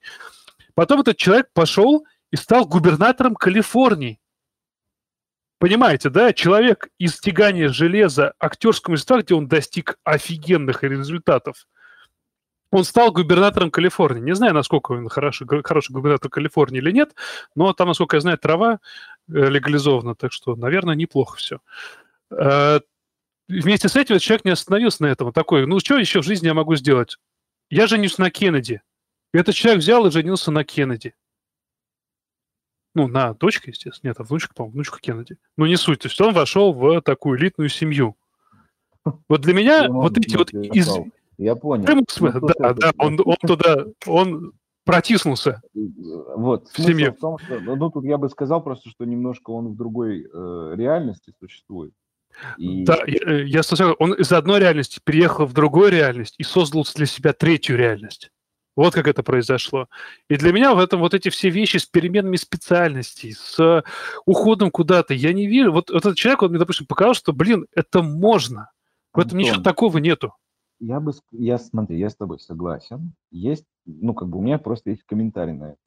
Потом 0.76 1.02
этот 1.02 1.18
человек 1.18 1.48
пошел 1.54 2.06
и 2.32 2.36
стал 2.36 2.66
губернатором 2.66 3.34
Калифорнии. 3.34 4.20
Понимаете, 5.60 6.10
да, 6.10 6.34
человек 6.34 6.90
из 7.00 7.20
тягания 7.20 7.70
железа 7.70 8.34
актерского 8.40 8.92
мастерства, 8.92 9.22
где 9.22 9.34
он 9.34 9.48
достиг 9.48 9.98
офигенных 10.04 10.84
результатов, 10.84 11.68
он 12.70 12.84
стал 12.84 13.12
губернатором 13.12 13.72
Калифорнии. 13.72 14.22
Не 14.22 14.36
знаю, 14.36 14.54
насколько 14.54 14.92
он 14.92 15.08
хороший, 15.10 15.48
хороший 15.64 15.94
губернатор 15.94 16.30
Калифорнии 16.30 16.80
или 16.80 16.92
нет, 16.92 17.16
но 17.56 17.74
там, 17.74 17.88
насколько 17.88 18.18
я 18.18 18.22
знаю, 18.22 18.38
трава 18.38 18.80
э, 19.30 19.50
легализована, 19.50 20.16
так 20.16 20.32
что, 20.32 20.56
наверное, 20.56 20.96
неплохо 20.96 21.38
все. 21.38 21.60
Э, 22.30 22.82
вместе 23.48 23.90
с 23.90 23.96
этим 23.96 24.20
человек 24.20 24.46
не 24.46 24.52
остановился 24.52 25.04
на 25.04 25.08
этом. 25.08 25.32
Такой, 25.32 25.66
ну 25.66 25.80
что 25.80 25.98
еще 25.98 26.22
в 26.22 26.26
жизни 26.26 26.48
я 26.48 26.54
могу 26.54 26.76
сделать? 26.76 27.18
Я 27.70 27.88
женюсь 27.88 28.18
на 28.18 28.30
Кеннеди. 28.30 28.82
Этот 29.34 29.56
человек 29.56 29.82
взял 29.82 30.06
и 30.06 30.12
женился 30.12 30.52
на 30.52 30.64
Кеннеди. 30.64 31.16
Ну, 32.98 33.08
на 33.08 33.36
дочке, 33.36 33.70
естественно. 33.70 34.10
Нет, 34.10 34.20
а 34.20 34.24
внучка, 34.24 34.56
по-моему, 34.56 34.74
внучка 34.74 35.00
Кеннеди. 35.00 35.38
Ну, 35.56 35.68
не 35.68 35.76
суть. 35.76 36.00
То 36.00 36.08
есть 36.08 36.20
он 36.20 36.34
вошел 36.34 36.74
в 36.74 37.00
такую 37.02 37.38
элитную 37.40 37.70
семью. 37.70 38.16
Вот 39.30 39.42
для 39.42 39.54
меня 39.54 39.84
я 39.84 39.90
вот 39.90 40.18
эти 40.18 40.36
вот 40.36 40.52
из... 40.52 40.90
Я 41.38 41.56
понял. 41.56 41.86
Ну, 41.88 42.04
да, 42.58 42.74
да, 42.74 42.92
он, 42.98 43.20
он 43.24 43.36
туда, 43.36 43.86
он 44.08 44.54
протиснулся 44.84 45.62
вот, 45.76 46.70
в 46.70 46.82
семью. 46.82 47.14
В 47.14 47.20
том, 47.20 47.38
что, 47.38 47.60
ну, 47.60 47.92
тут 47.92 48.04
я 48.04 48.18
бы 48.18 48.30
сказал 48.30 48.64
просто, 48.64 48.90
что 48.90 49.06
немножко 49.06 49.52
он 49.52 49.68
в 49.68 49.76
другой 49.76 50.24
э, 50.24 50.74
реальности 50.76 51.32
существует. 51.40 51.94
И... 52.58 52.84
Да, 52.84 52.98
я, 53.06 53.44
я 53.44 53.62
сказал, 53.62 53.96
он 54.00 54.14
из 54.14 54.32
одной 54.32 54.60
реальности 54.60 55.00
переехал 55.04 55.46
в 55.46 55.54
другую 55.54 55.92
реальность 55.92 56.34
и 56.40 56.44
создал 56.44 56.84
для 56.96 57.06
себя 57.06 57.34
третью 57.34 57.78
реальность. 57.78 58.32
Вот 58.78 58.94
как 58.94 59.08
это 59.08 59.24
произошло. 59.24 59.88
И 60.30 60.38
для 60.38 60.54
меня 60.54 60.76
в 60.76 60.80
этом 60.80 61.00
вот 61.00 61.16
эти 61.16 61.30
все 61.30 61.50
вещи 61.50 61.78
с 61.78 61.88
переменами 61.88 62.36
специальностей, 62.36 63.34
с 63.34 63.84
уходом 64.28 64.70
куда-то, 64.70 65.16
я 65.16 65.34
не 65.34 65.48
верю. 65.48 65.72
Вот, 65.72 65.90
вот 65.90 66.06
этот 66.06 66.16
человек, 66.16 66.44
он 66.44 66.52
мне, 66.52 66.60
допустим, 66.60 66.86
показал, 66.86 67.16
что, 67.16 67.34
блин, 67.34 67.66
это 67.76 68.04
можно. 68.04 68.70
В 69.14 69.20
этом 69.20 69.32
Антон, 69.32 69.40
ничего 69.40 69.64
такого 69.64 69.98
нету. 69.98 70.36
Я 70.80 71.00
бы, 71.00 71.12
я 71.32 71.58
смотри, 71.58 71.98
я 71.98 72.12
с 72.12 72.16
тобой 72.16 72.40
согласен. 72.40 73.14
Есть, 73.32 73.66
ну, 73.86 74.14
как 74.14 74.30
бы 74.30 74.38
у 74.38 74.42
меня 74.42 74.60
просто 74.60 74.92
есть 74.92 75.02
комментарий 75.08 75.54
на 75.54 75.72
это. 75.72 75.78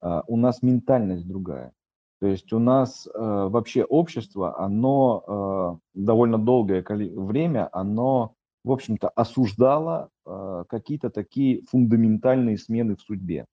Uh, 0.00 0.22
у 0.28 0.36
нас 0.36 0.62
ментальность 0.62 1.26
другая. 1.26 1.72
То 2.20 2.28
есть 2.28 2.52
у 2.52 2.60
нас 2.60 3.08
uh, 3.12 3.48
вообще 3.48 3.82
общество, 3.82 4.56
оно 4.60 5.24
uh, 5.26 5.78
довольно 5.94 6.38
долгое 6.38 6.84
время, 6.88 7.68
оно 7.72 8.36
в 8.68 8.72
общем-то, 8.72 9.08
осуждала 9.08 10.10
э, 10.26 10.64
какие-то 10.68 11.08
такие 11.08 11.62
фундаментальные 11.70 12.58
смены 12.58 12.96
в 12.96 13.00
судьбе. 13.00 13.46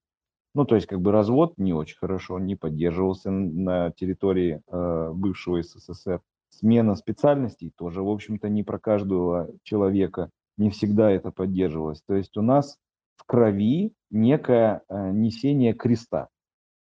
Ну, 0.53 0.65
то 0.65 0.75
есть, 0.75 0.87
как 0.87 0.99
бы 0.99 1.13
развод 1.13 1.53
не 1.57 1.73
очень 1.73 1.97
хорошо, 1.97 2.37
не 2.37 2.57
поддерживался 2.57 3.31
на 3.31 3.91
территории 3.91 4.61
э, 4.67 5.11
бывшего 5.13 5.63
СССР. 5.63 6.19
Смена 6.49 6.95
специальностей 6.95 7.71
тоже, 7.77 8.03
в 8.03 8.09
общем-то, 8.09 8.49
не 8.49 8.63
про 8.63 8.77
каждого 8.77 9.49
человека, 9.63 10.31
не 10.57 10.69
всегда 10.69 11.09
это 11.09 11.31
поддерживалось. 11.31 12.01
То 12.05 12.15
есть 12.15 12.35
у 12.35 12.41
нас 12.41 12.77
в 13.15 13.23
крови 13.25 13.93
некое 14.11 14.81
э, 14.89 15.11
несение 15.11 15.73
креста. 15.73 16.27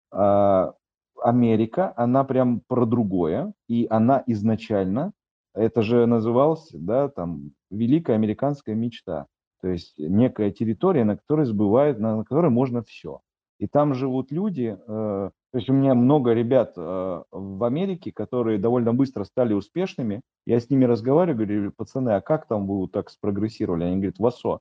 А 0.10 0.74
Америка, 1.22 1.94
она 1.98 2.24
прям 2.24 2.62
про 2.62 2.86
другое, 2.86 3.52
и 3.68 3.88
она 3.90 4.24
изначально 4.26 5.12
это 5.54 5.82
же 5.82 6.06
называлось, 6.06 6.70
да, 6.74 7.10
там, 7.10 7.52
великая 7.70 8.16
американская 8.16 8.76
мечта. 8.76 9.28
То 9.62 9.68
есть 9.68 9.98
некая 9.98 10.52
территория, 10.52 11.04
на 11.04 11.18
которой 11.18 11.46
сбывает, 11.46 12.00
на 12.00 12.24
которой 12.24 12.50
можно 12.50 12.84
все. 12.84 13.22
И 13.60 13.68
там 13.68 13.94
живут 13.94 14.32
люди, 14.32 14.76
э, 14.76 15.30
то 15.52 15.58
есть 15.58 15.70
у 15.70 15.74
меня 15.74 15.94
много 15.94 16.34
ребят 16.34 16.74
э, 16.78 17.24
в 17.32 17.64
Америке, 17.64 18.12
которые 18.12 18.58
довольно 18.58 18.94
быстро 18.94 19.24
стали 19.24 19.54
успешными. 19.54 20.22
Я 20.48 20.60
с 20.60 20.70
ними 20.70 20.86
разговариваю, 20.86 21.46
говорю, 21.46 21.72
пацаны, 21.76 22.12
а 22.12 22.22
как 22.22 22.48
там 22.48 22.66
вы 22.66 22.88
так 22.88 23.12
спрогрессировали? 23.12 23.84
Они 23.84 23.98
говорят, 23.98 24.18
Васо, 24.18 24.60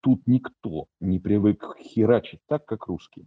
тут 0.00 0.22
никто 0.26 0.86
не 1.00 1.20
привык 1.20 1.76
херачить 1.78 2.40
так, 2.48 2.64
как 2.64 2.86
русские 2.86 3.26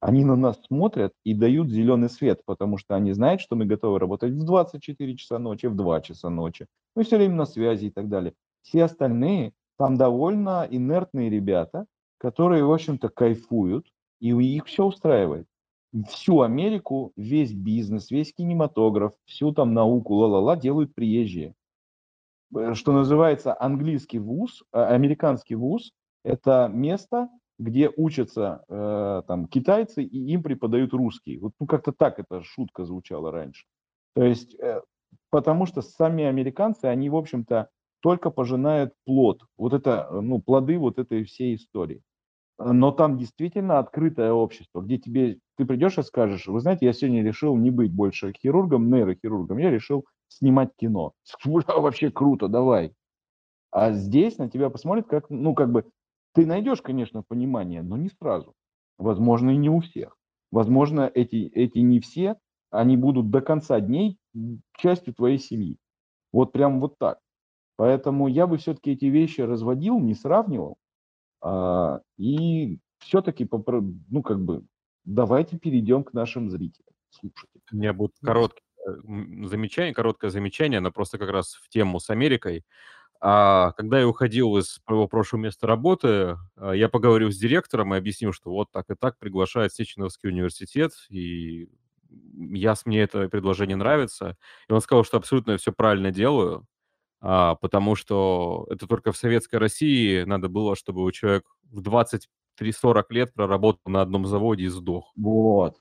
они 0.00 0.24
на 0.24 0.36
нас 0.36 0.60
смотрят 0.66 1.12
и 1.24 1.34
дают 1.34 1.70
зеленый 1.70 2.08
свет, 2.08 2.42
потому 2.44 2.78
что 2.78 2.94
они 2.94 3.12
знают, 3.12 3.40
что 3.40 3.56
мы 3.56 3.66
готовы 3.66 3.98
работать 3.98 4.32
в 4.32 4.44
24 4.44 5.16
часа 5.16 5.38
ночи, 5.38 5.66
в 5.66 5.74
2 5.74 6.00
часа 6.02 6.30
ночи. 6.30 6.66
Мы 6.94 7.04
все 7.04 7.16
время 7.16 7.34
на 7.34 7.46
связи 7.46 7.86
и 7.86 7.90
так 7.90 8.08
далее. 8.08 8.34
Все 8.62 8.84
остальные 8.84 9.52
там 9.76 9.96
довольно 9.96 10.66
инертные 10.68 11.30
ребята, 11.30 11.86
которые, 12.18 12.64
в 12.64 12.72
общем-то, 12.72 13.08
кайфуют, 13.08 13.86
и 14.20 14.32
у 14.32 14.40
них 14.40 14.66
все 14.66 14.84
устраивает. 14.84 15.46
Всю 16.08 16.42
Америку, 16.42 17.12
весь 17.16 17.52
бизнес, 17.52 18.10
весь 18.10 18.34
кинематограф, 18.34 19.12
всю 19.24 19.52
там 19.52 19.72
науку, 19.72 20.14
ла-ла-ла, 20.14 20.56
делают 20.56 20.94
приезжие. 20.94 21.54
Э, 22.54 22.74
что 22.74 22.92
называется 22.92 23.56
английский 23.58 24.18
вуз, 24.18 24.62
а, 24.72 24.88
американский 24.88 25.54
вуз, 25.54 25.92
это 26.24 26.68
место, 26.72 27.28
где 27.58 27.90
учатся 27.96 28.64
э, 28.68 29.22
там 29.26 29.46
китайцы 29.48 30.02
и 30.02 30.32
им 30.32 30.42
преподают 30.42 30.92
русский. 30.92 31.38
Вот 31.38 31.52
ну 31.60 31.66
как-то 31.66 31.92
так 31.92 32.18
эта 32.18 32.42
шутка 32.42 32.84
звучала 32.84 33.32
раньше. 33.32 33.66
То 34.14 34.22
есть, 34.24 34.54
э, 34.60 34.80
потому 35.30 35.66
что 35.66 35.82
сами 35.82 36.24
американцы, 36.24 36.86
они 36.86 37.10
в 37.10 37.16
общем-то 37.16 37.68
только 38.00 38.30
пожинают 38.30 38.94
плод, 39.04 39.42
вот 39.56 39.74
это, 39.74 40.08
ну 40.12 40.40
плоды 40.40 40.78
вот 40.78 40.98
этой 40.98 41.24
всей 41.24 41.56
истории. 41.56 42.02
Но 42.58 42.90
там 42.90 43.18
действительно 43.18 43.78
открытое 43.78 44.32
общество, 44.32 44.80
где 44.80 44.98
тебе 44.98 45.38
ты 45.56 45.64
придешь 45.64 45.98
и 45.98 46.02
скажешь, 46.02 46.46
вы 46.46 46.60
знаете, 46.60 46.86
я 46.86 46.92
сегодня 46.92 47.22
решил 47.22 47.56
не 47.56 47.70
быть 47.70 47.92
больше 47.92 48.32
хирургом, 48.32 48.90
нейрохирургом, 48.90 49.58
я 49.58 49.70
решил 49.70 50.06
снимать 50.28 50.70
кино. 50.76 51.12
Вообще 51.44 52.10
круто, 52.10 52.48
давай. 52.48 52.94
А 53.70 53.92
здесь 53.92 54.38
на 54.38 54.48
тебя 54.48 54.70
посмотрят 54.70 55.06
как, 55.06 55.30
ну 55.30 55.54
как 55.54 55.70
бы 55.70 55.84
ты 56.38 56.46
найдешь, 56.46 56.82
конечно, 56.82 57.24
понимание, 57.24 57.82
но 57.82 57.96
не 57.96 58.10
сразу. 58.10 58.54
Возможно, 58.96 59.50
и 59.50 59.56
не 59.56 59.68
у 59.68 59.80
всех. 59.80 60.16
Возможно, 60.52 61.10
эти, 61.12 61.48
эти 61.48 61.78
не 61.78 61.98
все, 61.98 62.36
они 62.70 62.96
будут 62.96 63.30
до 63.30 63.40
конца 63.40 63.80
дней 63.80 64.18
частью 64.76 65.14
твоей 65.14 65.38
семьи. 65.38 65.78
Вот 66.32 66.52
прям 66.52 66.78
вот 66.78 66.96
так. 66.96 67.18
Поэтому 67.74 68.28
я 68.28 68.46
бы 68.46 68.56
все-таки 68.58 68.92
эти 68.92 69.06
вещи 69.06 69.40
разводил, 69.40 69.98
не 69.98 70.14
сравнивал. 70.14 70.76
А, 71.40 72.02
и 72.16 72.78
все-таки, 73.00 73.48
ну, 74.08 74.22
как 74.22 74.40
бы, 74.40 74.64
давайте 75.04 75.58
перейдем 75.58 76.04
к 76.04 76.12
нашим 76.12 76.50
зрителям, 76.50 76.94
слушателям. 77.10 77.62
У 77.72 77.76
меня 77.76 77.92
будет 77.92 78.12
короткое 78.22 78.62
э, 78.86 79.46
замечание, 79.46 79.92
короткое 79.92 80.30
замечание, 80.30 80.78
но 80.78 80.92
просто 80.92 81.18
как 81.18 81.30
раз 81.30 81.54
в 81.54 81.68
тему 81.68 81.98
с 81.98 82.10
Америкой. 82.10 82.64
А 83.20 83.72
когда 83.72 83.98
я 83.98 84.06
уходил 84.06 84.56
из 84.58 84.80
своего 84.86 85.08
прошлого 85.08 85.42
места 85.42 85.66
работы, 85.66 86.36
а, 86.56 86.72
я 86.72 86.88
поговорил 86.88 87.32
с 87.32 87.36
директором 87.36 87.94
и 87.94 87.98
объяснил, 87.98 88.32
что 88.32 88.50
вот 88.50 88.70
так 88.70 88.88
и 88.90 88.94
так 88.94 89.18
приглашает 89.18 89.72
Сеченовский 89.72 90.28
университет, 90.28 90.92
и 91.10 91.68
я, 92.36 92.74
мне 92.84 93.00
это 93.02 93.28
предложение 93.28 93.76
нравится. 93.76 94.36
И 94.68 94.72
он 94.72 94.80
сказал, 94.80 95.04
что 95.04 95.16
абсолютно 95.16 95.56
все 95.56 95.72
правильно 95.72 96.12
делаю, 96.12 96.66
а, 97.20 97.56
потому 97.56 97.96
что 97.96 98.66
это 98.70 98.86
только 98.86 99.10
в 99.10 99.16
советской 99.16 99.56
России 99.56 100.22
надо 100.22 100.48
было, 100.48 100.76
чтобы 100.76 101.02
у 101.02 101.10
человека 101.10 101.50
в 101.64 101.80
23-40 101.80 103.04
лет 103.10 103.34
проработал 103.34 103.80
на 103.86 104.00
одном 104.00 104.26
заводе 104.26 104.64
и 104.64 104.68
сдох. 104.68 105.12
Вот. 105.16 105.76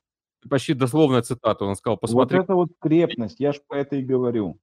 Почти 0.49 0.73
дословная 0.73 1.21
цитата. 1.21 1.65
Он 1.65 1.75
сказал, 1.75 1.97
посмотри... 1.97 2.37
Вот 2.37 2.43
это 2.43 2.55
вот 2.55 2.69
крепность, 2.79 3.39
я 3.39 3.51
же 3.51 3.59
по 3.67 3.75
это 3.75 3.97
и 3.97 4.03
говорю 4.03 4.59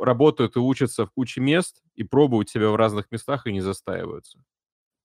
работают 0.00 0.56
и 0.56 0.60
учатся 0.60 1.06
в 1.06 1.10
куче 1.10 1.40
мест 1.40 1.82
и 1.94 2.04
пробуют 2.04 2.48
себя 2.48 2.70
в 2.70 2.76
разных 2.76 3.10
местах 3.10 3.46
и 3.46 3.52
не 3.52 3.60
застаиваются. 3.60 4.38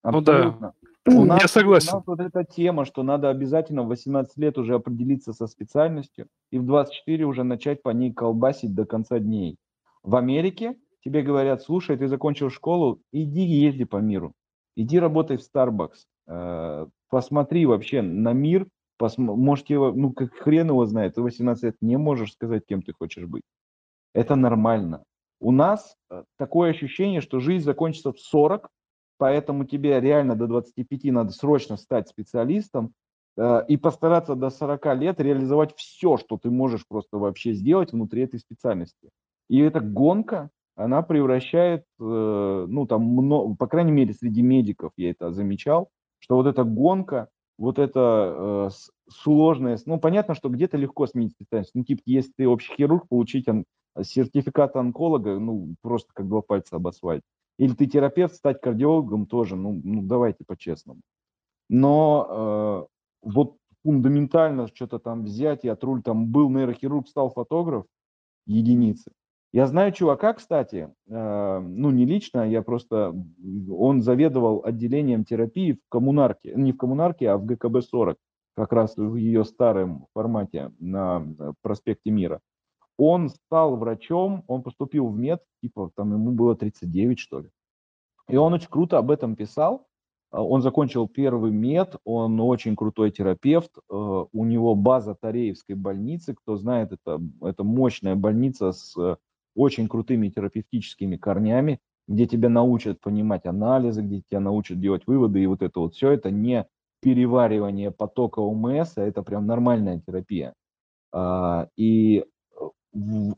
Абсолютно. 0.03 0.73
Ну, 1.05 1.11
да. 1.13 1.13
У 1.21 1.25
нас, 1.25 1.41
Я 1.41 1.45
у 1.45 1.49
согласен. 1.49 1.93
нас 1.93 2.03
вот 2.05 2.19
эта 2.21 2.45
тема, 2.45 2.85
что 2.85 3.03
надо 3.03 3.29
обязательно 3.29 3.83
в 3.83 3.87
18 3.87 4.37
лет 4.37 4.57
уже 4.57 4.75
определиться 4.75 5.33
со 5.33 5.47
специальностью 5.47 6.27
и 6.49 6.59
в 6.59 6.65
24 6.65 7.25
уже 7.25 7.43
начать 7.43 7.83
по 7.83 7.89
ней 7.89 8.13
колбасить 8.13 8.73
до 8.73 8.85
конца 8.85 9.19
дней. 9.19 9.57
В 10.01 10.15
Америке 10.15 10.77
тебе 11.03 11.21
говорят, 11.21 11.61
слушай, 11.61 11.97
ты 11.97 12.07
закончил 12.07 12.49
школу, 12.49 13.01
иди 13.11 13.41
езди 13.41 13.83
по 13.83 13.97
миру, 13.97 14.33
иди 14.77 14.97
работай 14.97 15.35
в 15.37 15.41
Starbucks, 15.41 16.05
э, 16.27 16.87
посмотри 17.09 17.65
вообще 17.65 18.01
на 18.01 18.31
мир, 18.31 18.67
посм- 18.97 19.35
может, 19.35 19.65
тебе, 19.67 19.91
ну, 19.91 20.13
как 20.13 20.33
хрен 20.33 20.69
его 20.69 20.85
знает, 20.85 21.15
ты 21.15 21.21
18 21.21 21.63
лет 21.65 21.75
не 21.81 21.97
можешь 21.97 22.31
сказать, 22.31 22.63
кем 22.65 22.81
ты 22.81 22.93
хочешь 22.93 23.25
быть. 23.25 23.43
Это 24.13 24.35
нормально. 24.35 25.03
У 25.39 25.51
нас 25.51 25.95
э, 26.09 26.23
такое 26.37 26.69
ощущение, 26.69 27.19
что 27.19 27.39
жизнь 27.39 27.65
закончится 27.65 28.11
в 28.11 28.19
40, 28.19 28.69
поэтому 29.17 29.65
тебе 29.65 29.99
реально 29.99 30.35
до 30.35 30.47
25 30.47 31.03
надо 31.05 31.31
срочно 31.31 31.77
стать 31.77 32.07
специалистом 32.07 32.93
э, 33.37 33.65
и 33.67 33.77
постараться 33.77 34.35
до 34.35 34.49
40 34.49 34.95
лет 34.95 35.19
реализовать 35.19 35.75
все, 35.75 36.17
что 36.17 36.37
ты 36.37 36.49
можешь 36.49 36.87
просто 36.87 37.17
вообще 37.17 37.53
сделать 37.53 37.91
внутри 37.91 38.23
этой 38.23 38.39
специальности. 38.39 39.09
И 39.49 39.59
эта 39.59 39.81
гонка, 39.81 40.49
она 40.75 41.01
превращает, 41.01 41.83
э, 41.99 42.65
ну 42.67 42.85
там, 42.85 43.03
много, 43.03 43.55
по 43.55 43.67
крайней 43.67 43.91
мере, 43.91 44.13
среди 44.13 44.41
медиков 44.41 44.93
я 44.97 45.11
это 45.11 45.31
замечал, 45.31 45.89
что 46.19 46.35
вот 46.35 46.47
эта 46.47 46.63
гонка, 46.63 47.27
вот 47.57 47.79
это 47.79 48.69
э, 48.69 48.69
сложность, 49.09 49.87
ну 49.87 49.99
понятно, 49.99 50.35
что 50.35 50.49
где-то 50.49 50.77
легко 50.77 51.05
сменить 51.05 51.33
специальность, 51.33 51.75
ну 51.75 51.83
типа, 51.83 52.01
если 52.05 52.31
ты 52.37 52.47
общий 52.47 52.73
хирург, 52.75 53.07
получить 53.09 53.47
сертификат 54.01 54.75
онколога, 54.75 55.39
ну 55.39 55.75
просто 55.81 56.11
как 56.13 56.27
два 56.27 56.41
пальца 56.41 56.77
об 56.77 56.87
асфальт. 56.87 57.23
Или 57.57 57.73
ты 57.73 57.85
терапевт, 57.85 58.35
стать 58.35 58.61
кардиологом 58.61 59.27
тоже, 59.27 59.55
ну, 59.55 59.79
ну 59.83 60.01
давайте 60.01 60.43
по-честному. 60.43 61.01
Но 61.69 62.87
э, 63.23 63.27
вот 63.29 63.57
фундаментально 63.83 64.67
что-то 64.67 64.99
там 64.99 65.23
взять, 65.23 65.63
я 65.63 65.75
труль 65.75 66.01
там 66.01 66.27
был 66.27 66.49
нейрохирург, 66.49 67.07
стал 67.07 67.29
фотограф, 67.29 67.85
единицы. 68.45 69.11
Я 69.51 69.67
знаю 69.67 69.91
чувака, 69.91 70.33
кстати, 70.33 70.89
э, 71.07 71.59
ну 71.59 71.91
не 71.91 72.05
лично, 72.05 72.49
я 72.49 72.63
просто, 72.63 73.13
он 73.69 74.01
заведовал 74.01 74.63
отделением 74.65 75.25
терапии 75.25 75.73
в 75.73 75.89
коммунарке, 75.89 76.53
не 76.55 76.71
в 76.71 76.77
коммунарке, 76.77 77.29
а 77.29 77.37
в 77.37 77.45
ГКБ-40, 77.45 78.15
как 78.55 78.73
раз 78.73 78.97
в 78.97 79.15
ее 79.15 79.45
старом 79.45 80.07
формате 80.15 80.71
на 80.79 81.23
проспекте 81.61 82.09
Мира. 82.09 82.39
Он 82.97 83.29
стал 83.29 83.75
врачом, 83.75 84.43
он 84.47 84.61
поступил 84.61 85.07
в 85.07 85.17
мед, 85.17 85.41
типа 85.61 85.91
там 85.95 86.13
ему 86.13 86.31
было 86.31 86.55
39, 86.55 87.19
что 87.19 87.39
ли. 87.39 87.49
И 88.29 88.37
он 88.37 88.53
очень 88.53 88.69
круто 88.69 88.97
об 88.97 89.11
этом 89.11 89.35
писал. 89.35 89.87
А, 90.31 90.43
он 90.43 90.61
закончил 90.61 91.07
первый 91.07 91.51
мед, 91.51 91.95
он 92.03 92.39
очень 92.39 92.75
крутой 92.75 93.11
терапевт. 93.11 93.71
Э, 93.77 93.81
у 93.89 94.45
него 94.45 94.75
база 94.75 95.15
Тареевской 95.15 95.75
больницы. 95.75 96.33
Кто 96.33 96.55
знает, 96.55 96.91
это, 96.91 97.21
это 97.41 97.63
мощная 97.63 98.15
больница 98.15 98.71
с 98.71 98.97
э, 98.97 99.17
очень 99.55 99.87
крутыми 99.87 100.29
терапевтическими 100.29 101.17
корнями, 101.17 101.79
где 102.07 102.25
тебя 102.25 102.49
научат 102.49 102.99
понимать 103.01 103.45
анализы, 103.45 104.01
где 104.01 104.21
тебя 104.21 104.39
научат 104.39 104.79
делать 104.79 105.05
выводы. 105.05 105.43
И 105.43 105.45
вот 105.45 105.61
это 105.61 105.79
вот 105.79 105.93
все, 105.95 106.11
это 106.11 106.31
не 106.31 106.65
переваривание 107.01 107.91
потока 107.91 108.39
ОМС, 108.39 108.97
а 108.97 109.03
это 109.03 109.23
прям 109.23 109.45
нормальная 109.45 109.99
терапия. 109.99 110.53
А, 111.11 111.67
и 111.75 112.25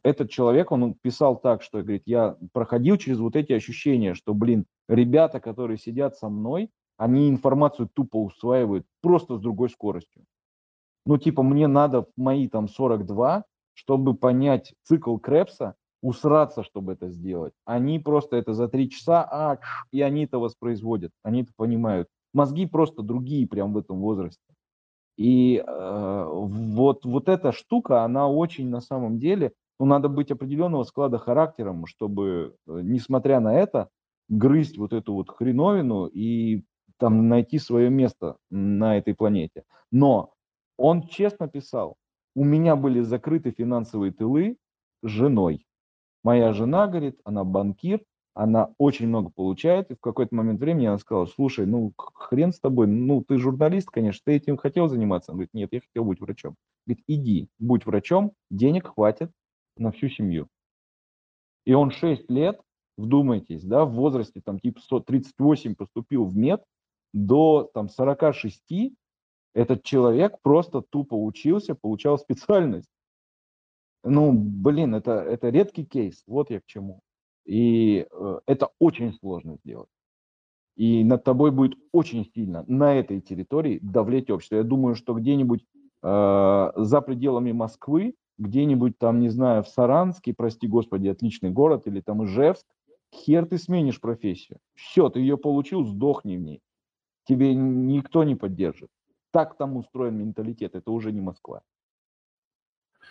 этот 0.04 0.30
человек, 0.30 0.72
он 0.72 0.94
писал 0.96 1.38
так, 1.38 1.62
что 1.64 1.82
говорит, 1.82 2.04
я 2.06 2.38
проходил 2.52 2.98
через 2.98 3.20
вот 3.20 3.36
эти 3.36 3.54
ощущения, 3.54 4.14
что, 4.14 4.34
блин, 4.34 4.66
ребята, 4.90 5.40
которые 5.40 5.78
сидят 5.78 6.16
со 6.16 6.30
мной, 6.30 6.70
они 6.98 7.30
информацию 7.30 7.90
тупо 7.94 8.18
усваивают 8.18 8.86
просто 9.02 9.38
с 9.38 9.40
другой 9.40 9.70
скоростью. 9.70 10.24
Ну, 11.06 11.18
типа, 11.18 11.44
мне 11.44 11.68
надо 11.68 12.04
в 12.04 12.08
мои 12.18 12.48
там 12.48 12.68
42, 12.68 13.44
чтобы 13.74 14.16
понять 14.16 14.74
цикл 14.84 15.18
Крепса, 15.18 15.76
усраться, 16.02 16.64
чтобы 16.64 16.94
это 16.94 17.10
сделать. 17.10 17.54
Они 17.66 18.00
просто 18.00 18.38
это 18.38 18.54
за 18.54 18.68
три 18.68 18.90
часа, 18.90 19.24
а, 19.24 19.60
и 19.92 20.02
они 20.02 20.26
это 20.26 20.40
воспроизводят, 20.40 21.12
они 21.24 21.44
это 21.44 21.52
понимают. 21.56 22.08
Мозги 22.34 22.66
просто 22.66 23.02
другие 23.02 23.48
прям 23.48 23.74
в 23.74 23.78
этом 23.78 24.00
возрасте. 24.00 24.55
И 25.18 25.64
э, 25.66 26.26
вот, 26.28 27.06
вот 27.06 27.30
эта 27.30 27.52
штука, 27.52 28.04
она 28.04 28.28
очень 28.28 28.70
на 28.70 28.82
самом 28.82 29.18
деле, 29.20 29.54
ну, 29.80 29.86
надо 29.86 30.10
быть 30.10 30.32
определенного 30.32 30.84
склада 30.84 31.18
характером, 31.18 31.86
чтобы, 31.86 32.56
э, 32.68 32.80
несмотря 32.84 33.40
на 33.40 33.58
это, 33.58 33.90
грызть 34.30 34.78
вот 34.78 34.94
эту 34.94 35.14
вот 35.14 35.30
хреновину 35.30 36.08
и 36.08 36.64
там 36.98 37.28
найти 37.30 37.60
свое 37.60 37.90
место 37.90 38.38
на 38.50 38.98
этой 38.98 39.14
планете. 39.14 39.64
Но 39.92 40.34
он 40.78 41.08
честно 41.08 41.48
писал, 41.48 41.96
у 42.36 42.44
меня 42.44 42.76
были 42.76 43.02
закрыты 43.02 43.52
финансовые 43.52 44.12
тылы 44.12 44.58
женой. 45.04 45.66
Моя 46.24 46.54
жена, 46.54 46.88
говорит, 46.88 47.20
она 47.24 47.44
банкир, 47.44 48.02
она 48.36 48.70
очень 48.78 49.08
много 49.08 49.30
получает, 49.30 49.90
и 49.90 49.96
в 49.96 50.02
какой-то 50.02 50.36
момент 50.36 50.60
времени 50.60 50.86
она 50.86 50.98
сказала, 50.98 51.26
слушай, 51.26 51.66
ну 51.66 51.94
хрен 51.96 52.52
с 52.52 52.60
тобой, 52.60 52.86
ну 52.86 53.24
ты 53.24 53.38
журналист, 53.38 53.90
конечно, 53.90 54.22
ты 54.26 54.34
этим 54.34 54.58
хотел 54.58 54.90
заниматься? 54.90 55.32
Он 55.32 55.38
говорит, 55.38 55.54
нет, 55.54 55.70
я 55.72 55.80
хотел 55.80 56.04
быть 56.04 56.20
врачом. 56.20 56.56
Говорит, 56.86 57.04
иди, 57.08 57.48
будь 57.60 57.86
врачом, 57.86 58.34
денег 58.52 58.94
хватит 58.94 59.32
на 59.78 59.92
всю 59.94 60.10
семью. 60.10 60.50
И 61.66 61.74
он 61.74 61.92
6 61.92 62.30
лет, 62.30 62.60
вдумайтесь, 62.98 63.64
да, 63.64 63.86
в 63.86 63.94
возрасте 63.94 64.42
там 64.42 64.60
типа 64.60 64.82
138 64.82 65.76
поступил 65.76 66.26
в 66.26 66.36
мед, 66.36 66.62
до 67.14 67.72
там 67.74 67.88
46 67.88 68.94
этот 69.54 69.84
человек 69.84 70.42
просто 70.42 70.82
тупо 70.82 71.16
учился, 71.16 71.74
получал 71.74 72.20
специальность. 72.20 72.90
Ну, 74.04 74.34
блин, 74.34 74.94
это, 74.94 75.14
это 75.14 75.50
редкий 75.50 75.86
кейс, 75.86 76.22
вот 76.28 76.50
я 76.50 76.60
к 76.60 76.66
чему. 76.66 77.00
И 77.46 78.08
э, 78.10 78.40
это 78.48 78.70
очень 78.80 79.14
сложно 79.14 79.58
сделать. 79.64 79.90
И 80.76 81.04
над 81.04 81.24
тобой 81.24 81.52
будет 81.52 81.78
очень 81.92 82.30
сильно 82.34 82.66
на 82.68 82.96
этой 82.96 83.22
территории 83.22 83.80
давлеть 83.82 84.30
общество. 84.30 84.58
Я 84.58 84.64
думаю, 84.64 84.96
что 84.96 85.14
где-нибудь 85.14 85.66
э, 86.04 86.72
за 86.76 87.02
пределами 87.02 87.54
Москвы, 87.54 88.16
где-нибудь 88.38 88.98
там, 88.98 89.20
не 89.20 89.30
знаю, 89.30 89.64
в 89.64 89.70
Саранске, 89.70 90.34
прости 90.34 90.68
господи, 90.68 91.08
отличный 91.08 91.52
город, 91.52 91.88
или 91.88 92.02
там 92.02 92.26
Ижевск, 92.26 92.66
хер 93.14 93.46
ты 93.46 93.58
сменишь 93.58 94.02
профессию. 94.02 94.60
Все, 94.74 95.10
ты 95.10 95.20
ее 95.20 95.38
получил, 95.38 95.86
сдохни 95.86 96.36
в 96.36 96.42
ней. 96.42 96.62
Тебе 97.24 97.56
никто 97.56 98.24
не 98.24 98.36
поддержит. 98.36 98.90
Так 99.32 99.58
там 99.58 99.78
устроен 99.78 100.18
менталитет, 100.18 100.76
это 100.76 100.92
уже 100.92 101.12
не 101.12 101.22
Москва. 101.22 101.62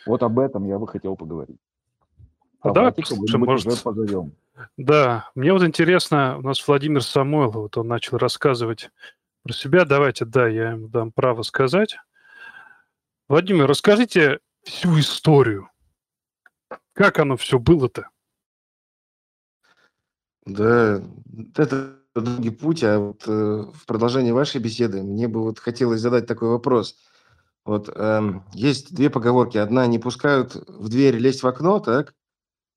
Вот 0.06 0.22
об 0.22 0.38
этом 0.38 0.64
я 0.66 0.78
бы 0.78 0.86
хотел 0.86 1.16
поговорить. 1.16 1.60
А 2.64 2.72
давай 2.72 2.92
послушаем, 2.92 3.44
может... 3.44 3.66
Уже 3.66 3.82
позовем. 3.82 4.32
Да, 4.78 5.30
мне 5.34 5.52
вот 5.52 5.62
интересно, 5.62 6.38
у 6.38 6.40
нас 6.40 6.66
Владимир 6.66 7.02
Самойлов, 7.02 7.56
вот 7.56 7.76
он 7.76 7.88
начал 7.88 8.16
рассказывать 8.16 8.90
про 9.42 9.52
себя. 9.52 9.84
Давайте, 9.84 10.24
да, 10.24 10.48
я 10.48 10.70
ему 10.70 10.88
дам 10.88 11.12
право 11.12 11.42
сказать. 11.42 11.96
Владимир, 13.28 13.66
расскажите 13.66 14.38
всю 14.62 14.98
историю. 14.98 15.68
Как 16.94 17.18
оно 17.18 17.36
все 17.36 17.58
было-то? 17.58 18.08
Да, 20.46 21.02
это 21.56 21.96
долгий 22.14 22.50
путь, 22.50 22.82
а 22.82 22.98
вот 22.98 23.24
э, 23.26 23.64
в 23.74 23.86
продолжении 23.86 24.30
вашей 24.30 24.60
беседы 24.60 25.02
мне 25.02 25.28
бы 25.28 25.42
вот 25.42 25.58
хотелось 25.58 26.00
задать 26.00 26.26
такой 26.26 26.48
вопрос. 26.48 26.96
Вот 27.66 27.90
э, 27.94 28.40
есть 28.54 28.94
две 28.94 29.10
поговорки. 29.10 29.58
Одна 29.58 29.86
не 29.86 29.98
пускают 29.98 30.54
в 30.54 30.88
дверь 30.88 31.16
лезть 31.16 31.42
в 31.42 31.46
окно, 31.46 31.80
так? 31.80 32.14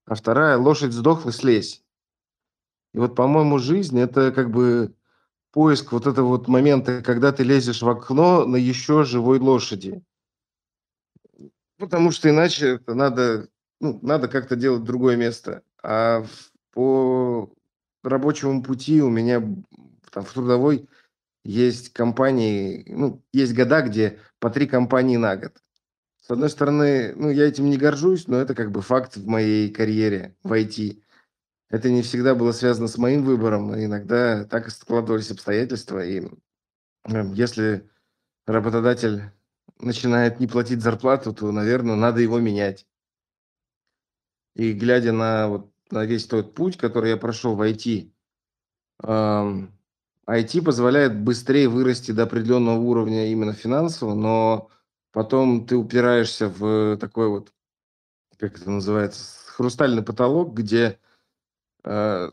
А 0.07 0.15
вторая 0.15 0.57
лошадь 0.57 0.93
сдохла, 0.93 1.31
слезь. 1.31 1.83
И 2.93 2.97
вот, 2.97 3.13
по-моему, 3.13 3.59
жизнь– 3.59 3.99
это 4.01 4.31
как 4.31 4.49
бы 4.49 4.95
поиск 5.51 5.91
вот 5.91 6.07
этого 6.07 6.27
вот 6.27 6.47
момента, 6.47 7.03
когда 7.03 7.31
ты 7.31 7.43
лезешь 7.43 7.81
в 7.81 7.89
окно 7.89 8.45
на 8.45 8.55
еще 8.55 9.03
живой 9.03 9.39
лошади. 9.39 10.01
Потому 11.77 12.11
что 12.11 12.29
иначе 12.29 12.75
это 12.75 12.95
надо, 12.95 13.49
ну, 13.81 13.99
надо 14.01 14.29
как-то 14.29 14.55
делать 14.55 14.83
другое 14.83 15.17
место. 15.17 15.61
А 15.83 16.25
по 16.71 17.51
рабочему 18.01 18.63
пути 18.63 19.01
у 19.01 19.09
меня 19.09 19.41
там, 20.11 20.23
в 20.23 20.33
трудовой 20.33 20.87
есть 21.43 21.91
компании, 21.91 22.85
ну, 22.87 23.21
есть 23.33 23.53
года, 23.53 23.81
где 23.81 24.19
по 24.39 24.49
три 24.49 24.67
компании 24.67 25.17
на 25.17 25.35
год. 25.35 25.53
С 26.27 26.31
одной 26.31 26.49
стороны, 26.49 27.13
ну, 27.15 27.29
я 27.29 27.47
этим 27.47 27.69
не 27.69 27.77
горжусь, 27.77 28.27
но 28.27 28.35
это 28.35 28.53
как 28.53 28.69
бы 28.69 28.81
факт 28.81 29.15
в 29.15 29.25
моей 29.27 29.71
карьере 29.71 30.35
в 30.43 30.51
IT. 30.51 31.01
Это 31.69 31.89
не 31.89 32.01
всегда 32.01 32.35
было 32.35 32.51
связано 32.51 32.89
с 32.89 32.97
моим 32.97 33.23
выбором, 33.23 33.73
иногда 33.73 34.43
так 34.43 34.67
и 34.67 34.71
складывались 34.71 35.31
обстоятельства. 35.31 36.05
И 36.05 36.27
эм, 37.05 37.31
если 37.31 37.89
работодатель 38.45 39.21
начинает 39.79 40.41
не 40.41 40.47
платить 40.47 40.81
зарплату, 40.81 41.33
то, 41.33 41.49
наверное, 41.53 41.95
надо 41.95 42.19
его 42.19 42.39
менять. 42.41 42.85
И 44.53 44.73
глядя 44.73 45.13
на, 45.13 45.47
вот, 45.47 45.71
на 45.91 46.03
весь 46.03 46.25
тот 46.25 46.53
путь, 46.55 46.75
который 46.75 47.11
я 47.11 47.15
прошел 47.15 47.55
в 47.55 47.61
IT, 47.61 48.11
эм, 49.03 49.71
IT 50.27 50.61
позволяет 50.61 51.17
быстрее 51.17 51.69
вырасти 51.69 52.11
до 52.11 52.23
определенного 52.23 52.79
уровня 52.79 53.31
именно 53.31 53.53
финансово, 53.53 54.13
но 54.13 54.69
потом 55.11 55.65
ты 55.65 55.75
упираешься 55.75 56.49
в 56.49 56.97
такой 56.97 57.29
вот, 57.29 57.53
как 58.37 58.57
это 58.57 58.69
называется, 58.69 59.23
хрустальный 59.47 60.03
потолок, 60.03 60.53
где 60.53 60.99
э, 61.83 62.29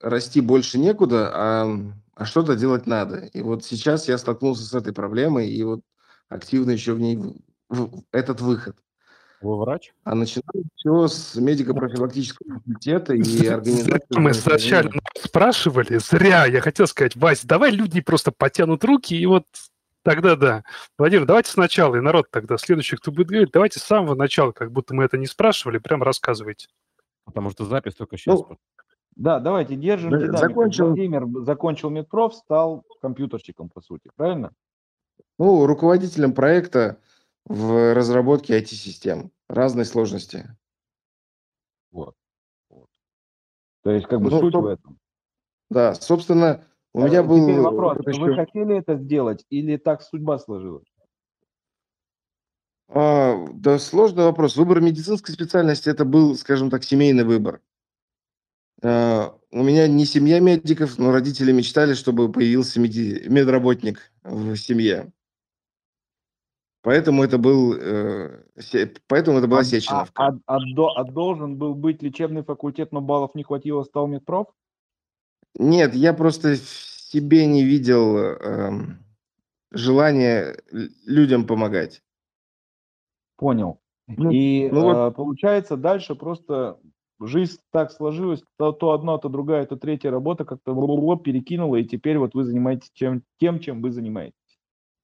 расти 0.00 0.40
больше 0.40 0.78
некуда, 0.78 1.30
а, 1.32 1.76
а 2.14 2.24
что-то 2.24 2.56
делать 2.56 2.86
надо. 2.86 3.26
И 3.32 3.40
вот 3.42 3.64
сейчас 3.64 4.08
я 4.08 4.18
столкнулся 4.18 4.64
с 4.64 4.74
этой 4.74 4.92
проблемой, 4.92 5.48
и 5.48 5.62
вот 5.62 5.80
активно 6.28 6.70
еще 6.72 6.92
в 6.94 7.00
ней 7.00 7.16
в, 7.16 7.34
в, 7.68 8.02
этот 8.12 8.40
выход. 8.40 8.76
Вы 9.40 9.58
врач? 9.58 9.92
А 10.04 10.14
начиналось 10.14 10.66
все 10.74 11.06
с 11.06 11.36
медико-профилактического 11.36 12.54
факультета 12.54 13.14
и 13.14 13.46
организации... 13.46 14.00
Мы 14.10 14.32
сначала 14.32 14.90
спрашивали, 15.22 15.98
зря, 15.98 16.46
я 16.46 16.60
хотел 16.60 16.86
сказать, 16.86 17.14
Вась, 17.16 17.44
давай 17.44 17.70
люди 17.70 18.00
просто 18.00 18.32
потянут 18.32 18.84
руки, 18.84 19.14
и 19.14 19.26
вот 19.26 19.44
тогда 20.04 20.36
да. 20.36 20.64
Владимир, 20.96 21.26
давайте 21.26 21.50
сначала, 21.50 21.96
и 21.96 22.00
народ 22.00 22.26
тогда, 22.30 22.56
следующий, 22.58 22.96
кто 22.96 23.10
будет 23.10 23.28
говорить, 23.28 23.50
давайте 23.52 23.80
с 23.80 23.84
самого 23.84 24.14
начала, 24.14 24.52
как 24.52 24.70
будто 24.70 24.94
мы 24.94 25.04
это 25.04 25.18
не 25.18 25.26
спрашивали, 25.26 25.78
прям 25.78 26.02
рассказывайте. 26.02 26.68
Потому 27.24 27.50
что 27.50 27.64
запись 27.64 27.94
только 27.94 28.16
сейчас. 28.16 28.40
Ну, 28.40 28.58
да, 29.16 29.40
давайте 29.40 29.76
держим 29.76 30.10
да, 30.10 30.18
динамику. 30.18 30.38
Закончил... 30.38 30.86
Владимир 30.88 31.26
закончил 31.42 31.90
медпроф, 31.90 32.34
стал 32.34 32.84
компьютерщиком, 33.00 33.70
по 33.70 33.80
сути, 33.80 34.10
правильно? 34.14 34.52
Ну, 35.38 35.66
руководителем 35.66 36.32
проекта 36.32 36.98
в 37.44 37.94
разработке 37.94 38.58
IT-систем 38.60 39.30
разной 39.48 39.84
сложности. 39.84 40.56
Вот. 41.90 42.14
вот. 42.68 42.88
То 43.82 43.90
есть, 43.90 44.06
как 44.06 44.20
бы 44.20 44.30
ну, 44.30 44.40
суть 44.40 44.52
то... 44.52 44.60
в 44.60 44.66
этом. 44.66 44.98
Да, 45.70 45.94
собственно, 45.94 46.64
у 46.94 47.02
меня 47.02 47.22
был... 47.22 47.42
Теперь 47.42 47.60
вопрос, 47.60 47.98
еще... 48.06 48.20
вы 48.20 48.34
хотели 48.34 48.78
это 48.78 48.96
сделать 48.96 49.44
или 49.50 49.76
так 49.76 50.00
судьба 50.00 50.38
сложилась? 50.38 50.86
А, 52.88 53.46
да, 53.52 53.78
сложный 53.78 54.24
вопрос. 54.24 54.56
Выбор 54.56 54.80
медицинской 54.80 55.34
специальности– 55.34 55.88
это 55.90 56.04
был, 56.04 56.36
скажем 56.36 56.70
так, 56.70 56.84
семейный 56.84 57.24
выбор. 57.24 57.60
А, 58.82 59.36
у 59.50 59.62
меня 59.62 59.88
не 59.88 60.04
семья 60.04 60.38
медиков, 60.38 60.96
но 60.98 61.10
родители 61.10 61.50
мечтали, 61.50 61.94
чтобы 61.94 62.30
появился 62.30 62.78
меди... 62.80 63.24
медработник 63.26 64.12
в 64.22 64.56
семье. 64.56 65.12
Поэтому 66.82 67.24
это 67.24 67.38
был, 67.38 67.74
э, 67.74 68.44
поэтому 69.08 69.38
это 69.38 69.48
была 69.48 69.60
а, 69.60 69.64
Сеченовка. 69.64 70.22
А, 70.22 70.38
а, 70.46 70.58
а, 70.58 71.00
а 71.00 71.04
должен 71.04 71.56
был 71.56 71.74
быть 71.74 72.02
лечебный 72.02 72.44
факультет, 72.44 72.92
но 72.92 73.00
баллов 73.00 73.34
не 73.34 73.42
хватило, 73.42 73.82
стал 73.84 74.06
медпроф? 74.06 74.48
Нет, 75.58 75.94
я 75.94 76.12
просто 76.12 76.54
в 76.54 76.58
себе 76.58 77.46
не 77.46 77.64
видел 77.64 78.16
э, 78.16 78.70
желания 79.70 80.56
людям 81.06 81.46
помогать. 81.46 82.02
Понял. 83.36 83.80
Ну, 84.06 84.30
И 84.30 84.68
ну, 84.70 84.82
вот... 84.82 85.12
э, 85.12 85.14
получается 85.14 85.76
дальше 85.76 86.14
просто 86.14 86.78
жизнь 87.20 87.58
так 87.70 87.92
сложилась, 87.92 88.42
то, 88.58 88.72
то 88.72 88.90
одно, 88.90 89.18
то 89.18 89.28
другая, 89.28 89.66
то 89.66 89.76
третья 89.76 90.10
работа 90.10 90.44
как-то 90.44 90.74
перекинула, 91.16 91.76
и 91.76 91.84
теперь 91.84 92.18
вот 92.18 92.34
вы 92.34 92.44
занимаетесь 92.44 92.90
чем, 92.92 93.22
тем, 93.38 93.60
чем 93.60 93.80
вы 93.80 93.92
занимаетесь. 93.92 94.34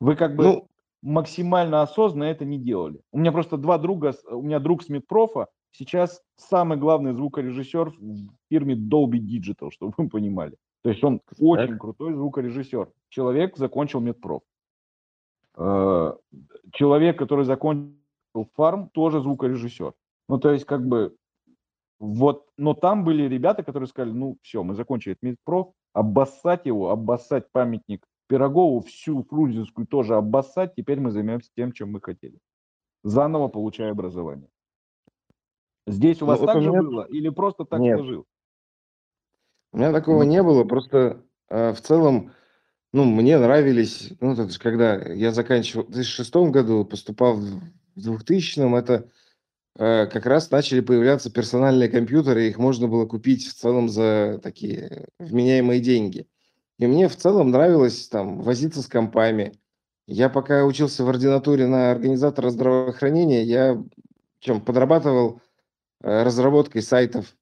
Вы 0.01 0.16
как 0.16 0.34
бы 0.34 0.44
ну, 0.44 0.68
максимально 1.03 1.82
осознанно 1.82 2.24
это 2.24 2.44
не 2.44 2.59
делали. 2.59 3.01
У 3.12 3.18
меня 3.18 3.32
просто 3.32 3.57
два 3.57 3.78
друга, 3.78 4.14
у 4.30 4.42
меня 4.42 4.59
друг 4.59 4.82
с 4.82 4.88
медпрофа, 4.88 5.48
сейчас 5.72 6.22
самый 6.36 6.78
главный 6.78 7.12
звукорежиссер 7.12 7.94
в 7.98 8.28
фирме 8.48 8.74
Dolby 8.74 9.18
Digital, 9.18 9.70
чтобы 9.72 9.94
вы 9.96 10.08
понимали. 10.08 10.56
То 10.82 10.90
есть 10.90 11.04
он 11.04 11.20
очень 11.38 11.78
крутой 11.78 12.14
звукорежиссер. 12.14 12.90
Человек 13.10 13.56
закончил 13.56 14.00
медпроф. 14.00 14.42
Э, 15.56 16.14
человек, 16.72 17.18
который 17.18 17.44
закончил 17.44 17.94
фарм, 18.54 18.88
тоже 18.90 19.20
звукорежиссер. 19.20 19.92
Ну, 20.28 20.38
то 20.38 20.52
есть, 20.52 20.64
как 20.64 20.86
бы, 20.86 21.16
вот, 21.98 22.46
но 22.56 22.72
там 22.72 23.04
были 23.04 23.24
ребята, 23.24 23.62
которые 23.62 23.88
сказали, 23.88 24.12
ну, 24.12 24.38
все, 24.42 24.62
мы 24.62 24.74
закончили 24.74 25.16
медпроф, 25.20 25.72
обоссать 25.92 26.66
его, 26.66 26.90
обоссать 26.90 27.50
памятник 27.52 28.06
Пирогову 28.30 28.80
всю 28.80 29.24
Фрунзенскую 29.24 29.88
тоже 29.88 30.14
обоссать, 30.14 30.74
теперь 30.76 31.00
мы 31.00 31.10
займемся 31.10 31.50
тем, 31.56 31.72
чем 31.72 31.90
мы 31.90 32.00
хотели. 32.00 32.38
Заново 33.02 33.48
получая 33.48 33.90
образование. 33.90 34.48
Здесь 35.86 36.22
у 36.22 36.26
вас 36.26 36.40
ну, 36.40 36.46
так 36.46 36.62
же 36.62 36.70
меня... 36.70 36.82
было 36.82 37.02
или 37.04 37.28
просто 37.28 37.64
так 37.64 37.80
Нет. 37.80 37.98
сложилось? 37.98 38.26
У 39.72 39.78
меня 39.78 39.92
такого 39.92 40.24
не 40.24 40.42
было, 40.42 40.64
просто 40.64 41.24
э, 41.48 41.72
в 41.72 41.80
целом, 41.80 42.32
ну, 42.92 43.04
мне 43.04 43.38
нравились, 43.38 44.12
ну, 44.20 44.32
это 44.32 44.48
же 44.48 44.58
когда 44.58 44.96
я 44.96 45.32
заканчивал, 45.32 45.84
в 45.84 45.90
2006 45.90 46.34
году 46.50 46.84
поступал 46.84 47.36
в 47.36 47.62
2000-м, 47.96 48.74
это 48.74 49.08
э, 49.78 50.06
как 50.06 50.26
раз 50.26 50.50
начали 50.50 50.80
появляться 50.80 51.30
персональные 51.30 51.88
компьютеры, 51.88 52.48
их 52.48 52.58
можно 52.58 52.88
было 52.88 53.06
купить 53.06 53.46
в 53.46 53.54
целом 53.54 53.88
за 53.88 54.40
такие 54.42 55.06
вменяемые 55.20 55.80
деньги. 55.80 56.26
И 56.78 56.86
мне 56.86 57.08
в 57.08 57.16
целом 57.16 57.50
нравилось 57.50 58.08
там 58.08 58.40
возиться 58.40 58.82
с 58.82 58.86
компами. 58.86 59.52
Я 60.06 60.28
пока 60.28 60.64
учился 60.64 61.04
в 61.04 61.08
ординатуре 61.08 61.66
на 61.68 61.92
организатора 61.92 62.50
здравоохранения, 62.50 63.44
я 63.44 63.80
чем 64.40 64.60
подрабатывал 64.60 65.40
разработкой 66.01 66.82
сайтов. 66.82 67.34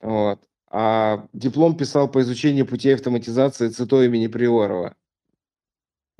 Вот. 0.00 0.40
А 0.68 1.26
диплом 1.32 1.76
писал 1.76 2.08
по 2.10 2.20
изучению 2.22 2.66
путей 2.66 2.94
автоматизации 2.94 3.68
ЦИТО 3.68 4.04
имени 4.04 4.26
Приорова. 4.26 4.96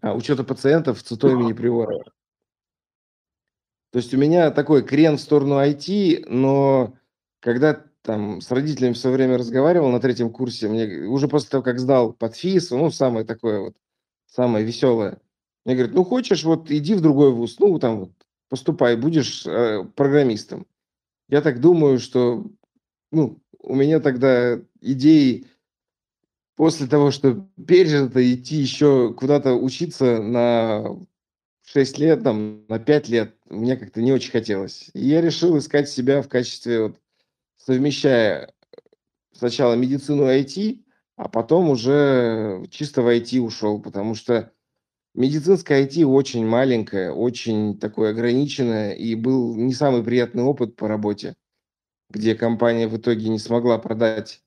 А, 0.01 0.15
учета 0.15 0.45
пациентов 0.45 1.03
ЦИТО 1.03 1.31
имени 1.31 1.53
Приорова. 1.53 2.05
То 3.91 3.99
есть 3.99 4.13
у 4.13 4.19
меня 4.19 4.51
такой 4.51 4.85
крен 4.85 5.17
в 5.17 5.21
сторону 5.21 5.61
IT, 5.61 6.27
но 6.29 6.95
когда 7.41 7.85
там 8.03 8.41
с 8.41 8.51
родителями 8.51 8.93
все 8.93 9.11
время 9.11 9.39
разговаривал 9.39 9.91
на 9.91 10.01
третьем 10.01 10.31
курсе, 10.31 10.69
мне 10.69 11.07
уже 11.07 11.27
после 11.27 11.49
того, 11.49 11.63
как 11.63 11.79
сдал 11.79 12.13
под 12.13 12.37
ФИС, 12.37 12.71
ну, 12.71 12.91
самое 12.91 13.25
такое 13.25 13.61
вот, 13.61 13.77
самое 14.27 14.65
веселое, 14.65 15.21
мне 15.65 15.75
говорят, 15.75 15.95
ну, 15.95 16.05
хочешь, 16.05 16.45
вот 16.45 16.71
иди 16.71 16.95
в 16.95 17.01
другой 17.01 17.33
вуз, 17.33 17.59
ну, 17.61 17.79
там 17.79 18.01
вот, 18.01 18.11
поступай, 18.49 18.97
будешь 18.97 19.47
э, 19.47 19.85
программистом. 19.95 20.67
Я 21.29 21.41
так 21.41 21.61
думаю, 21.61 21.99
что, 21.99 22.45
ну, 23.11 23.41
у 23.61 23.75
меня 23.75 24.01
тогда 24.01 24.61
идеи 24.81 25.47
после 26.57 26.87
того, 26.87 27.11
что 27.11 27.49
пережито, 27.67 28.21
идти 28.33 28.57
еще 28.57 29.15
куда-то 29.15 29.55
учиться 29.55 30.21
на 30.21 30.97
6 31.65 31.99
лет, 31.99 32.23
там, 32.23 32.67
на 32.69 32.79
5 32.79 33.09
лет, 33.09 33.37
мне 33.49 33.77
как-то 33.77 34.03
не 34.03 34.13
очень 34.13 34.31
хотелось. 34.31 34.91
И 34.93 35.07
я 35.07 35.21
решил 35.21 35.57
искать 35.59 35.89
себя 35.89 36.23
в 36.23 36.29
качестве 36.29 36.83
вот 36.83 37.01
совмещая 37.57 38.53
сначала 39.33 39.75
медицину 39.75 40.25
и 40.25 40.43
IT, 40.43 40.85
а 41.17 41.29
потом 41.29 41.71
уже 41.71 42.67
чисто 42.71 43.03
в 43.03 43.09
IT 43.09 43.41
ушел, 43.41 43.81
потому 43.81 44.15
что 44.15 44.53
медицинское 45.15 45.85
IT 45.85 46.05
очень 46.05 46.47
маленькое, 46.47 47.13
очень 47.13 47.79
такое 47.79 48.11
ограниченное, 48.11 48.93
и 48.93 49.15
был 49.15 49.55
не 49.55 49.73
самый 49.73 50.03
приятный 50.03 50.43
опыт 50.43 50.77
по 50.77 50.89
работе, 50.89 51.35
где 52.11 52.35
компания 52.35 52.89
в 52.89 52.97
итоге 52.97 53.29
не 53.29 53.39
смогла 53.39 53.79
продать 53.79 54.43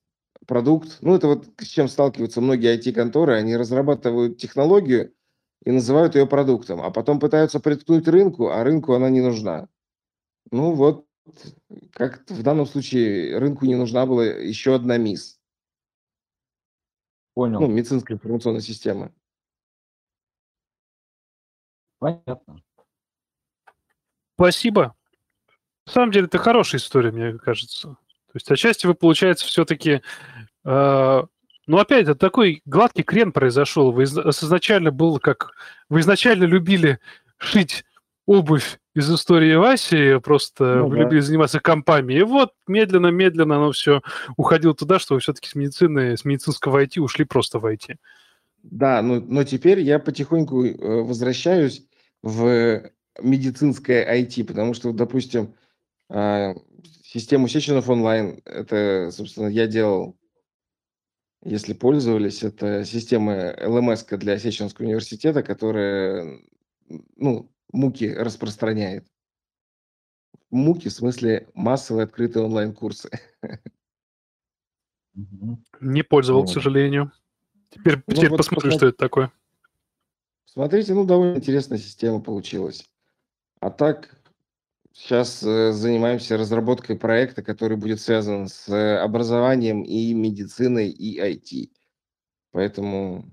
продукт. 0.46 0.98
Ну, 1.00 1.14
это 1.14 1.28
вот 1.28 1.46
с 1.58 1.66
чем 1.66 1.88
сталкиваются 1.88 2.40
многие 2.40 2.78
IT-конторы. 2.78 3.34
Они 3.34 3.56
разрабатывают 3.56 4.38
технологию 4.38 5.12
и 5.64 5.70
называют 5.70 6.14
ее 6.14 6.26
продуктом, 6.26 6.80
а 6.80 6.90
потом 6.90 7.18
пытаются 7.18 7.60
приткнуть 7.60 8.06
рынку, 8.06 8.48
а 8.48 8.62
рынку 8.62 8.94
она 8.94 9.10
не 9.10 9.20
нужна. 9.20 9.68
Ну, 10.50 10.72
вот 10.72 11.04
как 11.92 12.22
в 12.28 12.42
данном 12.42 12.66
случае 12.66 13.38
рынку 13.38 13.66
не 13.66 13.74
нужна 13.74 14.06
была 14.06 14.24
еще 14.24 14.74
одна 14.74 14.96
МИС. 14.96 15.38
Понял. 17.34 17.60
Ну, 17.60 17.68
медицинская 17.68 18.16
информационная 18.16 18.60
система. 18.60 19.12
Понятно. 21.98 22.62
Спасибо. 24.34 24.94
На 25.86 25.92
самом 25.92 26.12
деле, 26.12 26.26
это 26.26 26.38
хорошая 26.38 26.80
история, 26.80 27.10
мне 27.10 27.38
кажется. 27.38 27.88
То 27.88 28.34
есть, 28.34 28.50
отчасти 28.50 28.86
вы, 28.86 28.94
получается, 28.94 29.46
все-таки... 29.46 30.02
Э, 30.64 31.22
ну, 31.66 31.78
опять, 31.78 32.04
это 32.04 32.14
такой 32.14 32.62
гладкий 32.66 33.02
крен 33.02 33.32
произошел. 33.32 33.90
Вы 33.90 34.04
изначально 34.04 34.90
был 34.90 35.18
как... 35.18 35.52
Вы 35.88 36.00
изначально 36.00 36.44
любили 36.44 36.98
шить 37.38 37.84
обувь 38.26 38.78
из 38.94 39.12
истории 39.12 39.54
Васи, 39.54 40.18
просто 40.20 40.76
ну, 40.76 40.92
любили 40.92 41.20
да. 41.20 41.26
заниматься 41.26 41.60
компами. 41.60 42.14
И 42.14 42.22
вот 42.22 42.52
медленно-медленно 42.66 43.56
оно 43.56 43.72
все 43.72 44.02
уходило 44.36 44.74
туда, 44.74 44.98
что 44.98 45.14
вы 45.14 45.20
все-таки 45.20 45.48
с 45.48 45.54
медицины, 45.54 46.16
с 46.16 46.24
медицинского 46.24 46.84
IT 46.84 47.00
ушли 47.00 47.24
просто 47.24 47.58
в 47.58 47.64
IT. 47.64 47.96
Да, 48.62 49.00
но, 49.00 49.20
но 49.20 49.44
теперь 49.44 49.80
я 49.80 49.98
потихоньку 49.98 50.64
э, 50.64 51.02
возвращаюсь 51.02 51.87
в 52.22 52.90
медицинское 53.20 54.22
IT, 54.22 54.44
потому 54.44 54.74
что, 54.74 54.92
допустим, 54.92 55.54
а, 56.08 56.54
систему 57.02 57.48
Сеченов 57.48 57.88
онлайн, 57.88 58.40
это, 58.44 59.10
собственно, 59.12 59.48
я 59.48 59.66
делал 59.66 60.18
если 61.42 61.72
пользовались, 61.72 62.42
это 62.42 62.84
система 62.84 63.32
LMS 63.32 64.16
для 64.16 64.38
Сеченского 64.38 64.86
университета, 64.86 65.42
которая 65.42 66.40
ну, 67.16 67.50
муки 67.72 68.12
распространяет. 68.12 69.06
Муки 70.50 70.88
в 70.88 70.92
смысле 70.92 71.48
массовые 71.54 72.04
открытые 72.04 72.44
онлайн-курсы. 72.44 73.10
Не 75.14 76.02
пользовал, 76.02 76.44
к 76.44 76.48
сожалению. 76.48 77.12
Теперь, 77.70 78.02
ну, 78.06 78.14
теперь 78.14 78.30
вот 78.30 78.38
посмотрю, 78.38 78.70
что 78.72 78.86
это 78.86 78.96
такое. 78.96 79.32
Смотрите, 80.52 80.94
ну, 80.94 81.04
довольно 81.04 81.36
интересная 81.36 81.78
система 81.78 82.20
получилась. 82.20 82.88
А 83.60 83.70
так, 83.70 84.16
сейчас 84.92 85.42
э, 85.42 85.72
занимаемся 85.72 86.38
разработкой 86.38 86.96
проекта, 86.96 87.42
который 87.42 87.76
будет 87.76 88.00
связан 88.00 88.48
с 88.48 88.68
э, 88.68 88.96
образованием 88.98 89.82
и 89.82 90.14
медициной, 90.14 90.88
и 90.88 91.20
IT. 91.20 91.70
Поэтому 92.52 93.26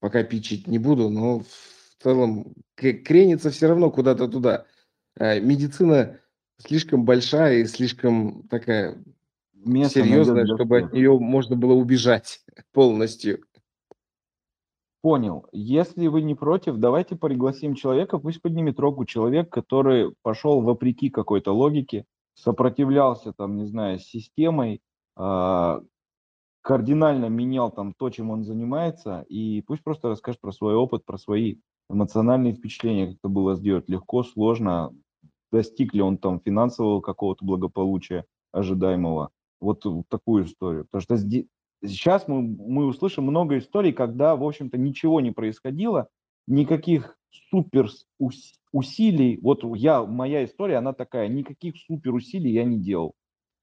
пока 0.00 0.22
пичить 0.22 0.66
не 0.66 0.78
буду, 0.78 1.08
но 1.08 1.40
в 1.40 2.02
целом 2.02 2.54
кренится 2.74 3.50
все 3.50 3.68
равно 3.68 3.90
куда-то 3.90 4.28
туда. 4.28 4.66
А 5.18 5.40
медицина 5.40 6.20
слишком 6.58 7.06
большая 7.06 7.60
и 7.60 7.64
слишком 7.64 8.46
такая 8.48 9.02
Место 9.64 10.00
серьезная, 10.00 10.46
чтобы 10.46 10.78
от 10.78 10.92
нее 10.92 11.18
можно 11.18 11.54
было 11.54 11.74
убежать 11.74 12.40
полностью. 12.72 13.44
Понял. 15.02 15.46
Если 15.52 16.08
вы 16.08 16.20
не 16.20 16.34
против, 16.34 16.76
давайте 16.76 17.16
пригласим 17.16 17.74
человека, 17.74 18.18
пусть 18.18 18.42
поднимет 18.42 18.78
руку 18.78 19.06
человек, 19.06 19.48
который 19.48 20.14
пошел 20.22 20.60
вопреки 20.60 21.08
какой-то 21.08 21.52
логике, 21.52 22.04
сопротивлялся 22.34 23.32
там, 23.32 23.56
не 23.56 23.64
знаю, 23.64 23.98
системой, 23.98 24.82
э, 25.16 25.80
кардинально 26.60 27.26
менял 27.26 27.70
там 27.70 27.94
то, 27.94 28.10
чем 28.10 28.30
он 28.30 28.44
занимается, 28.44 29.24
и 29.28 29.62
пусть 29.62 29.82
просто 29.82 30.08
расскажет 30.08 30.40
про 30.42 30.52
свой 30.52 30.74
опыт, 30.74 31.06
про 31.06 31.16
свои 31.16 31.56
эмоциональные 31.88 32.52
впечатления, 32.52 33.06
как 33.06 33.16
это 33.16 33.28
было 33.28 33.56
сделать 33.56 33.88
легко, 33.88 34.22
сложно, 34.22 34.92
достиг 35.50 35.94
ли 35.94 36.02
он 36.02 36.18
там 36.18 36.40
финансового 36.40 37.00
какого-то 37.00 37.44
благополучия 37.44 38.26
ожидаемого. 38.52 39.30
Вот 39.60 39.84
такую 40.08 40.44
историю. 40.44 40.84
Потому 40.84 41.02
что 41.02 41.16
сейчас 41.84 42.28
мы, 42.28 42.42
мы 42.42 42.86
услышим 42.86 43.24
много 43.24 43.58
историй, 43.58 43.92
когда, 43.92 44.36
в 44.36 44.44
общем-то, 44.44 44.78
ничего 44.78 45.20
не 45.20 45.30
происходило, 45.30 46.08
никаких 46.46 47.16
супер 47.50 47.88
усилий, 48.72 49.38
вот 49.42 49.64
я, 49.76 50.04
моя 50.04 50.44
история, 50.44 50.76
она 50.76 50.92
такая, 50.92 51.28
никаких 51.28 51.76
супер 51.76 52.14
усилий 52.14 52.52
я 52.52 52.64
не 52.64 52.78
делал. 52.78 53.14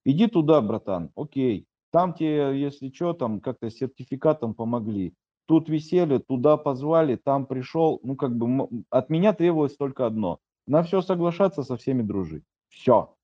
Иди 0.05 0.28
туда, 0.28 0.61
братан, 0.61 1.11
окей, 1.15 1.65
там 1.91 2.13
тебе, 2.13 2.59
если 2.59 2.89
что, 2.89 3.13
там 3.13 3.39
как-то 3.39 3.70
сертификатом 3.70 4.53
помогли. 4.53 5.13
Тут 5.47 5.70
висели, 5.70 6.18
туда 6.18 6.57
позвали, 6.57 7.15
там 7.15 7.45
пришел. 7.45 8.01
Ну, 8.03 8.18
как 8.18 8.38
бы 8.38 8.84
от 8.89 9.09
меня 9.09 9.34
требовалось 9.34 9.78
только 9.78 10.05
одно. 10.05 10.39
На 10.68 10.84
все 10.84 11.01
соглашаться, 11.01 11.63
со 11.63 11.78
всеми 11.78 12.01
дружить. 12.01 12.43
Все. 12.68 13.15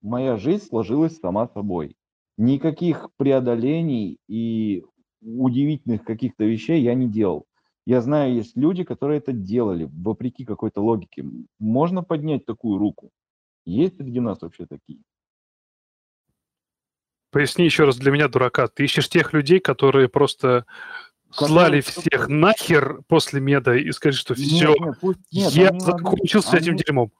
Моя 0.00 0.38
жизнь 0.38 0.64
сложилась 0.64 1.18
сама 1.18 1.48
собой 1.48 1.96
никаких 2.36 3.08
преодолений 3.16 4.18
и 4.28 4.84
удивительных 5.22 6.04
каких-то 6.04 6.44
вещей 6.44 6.82
я 6.82 6.94
не 6.94 7.08
делал. 7.08 7.46
Я 7.86 8.00
знаю, 8.00 8.34
есть 8.34 8.56
люди, 8.56 8.82
которые 8.82 9.18
это 9.18 9.32
делали, 9.32 9.88
вопреки 9.92 10.44
какой-то 10.44 10.80
логике. 10.82 11.24
Можно 11.58 12.02
поднять 12.02 12.44
такую 12.44 12.78
руку? 12.78 13.10
Есть 13.64 13.96
среди 13.96 14.20
нас 14.20 14.42
вообще 14.42 14.66
такие? 14.66 15.00
Поясни 17.30 17.64
еще 17.64 17.84
раз 17.84 17.96
для 17.96 18.10
меня, 18.10 18.28
дурака. 18.28 18.66
Ты 18.66 18.84
ищешь 18.84 19.08
тех 19.08 19.32
людей, 19.32 19.60
которые 19.60 20.08
просто 20.08 20.64
которые... 21.30 21.48
слали 21.48 21.80
всех 21.80 22.28
нахер 22.28 23.02
после 23.08 23.40
меда 23.40 23.76
и 23.76 23.90
сказали, 23.92 24.16
что 24.16 24.34
все, 24.34 24.68
нет, 24.68 24.80
нет, 24.80 24.94
пусть, 25.00 25.20
нет, 25.32 25.52
я 25.52 25.78
закончил 25.78 26.40
могли, 26.40 26.50
с 26.50 26.54
этим 26.54 26.72
они, 26.72 26.82
дерьмом. 26.82 27.12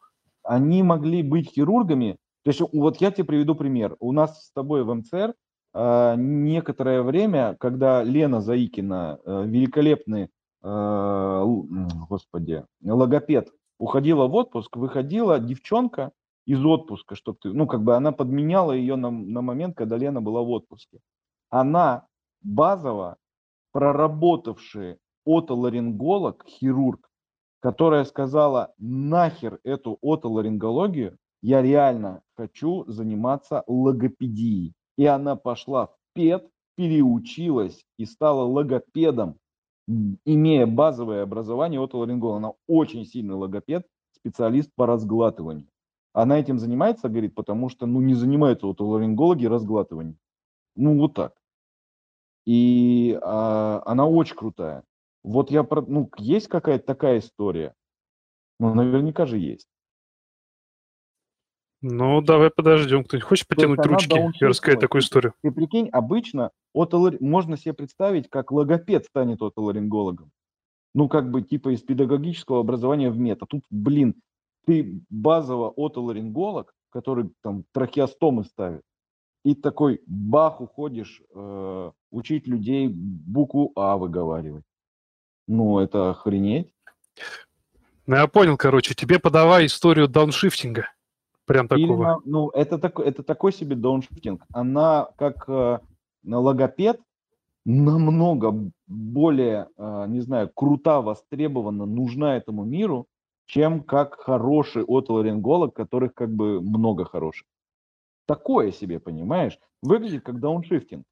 Они 0.42 0.82
могли 0.82 1.22
быть 1.22 1.50
хирургами, 1.50 2.16
то 2.46 2.50
есть 2.50 2.62
вот 2.72 2.98
я 2.98 3.10
тебе 3.10 3.24
приведу 3.24 3.56
пример. 3.56 3.96
У 3.98 4.12
нас 4.12 4.46
с 4.46 4.52
тобой 4.52 4.84
в 4.84 4.94
МЦР 4.94 5.34
э, 5.74 6.14
некоторое 6.16 7.02
время, 7.02 7.56
когда 7.58 8.04
Лена 8.04 8.40
Заикина, 8.40 9.18
э, 9.24 9.46
великолепный, 9.46 10.28
э, 10.62 11.44
господи, 12.08 12.64
логопед, 12.84 13.48
уходила 13.80 14.28
в 14.28 14.34
отпуск, 14.36 14.76
выходила 14.76 15.40
девчонка 15.40 16.12
из 16.46 16.64
отпуска, 16.64 17.16
чтобы 17.16 17.38
ты, 17.42 17.52
ну, 17.52 17.66
как 17.66 17.82
бы 17.82 17.96
она 17.96 18.12
подменяла 18.12 18.70
ее 18.70 18.94
на, 18.94 19.10
на 19.10 19.42
момент, 19.42 19.76
когда 19.76 19.96
Лена 19.96 20.22
была 20.22 20.42
в 20.42 20.50
отпуске. 20.50 21.00
Она 21.50 22.06
базово 22.42 23.16
проработавший 23.72 24.98
отоларинголог, 25.26 26.44
хирург, 26.46 27.10
которая 27.58 28.04
сказала 28.04 28.72
нахер 28.78 29.58
эту 29.64 29.98
отоларингологию, 30.00 31.18
я 31.46 31.62
реально 31.62 32.22
хочу 32.36 32.84
заниматься 32.88 33.62
логопедией. 33.68 34.74
И 34.98 35.06
она 35.06 35.36
пошла 35.36 35.86
в 35.86 35.96
ПЕД, 36.12 36.50
переучилась 36.74 37.84
и 37.98 38.04
стала 38.04 38.42
логопедом, 38.42 39.38
имея 40.24 40.66
базовое 40.66 41.22
образование 41.22 41.80
от 41.80 41.94
ларинголога. 41.94 42.38
Она 42.38 42.52
очень 42.66 43.06
сильный 43.06 43.36
логопед, 43.36 43.86
специалист 44.10 44.72
по 44.74 44.86
разглатыванию. 44.86 45.68
Она 46.12 46.36
этим 46.40 46.58
занимается, 46.58 47.08
говорит, 47.08 47.36
потому 47.36 47.68
что 47.68 47.86
ну, 47.86 48.00
не 48.00 48.14
занимаются 48.14 48.66
вот 48.66 48.80
ларингологи 48.80 49.46
разглатыванием. 49.46 50.18
Ну, 50.74 50.98
вот 50.98 51.14
так. 51.14 51.32
И 52.44 53.16
а, 53.22 53.84
она 53.86 54.08
очень 54.08 54.34
крутая. 54.34 54.82
Вот 55.22 55.52
я, 55.52 55.64
ну, 55.86 56.10
есть 56.16 56.48
какая-то 56.48 56.84
такая 56.84 57.20
история? 57.20 57.72
Ну, 58.58 58.74
наверняка 58.74 59.26
же 59.26 59.38
есть. 59.38 59.68
Ну, 61.88 62.20
давай 62.20 62.50
подождем. 62.50 63.04
Кто-нибудь 63.04 63.28
хочет 63.28 63.46
потянуть 63.46 63.78
ручки 63.86 64.18
и 64.40 64.44
рассказать 64.44 64.80
такую 64.80 65.02
историю? 65.02 65.34
Ты 65.42 65.52
прикинь, 65.52 65.88
обычно 65.90 66.50
отолар... 66.74 67.16
можно 67.20 67.56
себе 67.56 67.74
представить, 67.74 68.28
как 68.28 68.50
логопед 68.50 69.04
станет 69.04 69.40
отоларингологом. 69.40 70.32
Ну, 70.94 71.08
как 71.08 71.30
бы 71.30 71.42
типа 71.42 71.72
из 71.72 71.82
педагогического 71.82 72.58
образования 72.58 73.10
в 73.10 73.18
мета. 73.18 73.46
Тут, 73.46 73.62
блин, 73.70 74.16
ты 74.66 75.00
базово 75.10 75.72
отоларинголог, 75.76 76.74
который 76.90 77.30
там 77.40 77.62
трахеостомы 77.72 78.42
ставит, 78.44 78.82
и 79.44 79.54
такой 79.54 80.00
бах 80.06 80.60
уходишь 80.60 81.22
э, 81.32 81.90
учить 82.10 82.48
людей 82.48 82.88
букву 82.88 83.70
А 83.76 83.96
выговаривать. 83.96 84.64
Ну, 85.46 85.78
это 85.78 86.10
охренеть. 86.10 86.72
Ну, 88.06 88.16
я 88.16 88.26
понял, 88.26 88.56
короче, 88.56 88.94
тебе 88.94 89.20
подавай 89.20 89.66
историю 89.66 90.08
дауншифтинга. 90.08 90.88
Прям 91.46 91.68
такого. 91.68 92.20
Или, 92.24 92.30
ну, 92.30 92.50
это, 92.50 92.78
так, 92.78 92.98
это 92.98 93.22
такой 93.22 93.52
себе 93.52 93.76
дауншифтинг. 93.76 94.44
Она 94.52 95.08
как 95.16 95.48
э, 95.48 95.78
логопед 96.24 97.00
намного 97.64 98.70
более, 98.86 99.68
э, 99.76 100.04
не 100.08 100.20
знаю, 100.20 100.50
крута, 100.52 101.00
востребована, 101.00 101.86
нужна 101.86 102.36
этому 102.36 102.64
миру, 102.64 103.06
чем 103.46 103.82
как 103.82 104.16
хороший 104.20 104.82
отоларинголог, 104.82 105.74
которых 105.74 106.14
как 106.14 106.34
бы 106.34 106.60
много 106.60 107.04
хороших. 107.04 107.46
Такое 108.26 108.72
себе, 108.72 108.98
понимаешь? 108.98 109.58
Выглядит 109.82 110.24
как 110.24 110.40
дауншифтинг. 110.40 111.04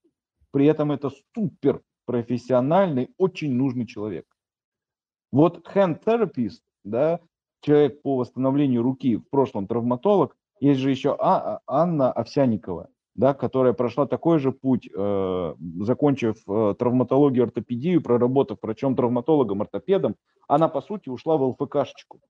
При 0.51 0.66
этом 0.66 0.91
это 0.91 1.11
супер 1.35 1.80
профессиональный, 2.07 3.11
очень 3.18 3.53
нужный 3.53 3.87
человек. 3.87 4.26
Вот 5.32 5.66
hand 5.74 6.03
therapist, 6.05 6.61
да, 6.85 7.20
человек 7.64 8.02
по 8.02 8.16
восстановлению 8.16 8.82
руки, 8.82 9.16
в 9.16 9.28
прошлом 9.30 9.66
травматолог. 9.66 10.36
Есть 10.60 10.80
же 10.80 10.90
еще 10.90 11.16
а, 11.18 11.56
а, 11.56 11.60
Анна 11.66 12.12
Овсяникова, 12.12 12.88
да, 13.14 13.34
которая 13.34 13.72
прошла 13.72 14.06
такой 14.06 14.38
же 14.38 14.52
путь, 14.52 14.88
э, 14.94 15.54
закончив 15.80 16.36
э, 16.46 16.74
травматологию, 16.78 17.44
ортопедию, 17.44 18.02
проработав 18.02 18.58
врачом-травматологом, 18.62 19.62
ортопедом, 19.62 20.16
она, 20.46 20.68
по 20.68 20.80
сути, 20.80 21.08
ушла 21.08 21.36
в 21.36 21.42
ЛФКшечку. 21.42 22.20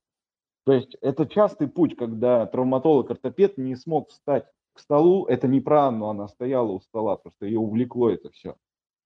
То 0.65 0.73
есть 0.73 0.97
это 1.03 1.27
частый 1.27 1.69
путь, 1.69 1.97
когда 1.97 2.47
травматолог-ортопед 2.47 3.59
не 3.59 3.77
смог 3.77 4.11
встать 4.11 4.47
к 4.73 4.81
столу. 4.81 5.27
Это 5.27 5.47
не 5.47 5.61
про 5.61 5.89
Анну, 5.89 6.07
она 6.07 6.29
стояла 6.29 6.73
у 6.73 6.81
стола, 6.81 7.17
просто 7.17 7.47
ее 7.47 7.59
увлекло 7.59 8.09
это 8.11 8.31
все. 8.31 8.57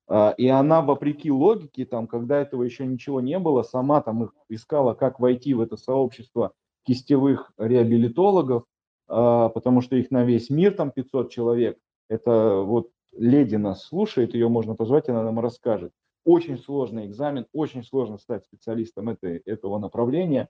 А, 0.08 0.34
и 0.36 0.48
она, 0.48 0.80
вопреки 0.80 1.30
логике, 1.30 1.84
там, 1.84 2.06
когда 2.06 2.40
этого 2.40 2.62
еще 2.62 2.86
ничего 2.86 3.20
не 3.20 3.38
было, 3.38 3.62
сама 3.62 4.00
там 4.00 4.30
искала, 4.48 4.94
как 4.94 5.20
войти 5.20 5.52
в 5.52 5.60
это 5.60 5.76
сообщество 5.76 6.52
кистевых 6.84 7.52
реабилитологов, 7.58 8.64
а, 9.06 9.50
потому 9.50 9.82
что 9.82 9.96
их 9.96 10.10
на 10.10 10.24
весь 10.24 10.48
мир 10.48 10.74
там 10.74 10.90
500 10.90 11.30
человек. 11.30 11.78
Это 12.08 12.62
вот 12.64 12.90
леди 13.12 13.56
нас 13.56 13.84
слушает, 13.84 14.34
ее 14.34 14.48
можно 14.48 14.74
позвать, 14.74 15.10
она 15.10 15.22
нам 15.22 15.40
расскажет. 15.40 15.92
Очень 16.24 16.58
сложный 16.58 17.06
экзамен, 17.06 17.46
очень 17.52 17.84
сложно 17.84 18.16
стать 18.16 18.44
специалистом 18.44 19.10
этой, 19.10 19.38
этого 19.44 19.78
направления. 19.78 20.48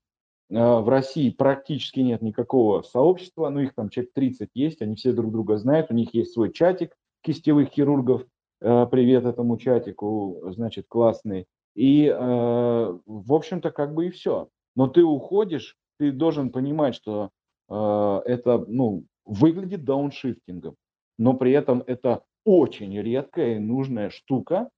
А, 0.52 0.80
в 0.80 0.88
России 0.88 1.30
практически 1.30 1.98
нет 1.98 2.22
никакого 2.22 2.82
сообщества, 2.82 3.48
ну 3.48 3.58
их 3.58 3.74
там 3.74 3.88
человек 3.88 4.12
30 4.14 4.50
есть, 4.54 4.82
они 4.82 4.94
все 4.94 5.12
друг 5.12 5.32
друга 5.32 5.56
знают, 5.56 5.90
у 5.90 5.94
них 5.94 6.14
есть 6.14 6.32
свой 6.32 6.52
чатик 6.52 6.94
кистевых 7.22 7.70
хирургов, 7.70 8.24
привет 8.60 9.24
этому 9.24 9.56
чатику, 9.56 10.42
значит, 10.50 10.86
классный. 10.88 11.46
И, 11.78 12.06
э, 12.06 12.16
в 12.16 13.32
общем-то, 13.32 13.70
как 13.70 13.94
бы 13.94 14.06
и 14.06 14.10
все. 14.10 14.48
Но 14.74 14.88
ты 14.88 15.04
уходишь, 15.04 15.76
ты 15.98 16.10
должен 16.10 16.50
понимать, 16.50 16.96
что 16.96 17.30
э, 17.68 18.20
это, 18.26 18.64
ну, 18.66 19.04
выглядит 19.24 19.84
дауншифтингом, 19.84 20.74
но 21.18 21.34
при 21.34 21.52
этом 21.52 21.84
это 21.86 22.22
очень 22.44 22.98
редкая 23.00 23.56
и 23.56 23.58
нужная 23.60 24.10
штука, 24.10 24.70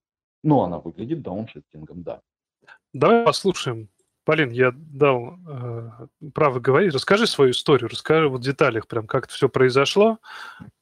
но 0.43 0.65
она 0.65 0.79
выглядит 0.79 1.23
дауншифтингом, 1.23 2.03
да. 2.03 2.21
Давай 2.93 3.25
послушаем. 3.25 3.89
Полин, 4.25 4.51
я 4.51 4.73
дал 4.75 5.39
э, 5.49 5.91
право 6.35 6.61
говорить. 6.61 6.93
Расскажи 6.93 7.27
свою 7.27 7.53
историю, 7.53 7.89
расскажи 7.89 8.29
вот 8.29 8.41
в 8.41 8.45
деталях 8.45 8.87
прям, 8.87 9.07
как 9.07 9.25
это 9.25 9.33
все 9.33 9.49
произошло, 9.49 10.19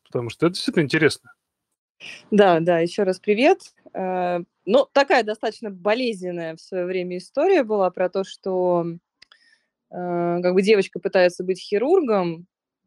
потому 0.05 0.31
что 0.31 0.47
это 0.47 0.55
действительно 0.55 0.83
интересно. 0.83 1.33
Да, 2.31 2.61
да, 2.61 2.79
еще 2.81 3.03
раз 3.03 3.19
привет. 3.19 3.61
Э, 3.95 4.41
ну, 4.65 4.87
такая 4.93 5.23
достаточно 5.23 5.71
болезненная 5.71 6.57
в 6.57 6.61
свое 6.61 6.85
время 6.85 7.19
история 7.19 7.63
была 7.63 7.91
про 7.91 8.09
то, 8.09 8.25
что 8.25 8.87
э, 9.91 10.41
как 10.43 10.55
бы 10.55 10.63
девочка 10.63 11.01
пытается 11.01 11.45
быть 11.45 11.61
хирургом. 11.61 12.47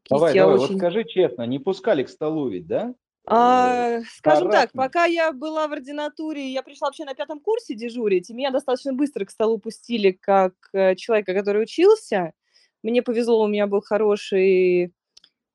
Давай, 0.10 0.34
давай, 0.34 0.56
очень... 0.56 0.68
вот 0.68 0.78
скажи 0.78 1.04
честно, 1.06 1.44
не 1.44 1.60
пускали 1.60 2.04
к 2.04 2.10
столу 2.10 2.50
ведь, 2.50 2.68
да? 2.68 2.94
А, 3.28 4.02
скажем 4.18 4.50
так, 4.50 4.72
пока 4.72 5.06
я 5.06 5.32
была 5.32 5.68
в 5.68 5.74
ординатуре, 5.74 6.52
я 6.52 6.64
пришла 6.64 6.88
вообще 6.88 7.06
на 7.06 7.14
пятом 7.14 7.40
курсе 7.40 7.76
дежурить, 7.76 8.30
и 8.30 8.34
меня 8.34 8.50
достаточно 8.50 8.94
быстро 8.94 9.26
к 9.26 9.32
столу 9.32 9.60
пустили 9.60 10.12
как 10.12 10.54
э, 10.74 10.96
человека, 10.96 11.34
который 11.34 11.62
учился. 11.64 12.34
Мне 12.82 13.04
повезло, 13.04 13.44
у 13.44 13.48
меня 13.48 13.68
был 13.68 13.82
хороший 13.82 14.92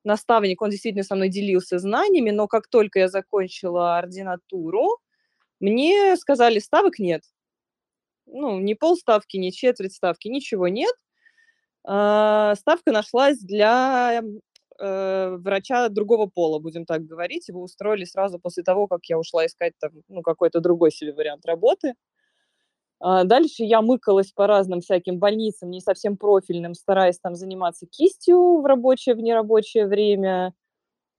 наставник, 0.07 0.61
он 0.61 0.71
действительно 0.71 1.03
со 1.03 1.15
мной 1.15 1.29
делился 1.29 1.77
знаниями, 1.77 2.31
но 2.31 2.47
как 2.47 2.67
только 2.67 2.99
я 2.99 3.07
закончила 3.09 3.97
ординатуру, 3.97 4.99
мне 5.59 6.15
сказали, 6.17 6.59
ставок 6.59 6.99
нет. 6.99 7.23
Ну, 8.25 8.59
ни 8.59 8.73
полставки, 8.73 9.37
ни 9.37 9.51
четверть 9.51 9.93
ставки, 9.93 10.27
ничего 10.27 10.67
нет. 10.67 10.95
А, 11.83 12.55
ставка 12.55 12.91
нашлась 12.91 13.39
для 13.39 14.21
э, 14.79 15.35
врача 15.37 15.89
другого 15.89 16.27
пола, 16.27 16.59
будем 16.59 16.85
так 16.85 17.05
говорить. 17.05 17.47
Его 17.47 17.61
устроили 17.61 18.05
сразу 18.05 18.39
после 18.39 18.63
того, 18.63 18.87
как 18.87 19.05
я 19.05 19.17
ушла 19.17 19.45
искать 19.45 19.73
там, 19.79 19.91
ну, 20.09 20.21
какой-то 20.21 20.59
другой 20.59 20.91
себе 20.91 21.13
вариант 21.13 21.45
работы. 21.45 21.93
А 23.01 23.23
дальше 23.25 23.63
я 23.63 23.81
мыкалась 23.81 24.31
по 24.31 24.47
разным 24.47 24.81
всяким 24.81 25.19
больницам, 25.19 25.69
не 25.69 25.81
совсем 25.81 26.17
профильным, 26.17 26.73
стараясь 26.73 27.19
там 27.19 27.35
заниматься 27.35 27.85
кистью 27.85 28.61
в 28.61 28.65
рабочее, 28.65 29.15
в 29.15 29.19
нерабочее 29.19 29.87
время, 29.87 30.53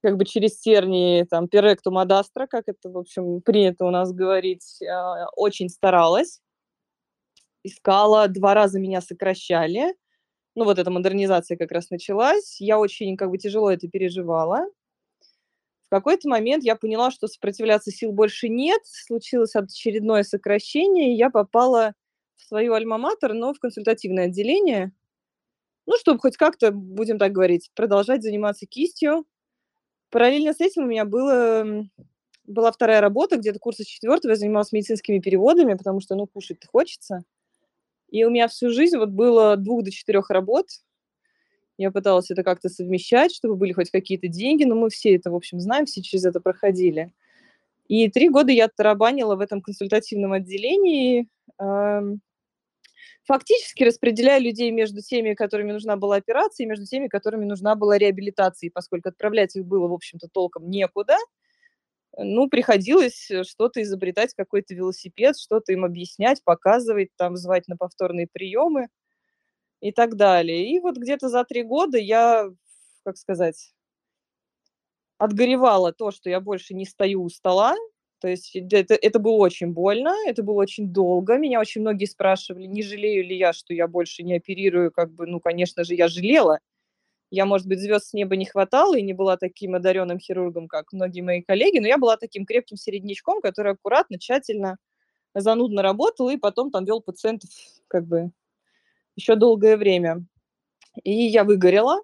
как 0.03 0.16
бы 0.18 0.24
через 0.26 0.59
тернии, 0.61 1.24
там, 1.24 1.49
перектум 1.49 1.99
адастра, 1.99 2.47
как 2.49 2.64
это, 2.68 2.91
в 2.91 2.99
общем, 2.99 3.43
принято 3.43 3.87
у 3.87 3.91
нас 3.91 4.12
говорить, 4.12 4.81
а, 4.83 5.29
очень 5.37 5.68
старалась, 5.70 6.41
искала, 7.64 8.29
два 8.29 8.55
раза 8.55 8.79
меня 8.81 9.01
сокращали, 9.01 9.95
ну, 10.57 10.64
вот 10.64 10.79
эта 10.79 10.91
модернизация 10.91 11.57
как 11.59 11.72
раз 11.72 11.91
началась, 11.91 12.61
я 12.61 12.79
очень, 12.81 13.16
как 13.16 13.31
бы, 13.31 13.39
тяжело 13.39 13.70
это 13.72 13.89
переживала, 13.89 14.66
в 15.89 15.91
какой-то 15.91 16.28
момент 16.28 16.64
я 16.64 16.76
поняла, 16.76 17.11
что 17.11 17.28
сопротивляться 17.28 17.91
сил 17.91 18.12
больше 18.12 18.51
нет, 18.51 18.82
случилось 18.84 19.57
очередное 19.57 20.22
сокращение, 20.22 21.14
и 21.14 21.16
я 21.16 21.30
попала 21.30 21.95
в 22.36 22.43
свою 22.43 22.74
альма-матер, 22.74 23.32
но 23.32 23.55
в 23.55 23.59
консультативное 23.59 24.26
отделение, 24.26 24.93
ну, 25.86 25.97
чтобы 25.99 26.20
хоть 26.20 26.36
как-то, 26.36 26.72
будем 26.72 27.18
так 27.18 27.32
говорить, 27.32 27.70
продолжать 27.74 28.22
заниматься 28.22 28.66
кистью. 28.66 29.24
Параллельно 30.11 30.53
с 30.53 30.61
этим 30.61 30.84
у 30.84 30.86
меня 30.86 31.07
было, 31.07 31.86
была 32.45 32.70
вторая 32.70 33.01
работа, 33.01 33.39
где-то 33.39 33.59
курса 33.59 33.86
четвертого, 33.86 34.32
я 34.32 34.36
занималась 34.36 34.72
медицинскими 34.72 35.20
переводами, 35.20 35.72
потому 35.72 36.01
что, 36.01 36.16
ну, 36.16 36.26
кушать-то 36.26 36.66
хочется. 36.68 37.24
И 38.11 38.24
у 38.24 38.30
меня 38.30 38.49
всю 38.49 38.70
жизнь 38.70 38.99
вот 38.99 39.09
было 39.09 39.57
двух 39.57 39.84
до 39.84 39.91
четырех 39.91 40.28
работ– 40.28 40.66
я 41.79 41.91
пыталась 41.93 42.31
это 42.31 42.43
как-то 42.43 42.68
совмещать, 42.68 43.33
чтобы 43.33 43.57
были 43.57 43.72
хоть 43.72 43.91
какие-то 43.91 44.29
деньги, 44.29 44.64
но 44.64 44.74
мы 44.74 44.91
все 44.91 45.14
это, 45.14 45.31
в 45.31 45.37
общем, 45.37 45.61
знаем, 45.61 45.87
все 45.87 46.03
через 46.03 46.24
это 46.24 46.41
проходили. 46.41 47.12
И 47.89 48.11
три 48.11 48.29
года 48.29 48.53
я 48.53 48.68
тарабанила 48.68 49.37
в 49.37 49.41
этом 49.41 49.62
консультативном 49.62 50.33
отделении, 50.33 51.29
фактически 53.24 53.85
распределяя 53.85 54.41
людей 54.41 54.70
между 54.70 55.01
теми, 55.03 55.35
которыми 55.35 55.72
нужна 55.72 55.97
была 55.97 56.16
операция, 56.16 56.64
и 56.64 56.68
между 56.68 56.85
теми, 56.87 57.09
которыми 57.09 57.45
нужна 57.45 57.76
была 57.76 57.97
реабилитация, 57.97 58.70
поскольку 58.74 59.11
отправлять 59.11 59.55
их 59.57 59.64
было, 59.64 59.87
в 59.89 59.93
общем-то, 59.93 60.29
толком 60.33 60.68
некуда, 60.68 61.16
ну, 62.16 62.49
приходилось 62.49 63.31
что-то 63.45 63.83
изобретать, 63.83 64.35
какой-то 64.35 64.74
велосипед, 64.74 65.39
что-то 65.39 65.72
им 65.72 65.85
объяснять, 65.85 66.43
показывать, 66.43 67.11
там, 67.16 67.37
звать 67.37 67.68
на 67.68 67.76
повторные 67.76 68.26
приемы 68.26 68.89
и 69.81 69.93
так 69.93 70.16
далее. 70.16 70.70
И 70.70 70.81
вот 70.81 70.97
где-то 70.97 71.29
за 71.29 71.45
три 71.45 71.62
года 71.62 71.99
я, 71.99 72.51
как 73.05 73.16
сказать, 73.16 73.72
отгоревала 75.18 75.93
то, 75.93 76.11
что 76.11 76.31
я 76.31 76.41
больше 76.41 76.74
не 76.74 76.85
стою 76.87 77.24
у 77.24 77.29
стола. 77.29 77.74
То 78.20 78.29
есть 78.29 78.57
это, 78.57 78.95
это 78.95 79.18
было 79.20 79.37
очень 79.37 79.72
больно, 79.72 80.12
это 80.26 80.43
было 80.43 80.57
очень 80.57 80.93
долго. 80.93 81.39
Меня 81.39 81.61
очень 81.61 81.83
многие 81.83 82.07
спрашивали, 82.07 82.66
не 82.66 82.83
жалею 82.83 83.24
ли 83.24 83.37
я, 83.37 83.53
что 83.53 83.74
я 83.74 83.87
больше 83.87 84.22
не 84.24 84.37
оперирую. 84.37 84.91
Как 84.91 85.12
бы, 85.12 85.26
ну, 85.26 85.39
конечно 85.41 85.85
же, 85.85 85.95
я 85.95 86.09
жалела. 86.09 86.59
Я, 87.31 87.47
может 87.47 87.66
быть, 87.66 87.81
звезд 87.81 88.07
с 88.09 88.12
неба 88.14 88.37
не 88.37 88.47
хватало 88.47 88.97
и 88.97 89.03
не 89.03 89.12
была 89.12 89.37
таким 89.37 89.74
одаренным 89.74 90.18
хирургом, 90.18 90.68
как 90.68 90.93
многие 90.93 91.20
мои 91.20 91.43
коллеги, 91.43 91.79
но 91.79 91.87
я 91.87 91.99
была 91.99 92.16
таким 92.16 92.47
крепким 92.47 92.76
середнячком, 92.79 93.43
который 93.43 93.72
аккуратно, 93.72 94.18
тщательно, 94.18 94.79
занудно 95.35 95.83
работал 95.83 96.31
и 96.31 96.39
потом 96.39 96.70
там 96.70 96.85
вел 96.87 97.03
пациентов 97.03 97.51
как 97.89 98.07
бы 98.07 98.31
еще 99.19 99.35
долгое 99.35 99.77
время. 99.77 100.25
И 101.03 101.12
я 101.12 101.45
выгорела 101.45 102.01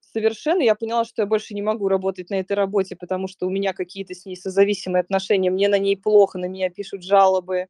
совершенно. 0.00 0.62
Я 0.62 0.74
поняла, 0.74 1.04
что 1.04 1.22
я 1.22 1.26
больше 1.26 1.54
не 1.54 1.62
могу 1.62 1.88
работать 1.88 2.30
на 2.30 2.36
этой 2.36 2.52
работе, 2.52 2.96
потому 2.96 3.28
что 3.28 3.46
у 3.46 3.50
меня 3.50 3.72
какие-то 3.72 4.14
с 4.14 4.24
ней 4.24 4.36
созависимые 4.36 5.00
отношения. 5.00 5.50
Мне 5.50 5.68
на 5.68 5.78
ней 5.78 5.96
плохо, 5.96 6.38
на 6.38 6.46
меня 6.46 6.70
пишут 6.70 7.02
жалобы. 7.02 7.66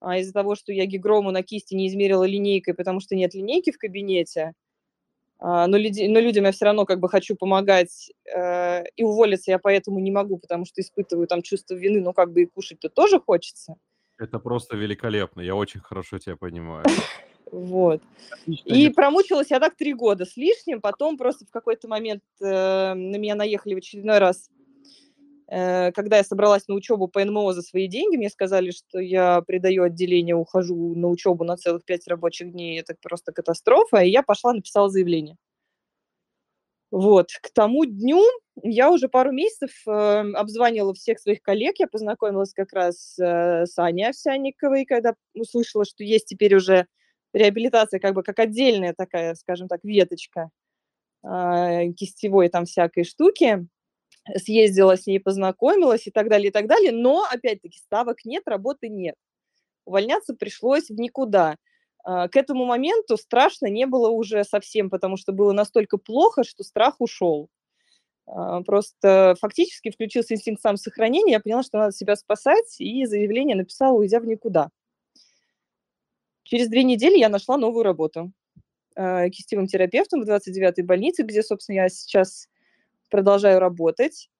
А 0.00 0.18
из-за 0.18 0.32
того, 0.32 0.54
что 0.54 0.72
я 0.72 0.84
гигрому 0.84 1.30
на 1.30 1.42
кисти 1.42 1.74
не 1.74 1.88
измерила 1.88 2.24
линейкой, 2.24 2.74
потому 2.74 3.00
что 3.00 3.16
нет 3.16 3.34
линейки 3.34 3.72
в 3.72 3.78
кабинете, 3.78 4.52
а, 5.38 5.66
но, 5.66 5.78
люди, 5.78 6.06
но 6.06 6.20
людям 6.20 6.44
я 6.44 6.52
все 6.52 6.66
равно 6.66 6.84
как 6.84 7.00
бы 7.00 7.08
хочу 7.08 7.34
помогать, 7.34 8.10
э, 8.34 8.84
и 8.96 9.04
уволиться 9.04 9.50
я 9.50 9.58
поэтому 9.58 9.98
не 10.00 10.10
могу, 10.10 10.38
потому 10.38 10.64
что 10.66 10.80
испытываю 10.80 11.26
там 11.26 11.42
чувство 11.42 11.74
вины, 11.74 12.00
но 12.00 12.12
как 12.12 12.32
бы 12.32 12.42
и 12.42 12.46
кушать-то 12.46 12.88
тоже 12.88 13.20
хочется. 13.20 13.76
Это 14.18 14.38
просто 14.38 14.76
великолепно, 14.76 15.40
я 15.40 15.54
очень 15.54 15.80
хорошо 15.80 16.18
тебя 16.18 16.36
понимаю. 16.36 16.84
Вот. 17.50 18.02
Отлично, 18.30 18.74
и 18.74 18.88
промучилась 18.90 19.50
я 19.50 19.60
так 19.60 19.76
три 19.76 19.94
года 19.94 20.24
с 20.24 20.36
лишним, 20.36 20.80
потом 20.80 21.16
просто 21.16 21.46
в 21.46 21.50
какой-то 21.50 21.86
момент 21.86 22.22
э, 22.40 22.94
на 22.94 23.16
меня 23.16 23.36
наехали 23.36 23.74
в 23.74 23.78
очередной 23.78 24.18
раз, 24.18 24.50
э, 25.48 25.92
когда 25.92 26.16
я 26.16 26.24
собралась 26.24 26.66
на 26.66 26.74
учебу 26.74 27.06
по 27.06 27.24
НМО 27.24 27.52
за 27.52 27.62
свои 27.62 27.86
деньги, 27.86 28.16
мне 28.16 28.30
сказали, 28.30 28.72
что 28.72 28.98
я 28.98 29.42
предаю 29.42 29.84
отделение, 29.84 30.34
ухожу 30.34 30.94
на 30.96 31.08
учебу 31.08 31.44
на 31.44 31.56
целых 31.56 31.84
пять 31.84 32.08
рабочих 32.08 32.50
дней, 32.50 32.80
это 32.80 32.96
просто 33.00 33.32
катастрофа, 33.32 33.98
и 33.98 34.10
я 34.10 34.22
пошла, 34.24 34.52
написала 34.52 34.88
заявление. 34.88 35.36
Вот, 36.90 37.28
к 37.42 37.52
тому 37.52 37.84
дню 37.84 38.22
я 38.62 38.90
уже 38.90 39.08
пару 39.08 39.30
месяцев 39.30 39.70
э, 39.86 39.90
обзванивала 39.90 40.94
всех 40.94 41.20
своих 41.20 41.42
коллег, 41.42 41.76
я 41.78 41.86
познакомилась 41.86 42.52
как 42.52 42.72
раз 42.72 43.16
э, 43.20 43.66
с 43.66 43.78
Аней 43.78 44.08
Овсянниковой, 44.08 44.84
когда 44.84 45.14
услышала, 45.34 45.84
что 45.84 46.02
есть 46.02 46.26
теперь 46.26 46.56
уже 46.56 46.86
реабилитация 47.36 48.00
как 48.00 48.14
бы 48.14 48.22
как 48.22 48.38
отдельная 48.38 48.94
такая, 48.94 49.34
скажем 49.34 49.68
так, 49.68 49.80
веточка 49.84 50.50
э, 51.24 51.92
кистевой 51.92 52.48
там 52.48 52.64
всякой 52.64 53.04
штуки. 53.04 53.66
Съездила 54.36 54.96
с 54.96 55.06
ней, 55.06 55.20
познакомилась 55.20 56.06
и 56.08 56.10
так 56.10 56.28
далее, 56.28 56.48
и 56.48 56.52
так 56.52 56.66
далее. 56.66 56.92
Но, 56.92 57.24
опять-таки, 57.30 57.78
ставок 57.78 58.24
нет, 58.24 58.42
работы 58.46 58.88
нет. 58.88 59.14
Увольняться 59.84 60.34
пришлось 60.34 60.88
в 60.90 60.94
никуда. 60.94 61.56
Э, 62.06 62.28
к 62.28 62.36
этому 62.36 62.64
моменту 62.64 63.16
страшно 63.16 63.66
не 63.66 63.86
было 63.86 64.10
уже 64.10 64.44
совсем, 64.44 64.90
потому 64.90 65.16
что 65.16 65.32
было 65.32 65.52
настолько 65.52 65.98
плохо, 65.98 66.44
что 66.44 66.64
страх 66.64 66.96
ушел. 67.00 67.48
Э, 68.28 68.62
просто 68.66 69.36
фактически 69.40 69.90
включился 69.90 70.34
инстинкт 70.34 70.62
самосохранения, 70.62 71.34
я 71.34 71.40
поняла, 71.40 71.62
что 71.62 71.78
надо 71.78 71.92
себя 71.92 72.16
спасать, 72.16 72.76
и 72.80 73.06
заявление 73.06 73.56
написала, 73.56 73.96
уйдя 73.96 74.20
в 74.20 74.26
никуда. 74.26 74.70
Через 76.46 76.68
две 76.68 76.84
недели 76.84 77.18
я 77.18 77.28
нашла 77.28 77.56
новую 77.56 77.82
работу 77.82 78.30
э, 78.94 79.30
кистевым 79.30 79.66
терапевтом 79.66 80.22
в 80.22 80.28
29-й 80.28 80.82
больнице, 80.82 81.24
где, 81.24 81.42
собственно, 81.42 81.76
я 81.76 81.88
сейчас 81.88 82.48
продолжаю 83.10 83.58
работать. 83.58 84.30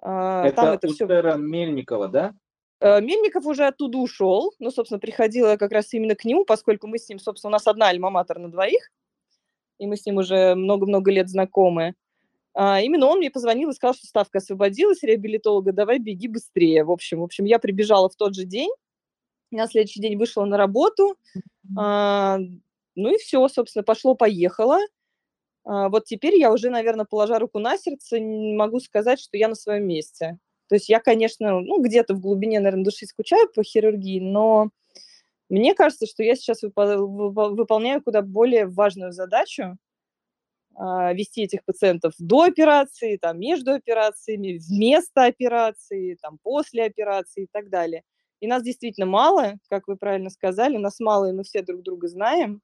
Э, 0.00 0.44
это, 0.46 0.56
Там 0.56 0.74
это 0.74 0.88
все... 0.88 1.06
Мельникова, 1.06 2.06
да? 2.06 2.34
Э, 2.78 3.00
Мельников 3.00 3.46
уже 3.46 3.66
оттуда 3.66 3.98
ушел, 3.98 4.52
но, 4.60 4.70
собственно, 4.70 5.00
приходила 5.00 5.56
как 5.56 5.72
раз 5.72 5.92
именно 5.92 6.14
к 6.14 6.24
нему, 6.24 6.44
поскольку 6.44 6.86
мы 6.86 6.98
с 6.98 7.08
ним, 7.08 7.18
собственно, 7.18 7.50
у 7.50 7.52
нас 7.54 7.66
одна 7.66 7.90
альма-матер 7.90 8.38
на 8.38 8.48
двоих, 8.48 8.88
и 9.78 9.88
мы 9.88 9.96
с 9.96 10.06
ним 10.06 10.18
уже 10.18 10.54
много-много 10.54 11.10
лет 11.10 11.28
знакомы. 11.28 11.94
А, 12.54 12.80
именно 12.80 13.06
он 13.06 13.18
мне 13.18 13.30
позвонил 13.30 13.70
и 13.70 13.74
сказал, 13.74 13.94
что 13.94 14.06
ставка 14.06 14.38
освободилась, 14.38 15.02
реабилитолога, 15.02 15.72
давай 15.72 15.98
беги 15.98 16.28
быстрее. 16.28 16.84
В 16.84 16.92
общем, 16.92 17.20
в 17.20 17.24
общем, 17.24 17.44
я 17.44 17.58
прибежала 17.58 18.08
в 18.08 18.14
тот 18.14 18.36
же 18.36 18.44
день, 18.44 18.70
на 19.50 19.66
следующий 19.68 20.00
день 20.00 20.16
вышла 20.18 20.44
на 20.44 20.56
работу, 20.56 21.16
а, 21.78 22.38
ну 22.96 23.14
и 23.14 23.18
все, 23.18 23.46
собственно, 23.48 23.84
пошло-поехало. 23.84 24.78
А, 25.64 25.88
вот 25.90 26.06
теперь 26.06 26.36
я 26.38 26.52
уже, 26.52 26.70
наверное, 26.70 27.06
положа 27.06 27.38
руку 27.38 27.58
на 27.60 27.78
сердце, 27.78 28.20
могу 28.20 28.80
сказать, 28.80 29.20
что 29.20 29.36
я 29.36 29.48
на 29.48 29.54
своем 29.56 29.86
месте. 29.86 30.38
То 30.68 30.76
есть 30.76 30.88
я, 30.88 31.00
конечно, 31.00 31.60
ну, 31.60 31.82
где-то 31.82 32.14
в 32.14 32.20
глубине, 32.20 32.60
наверное, 32.60 32.84
души 32.84 33.06
скучаю 33.06 33.48
по 33.54 33.62
хирургии, 33.64 34.20
но 34.20 34.70
мне 35.50 35.74
кажется, 35.74 36.06
что 36.06 36.22
я 36.24 36.36
сейчас 36.36 36.62
выполняю 36.62 38.02
куда 38.02 38.22
более 38.22 38.66
важную 38.66 39.12
задачу, 39.12 39.78
а, 40.76 41.12
вести 41.12 41.42
этих 41.42 41.64
пациентов 41.64 42.14
до 42.18 42.42
операции, 42.44 43.16
там, 43.16 43.38
между 43.40 43.72
операциями, 43.72 44.58
вместо 44.58 45.24
операции, 45.24 46.16
там, 46.22 46.38
после 46.42 46.84
операции 46.84 47.44
и 47.44 47.48
так 47.52 47.68
далее. 47.70 48.02
И 48.40 48.46
нас 48.46 48.62
действительно 48.62 49.06
мало, 49.06 49.58
как 49.68 49.86
вы 49.86 49.96
правильно 49.96 50.30
сказали, 50.30 50.76
нас 50.76 50.98
мало, 50.98 51.26
и 51.30 51.32
мы 51.32 51.44
все 51.44 51.62
друг 51.62 51.82
друга 51.82 52.08
знаем. 52.08 52.62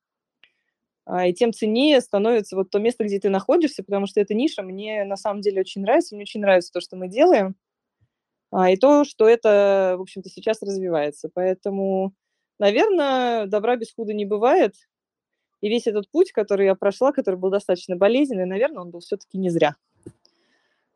А, 1.05 1.27
и 1.27 1.33
тем 1.33 1.53
ценнее 1.53 2.01
становится 2.01 2.57
вот 2.57 2.71
то 2.71 2.79
место, 2.79 3.05
где 3.05 3.21
ты 3.21 3.31
находишься, 3.31 3.85
потому 3.85 4.07
что 4.07 4.21
эта 4.21 4.35
ниша 4.35 4.63
мне 4.63 5.05
на 5.05 5.17
самом 5.17 5.41
деле 5.41 5.61
очень 5.61 5.83
нравится, 5.83 6.15
мне 6.15 6.23
очень 6.23 6.41
нравится 6.41 6.73
то, 6.73 6.81
что 6.81 6.97
мы 6.97 7.09
делаем, 7.09 7.55
а, 8.51 8.71
и 8.71 8.77
то, 8.77 9.05
что 9.05 9.29
это, 9.29 9.95
в 9.99 10.03
общем-то, 10.03 10.29
сейчас 10.29 10.63
развивается. 10.63 11.31
Поэтому, 11.33 12.13
наверное, 12.59 13.47
добра 13.47 13.77
без 13.77 13.93
худа 13.95 14.15
не 14.15 14.25
бывает, 14.25 14.75
и 15.61 15.69
весь 15.69 15.87
этот 15.87 16.11
путь, 16.11 16.33
который 16.33 16.67
я 16.67 16.75
прошла, 16.75 17.13
который 17.13 17.37
был 17.37 17.51
достаточно 17.51 17.97
болезненный, 17.97 18.47
наверное, 18.47 18.83
он 18.83 18.91
был 18.91 19.01
все-таки 19.01 19.39
не 19.39 19.51
зря. 19.51 19.77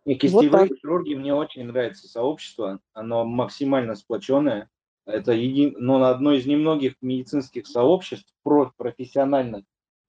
И 0.06 0.14
кистевые 0.14 0.68
вот 0.68 0.78
хирурги 0.78 1.14
мне 1.14 1.34
очень 1.34 1.64
нравится 1.64 2.08
сообщество, 2.08 2.80
оно 2.94 3.24
максимально 3.24 3.94
сплоченное. 3.94 4.70
Это 5.06 5.32
еди... 5.32 5.74
ну, 5.78 6.02
одно 6.02 6.32
из 6.32 6.46
немногих 6.46 6.94
медицинских 7.00 7.66
сообществ 7.66 8.32
профессиональных, 8.76 9.64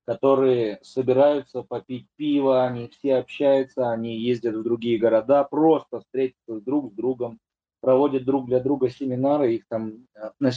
которые 0.05 0.79
собираются 0.81 1.63
попить 1.63 2.07
пиво, 2.15 2.63
они 2.63 2.87
все 2.87 3.15
общаются, 3.15 3.91
они 3.91 4.17
ездят 4.17 4.55
в 4.55 4.63
другие 4.63 4.97
города, 4.97 5.43
просто 5.43 5.99
встретятся 5.99 6.61
друг 6.61 6.91
с 6.91 6.95
другом, 6.95 7.39
проводят 7.81 8.23
друг 8.23 8.47
для 8.47 8.59
друга 8.59 8.89
семинары, 8.89 9.55
их 9.55 9.67
там 9.67 10.07
э, 10.15 10.31
на 10.39 10.51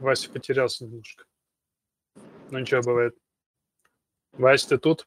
Вася 0.00 0.30
потерялся 0.30 0.84
немножко. 0.84 1.27
Ну 2.50 2.58
ничего, 2.58 2.82
бывает. 2.82 3.14
Вася, 4.32 4.70
ты 4.70 4.78
тут? 4.78 5.06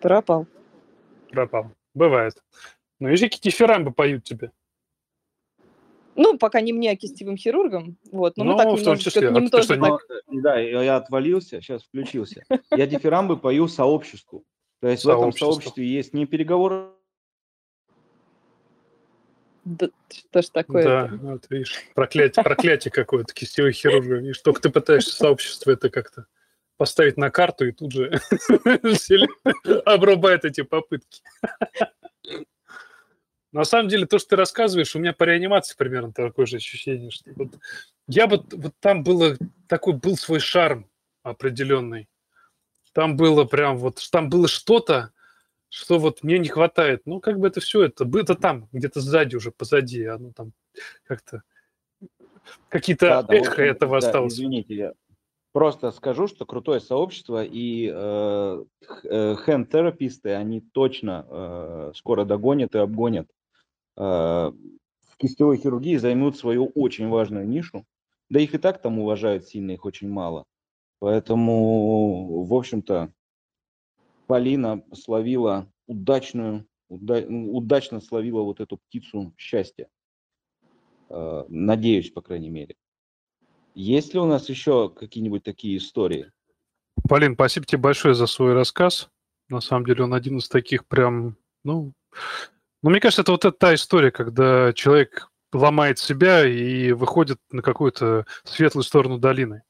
Пропал. 0.00 0.46
Пропал. 1.30 1.70
Бывает. 1.94 2.34
Ну, 2.98 3.08
видишь, 3.08 3.30
какие 3.30 3.50
дифирамбы 3.50 3.92
поют 3.92 4.24
тебе. 4.24 4.52
Ну, 6.14 6.36
пока 6.38 6.60
не 6.60 6.72
мне, 6.72 6.90
а 6.90 6.96
кистевым 6.96 7.36
хирургам. 7.36 7.96
Вот. 8.10 8.36
Но 8.36 8.44
ну, 8.44 8.52
мы 8.52 8.58
так 8.58 8.78
в 8.78 8.84
том 8.84 8.96
числе. 8.96 9.28
А 9.28 9.48
тоже 9.48 9.64
что, 9.64 9.76
так... 9.76 10.00
Да, 10.28 10.58
я 10.58 10.96
отвалился, 10.96 11.60
сейчас 11.60 11.84
включился. 11.84 12.44
Я 12.70 12.86
дифирамбы 12.86 13.36
пою 13.36 13.68
сообществу. 13.68 14.44
То 14.80 14.88
есть 14.88 15.04
в 15.04 15.08
этом 15.08 15.32
сообществе 15.32 15.86
есть 15.86 16.12
не 16.12 16.26
переговоры 16.26 16.90
да, 19.64 19.88
что 20.10 20.42
ж 20.42 20.48
такое? 20.48 20.82
Да, 20.82 21.10
вот 21.20 21.46
видишь, 21.50 21.74
проклятие, 21.94 22.42
проклятие 22.42 22.90
какое-то 22.90 23.32
кистевой 23.32 23.72
хирурга. 23.72 24.16
Видишь, 24.16 24.40
только 24.40 24.60
ты 24.60 24.70
пытаешься 24.70 25.14
сообщество 25.14 25.70
это 25.70 25.88
как-то 25.88 26.26
поставить 26.76 27.16
на 27.16 27.30
карту, 27.30 27.68
и 27.68 27.72
тут 27.72 27.92
же 27.92 28.20
обрубает 29.84 30.44
эти 30.44 30.62
попытки. 30.62 31.22
На 33.52 33.64
самом 33.64 33.88
деле, 33.88 34.06
то, 34.06 34.18
что 34.18 34.30
ты 34.30 34.36
рассказываешь, 34.36 34.96
у 34.96 34.98
меня 34.98 35.12
по 35.12 35.24
реанимации 35.24 35.76
примерно 35.76 36.12
такое 36.12 36.46
же 36.46 36.56
ощущение, 36.56 37.10
что 37.10 37.30
вот 37.36 37.58
я 38.08 38.26
вот, 38.26 38.52
вот 38.52 38.74
там 38.80 39.04
было 39.04 39.36
такой 39.68 39.92
был 39.92 40.16
свой 40.16 40.40
шарм 40.40 40.88
определенный. 41.22 42.08
Там 42.94 43.16
было 43.16 43.44
прям 43.44 43.76
вот, 43.76 44.00
там 44.10 44.28
было 44.28 44.48
что-то, 44.48 45.12
что 45.72 45.98
вот 45.98 46.22
мне 46.22 46.38
не 46.38 46.48
хватает. 46.48 47.02
Ну, 47.06 47.18
как 47.18 47.38
бы 47.38 47.48
это 47.48 47.60
все, 47.60 47.84
это, 47.84 48.04
это 48.04 48.34
там, 48.34 48.68
где-то 48.72 49.00
сзади 49.00 49.36
уже, 49.36 49.50
позади, 49.50 50.04
оно 50.04 50.30
там 50.32 50.52
как-то 51.04 51.42
какие-то 52.68 53.06
да, 53.08 53.22
да, 53.22 53.34
эхо 53.34 53.50
вот, 53.50 53.58
этого 53.58 53.92
да, 53.98 54.06
осталось. 54.06 54.34
Извините, 54.34 54.74
я 54.74 54.92
просто 55.52 55.90
скажу, 55.92 56.28
что 56.28 56.44
крутое 56.44 56.78
сообщество 56.78 57.42
и 57.42 57.90
э, 57.90 58.64
э 59.04 59.36
хенд-тераписты, 59.46 60.34
они 60.34 60.60
точно 60.60 61.26
э, 61.26 61.92
скоро 61.94 62.26
догонят 62.26 62.74
и 62.74 62.78
обгонят. 62.78 63.30
Э, 63.96 64.52
в 64.52 65.16
кистевой 65.16 65.56
хирургии 65.56 65.96
займут 65.96 66.36
свою 66.36 66.66
очень 66.74 67.08
важную 67.08 67.48
нишу. 67.48 67.86
Да 68.28 68.40
их 68.40 68.54
и 68.54 68.58
так 68.58 68.82
там 68.82 68.98
уважают 68.98 69.46
сильно, 69.46 69.70
их 69.70 69.86
очень 69.86 70.10
мало. 70.10 70.44
Поэтому, 70.98 72.44
в 72.44 72.52
общем-то, 72.52 73.10
Полина 74.32 74.82
словила 74.94 75.70
удачную, 75.86 76.66
уда, 76.88 77.22
удачно 77.28 78.00
словила 78.00 78.40
вот 78.40 78.60
эту 78.60 78.78
птицу 78.78 79.34
счастья. 79.36 79.88
Э, 81.10 81.44
надеюсь, 81.50 82.10
по 82.10 82.22
крайней 82.22 82.48
мере. 82.48 82.76
Есть 83.74 84.14
ли 84.14 84.20
у 84.20 84.24
нас 84.24 84.48
еще 84.48 84.88
какие-нибудь 84.88 85.42
такие 85.42 85.76
истории? 85.76 86.32
Полин, 87.06 87.34
спасибо 87.34 87.66
тебе 87.66 87.82
большое 87.82 88.14
за 88.14 88.26
свой 88.26 88.54
рассказ. 88.54 89.10
На 89.50 89.60
самом 89.60 89.84
деле 89.84 90.04
он 90.04 90.14
один 90.14 90.38
из 90.38 90.48
таких 90.48 90.86
прям, 90.86 91.36
ну, 91.62 91.92
ну 92.82 92.88
мне 92.88 93.00
кажется, 93.00 93.20
это 93.20 93.32
вот 93.32 93.44
эта 93.44 93.54
та 93.54 93.74
история, 93.74 94.10
когда 94.10 94.72
человек 94.72 95.28
ломает 95.52 95.98
себя 95.98 96.48
и 96.48 96.92
выходит 96.92 97.38
на 97.50 97.60
какую-то 97.60 98.24
светлую 98.44 98.84
сторону 98.84 99.18
долины. 99.18 99.62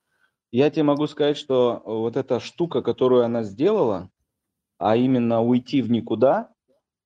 Я 0.52 0.70
тебе 0.70 0.84
могу 0.84 1.08
сказать, 1.08 1.36
что 1.36 1.82
вот 1.84 2.16
эта 2.16 2.38
штука, 2.38 2.80
которую 2.80 3.24
она 3.24 3.42
сделала, 3.42 4.08
а 4.82 4.96
именно 4.96 5.40
уйти 5.40 5.80
в 5.80 5.90
никуда, 5.90 6.50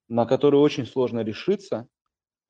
на 0.09 0.25
который 0.25 0.59
очень 0.59 0.87
сложно 0.87 1.19
решиться. 1.19 1.87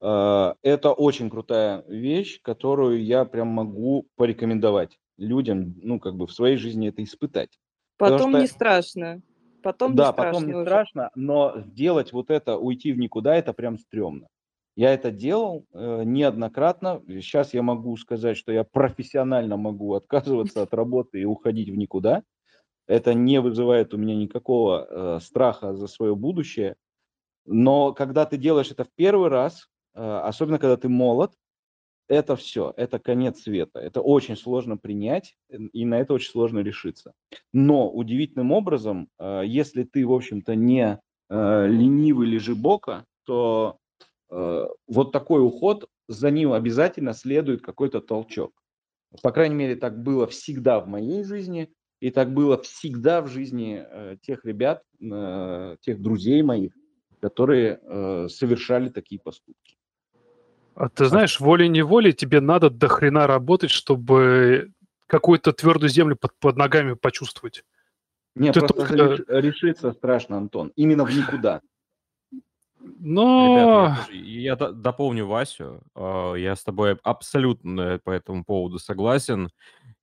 Э, 0.00 0.54
это 0.62 0.92
очень 0.92 1.28
крутая 1.28 1.84
вещь, 1.86 2.40
которую 2.40 3.04
я 3.04 3.26
прям 3.26 3.48
могу 3.48 4.08
порекомендовать 4.16 4.98
людям, 5.18 5.74
ну, 5.82 6.00
как 6.00 6.14
бы 6.14 6.26
в 6.26 6.32
своей 6.32 6.56
жизни 6.56 6.88
это 6.88 7.04
испытать. 7.04 7.58
Потом 7.98 8.30
что... 8.30 8.40
не 8.40 8.46
страшно. 8.46 9.20
Потом 9.62 9.94
да, 9.96 10.06
не 10.06 10.12
страшно 10.12 10.32
потом 10.32 10.48
не 10.48 10.54
уже. 10.54 10.64
страшно, 10.64 11.10
но 11.14 11.60
сделать 11.60 12.12
вот 12.12 12.30
это, 12.30 12.56
уйти 12.56 12.92
в 12.92 12.98
никуда, 12.98 13.34
это 13.34 13.52
прям 13.52 13.76
стрёмно. 13.76 14.28
Я 14.76 14.94
это 14.94 15.10
делал 15.10 15.66
э, 15.74 16.04
неоднократно. 16.04 17.02
Сейчас 17.06 17.52
я 17.52 17.62
могу 17.62 17.96
сказать, 17.96 18.38
что 18.38 18.52
я 18.52 18.64
профессионально 18.64 19.58
могу 19.58 19.92
отказываться 19.92 20.62
от 20.62 20.72
работы 20.72 21.20
и 21.20 21.24
уходить 21.24 21.68
в 21.68 21.76
никуда. 21.76 22.22
Это 22.88 23.14
не 23.14 23.40
вызывает 23.40 23.94
у 23.94 23.98
меня 23.98 24.16
никакого 24.16 24.86
э, 24.88 25.20
страха 25.20 25.74
за 25.74 25.86
свое 25.86 26.16
будущее. 26.16 26.76
Но 27.44 27.92
когда 27.92 28.24
ты 28.24 28.38
делаешь 28.38 28.70
это 28.70 28.84
в 28.84 28.90
первый 28.96 29.28
раз, 29.28 29.68
э, 29.94 30.00
особенно 30.00 30.58
когда 30.58 30.76
ты 30.76 30.88
молод, 30.88 31.32
это 32.08 32.36
все, 32.36 32.72
это 32.76 32.98
конец 32.98 33.42
света. 33.42 33.78
Это 33.78 34.00
очень 34.00 34.36
сложно 34.36 34.78
принять, 34.78 35.36
и 35.50 35.84
на 35.84 36.00
это 36.00 36.14
очень 36.14 36.30
сложно 36.30 36.60
решиться. 36.60 37.12
Но 37.52 37.90
удивительным 37.90 38.50
образом, 38.52 39.08
э, 39.18 39.42
если 39.44 39.84
ты, 39.84 40.06
в 40.06 40.12
общем-то, 40.12 40.54
не 40.54 40.98
э, 41.28 41.66
ленивый 41.68 42.26
лежебока, 42.26 43.04
то 43.24 43.76
э, 44.30 44.66
вот 44.86 45.12
такой 45.12 45.44
уход, 45.44 45.86
за 46.08 46.30
ним 46.30 46.54
обязательно 46.54 47.12
следует 47.12 47.60
какой-то 47.60 48.00
толчок. 48.00 48.52
По 49.22 49.30
крайней 49.30 49.56
мере, 49.56 49.76
так 49.76 50.02
было 50.02 50.26
всегда 50.26 50.80
в 50.80 50.88
моей 50.88 51.24
жизни. 51.24 51.70
И 52.00 52.10
так 52.10 52.32
было 52.32 52.60
всегда 52.62 53.22
в 53.22 53.28
жизни 53.28 53.84
э, 53.84 54.16
тех 54.22 54.44
ребят, 54.44 54.82
э, 55.00 55.76
тех 55.80 56.00
друзей 56.00 56.42
моих, 56.42 56.72
которые 57.20 57.80
э, 57.82 58.28
совершали 58.28 58.88
такие 58.88 59.20
поступки. 59.20 59.76
А 60.74 60.88
ты 60.88 61.06
знаешь, 61.06 61.40
волей-неволей 61.40 62.12
тебе 62.12 62.40
надо 62.40 62.70
до 62.70 62.86
хрена 62.86 63.26
работать, 63.26 63.70
чтобы 63.70 64.70
какую-то 65.08 65.52
твердую 65.52 65.90
землю 65.90 66.14
под, 66.14 66.38
под 66.38 66.56
ногами 66.56 66.92
почувствовать. 66.92 67.64
Нет, 68.36 68.54
ты 68.54 68.60
просто 68.60 68.96
только... 68.96 69.40
решиться 69.40 69.90
страшно, 69.90 70.36
Антон. 70.36 70.72
Именно 70.76 71.04
в 71.04 71.16
никуда. 71.16 71.62
Но... 72.80 73.96
Ребята, 74.06 74.12
я, 74.12 74.52
я 74.52 74.56
дополню 74.56 75.26
Васю. 75.26 75.82
А, 75.94 76.34
я 76.34 76.54
с 76.54 76.62
тобой 76.62 76.96
абсолютно 77.02 78.00
по 78.04 78.10
этому 78.10 78.44
поводу 78.44 78.78
согласен. 78.78 79.50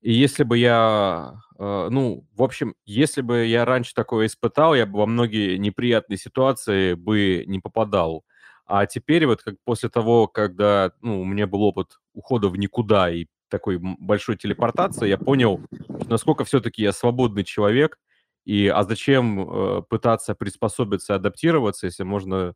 И 0.05 0.13
если 0.13 0.43
бы 0.43 0.59
я, 0.59 1.33
э, 1.57 1.87
ну, 1.89 2.27
в 2.35 2.43
общем, 2.43 2.75
если 2.85 3.21
бы 3.21 3.43
я 3.47 3.65
раньше 3.65 3.95
такое 3.95 4.27
испытал, 4.27 4.75
я 4.75 4.85
бы 4.85 4.99
во 4.99 5.07
многие 5.07 5.57
неприятные 5.57 6.17
ситуации 6.17 6.93
бы 6.93 7.43
не 7.47 7.59
попадал. 7.59 8.23
А 8.67 8.85
теперь 8.85 9.25
вот 9.25 9.41
как 9.41 9.55
после 9.63 9.89
того, 9.89 10.27
когда 10.27 10.91
ну, 11.01 11.21
у 11.21 11.25
меня 11.25 11.47
был 11.47 11.63
опыт 11.63 11.97
ухода 12.13 12.49
в 12.49 12.55
никуда 12.55 13.09
и 13.09 13.25
такой 13.49 13.79
большой 13.79 14.37
телепортации, 14.37 15.07
я 15.07 15.17
понял, 15.17 15.59
насколько 16.07 16.45
все-таки 16.45 16.83
я 16.83 16.91
свободный 16.91 17.43
человек, 17.43 17.97
и 18.43 18.67
а 18.67 18.83
зачем 18.83 19.39
э, 19.49 19.81
пытаться 19.89 20.35
приспособиться, 20.35 21.15
адаптироваться, 21.15 21.87
если 21.87 22.03
можно 22.03 22.53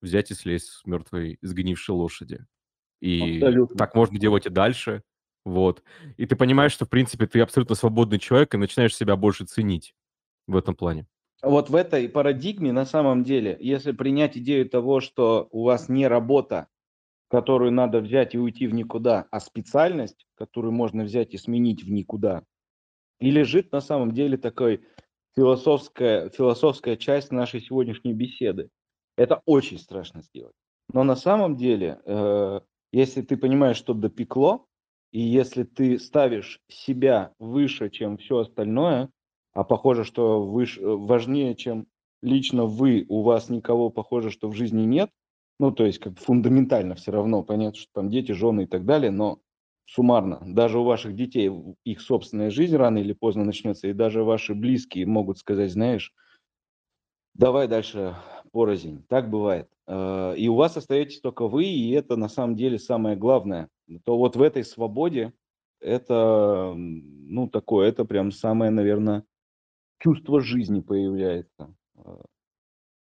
взять 0.00 0.30
и 0.30 0.34
слезть 0.34 0.68
с 0.68 0.86
мертвой, 0.86 1.36
сгнившей 1.42 1.94
лошади. 1.94 2.46
И 3.02 3.34
Абсолютно. 3.34 3.76
так 3.76 3.94
можно 3.94 4.18
делать 4.18 4.46
и 4.46 4.50
дальше. 4.50 5.02
Вот. 5.44 5.82
И 6.16 6.26
ты 6.26 6.36
понимаешь, 6.36 6.72
что, 6.72 6.84
в 6.84 6.90
принципе, 6.90 7.26
ты 7.26 7.40
абсолютно 7.40 7.74
свободный 7.74 8.18
человек 8.18 8.54
и 8.54 8.58
начинаешь 8.58 8.96
себя 8.96 9.16
больше 9.16 9.44
ценить 9.44 9.94
в 10.46 10.56
этом 10.56 10.74
плане. 10.74 11.06
Вот 11.42 11.70
в 11.70 11.74
этой 11.74 12.08
парадигме, 12.08 12.72
на 12.72 12.84
самом 12.84 13.22
деле, 13.22 13.56
если 13.60 13.92
принять 13.92 14.36
идею 14.36 14.68
того, 14.68 15.00
что 15.00 15.48
у 15.52 15.62
вас 15.62 15.88
не 15.88 16.08
работа, 16.08 16.66
которую 17.28 17.72
надо 17.72 18.00
взять 18.00 18.34
и 18.34 18.38
уйти 18.38 18.66
в 18.66 18.74
никуда, 18.74 19.26
а 19.30 19.38
специальность, 19.38 20.26
которую 20.34 20.72
можно 20.72 21.04
взять 21.04 21.34
и 21.34 21.38
сменить 21.38 21.84
в 21.84 21.90
никуда, 21.90 22.42
и 23.20 23.30
лежит 23.30 23.70
на 23.72 23.80
самом 23.80 24.12
деле 24.12 24.36
такой 24.36 24.82
философская, 25.36 26.30
философская 26.30 26.96
часть 26.96 27.30
нашей 27.30 27.60
сегодняшней 27.60 28.14
беседы. 28.14 28.70
Это 29.16 29.42
очень 29.46 29.78
страшно 29.78 30.22
сделать. 30.22 30.54
Но 30.92 31.04
на 31.04 31.16
самом 31.16 31.56
деле, 31.56 32.00
э, 32.04 32.60
если 32.92 33.22
ты 33.22 33.36
понимаешь, 33.36 33.76
что 33.76 33.94
допекло, 33.94 34.66
и 35.12 35.20
если 35.20 35.62
ты 35.62 35.98
ставишь 35.98 36.60
себя 36.68 37.32
выше, 37.38 37.90
чем 37.90 38.18
все 38.18 38.38
остальное, 38.38 39.10
а 39.52 39.64
похоже, 39.64 40.04
что 40.04 40.44
выше, 40.44 40.80
важнее, 40.84 41.54
чем 41.54 41.86
лично 42.22 42.64
вы, 42.64 43.06
у 43.08 43.22
вас 43.22 43.48
никого, 43.48 43.90
похоже, 43.90 44.30
что 44.30 44.48
в 44.48 44.54
жизни 44.54 44.82
нет, 44.82 45.10
ну, 45.58 45.72
то 45.72 45.84
есть 45.86 45.98
как 45.98 46.18
фундаментально 46.18 46.94
все 46.94 47.10
равно, 47.10 47.42
понятно, 47.42 47.78
что 47.78 47.90
там 47.92 48.10
дети, 48.10 48.32
жены 48.32 48.62
и 48.62 48.66
так 48.66 48.84
далее, 48.84 49.10
но 49.10 49.40
суммарно, 49.86 50.40
даже 50.44 50.78
у 50.78 50.84
ваших 50.84 51.16
детей 51.16 51.50
их 51.84 52.00
собственная 52.00 52.50
жизнь 52.50 52.76
рано 52.76 52.98
или 52.98 53.12
поздно 53.12 53.44
начнется, 53.44 53.88
и 53.88 53.94
даже 53.94 54.22
ваши 54.22 54.54
близкие 54.54 55.06
могут 55.06 55.38
сказать, 55.38 55.72
знаешь, 55.72 56.12
давай 57.34 57.68
дальше 57.68 58.14
порознь. 58.50 59.04
Так 59.08 59.30
бывает. 59.30 59.68
Э, 59.86 60.34
и 60.36 60.48
у 60.48 60.54
вас 60.54 60.76
остаетесь 60.76 61.20
только 61.20 61.48
вы, 61.48 61.64
и 61.64 61.90
это 61.90 62.16
на 62.16 62.28
самом 62.28 62.56
деле 62.56 62.78
самое 62.78 63.16
главное. 63.16 63.68
То 64.04 64.18
вот 64.18 64.36
в 64.36 64.42
этой 64.42 64.64
свободе 64.64 65.32
это, 65.80 66.74
ну, 66.76 67.48
такое, 67.48 67.88
это 67.88 68.04
прям 68.04 68.32
самое, 68.32 68.70
наверное, 68.70 69.24
чувство 69.98 70.40
жизни 70.40 70.80
появляется. 70.80 71.74
Э, 71.96 72.22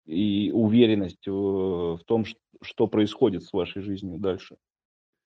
и 0.06 0.52
уверенность 0.52 1.26
в 1.26 1.98
том, 2.06 2.24
что 2.62 2.86
происходит 2.86 3.42
с 3.42 3.52
вашей 3.52 3.82
жизнью 3.82 4.18
дальше. 4.18 4.56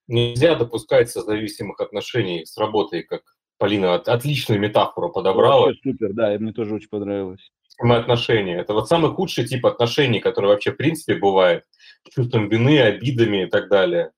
Нельзя 0.07 0.55
допускать 0.55 1.11
созависимых 1.11 1.79
отношений 1.79 2.45
с 2.45 2.57
работой, 2.57 3.03
как 3.03 3.21
Полина 3.61 3.93
отличную 3.93 4.59
метафору 4.59 5.11
подобрала. 5.11 5.67
Вообще 5.67 5.79
супер, 5.83 6.13
да, 6.13 6.35
мне 6.39 6.51
тоже 6.51 6.73
очень 6.73 6.89
понравилось. 6.89 7.51
Отношения. 7.81 8.57
Это 8.57 8.73
вот 8.73 8.87
самый 8.87 9.11
худший 9.11 9.45
тип 9.47 9.65
отношений, 9.65 10.19
который 10.19 10.47
вообще 10.47 10.71
в 10.71 10.77
принципе 10.77 11.15
бывает. 11.15 11.65
Чувством 12.09 12.49
вины, 12.49 12.79
обидами 12.79 13.43
и 13.43 13.45
так 13.47 13.69
далее. 13.69 14.11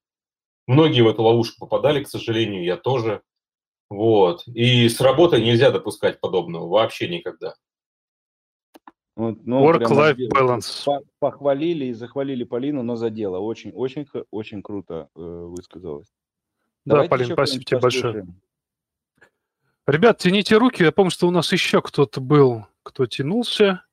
Многие 0.68 1.02
в 1.02 1.07
эту 1.07 1.23
ловушку 1.23 1.61
попадали, 1.61 2.03
к 2.03 2.07
сожалению, 2.07 2.64
я 2.64 2.77
тоже. 2.77 3.22
Вот. 3.90 4.45
И 4.48 4.88
с 4.90 4.99
работой 5.02 5.41
нельзя 5.41 5.72
допускать 5.72 6.19
подобного 6.19 6.68
вообще 6.68 7.07
никогда. 7.07 7.56
Вот, 9.15 9.45
ну, 9.45 9.64
Work-life 9.64 10.18
balance. 10.30 10.99
Похвалили 11.19 11.85
и 11.85 11.94
захвалили 11.94 12.44
Полину, 12.44 12.81
но 12.81 12.95
за 12.95 13.10
дело. 13.10 13.38
Очень, 13.38 13.72
очень, 13.72 14.07
очень 14.31 14.64
круто 14.64 15.10
э, 15.15 15.19
высказалась. 15.19 16.07
Да, 16.85 16.95
Давайте 16.95 17.10
Полин, 17.10 17.31
спасибо 17.34 17.64
тебе 17.64 17.80
большое. 17.80 18.26
Ребят, 19.85 20.18
тяните 20.18 20.57
руки. 20.57 20.84
Я 20.84 20.91
помню, 20.91 21.11
что 21.11 21.27
у 21.27 21.31
нас 21.31 21.52
еще 21.52 21.81
кто-то 21.81 22.22
был, 22.22 22.65
кто 22.84 23.05
тянулся, 23.05 23.84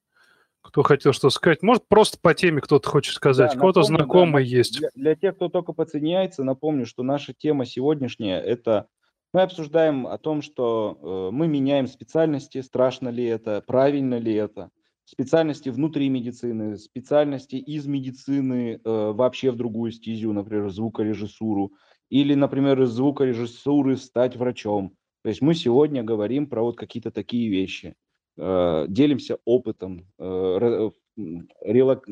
кто 0.62 0.82
хотел 0.82 1.12
что 1.12 1.30
сказать. 1.30 1.62
Может, 1.62 1.88
просто 1.88 2.18
по 2.20 2.34
теме 2.34 2.60
кто-то 2.60 2.88
хочет 2.88 3.14
сказать. 3.14 3.52
Да, 3.52 3.58
Кто-то 3.58 3.82
знакомый 3.82 4.44
да, 4.44 4.50
есть. 4.50 4.78
Для, 4.78 4.90
для 4.94 5.14
тех, 5.14 5.36
кто 5.36 5.48
только 5.48 5.72
подсоединяется, 5.72 6.44
напомню, 6.44 6.86
что 6.86 7.02
наша 7.02 7.32
тема 7.32 7.64
сегодняшняя– 7.64 8.40
это 8.42 8.86
мы 9.32 9.42
обсуждаем 9.42 10.06
о 10.06 10.18
том, 10.18 10.42
что 10.42 10.98
э, 11.00 11.34
мы 11.34 11.46
меняем 11.46 11.86
специальности, 11.86 12.60
страшно 12.62 13.08
ли 13.10 13.24
это, 13.24 13.62
правильно 13.64 14.18
ли 14.18 14.34
это 14.34 14.70
специальности 15.04 15.68
внутри 15.68 16.08
медицины, 16.08 16.76
специальности 16.76 17.56
из 17.56 17.86
медицины 17.86 18.80
э, 18.82 19.12
вообще 19.12 19.50
в 19.50 19.56
другую 19.56 19.92
стезю, 19.92 20.32
например, 20.32 20.70
звукорежиссуру, 20.70 21.72
или, 22.10 22.34
например, 22.34 22.82
из 22.82 22.90
звукорежиссуры 22.90 23.96
стать 23.96 24.36
врачом. 24.36 24.94
То 25.22 25.28
есть 25.28 25.42
мы 25.42 25.54
сегодня 25.54 26.02
говорим 26.02 26.48
про 26.48 26.62
вот 26.62 26.76
какие-то 26.76 27.10
такие 27.10 27.50
вещи, 27.50 27.94
делимся 28.36 29.38
опытом, 29.44 30.06
э, 30.18 30.90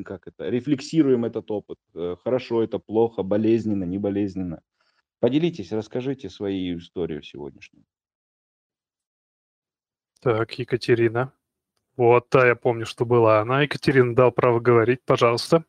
как 0.04 0.26
это, 0.26 0.48
рефлексируем 0.48 1.24
этот 1.24 1.50
опыт, 1.50 1.78
э, 1.94 2.16
хорошо 2.22 2.62
это, 2.62 2.78
плохо, 2.78 3.22
болезненно, 3.22 3.84
не 3.84 3.98
болезненно. 3.98 4.62
Поделитесь, 5.20 5.72
расскажите 5.72 6.28
свою 6.30 6.78
историю 6.78 7.22
сегодняшнюю. 7.22 7.84
Так, 10.20 10.58
Екатерина. 10.58 11.32
Вот, 11.96 12.28
да, 12.30 12.46
я 12.46 12.54
помню, 12.54 12.86
что 12.86 13.04
была 13.04 13.40
она. 13.40 13.62
Екатерина 13.62 14.14
дал 14.14 14.30
право 14.32 14.60
говорить, 14.60 15.04
пожалуйста. 15.04 15.64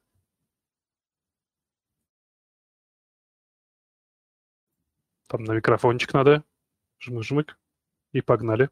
Там 5.27 5.43
на 5.43 5.53
микрофончик 5.53 6.13
надо. 6.13 6.43
Жмык-жмык. 6.99 7.55
И 8.11 8.21
погнали. 8.21 8.69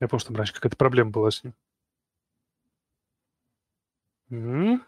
Я 0.00 0.08
помню, 0.08 0.20
что 0.20 0.28
там 0.28 0.36
раньше 0.36 0.54
какая-то 0.54 0.76
проблема 0.76 1.10
была 1.10 1.30
с 1.30 1.44
ним. 1.44 1.54
М-м. 4.30 4.84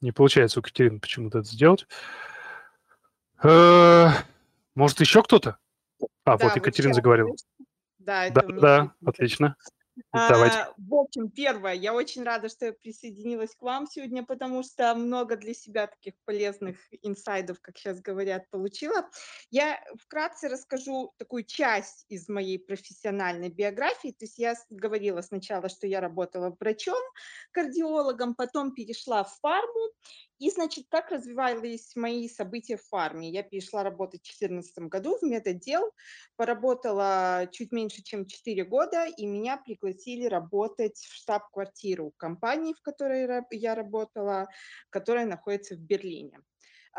Не 0.00 0.12
получается 0.12 0.58
у 0.58 0.62
Катерины 0.62 1.00
почему-то 1.00 1.38
это 1.38 1.48
сделать. 1.48 1.86
Э, 3.42 4.08
может, 4.74 5.00
еще 5.00 5.22
кто-то? 5.22 5.58
А, 6.24 6.36
да, 6.36 6.44
вот 6.46 6.56
Екатерина 6.56 6.94
заговорила. 6.94 7.34
Да, 7.98 8.28
да, 8.30 8.42
да, 8.48 8.94
отлично. 9.04 9.56
Давайте. 10.12 10.56
А, 10.56 10.74
в 10.76 10.94
общем, 10.94 11.30
первое, 11.30 11.74
я 11.74 11.94
очень 11.94 12.22
рада, 12.22 12.48
что 12.48 12.66
я 12.66 12.72
присоединилась 12.72 13.54
к 13.54 13.62
вам 13.62 13.86
сегодня, 13.86 14.24
потому 14.24 14.62
что 14.62 14.94
много 14.94 15.36
для 15.36 15.54
себя 15.54 15.86
таких 15.86 16.14
полезных 16.24 16.76
инсайдов, 17.02 17.58
как 17.60 17.76
сейчас 17.78 18.00
говорят, 18.00 18.48
получила. 18.50 19.08
Я 19.50 19.82
вкратце 20.00 20.48
расскажу 20.48 21.12
такую 21.18 21.44
часть 21.44 22.04
из 22.08 22.28
моей 22.28 22.58
профессиональной 22.58 23.48
биографии. 23.48 24.10
То 24.10 24.24
есть 24.24 24.38
я 24.38 24.54
говорила 24.70 25.20
сначала, 25.20 25.68
что 25.68 25.86
я 25.86 26.00
работала 26.00 26.56
врачом, 26.58 26.98
кардиологом, 27.52 28.34
потом 28.34 28.72
перешла 28.72 29.24
в 29.24 29.38
фарму. 29.40 29.92
И, 30.38 30.50
значит, 30.50 30.86
как 30.88 31.10
развивались 31.10 31.96
мои 31.96 32.28
события 32.28 32.76
в 32.76 32.84
фарме? 32.84 33.30
Я 33.30 33.42
перешла 33.42 33.82
работать 33.82 34.20
в 34.20 34.24
2014 34.24 34.88
году 34.88 35.18
в 35.18 35.22
медотдел, 35.22 35.92
поработала 36.36 37.48
чуть 37.52 37.72
меньше, 37.72 38.02
чем 38.02 38.26
4 38.26 38.64
года, 38.64 39.06
и 39.06 39.26
меня 39.26 39.56
пригласили 39.56 40.26
работать 40.26 40.96
в 40.98 41.12
штаб-квартиру 41.14 42.12
компании, 42.16 42.74
в 42.74 42.82
которой 42.82 43.28
я 43.50 43.74
работала, 43.74 44.48
которая 44.90 45.26
находится 45.26 45.74
в 45.74 45.80
Берлине 45.80 46.40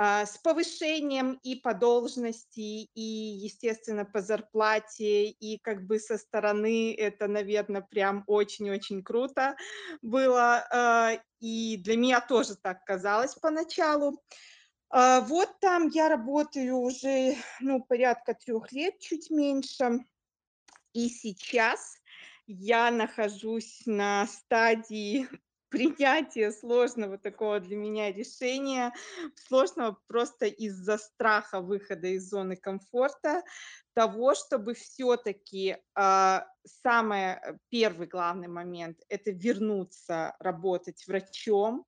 с 0.01 0.37
повышением 0.37 1.39
и 1.43 1.55
по 1.55 1.73
должности, 1.73 2.87
и, 2.93 3.01
естественно, 3.01 4.05
по 4.05 4.21
зарплате, 4.21 5.27
и 5.29 5.59
как 5.59 5.85
бы 5.87 5.99
со 5.99 6.17
стороны 6.17 6.93
это, 6.93 7.27
наверное, 7.27 7.81
прям 7.81 8.23
очень-очень 8.25 9.03
круто 9.03 9.57
было. 10.01 10.65
А, 10.71 11.19
и 11.41 11.75
для 11.83 11.97
меня 11.97 12.21
тоже 12.21 12.55
так 12.55 12.85
казалось 12.85 13.35
поначалу. 13.35 14.23
А, 14.89 15.19
вот 15.19 15.49
там 15.59 15.89
я 15.89 16.07
работаю 16.07 16.77
уже, 16.77 17.35
ну, 17.59 17.83
порядка 17.83 18.33
трех 18.33 18.71
лет, 18.71 18.99
чуть 18.99 19.29
меньше. 19.29 20.05
И 20.93 21.09
сейчас 21.09 21.97
я 22.47 22.89
нахожусь 22.89 23.81
на 23.85 24.27
стадии 24.27 25.27
принятия 25.69 26.51
сложного 26.51 27.17
такого 27.17 27.59
для 27.59 27.75
меня 27.75 28.11
решения, 28.11 28.93
сложного 29.47 29.97
просто 30.07 30.45
из-за 30.45 30.97
страха 30.97 31.61
выхода 31.61 32.07
из 32.07 32.29
зоны 32.29 32.55
комфорта, 32.55 33.43
того, 33.93 34.35
чтобы 34.35 34.73
все-таки 34.73 35.71
э, 35.71 35.79
а, 35.95 36.47
самый 36.65 37.37
первый 37.69 38.07
главный 38.07 38.47
момент– 38.47 38.99
это 39.09 39.31
вернуться 39.31 40.35
работать 40.39 41.05
врачом, 41.07 41.85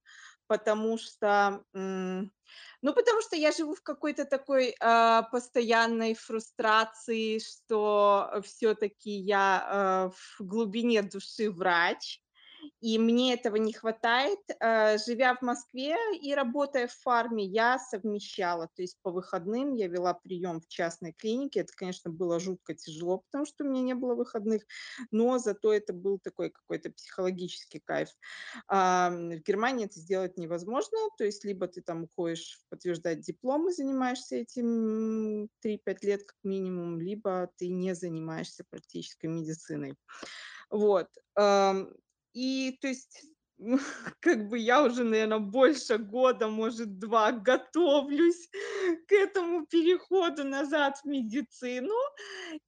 потому 0.48 0.98
что, 0.98 1.64
ну, 1.74 2.94
потому 2.94 3.22
что 3.22 3.38
я 3.38 3.54
живу 3.54 3.74
в 3.74 3.82
какой-то 3.82 4.26
такой 4.26 4.76
э, 4.78 5.22
постоянной 5.32 6.14
фрустрации, 6.14 7.40
что 7.40 8.42
все-таки 8.44 9.12
я 9.12 10.10
э, 10.12 10.12
в 10.12 10.46
глубине 10.46 11.04
души 11.04 11.50
врач, 11.50 12.20
и 12.80 12.98
мне 13.00 13.34
этого 13.34 13.56
не 13.56 13.74
хватает. 13.74 14.40
Э, 14.60 14.98
живя 14.98 15.36
в 15.36 15.42
Москве 15.42 15.96
и 16.22 16.34
работая 16.34 16.88
в 16.88 16.94
фарме, 16.94 17.46
я 17.46 17.80
совмещала, 17.80 18.70
то 18.76 18.82
есть 18.82 18.98
по 19.02 19.12
выходным 19.12 19.74
я 19.74 19.88
вела 19.88 20.14
прием 20.14 20.62
в 20.62 20.68
частной 20.68 21.14
клинике. 21.14 21.62
Это, 21.62 21.74
конечно, 21.76 22.12
было 22.12 22.40
жутко 22.40 22.74
тяжело, 22.74 23.20
потому 23.20 23.46
что 23.46 23.64
у 23.64 23.68
меня 23.68 23.82
не 23.82 23.96
было 23.96 24.16
выходных, 24.16 24.64
но 25.12 25.38
зато 25.38 25.74
это 25.74 25.94
был 25.94 26.20
такой 26.20 26.50
какой-то 26.52 26.92
психологический 26.92 27.80
кайф. 27.80 28.10
В 28.68 29.42
Германии 29.46 29.86
это 29.86 30.00
сделать 30.00 30.38
невозможно, 30.38 30.98
то 31.18 31.24
есть 31.24 31.46
либо 31.46 31.68
ты 31.68 31.82
там 31.82 32.04
уходишь 32.04 32.60
подтверждать 32.70 33.22
диплом 33.22 33.70
и 33.70 33.74
занимаешься 33.74 34.38
этим 34.38 35.50
3-5 35.62 36.04
лет 36.04 36.24
как 36.24 36.38
минимум, 36.44 37.00
либо 37.00 37.50
ты 37.58 37.70
не 37.70 37.96
занимаешься 37.96 38.64
практической 38.70 39.28
медициной. 39.28 39.96
Вот. 40.70 41.08
И 42.34 42.78
то 42.82 42.88
есть 42.88 43.26
как 44.20 44.50
бы 44.50 44.58
я 44.58 44.84
уже, 44.84 45.04
наверное, 45.04 45.40
больше 45.40 45.98
года, 45.98 46.48
может, 46.48 47.00
два 47.00 47.32
готовлюсь 47.32 48.50
к 49.08 49.12
этому 49.12 49.66
переходу 49.66 50.44
назад 50.44 50.98
в 51.04 51.08
медицину. 51.08 51.96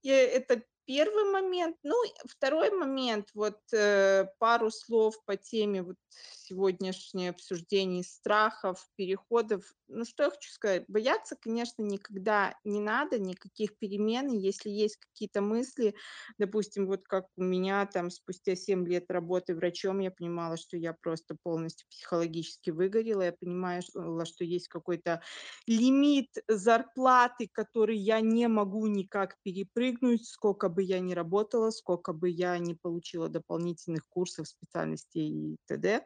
И 0.02 0.10
это 0.10 0.62
первый 0.86 1.32
момент. 1.32 1.78
Ну, 1.84 1.96
второй 2.26 2.72
момент, 2.72 3.30
вот 3.34 3.60
э, 3.74 4.26
пару 4.40 4.70
слов 4.70 5.16
по 5.26 5.36
теме 5.36 5.82
вот 5.82 5.96
сегодняшнее 6.44 7.30
обсуждение 7.32 8.04
страхов, 8.04 8.88
переходов. 8.96 9.74
Ну, 9.88 10.06
что 10.06 10.24
я 10.24 10.30
хочу 10.32 10.52
сказать? 10.52 10.86
Бояться, 10.88 11.36
конечно, 11.40 11.82
никогда 11.84 12.56
не 12.64 12.80
надо, 12.82 13.20
никаких 13.20 13.78
перемен. 13.78 14.28
Если 14.30 14.70
есть 14.70 14.98
какие-то 14.98 15.42
мысли, 15.42 15.96
допустим, 16.38 16.88
вот 16.88 17.08
как 17.08 17.28
у 17.38 17.44
меня 17.44 17.86
там 17.86 18.10
спустя 18.10 18.56
7 18.56 18.88
лет 18.88 19.10
работы 19.10 19.56
врачом, 19.56 20.00
я 20.00 20.12
понимала, 20.12 20.58
что 20.58 20.78
я 20.78 20.94
просто 20.94 21.36
полностью 21.42 21.88
психологически 21.90 22.72
выгорела. 22.72 23.22
Я 23.24 23.32
понимаю, 23.34 23.82
что 23.82 24.44
есть 24.44 24.68
какой-то 24.68 25.22
лимит 25.68 26.30
зарплаты, 26.48 27.48
который 27.52 27.98
я 27.98 28.22
не 28.22 28.48
могу 28.48 28.88
никак 28.88 29.38
перепрыгнуть, 29.44 30.28
сколько 30.28 30.70
бы 30.70 30.84
я 30.84 31.00
ни 31.00 31.14
работала, 31.14 31.70
сколько 31.72 32.14
бы 32.14 32.30
я 32.30 32.58
не 32.58 32.76
получила 32.76 33.30
дополнительных 33.30 34.08
курсов, 34.08 34.48
специальностей 34.48 35.54
и 35.54 35.58
т.д. 35.68 36.06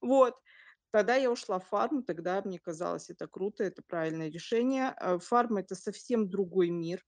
Вот. 0.00 0.34
Тогда 0.90 1.16
я 1.16 1.30
ушла 1.30 1.58
в 1.58 1.66
фарм, 1.66 2.04
тогда 2.04 2.40
мне 2.44 2.60
казалось 2.60 3.10
это 3.10 3.26
круто, 3.26 3.64
это 3.64 3.82
правильное 3.82 4.30
решение. 4.30 4.94
Э, 5.00 5.18
фарм– 5.18 5.56
это 5.58 5.74
совсем 5.74 6.30
другой 6.30 6.70
мир. 6.70 7.04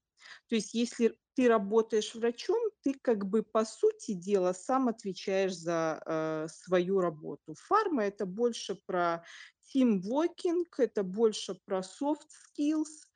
То 0.48 0.56
есть 0.56 0.74
если 0.74 1.16
ты 1.34 1.48
работаешь 1.48 2.14
врачом, 2.14 2.58
ты 2.82 2.94
как 3.00 3.26
бы 3.26 3.42
по 3.42 3.64
сути 3.64 4.14
дела 4.14 4.52
сам 4.54 4.88
отвечаешь 4.88 5.54
за 5.54 6.02
э, 6.04 6.46
свою 6.48 7.00
работу. 7.00 7.54
Фарма– 7.54 8.04
это 8.06 8.26
больше 8.26 8.74
про 8.86 9.24
teamworking, 9.72 10.64
это 10.78 11.04
больше 11.04 11.56
про 11.64 11.78
soft 11.78 12.26
skills. 12.58 13.06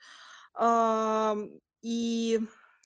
Э, 0.57 1.35
и 1.83 2.41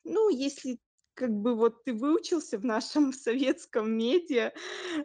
ну, 0.04 0.28
если 0.28 0.78
как 1.14 1.30
бы 1.30 1.54
вот 1.54 1.84
ты 1.84 1.92
выучился 1.92 2.58
в 2.58 2.64
нашем 2.64 3.12
советском 3.12 3.90
медиа, 3.96 4.52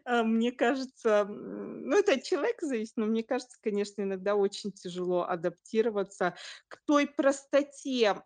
а, 0.06 0.23
мне 0.23 0.52
кажется, 0.52 1.26
ну, 1.26 1.98
это 1.98 2.14
от 2.14 2.23
человека 2.23 2.65
зависит, 2.65 2.98
но 2.98 3.06
мне 3.06 3.23
кажется, 3.23 3.57
конечно, 3.61 4.02
иногда 4.02 4.36
очень 4.36 4.72
тяжело 4.72 5.23
адаптироваться 5.23 6.36
к 6.68 6.77
той 6.86 7.07
простоте 7.07 8.22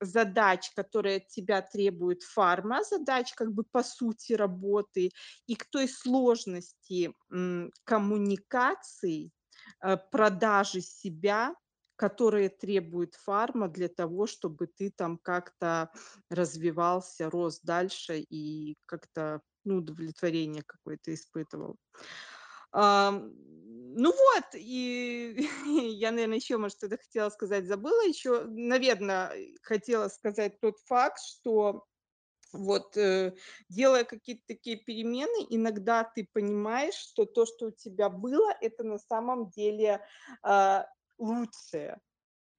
задач, 0.00 0.70
которые 0.74 1.18
от 1.18 1.28
тебя 1.28 1.62
требует 1.62 2.22
фарма, 2.22 2.82
задач 2.84 3.32
как 3.34 3.52
бы 3.52 3.64
по 3.64 3.82
сути 3.82 4.32
работы, 4.32 5.10
и 5.46 5.54
к 5.54 5.64
той 5.66 5.88
сложности 5.88 7.12
коммуникаций, 7.84 9.32
э, 9.82 9.96
продажи 10.10 10.80
себя, 10.80 11.54
которые 11.98 12.48
требует 12.48 13.16
фарма 13.16 13.68
для 13.68 13.88
того, 13.88 14.28
чтобы 14.28 14.68
ты 14.68 14.90
там 14.96 15.18
как-то 15.18 15.90
развивался, 16.30 17.28
рос 17.28 17.60
дальше 17.60 18.20
и 18.20 18.76
как-то 18.86 19.40
ну, 19.64 19.78
удовлетворение 19.78 20.62
какое-то 20.64 21.12
испытывал. 21.12 21.76
А, 22.70 23.10
ну 23.10 24.12
вот, 24.12 24.44
и 24.54 25.48
я, 25.66 26.12
наверное, 26.12 26.36
еще, 26.36 26.56
может, 26.56 26.78
что-то 26.78 26.98
хотела 26.98 27.30
сказать, 27.30 27.66
забыла. 27.66 28.06
Еще, 28.06 28.44
наверное, 28.44 29.32
хотела 29.62 30.06
сказать 30.06 30.60
тот 30.60 30.78
факт, 30.86 31.18
что 31.20 31.84
вот 32.52 32.96
э, 32.96 33.34
делая 33.68 34.04
какие-то 34.04 34.42
такие 34.46 34.76
перемены, 34.76 35.46
иногда 35.50 36.04
ты 36.04 36.28
понимаешь, 36.32 36.94
что 36.94 37.24
то, 37.24 37.44
что 37.44 37.66
у 37.66 37.70
тебя 37.72 38.08
было, 38.08 38.54
это 38.60 38.84
на 38.84 38.98
самом 38.98 39.50
деле 39.50 40.00
э, 40.44 40.82
лучшее. 41.18 42.00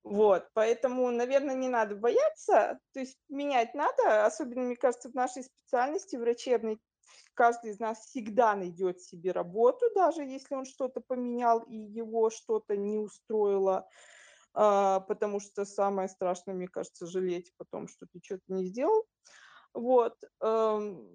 Вот, 0.03 0.49
поэтому, 0.53 1.11
наверное, 1.11 1.56
не 1.56 1.69
надо 1.69 1.95
бояться, 1.95 2.80
то 2.94 2.99
есть 3.02 3.18
менять 3.30 3.76
надо, 3.76 4.26
особенно, 4.26 4.64
мне 4.64 4.77
кажется, 4.77 5.10
в 5.10 5.14
нашей 5.15 5.44
специальности 5.44 6.15
врачебной, 6.15 6.80
каждый 7.34 7.72
из 7.72 7.80
нас 7.80 7.99
всегда 8.07 8.56
найдет 8.56 9.02
себе 9.02 9.31
работу, 9.34 9.86
даже 9.95 10.23
если 10.23 10.56
он 10.56 10.65
что-то 10.65 11.02
поменял 11.02 11.61
и 11.61 11.76
его 11.77 12.30
что-то 12.30 12.77
не 12.77 12.98
устроило, 12.98 13.90
а, 14.53 15.02
потому 15.02 15.40
что 15.40 15.65
самое 15.65 16.10
страшное, 16.10 16.56
мне 16.56 16.68
кажется, 16.68 17.07
жалеть 17.07 17.53
потом, 17.57 17.88
что 17.88 18.07
ты 18.11 18.19
что-то 18.23 18.44
не 18.48 18.65
сделал. 18.68 19.06
Вот, 19.73 20.15
эм, 20.41 21.10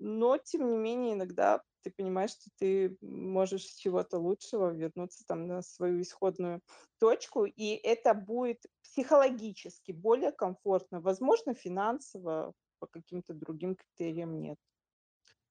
но, 0.00 0.38
тем 0.38 0.68
не 0.68 0.76
менее, 0.76 1.14
иногда 1.14 1.62
ты 1.82 1.90
понимаешь, 1.90 2.30
что 2.30 2.50
ты 2.58 2.96
можешь 3.00 3.62
чего-то 3.62 4.18
лучшего 4.18 4.70
вернуться 4.70 5.24
там 5.26 5.46
на 5.46 5.62
свою 5.62 6.00
исходную 6.02 6.60
точку, 6.98 7.44
и 7.44 7.74
это 7.74 8.14
будет 8.14 8.64
психологически 8.82 9.92
более 9.92 10.32
комфортно, 10.32 11.00
возможно, 11.00 11.54
финансово, 11.54 12.52
по 12.80 12.86
каким-то 12.86 13.34
другим 13.34 13.76
критериям 13.76 14.40
нет. 14.40 14.58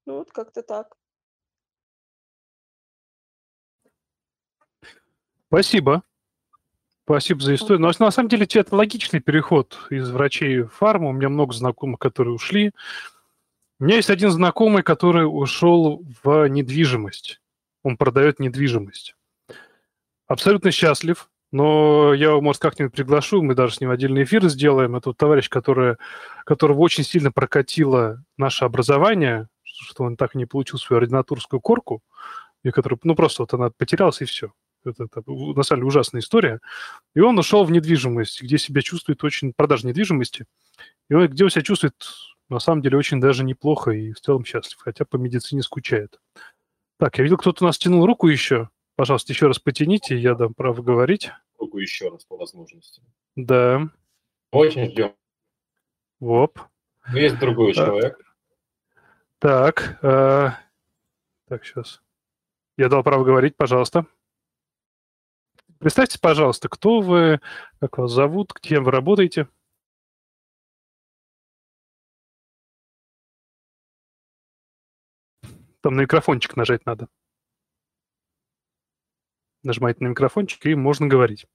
Ну, 0.06 0.18
вот 0.18 0.32
как-то 0.32 0.64
так. 0.64 0.96
Спасибо. 5.48 6.04
Спасибо 7.04 7.42
за 7.42 7.56
историю. 7.56 7.80
Но 7.80 7.92
на 7.98 8.12
самом 8.12 8.30
деле 8.30 8.46
это 8.46 8.76
логичный 8.76 9.20
переход 9.20 9.80
из 9.90 10.12
врачей 10.12 10.62
в 10.62 10.70
фарму. 10.70 11.10
У 11.10 11.14
меня 11.14 11.30
много 11.30 11.54
знакомых, 11.54 12.00
которые 12.00 12.36
ушли. 12.36 12.72
У 13.80 13.86
меня 13.86 13.96
есть 13.96 14.10
один 14.10 14.30
знакомый, 14.30 14.84
который 14.84 15.24
ушел 15.24 16.06
в 16.24 16.48
недвижимость. 16.48 17.40
Он 17.82 17.96
продает 17.96 18.40
недвижимость. 18.40 19.16
Абсолютно 20.28 20.72
счастлив, 20.72 21.30
но 21.52 22.14
я 22.14 22.32
его, 22.32 22.42
может, 22.42 22.62
как-нибудь 22.62 22.94
приглашу, 22.94 23.42
мы 23.42 23.56
даже 23.56 23.76
с 23.76 23.82
ним 23.82 23.90
отдельный 23.90 24.24
эфир 24.24 24.48
сделаем. 24.50 24.98
Это 24.98 25.10
вот 25.10 25.18
товарищ, 25.18 25.48
который, 25.48 25.96
которого 26.46 26.80
очень 26.80 27.06
сильно 27.06 27.32
прокатило 27.32 28.22
наше 28.38 28.66
образование, 28.66 29.48
что 29.64 30.04
он 30.04 30.18
так 30.18 30.36
и 30.36 30.38
не 30.38 30.46
получил 30.46 30.78
свою 30.78 31.02
ординатурскую 31.02 31.62
корку, 31.62 32.04
и 32.64 32.72
который, 32.72 33.00
ну, 33.04 33.16
просто 33.16 33.44
вот 33.44 33.54
она 33.54 33.70
потерялась, 33.70 34.22
и 34.22 34.26
все. 34.26 34.52
Это, 34.84 35.06
это 35.06 35.24
на 35.26 35.64
самом 35.64 35.82
деле 35.82 35.88
ужасная 35.88 36.22
история. 36.22 36.60
И 37.16 37.22
он 37.22 37.40
ушел 37.40 37.64
в 37.64 37.72
недвижимость, 37.72 38.42
где 38.42 38.58
себя 38.58 38.82
чувствует 38.82 39.24
очень... 39.24 39.54
Продажа 39.54 39.88
недвижимости. 39.88 40.46
И 41.10 41.14
он, 41.14 41.28
где 41.28 41.46
он 41.46 41.50
себя 41.50 41.64
чувствует 41.64 41.96
на 42.50 42.60
самом 42.60 42.82
деле 42.82 42.98
очень 42.98 43.22
даже 43.22 43.44
неплохо 43.44 43.92
и 43.92 44.12
в 44.12 44.20
целом 44.20 44.44
счастлив, 44.44 44.80
хотя 44.80 45.06
по 45.06 45.18
медицине 45.18 45.62
скучает. 45.62 46.20
Так, 46.98 47.18
я 47.18 47.24
видел, 47.24 47.38
кто-то 47.38 47.64
у 47.64 47.68
нас 47.68 47.78
тянул 47.78 48.06
руку 48.06 48.28
еще. 48.28 48.70
Пожалуйста, 48.96 49.32
еще 49.32 49.48
раз 49.48 49.60
потяните, 49.60 50.18
я 50.18 50.36
дам 50.36 50.54
право 50.54 50.82
говорить. 50.82 51.32
Руку 51.58 51.78
еще 51.78 52.10
раз 52.10 52.26
по 52.26 52.36
возможности. 52.36 53.02
Да. 53.36 53.90
Очень 54.52 54.90
ждем. 54.90 55.14
Воп. 56.20 56.60
Есть 57.14 57.40
другой 57.40 57.74
человек. 57.74 58.20
Так, 59.40 60.00
э, 60.02 60.50
так, 61.48 61.66
сейчас. 61.66 62.02
Я 62.78 62.90
дал 62.90 63.04
право 63.04 63.24
говорить, 63.24 63.56
пожалуйста. 63.56 64.06
Представьте, 65.80 66.20
пожалуйста, 66.20 66.68
кто 66.68 67.00
вы, 67.00 67.40
как 67.80 67.98
вас 67.98 68.12
зовут, 68.12 68.54
кем 68.60 68.84
вы 68.84 68.92
работаете? 68.92 69.48
Там 75.82 75.96
на 75.96 76.02
микрофончик 76.02 76.56
нажать 76.56 76.86
надо. 76.86 77.08
Нажимаете 79.64 80.04
на 80.04 80.10
микрофончик, 80.10 80.66
и 80.66 80.76
можно 80.76 81.08
говорить. 81.08 81.48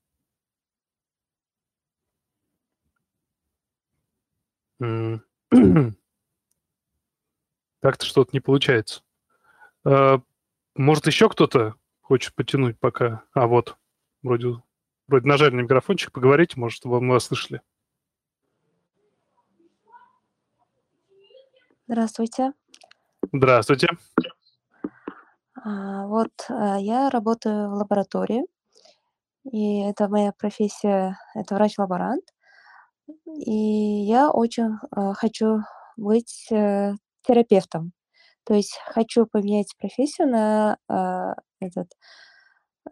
Так-то 7.81 8.07
что-то 8.07 8.31
не 8.33 8.41
получается. 8.41 9.03
А, 9.85 10.21
может, 10.75 11.07
еще 11.07 11.29
кто-то 11.29 11.75
хочет 12.01 12.35
потянуть 12.35 12.79
пока. 12.79 13.25
А 13.33 13.47
вот, 13.47 13.77
вроде, 14.23 14.63
вроде 15.07 15.29
нажали 15.29 15.55
на 15.55 15.61
микрофончик, 15.61 16.13
поговорите, 16.13 16.59
может, 16.59 16.85
вам 16.85 17.09
вас 17.09 17.27
слышали. 17.27 17.61
Здравствуйте. 21.87 22.55
Здравствуйте. 23.33 23.89
А, 25.63 26.07
вот 26.07 26.31
а, 26.49 26.79
я 26.79 27.11
работаю 27.11 27.71
в 27.71 27.75
лаборатории, 27.75 28.45
и 29.51 29.81
это 29.81 30.09
моя 30.09 30.33
профессия, 30.33 31.19
это 31.35 31.55
врач-лаборант. 31.55 32.25
И 33.37 33.53
я 33.53 34.31
очень 34.31 34.79
а, 34.91 35.15
хочу 35.15 35.61
быть 35.97 36.49
э, 36.51 36.95
терапевтом. 37.23 37.93
То 38.45 38.55
есть 38.55 38.79
хочу 38.87 39.27
поменять 39.27 39.75
профессию 39.79 40.29
на 40.29 40.77
этот 41.61 41.89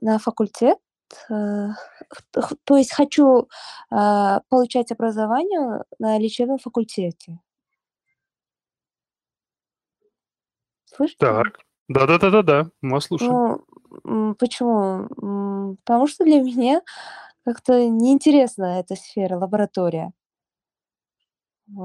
на 0.00 0.18
факультет. 0.18 0.78
Э, 1.30 1.68
то 2.64 2.76
есть 2.76 2.92
хочу 2.92 3.48
получать 4.48 4.92
образование 4.92 5.84
на 5.98 6.18
лечебном 6.18 6.58
факультете. 6.58 7.40
Слышите? 10.94 11.18
Так. 11.18 11.60
Да-да-да-да-да, 11.88 12.70
мы 12.80 12.92
вас 12.92 13.04
слушаем. 13.04 13.60
Ну, 14.04 14.34
почему? 14.36 15.76
Потому 15.84 16.06
что 16.06 16.24
для 16.24 16.40
меня 16.40 16.80
как-то 17.44 17.88
неинтересна 17.88 18.78
эта 18.78 18.94
сфера, 18.94 19.36
лаборатория. 19.36 20.12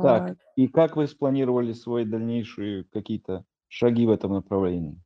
Так, 0.01 0.29
Вот. 0.29 0.37
и 0.55 0.67
как 0.67 0.95
вы 0.95 1.07
спланировали 1.07 1.73
свои 1.73 2.05
дальнейшие 2.05 2.83
какие-то 2.85 3.43
шаги 3.67 4.05
в 4.05 4.11
этом 4.11 4.33
направлении? 4.33 5.01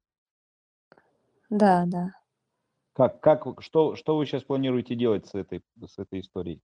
Да, 1.50 1.84
да. 1.88 2.14
Как, 2.94 3.22
как, 3.22 3.62
что, 3.62 3.96
что 3.96 4.18
вы 4.18 4.26
сейчас 4.26 4.44
планируете 4.44 4.96
делать 4.96 5.26
с 5.28 5.36
этой, 5.36 5.64
с 5.86 5.98
этой 5.98 6.20
историей? 6.20 6.62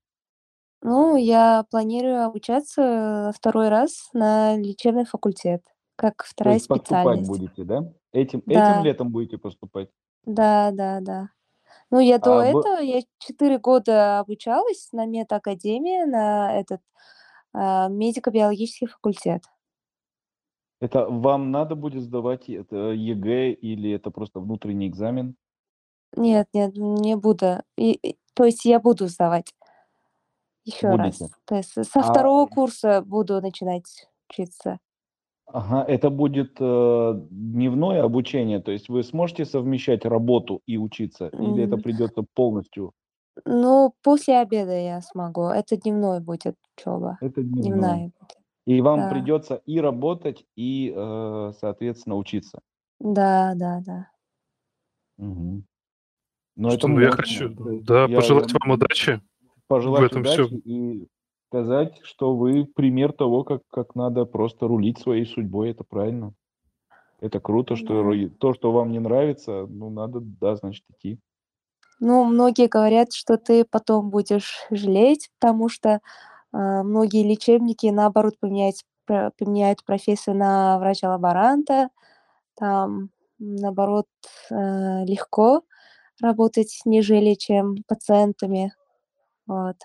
Ну, 0.82 1.16
я 1.16 1.66
планирую 1.70 2.24
обучаться 2.24 3.32
второй 3.36 3.70
раз 3.70 4.10
на 4.14 4.58
лечебный 4.58 5.06
факультет, 5.06 5.64
как 5.98 6.24
То 6.24 6.30
вторая 6.30 6.56
есть 6.56 6.68
поступать 6.68 7.20
специальность. 7.20 7.30
будете, 7.30 7.64
да? 7.64 7.94
Этим, 8.14 8.40
этим 8.40 8.56
Да, 8.56 8.82
летом 8.82 9.12
будете 9.12 9.38
поступать? 9.38 9.90
да, 10.26 10.72
да, 10.72 11.00
да. 11.02 11.30
Ну, 11.92 12.00
я 12.00 12.18
до 12.20 12.32
А 12.32 12.36
вы, 12.54 12.60
этого, 12.62 12.80
я 12.82 13.02
4 13.20 13.60
года 13.60 14.20
обучалась 14.20 14.90
на 14.94 15.06
медакадемии, 15.06 16.06
на 16.06 16.58
этот 16.60 16.82
а, 17.54 17.88
медико-биологический 17.90 18.88
факультет. 18.88 19.44
это 20.80 21.06
вам 21.10 21.52
надо 21.52 21.76
будет 21.76 22.04
сдавать 22.04 22.50
это 22.50 22.92
ЕГЭ 22.92 23.52
или 23.54 23.92
это 23.92 24.12
просто 24.12 24.40
внутренний 24.40 24.88
экзамен? 24.88 25.36
Нет, 26.16 26.48
нет, 26.54 26.76
не 26.76 27.16
буду. 27.16 27.64
И, 27.78 27.92
и- 27.94 28.18
то 28.34 28.46
есть 28.46 28.66
я 28.66 28.80
буду 28.80 29.08
сдавать 29.08 29.54
еще 30.66 30.90
раз. 30.90 31.18
Будете. 31.18 31.34
То 31.46 31.56
есть 31.56 31.72
со 31.74 32.00
А 32.00 32.04
второго 32.04 32.48
курса 32.48 33.02
буду 33.02 33.42
начинать 33.42 34.08
учиться. 34.30 34.80
Ага, 35.48 35.84
это 35.88 36.10
будет 36.10 36.58
э, 36.60 37.14
дневное 37.32 38.04
обучение, 38.04 38.60
то 38.60 38.72
есть 38.72 38.90
вы 38.90 39.02
сможете 39.04 39.46
совмещать 39.46 40.04
работу 40.06 40.62
и 40.66 40.78
учиться, 40.78 41.32
или 41.40 41.64
это 41.64 41.78
М, 41.78 41.84
придется 41.84 42.26
полностью? 42.34 42.92
Ну, 43.46 43.94
после 44.04 44.38
обеда 44.40 44.74
я 44.78 45.02
смогу. 45.02 45.46
Это 45.48 45.76
дневной 45.78 46.20
будет 46.20 46.56
учеба. 46.78 47.20
Это 47.20 47.44
дневное. 47.44 47.70
Дневная 47.70 48.12
будет. 48.20 48.38
И 48.66 48.82
вам 48.82 49.00
Да, 49.00 49.10
придется 49.10 49.56
и 49.66 49.80
работать, 49.80 50.46
и, 50.56 50.94
э, 50.96 51.54
соответственно, 51.60 52.18
учиться. 52.18 52.62
да, 53.00 53.54
да, 53.56 53.82
да. 53.86 54.12
Мгм. 55.18 55.66
Но 56.58 56.74
это 56.74 56.82
Что, 56.82 56.88
ну 56.88 57.02
я 57.02 57.10
мощно. 57.10 57.12
хочу, 57.12 57.50
То 57.64 57.72
есть 57.72 57.88
да, 57.88 58.08
я, 58.08 58.18
пожелать 58.18 58.54
вам 58.54 58.72
удачи 58.72 59.22
в 59.86 60.02
пожелать 60.02 60.02
этом 60.02 60.24
все. 60.24 60.50
удачи 60.50 60.56
и 60.56 61.08
сказать, 61.50 62.00
что 62.04 62.36
вы 62.36 62.66
пример 62.66 63.14
того, 63.14 63.44
как, 63.44 63.62
как 63.72 63.96
надо 63.96 64.26
просто 64.26 64.68
рулить 64.68 65.00
своей 65.00 65.26
судьбой. 65.26 65.72
Это 65.72 65.84
правильно. 65.84 66.34
Это 67.20 67.40
круто, 67.40 67.76
что 67.76 68.04
Да. 68.04 68.30
то, 68.40 68.54
что 68.54 68.72
вам 68.72 68.92
не 68.92 69.00
нравится, 69.00 69.66
ну, 69.68 69.90
надо, 69.90 70.20
да, 70.22 70.56
значит, 70.56 70.84
идти. 70.92 71.20
Ну, 72.00 72.26
многие 72.26 72.68
говорят, 72.68 73.14
что 73.14 73.38
ты 73.38 73.66
потом 73.66 74.10
будешь 74.12 74.68
жалеть, 74.70 75.30
потому 75.40 75.68
что 75.68 76.00
а, 76.54 76.84
многие 76.84 77.24
лечебники, 77.28 77.88
наоборот, 77.88 78.36
поменяют, 78.40 78.78
поменяют 79.06 79.84
профессию 79.84 80.36
на 80.36 80.78
врача-лаборанта. 80.80 81.90
Там, 82.56 83.10
наоборот, 83.40 84.08
э, 84.52 85.06
легко 85.06 85.64
работать, 86.22 86.82
нежели 86.86 87.36
чем 87.36 87.78
пациентами. 87.88 88.74
Вот. 89.48 89.78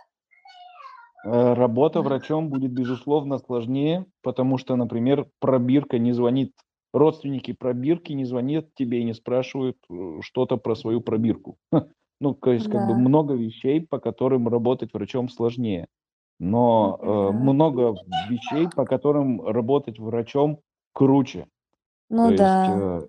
Э, 1.25 1.55
Работа 1.55 2.03
Да. 2.03 2.03
врачом 2.03 2.49
будет, 2.51 2.73
безусловно, 2.73 3.39
сложнее, 3.39 4.07
потому 4.23 4.59
что, 4.59 4.77
например, 4.77 5.29
пробирка 5.41 5.99
не 5.99 6.13
звонит, 6.13 6.53
родственники 6.93 7.53
пробирки 7.53 8.13
не 8.13 8.25
звонят 8.25 8.75
тебе 8.75 9.01
и 9.01 9.05
не 9.05 9.15
спрашивают 9.15 9.79
э, 9.91 10.19
что-то 10.23 10.57
про 10.57 10.75
свою 10.75 11.01
пробирку. 11.01 11.59
Ну, 12.21 12.35
то 12.35 12.53
есть, 12.53 12.69
как 12.69 12.83
бы 12.83 12.95
Да, 12.95 12.97
много 12.97 13.35
вещей, 13.35 13.81
по 13.81 13.99
которым 13.99 14.47
работать 14.47 14.93
врачом 14.95 15.29
сложнее. 15.29 15.89
Но 16.41 16.99
э, 17.03 17.33
да. 17.33 17.37
много 17.37 17.99
вещей, 18.09 18.69
по 18.69 18.87
которым 18.87 19.41
работать 19.45 19.99
врачом 19.99 20.61
круче. 20.93 21.49
То 22.23 22.29
Ну 22.29 22.31
есть, 22.31 22.69
да. 22.71 22.71
э, 22.71 23.03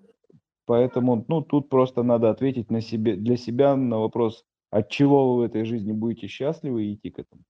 поэтому, 0.66 1.24
ну, 1.28 1.42
тут 1.42 1.68
просто 1.70 2.02
надо 2.02 2.30
ответить 2.30 2.70
на 2.70 2.80
себе, 2.80 3.16
для 3.16 3.36
себя 3.36 3.76
на 3.76 3.98
вопрос, 4.00 4.44
от 4.70 4.90
чего 4.90 5.36
вы 5.36 5.42
в 5.42 5.46
этой 5.46 5.64
жизни 5.64 5.92
будете 5.92 6.28
счастливы 6.28 6.86
и 6.86 6.94
идти 6.94 7.10
к 7.10 7.18
этому. 7.20 7.42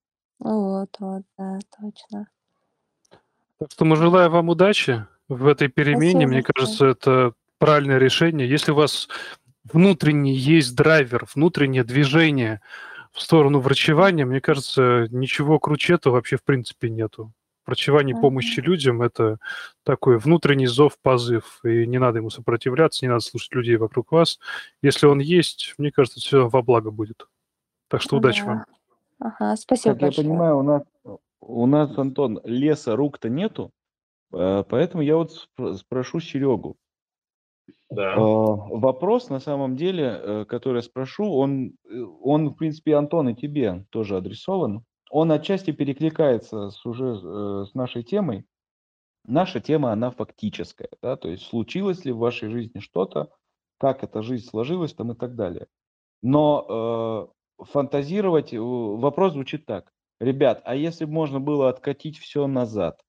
Вот, 0.45 0.91
вот, 0.99 1.23
да, 1.39 1.59
точно. 1.81 2.29
Так 3.59 3.71
что 3.73 3.87
мы 3.87 3.97
желаем 3.97 4.31
вам 4.31 4.51
удачи 4.51 5.07
в 5.27 5.47
этой 5.47 5.69
перемене. 5.69 6.11
Спасибо 6.11 6.29
Мне 6.29 6.43
большое. 6.43 6.53
кажется, 6.55 6.87
это 6.87 7.33
правильное 7.59 7.97
решение. 7.97 8.47
Если 8.47 8.73
у 8.73 8.75
вас 8.75 9.09
внутренний 9.65 10.35
есть 10.35 10.77
драйвер, 10.77 11.27
внутреннее 11.35 11.83
движение 11.83 12.61
в 13.11 13.23
сторону 13.23 13.59
врачевания, 13.61 14.27
мне 14.27 14.43
кажется, 14.43 15.07
ничего 15.11 15.59
круче 15.59 15.95
этого 15.95 16.15
вообще 16.15 16.37
в 16.37 16.45
принципе 16.45 16.91
нету. 16.91 17.33
Врачевание 17.65 18.15
помощи 18.15 18.61
Мгм. 18.61 18.67
людям– 18.67 19.01
это 19.01 19.39
такой 19.83 20.19
внутренний 20.19 20.67
зов, 20.67 20.99
позыв, 21.01 21.61
и 21.65 21.87
не 21.87 21.97
надо 21.97 22.19
ему 22.19 22.29
сопротивляться, 22.29 23.03
не 23.03 23.09
надо 23.09 23.21
слушать 23.21 23.55
людей 23.55 23.77
вокруг 23.77 24.13
вас. 24.13 24.39
Если 24.83 25.07
он 25.07 25.21
есть, 25.21 25.73
мне 25.79 25.91
кажется, 25.91 26.21
все 26.21 26.51
во 26.51 26.61
благо 26.61 26.91
будет. 26.91 27.27
Так 27.89 28.03
что 28.03 28.19
удачи 28.19 28.43
вам. 28.43 28.67
Ага, 29.25 29.57
спасибо 29.57 29.95
Как 29.95 30.03
я 30.03 30.07
большое. 30.09 30.27
понимаю, 30.29 30.59
у 30.59 30.63
нас, 30.63 30.83
у 31.41 31.67
нас, 31.67 31.97
Антон, 31.99 32.41
леса 32.45 32.95
рук-то 32.95 33.31
нету, 33.31 33.71
э, 34.35 34.65
поэтому 34.69 35.03
я 35.03 35.17
вот 35.17 35.33
спр- 35.33 35.75
спрошу 35.77 36.21
Серегу. 36.21 36.77
Э, 37.67 37.73
Да. 37.91 38.17
Вопрос, 38.17 39.31
на 39.31 39.41
самом 39.41 39.77
деле, 39.77 40.05
э, 40.05 40.45
который 40.45 40.77
я 40.77 40.83
спрошу, 40.83 41.33
он, 41.33 41.73
э, 41.89 42.03
он, 42.21 42.51
в 42.51 42.55
принципе, 42.57 42.97
Антон, 42.97 43.31
и 43.31 43.35
тебе 43.35 43.87
тоже 43.91 44.19
адресован. 44.19 44.85
Он 45.11 45.33
отчасти 45.33 45.71
перекликается 45.73 46.69
с 46.71 46.85
уже 46.85 47.19
э, 47.23 47.65
с 47.71 47.75
нашей 47.75 48.03
темой. 48.03 48.45
Наша 49.27 49.59
тема, 49.61 49.91
она 49.93 50.11
фактическая, 50.11 50.91
да, 51.03 51.17
то 51.17 51.29
есть 51.31 51.45
случилось 51.47 52.05
ли 52.05 52.13
в 52.13 52.19
вашей 52.19 52.51
жизни 52.51 52.81
что-то, 52.81 53.31
как 53.79 54.05
эта 54.05 54.21
жизнь 54.21 54.47
сложилась 54.47 54.93
там 54.93 55.13
и 55.13 55.15
так 55.15 55.35
далее. 55.35 55.67
Но 56.23 56.67
э, 56.69 57.35
фантазировать, 57.59 58.53
э, 58.53 58.59
вопрос 58.59 59.33
звучит 59.33 59.67
так. 59.67 59.93
Ребят, 60.21 60.63
а 60.65 60.75
если 60.75 61.05
бы 61.05 61.13
можно 61.13 61.41
было 61.41 61.69
откатить 61.69 62.19
все 62.19 62.47
назад, 62.47 63.01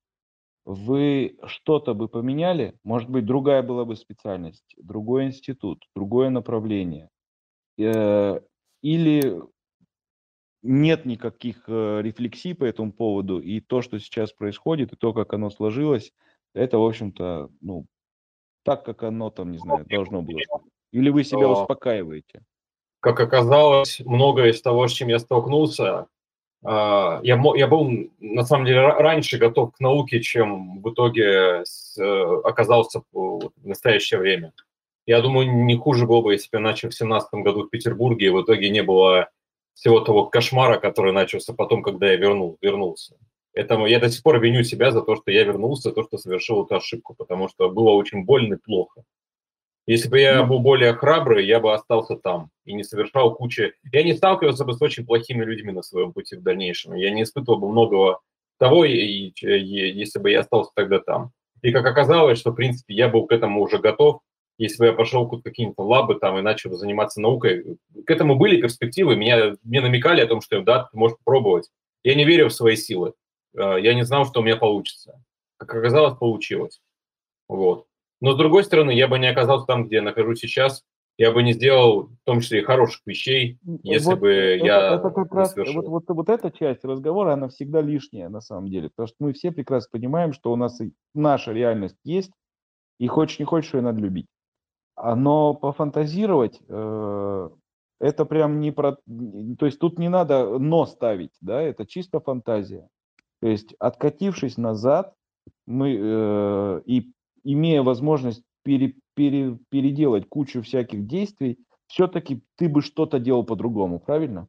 вы 0.65 1.37
что-то 1.45 1.93
бы 1.93 2.07
поменяли? 2.07 2.77
Может 2.83 3.09
быть, 3.09 3.25
другая 3.25 3.61
была 3.61 3.85
бы 3.85 3.95
специальность, 3.95 4.75
другой 4.77 5.25
институт, 5.25 5.85
другое 5.95 6.29
направление? 6.29 7.09
Э, 7.77 8.39
Или 8.81 9.41
нет 10.63 11.05
никаких 11.05 11.63
э, 11.67 12.01
рефлексий 12.01 12.55
по 12.55 12.63
этому 12.63 12.91
поводу, 12.91 13.39
и 13.39 13.59
то, 13.59 13.81
что 13.81 13.99
сейчас 13.99 14.33
происходит, 14.33 14.93
и 14.93 14.95
то, 14.95 15.13
как 15.13 15.33
оно 15.33 15.51
сложилось, 15.51 16.11
это, 16.55 16.79
в 16.79 16.85
общем-то, 16.85 17.51
ну, 17.61 17.85
так, 18.63 18.83
как 18.83 19.03
оно 19.03 19.29
там, 19.29 19.51
не 19.51 19.59
знаю, 19.59 19.85
должно 19.85 20.23
было. 20.23 20.39
Или 20.91 21.09
вы 21.09 21.23
себя 21.23 21.47
успокаиваете? 21.49 22.41
Как 23.05 23.19
оказалось, 23.19 23.99
многое 24.03 24.49
из 24.49 24.63
того, 24.63 24.87
с 24.87 24.91
чем 24.91 25.09
я 25.09 25.19
столкнулся, 25.19 26.07
а, 26.63 27.19
я, 27.21 27.39
я 27.53 27.67
был, 27.67 27.87
на 28.19 28.43
самом 28.43 28.65
деле, 28.65 28.79
ра- 28.79 28.97
раньше 28.97 29.37
готов 29.37 29.73
к 29.73 29.79
науке, 29.79 30.21
чем 30.21 30.81
в 30.81 30.91
итоге 30.91 31.61
э, 31.99 32.41
оказался 32.43 33.03
в 33.11 33.51
настоящее 33.61 34.19
время. 34.19 34.53
Я 35.05 35.21
думаю, 35.21 35.65
не 35.65 35.77
хуже 35.77 36.07
было 36.07 36.23
бы, 36.23 36.33
если 36.33 36.49
бы 36.51 36.57
я 36.57 36.61
начал 36.61 36.89
в 36.89 36.95
семнадцатом 36.95 37.43
году 37.43 37.65
в 37.65 37.69
Петербурге, 37.69 38.25
и 38.25 38.29
в 38.29 38.41
итоге 38.41 38.71
не 38.71 38.81
было 38.81 39.29
всего 39.75 39.99
того 39.99 40.25
кошмара, 40.25 40.79
который 40.79 41.11
начался 41.11 41.53
потом, 41.53 41.83
когда 41.83 42.07
я 42.07 42.15
вернул, 42.15 42.57
вернулся. 42.59 43.17
Это, 43.53 43.75
я 43.85 43.99
до 43.99 44.09
сих 44.09 44.23
пор 44.23 44.39
виню 44.39 44.63
себя 44.63 44.89
за 44.89 45.03
то, 45.03 45.15
что 45.15 45.29
я 45.29 45.43
вернулся, 45.43 45.91
то, 45.91 46.01
что 46.01 46.17
совершил 46.17 46.65
эту 46.65 46.77
ошибку, 46.77 47.13
потому 47.13 47.49
что 47.49 47.69
было 47.69 47.91
очень 47.91 48.25
больно 48.25 48.55
и 48.55 48.57
плохо. 48.57 49.03
Если 49.87 50.09
бы 50.09 50.19
я 50.19 50.43
был 50.43 50.59
более 50.59 50.93
храбрый, 50.93 51.45
я 51.45 51.59
бы 51.59 51.73
остался 51.73 52.15
там 52.15 52.49
и 52.65 52.73
не 52.73 52.83
совершал 52.83 53.35
кучи... 53.35 53.73
Я 53.91 54.03
не 54.03 54.13
сталкивался 54.13 54.65
бы 54.65 54.73
с 54.73 54.81
очень 54.81 55.05
плохими 55.05 55.43
людьми 55.43 55.71
на 55.71 55.83
своем 55.83 56.11
пути 56.11 56.35
в 56.35 56.41
дальнейшем. 56.41 56.95
Я 56.95 57.11
не 57.11 57.23
испытывал 57.23 57.59
бы 57.59 57.69
многого 57.69 58.19
того, 58.57 58.83
если 58.83 60.19
бы 60.19 60.31
я 60.31 60.39
остался 60.39 60.71
тогда 60.75 60.99
там. 60.99 61.31
И 61.61 61.71
как 61.71 61.85
оказалось, 61.85 62.39
что, 62.39 62.51
в 62.51 62.55
принципе, 62.55 62.95
я 62.95 63.09
был 63.09 63.27
к 63.27 63.31
этому 63.31 63.61
уже 63.61 63.77
готов, 63.77 64.21
если 64.57 64.79
бы 64.79 64.85
я 64.85 64.93
пошел 64.93 65.25
в 65.25 65.41
какие-то 65.41 65.81
лабы 65.83 66.15
там 66.15 66.37
и 66.37 66.41
начал 66.41 66.73
заниматься 66.73 67.21
наукой. 67.21 67.77
К 68.05 68.09
этому 68.09 68.35
были 68.35 68.61
перспективы, 68.61 69.15
меня, 69.15 69.55
мне 69.63 69.81
намекали 69.81 70.21
о 70.21 70.27
том, 70.27 70.41
что 70.41 70.61
да, 70.61 70.83
ты 70.83 70.97
можешь 70.97 71.17
попробовать. 71.17 71.69
Я 72.03 72.15
не 72.15 72.25
верил 72.25 72.49
в 72.49 72.53
свои 72.53 72.75
силы. 72.75 73.13
Э, 73.55 73.75
я 73.79 73.93
не 73.93 74.03
знал, 74.03 74.25
что 74.25 74.39
у 74.39 74.43
меня 74.43 74.55
получится. 74.55 75.21
Как 75.57 75.73
оказалось, 75.75 76.17
получилось. 76.17 76.81
Вот. 77.47 77.85
Но 78.21 78.33
с 78.33 78.37
другой 78.37 78.63
стороны, 78.63 78.91
я 78.91 79.07
бы 79.07 79.19
не 79.19 79.27
оказался 79.27 79.65
там, 79.65 79.85
где 79.85 79.97
я 79.97 80.01
нахожусь 80.01 80.39
сейчас, 80.39 80.83
я 81.17 81.31
бы 81.31 81.43
не 81.43 81.53
сделал, 81.53 82.07
в 82.07 82.17
том 82.25 82.41
числе 82.41 82.59
и 82.59 82.63
хороших 82.63 83.01
вещей, 83.05 83.57
если 83.83 84.11
вот 84.11 84.19
бы 84.19 84.31
это, 84.31 84.65
я 84.65 84.95
это 84.95 85.09
как 85.09 85.33
раз 85.33 85.55
вот, 85.55 85.87
вот, 85.87 86.03
вот 86.07 86.29
эта 86.29 86.51
часть 86.51 86.83
разговора, 86.83 87.33
она 87.33 87.47
всегда 87.47 87.81
лишняя 87.81 88.27
на 88.27 88.41
самом 88.41 88.69
деле, 88.69 88.89
потому 88.89 89.07
что 89.07 89.15
мы 89.19 89.33
все 89.33 89.51
прекрасно 89.51 89.89
понимаем, 89.91 90.33
что 90.33 90.51
у 90.51 90.55
нас 90.55 90.79
и 90.81 90.91
наша 91.13 91.53
реальность 91.53 91.97
есть, 92.03 92.31
и 92.99 93.07
хочешь 93.07 93.39
не 93.39 93.45
хочешь, 93.45 93.73
ее 93.73 93.81
надо 93.81 94.01
любить. 94.01 94.27
А, 94.95 95.15
Но 95.15 95.53
пофантазировать, 95.53 96.61
э, 96.67 97.49
это 97.99 98.25
прям 98.25 98.59
не 98.59 98.71
про... 98.71 98.97
То 99.59 99.65
есть 99.65 99.79
тут 99.79 99.99
не 99.99 100.09
надо 100.09 100.59
но 100.59 100.85
ставить, 100.85 101.33
да, 101.41 101.61
это 101.61 101.85
чисто 101.85 102.19
фантазия. 102.19 102.87
То 103.41 103.47
есть 103.47 103.73
откатившись 103.79 104.57
назад, 104.57 105.13
мы 105.65 105.97
э, 105.97 106.81
и 106.85 107.11
имея 107.45 107.81
возможность 107.83 108.43
пере, 108.63 108.95
пере, 109.13 109.57
переделать 109.69 110.27
кучу 110.27 110.61
всяких 110.61 111.07
действий, 111.07 111.57
все-таки 111.87 112.41
ты 112.57 112.67
бы 112.67 112.81
что-то 112.81 113.19
делал 113.19 113.45
по-другому, 113.45 113.99
правильно? 113.99 114.47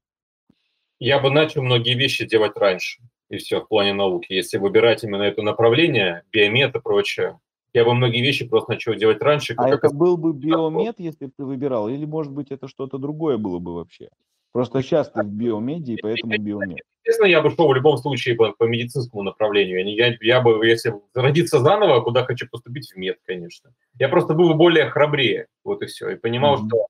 Я 0.99 1.21
бы 1.21 1.31
начал 1.31 1.63
многие 1.63 1.95
вещи 1.95 2.27
делать 2.27 2.57
раньше, 2.57 3.03
и 3.29 3.37
все, 3.37 3.61
в 3.61 3.69
плане 3.69 3.93
науки. 3.93 4.33
Если 4.33 4.57
выбирать 4.57 5.05
именно 5.05 5.23
это 5.23 5.43
направление, 5.43 6.25
биомет 6.33 6.75
и 6.75 6.81
прочее, 6.81 7.39
я 7.75 7.85
бы 7.85 7.93
многие 7.93 8.23
вещи 8.23 8.49
просто 8.49 8.73
начал 8.73 8.95
делать 8.95 9.21
раньше. 9.21 9.53
А 9.59 9.69
как 9.69 9.85
это 9.85 9.95
был 9.95 10.17
бы 10.17 10.33
биомед, 10.33 10.99
если 10.99 11.27
бы 11.27 11.33
ты 11.37 11.45
выбирал, 11.45 11.91
или, 11.91 12.07
может 12.07 12.33
быть, 12.33 12.51
это 12.51 12.67
что-то 12.67 12.97
другое 12.97 13.37
было 13.37 13.59
бы 13.59 13.75
вообще? 13.75 14.09
Просто 14.57 14.81
сейчас 14.81 15.11
ты 15.11 15.23
в 15.23 15.27
биомеде, 15.27 15.93
и 15.93 15.97
поэтому 16.01 16.39
биомед. 16.39 16.81
Естественно, 17.05 17.27
я 17.27 17.43
бы 17.43 17.51
шел 17.51 17.69
в 17.69 17.75
любом 17.75 17.99
случае 17.99 18.37
по, 18.37 18.53
по 18.53 18.65
медицинскому 18.65 19.23
направлению. 19.23 19.87
Я, 19.87 20.07
я, 20.07 20.17
я 20.19 20.41
бы, 20.41 20.67
если 20.67 20.95
родиться 21.13 21.59
заново, 21.61 22.01
куда 22.01 22.25
хочу 22.25 22.49
поступить, 22.49 22.91
в 22.91 22.97
мед, 22.97 23.19
конечно. 23.27 23.75
Я 23.99 24.09
просто 24.09 24.33
был 24.33 24.49
бы 24.49 24.55
более 24.55 24.89
храбрее, 24.89 25.49
вот 25.63 25.83
и 25.83 25.87
все. 25.87 26.09
И 26.09 26.17
понимал, 26.17 26.57
Мгм. 26.57 26.69
что 26.69 26.87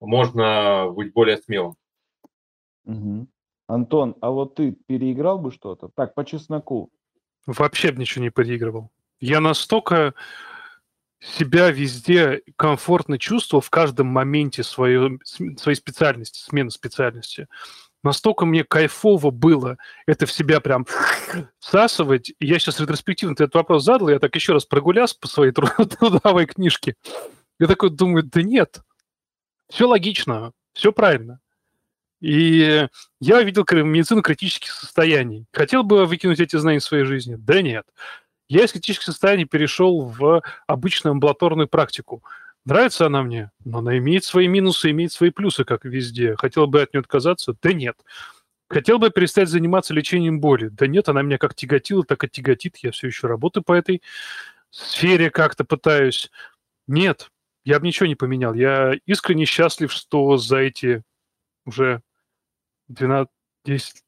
можно 0.00 0.90
быть 0.90 1.14
более 1.14 1.38
смелым. 1.38 1.76
Мгм. 2.84 3.28
Антон, 3.68 4.14
а 4.20 4.30
вот 4.30 4.56
ты 4.56 4.72
переиграл 4.72 5.38
бы 5.38 5.50
что-то? 5.50 5.88
Так, 5.94 6.14
по 6.14 6.26
чесноку. 6.26 6.90
Вообще 7.46 7.90
б 7.90 8.00
ничего 8.00 8.22
не 8.22 8.30
переигрывал. 8.30 8.90
Я 9.18 9.40
настолько 9.40 10.12
себя 11.20 11.70
везде 11.70 12.42
комфортно 12.56 13.18
чувствовал 13.18 13.60
в 13.60 13.70
каждом 13.70 14.06
моменте 14.06 14.62
своей, 14.62 15.18
своей 15.24 15.76
специальности, 15.76 16.38
смены 16.38 16.70
специальности. 16.70 17.48
Настолько 18.04 18.46
мне 18.46 18.62
кайфово 18.62 19.30
было 19.30 19.76
это 20.06 20.26
в 20.26 20.32
себя 20.32 20.60
прям 20.60 20.86
всасывать. 21.58 22.32
Я 22.38 22.58
сейчас 22.58 22.78
ретроспективно 22.80 23.32
этот 23.32 23.54
вопрос 23.54 23.84
задал, 23.84 24.08
я 24.08 24.20
так 24.20 24.34
еще 24.34 24.52
раз 24.52 24.64
прогулялся 24.64 25.16
по 25.20 25.26
своей 25.26 25.52
тру- 25.52 25.68
трудовой 25.98 26.46
книжке. 26.46 26.94
Я 27.58 27.66
такой 27.66 27.90
думаю, 27.90 28.22
да 28.22 28.42
нет, 28.42 28.80
все 29.68 29.88
логично, 29.88 30.52
все 30.72 30.92
правильно. 30.92 31.40
И 32.20 32.88
я 33.20 33.42
видел 33.42 33.64
медицину 33.84 34.22
критических 34.22 34.72
состояний. 34.72 35.46
Хотел 35.52 35.82
бы 35.82 36.06
выкинуть 36.06 36.40
эти 36.40 36.56
знания 36.56 36.78
из 36.78 36.84
своей 36.84 37.04
жизни? 37.04 37.36
Да 37.36 37.62
нет. 37.62 37.86
Я 38.48 38.64
из 38.64 38.72
критических 38.72 39.04
состояний 39.04 39.44
перешел 39.44 40.00
в 40.00 40.42
обычную 40.66 41.12
амбулаторную 41.12 41.68
практику. 41.68 42.22
Нравится 42.64 43.06
она 43.06 43.22
мне? 43.22 43.50
Но 43.64 43.78
она 43.78 43.98
имеет 43.98 44.24
свои 44.24 44.48
минусы, 44.48 44.90
имеет 44.90 45.12
свои 45.12 45.30
плюсы, 45.30 45.64
как 45.64 45.84
везде. 45.84 46.34
Хотел 46.36 46.66
бы 46.66 46.82
от 46.82 46.92
нее 46.92 47.00
отказаться? 47.00 47.54
Да 47.62 47.72
нет. 47.72 47.96
Хотел 48.68 48.98
бы 48.98 49.10
перестать 49.10 49.48
заниматься 49.48 49.94
лечением 49.94 50.40
боли? 50.40 50.68
Да 50.68 50.86
нет, 50.86 51.08
она 51.08 51.22
меня 51.22 51.38
как 51.38 51.54
тяготила, 51.54 52.04
так 52.04 52.24
и 52.24 52.28
тяготит. 52.28 52.76
Я 52.78 52.90
все 52.90 53.06
еще 53.06 53.26
работаю 53.26 53.64
по 53.64 53.72
этой 53.72 54.02
сфере, 54.70 55.30
как-то 55.30 55.64
пытаюсь. 55.64 56.30
Нет, 56.86 57.30
я 57.64 57.80
бы 57.80 57.86
ничего 57.86 58.06
не 58.06 58.14
поменял. 58.14 58.54
Я 58.54 58.94
искренне 59.06 59.44
счастлив, 59.44 59.92
что 59.92 60.36
за 60.38 60.58
эти 60.58 61.02
уже 61.66 62.02
12, 62.88 63.30
10, 63.64 64.04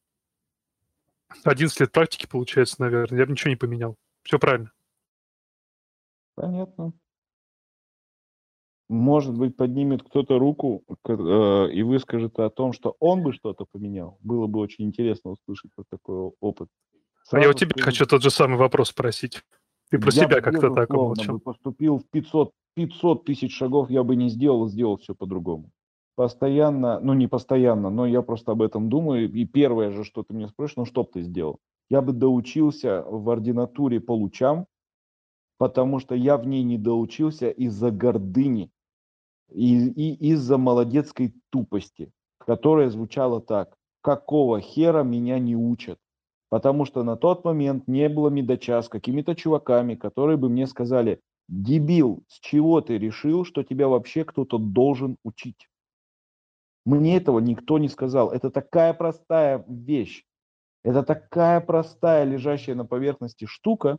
11 1.44 1.80
лет 1.80 1.92
практики, 1.92 2.26
получается, 2.26 2.76
наверное, 2.78 3.18
я 3.18 3.26
бы 3.26 3.32
ничего 3.32 3.50
не 3.50 3.56
поменял. 3.56 3.96
Все 4.22 4.38
правильно. 4.38 4.72
Понятно. 6.34 6.92
Может 8.88 9.38
быть, 9.38 9.56
поднимет 9.56 10.02
кто-то 10.02 10.38
руку 10.38 10.82
э, 11.06 11.68
и 11.72 11.82
выскажет 11.84 12.38
о 12.40 12.50
том, 12.50 12.72
что 12.72 12.96
он 12.98 13.22
бы 13.22 13.32
что-то 13.32 13.64
поменял. 13.70 14.18
Было 14.20 14.48
бы 14.48 14.58
очень 14.58 14.84
интересно 14.84 15.30
услышать 15.30 15.70
вот 15.76 15.86
такой 15.88 16.32
опыт. 16.40 16.68
А 17.30 17.38
я 17.38 17.48
у 17.48 17.52
Сразу 17.52 17.58
тебя 17.58 17.70
скажу, 17.70 17.84
хочу 17.84 18.06
тот 18.06 18.22
же 18.22 18.30
самый 18.30 18.56
вопрос 18.56 18.88
спросить. 18.88 19.44
Ты 19.90 19.98
про 19.98 20.10
я 20.12 20.24
себя 20.24 20.40
как-то 20.40 20.74
так 20.74 20.90
умолчал. 20.90 21.36
бы 21.36 21.40
поступил 21.40 21.98
в 21.98 22.08
500, 22.10 22.52
500 22.74 23.24
тысяч 23.24 23.56
шагов, 23.56 23.90
я 23.90 24.02
бы 24.02 24.16
не 24.16 24.28
сделал, 24.28 24.68
сделал 24.68 24.96
все 24.96 25.14
по-другому. 25.14 25.70
Постоянно, 26.16 26.98
ну 27.00 27.14
не 27.14 27.28
постоянно, 27.28 27.90
но 27.90 28.06
я 28.06 28.22
просто 28.22 28.52
об 28.52 28.62
этом 28.62 28.88
думаю. 28.88 29.30
И 29.30 29.44
первое 29.44 29.92
же, 29.92 30.04
что 30.04 30.22
ты 30.24 30.34
меня 30.34 30.48
спрашиваешь, 30.48 30.76
ну 30.76 30.84
что 30.84 31.04
бы 31.04 31.10
ты 31.12 31.22
сделал? 31.22 31.60
Я 31.90 32.02
бы 32.02 32.12
доучился 32.12 33.02
в 33.02 33.28
ординатуре 33.28 34.00
по 34.00 34.12
лучам, 34.12 34.66
потому 35.58 35.98
что 35.98 36.14
я 36.14 36.36
в 36.36 36.46
ней 36.46 36.62
не 36.62 36.78
доучился 36.78 37.50
из-за 37.50 37.90
гордыни 37.90 38.70
и, 39.50 39.88
и 39.88 40.30
из-за 40.30 40.56
молодецкой 40.56 41.34
тупости, 41.50 42.12
которая 42.38 42.90
звучала 42.90 43.40
так. 43.40 43.76
Какого 44.02 44.60
хера 44.60 45.02
меня 45.02 45.38
не 45.38 45.56
учат? 45.56 45.98
Потому 46.48 46.84
что 46.84 47.02
на 47.02 47.16
тот 47.16 47.44
момент 47.44 47.86
не 47.88 48.08
было 48.08 48.28
медача 48.28 48.80
с 48.82 48.88
какими-то 48.88 49.34
чуваками, 49.34 49.96
которые 49.96 50.36
бы 50.36 50.48
мне 50.48 50.66
сказали, 50.66 51.20
дебил, 51.48 52.24
с 52.28 52.38
чего 52.40 52.80
ты 52.80 52.98
решил, 52.98 53.44
что 53.44 53.62
тебя 53.62 53.88
вообще 53.88 54.24
кто-то 54.24 54.58
должен 54.58 55.16
учить? 55.24 55.68
Мне 56.86 57.16
этого 57.16 57.40
никто 57.40 57.78
не 57.78 57.88
сказал. 57.88 58.30
Это 58.30 58.50
такая 58.50 58.94
простая 58.94 59.64
вещь. 59.68 60.24
Это 60.82 61.02
такая 61.02 61.60
простая, 61.60 62.24
лежащая 62.24 62.74
на 62.74 62.84
поверхности 62.84 63.44
штука. 63.44 63.98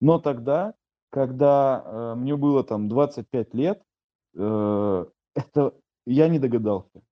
Но 0.00 0.18
тогда, 0.18 0.74
когда 1.10 1.82
э, 1.84 2.14
мне 2.16 2.36
было 2.36 2.62
там 2.64 2.88
25 2.88 3.54
лет, 3.54 3.82
э, 4.36 5.06
это 5.34 5.74
я 6.06 6.28
не 6.28 6.38
догадался. 6.38 7.02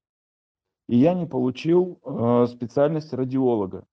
И 0.88 0.96
я 0.96 1.14
не 1.14 1.26
получил 1.26 1.98
э, 2.04 2.46
специальность 2.48 3.12
радиолога. 3.12 3.84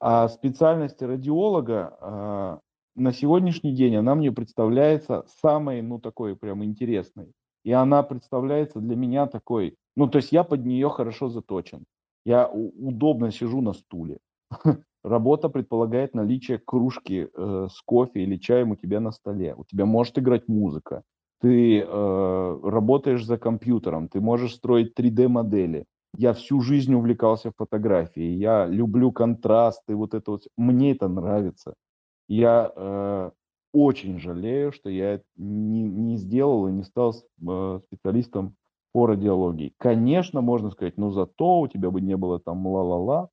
А 0.00 0.28
специальность 0.28 1.00
радиолога 1.00 1.96
э, 2.00 2.58
на 2.96 3.12
сегодняшний 3.12 3.74
день, 3.74 3.96
она 3.96 4.14
мне 4.14 4.32
представляется 4.32 5.24
самой, 5.40 5.82
ну, 5.82 5.98
такой 5.98 6.36
прям 6.36 6.64
интересной. 6.64 7.32
И 7.64 7.72
она 7.72 8.02
представляется 8.02 8.80
для 8.80 8.96
меня 8.96 9.26
такой, 9.26 9.76
ну, 9.96 10.08
то 10.08 10.18
есть 10.18 10.32
я 10.32 10.44
под 10.44 10.66
нее 10.66 10.90
хорошо 10.90 11.28
заточен. 11.28 11.84
Я 12.24 12.48
удобно 12.48 13.30
сижу 13.30 13.60
на 13.60 13.72
стуле. 13.72 14.18
Работа 15.04 15.48
предполагает 15.48 16.14
наличие 16.14 16.58
кружки 16.58 17.28
э, 17.32 17.68
с 17.70 17.80
кофе 17.82 18.22
или 18.22 18.36
чаем 18.36 18.70
у 18.70 18.76
тебя 18.76 19.00
на 19.00 19.12
столе. 19.12 19.54
У 19.54 19.64
тебя 19.64 19.84
может 19.84 20.18
играть 20.18 20.48
музыка. 20.48 21.02
Ты 21.40 21.80
э, 21.80 22.60
работаешь 22.62 23.24
за 23.24 23.36
компьютером, 23.36 24.08
ты 24.08 24.20
можешь 24.20 24.54
строить 24.54 24.98
3D-модели. 24.98 25.84
Я 26.16 26.32
всю 26.32 26.60
жизнь 26.60 26.94
увлекался 26.94 27.52
фотографией. 27.56 28.34
Я 28.34 28.66
люблю 28.66 29.12
контрасты, 29.12 29.94
вот 29.94 30.14
это 30.14 30.30
вот. 30.30 30.42
Мне 30.56 30.92
это 30.92 31.08
нравится. 31.08 31.74
Я 32.28 32.72
э, 32.74 33.30
очень 33.74 34.18
жалею, 34.20 34.72
что 34.72 34.88
я 34.88 35.20
не, 35.36 35.82
не 35.82 36.16
сделал 36.16 36.68
и 36.68 36.72
не 36.72 36.84
стал 36.84 37.12
э, 37.12 37.80
специалистом 37.86 38.54
по 38.92 39.06
радиологии. 39.06 39.74
Конечно, 39.76 40.40
можно 40.40 40.70
сказать, 40.70 40.96
ну 40.96 41.10
зато 41.10 41.60
у 41.60 41.68
тебя 41.68 41.90
бы 41.90 42.00
не 42.00 42.16
было 42.16 42.38
там 42.38 42.64
ла-ла-ла, 42.66 43.28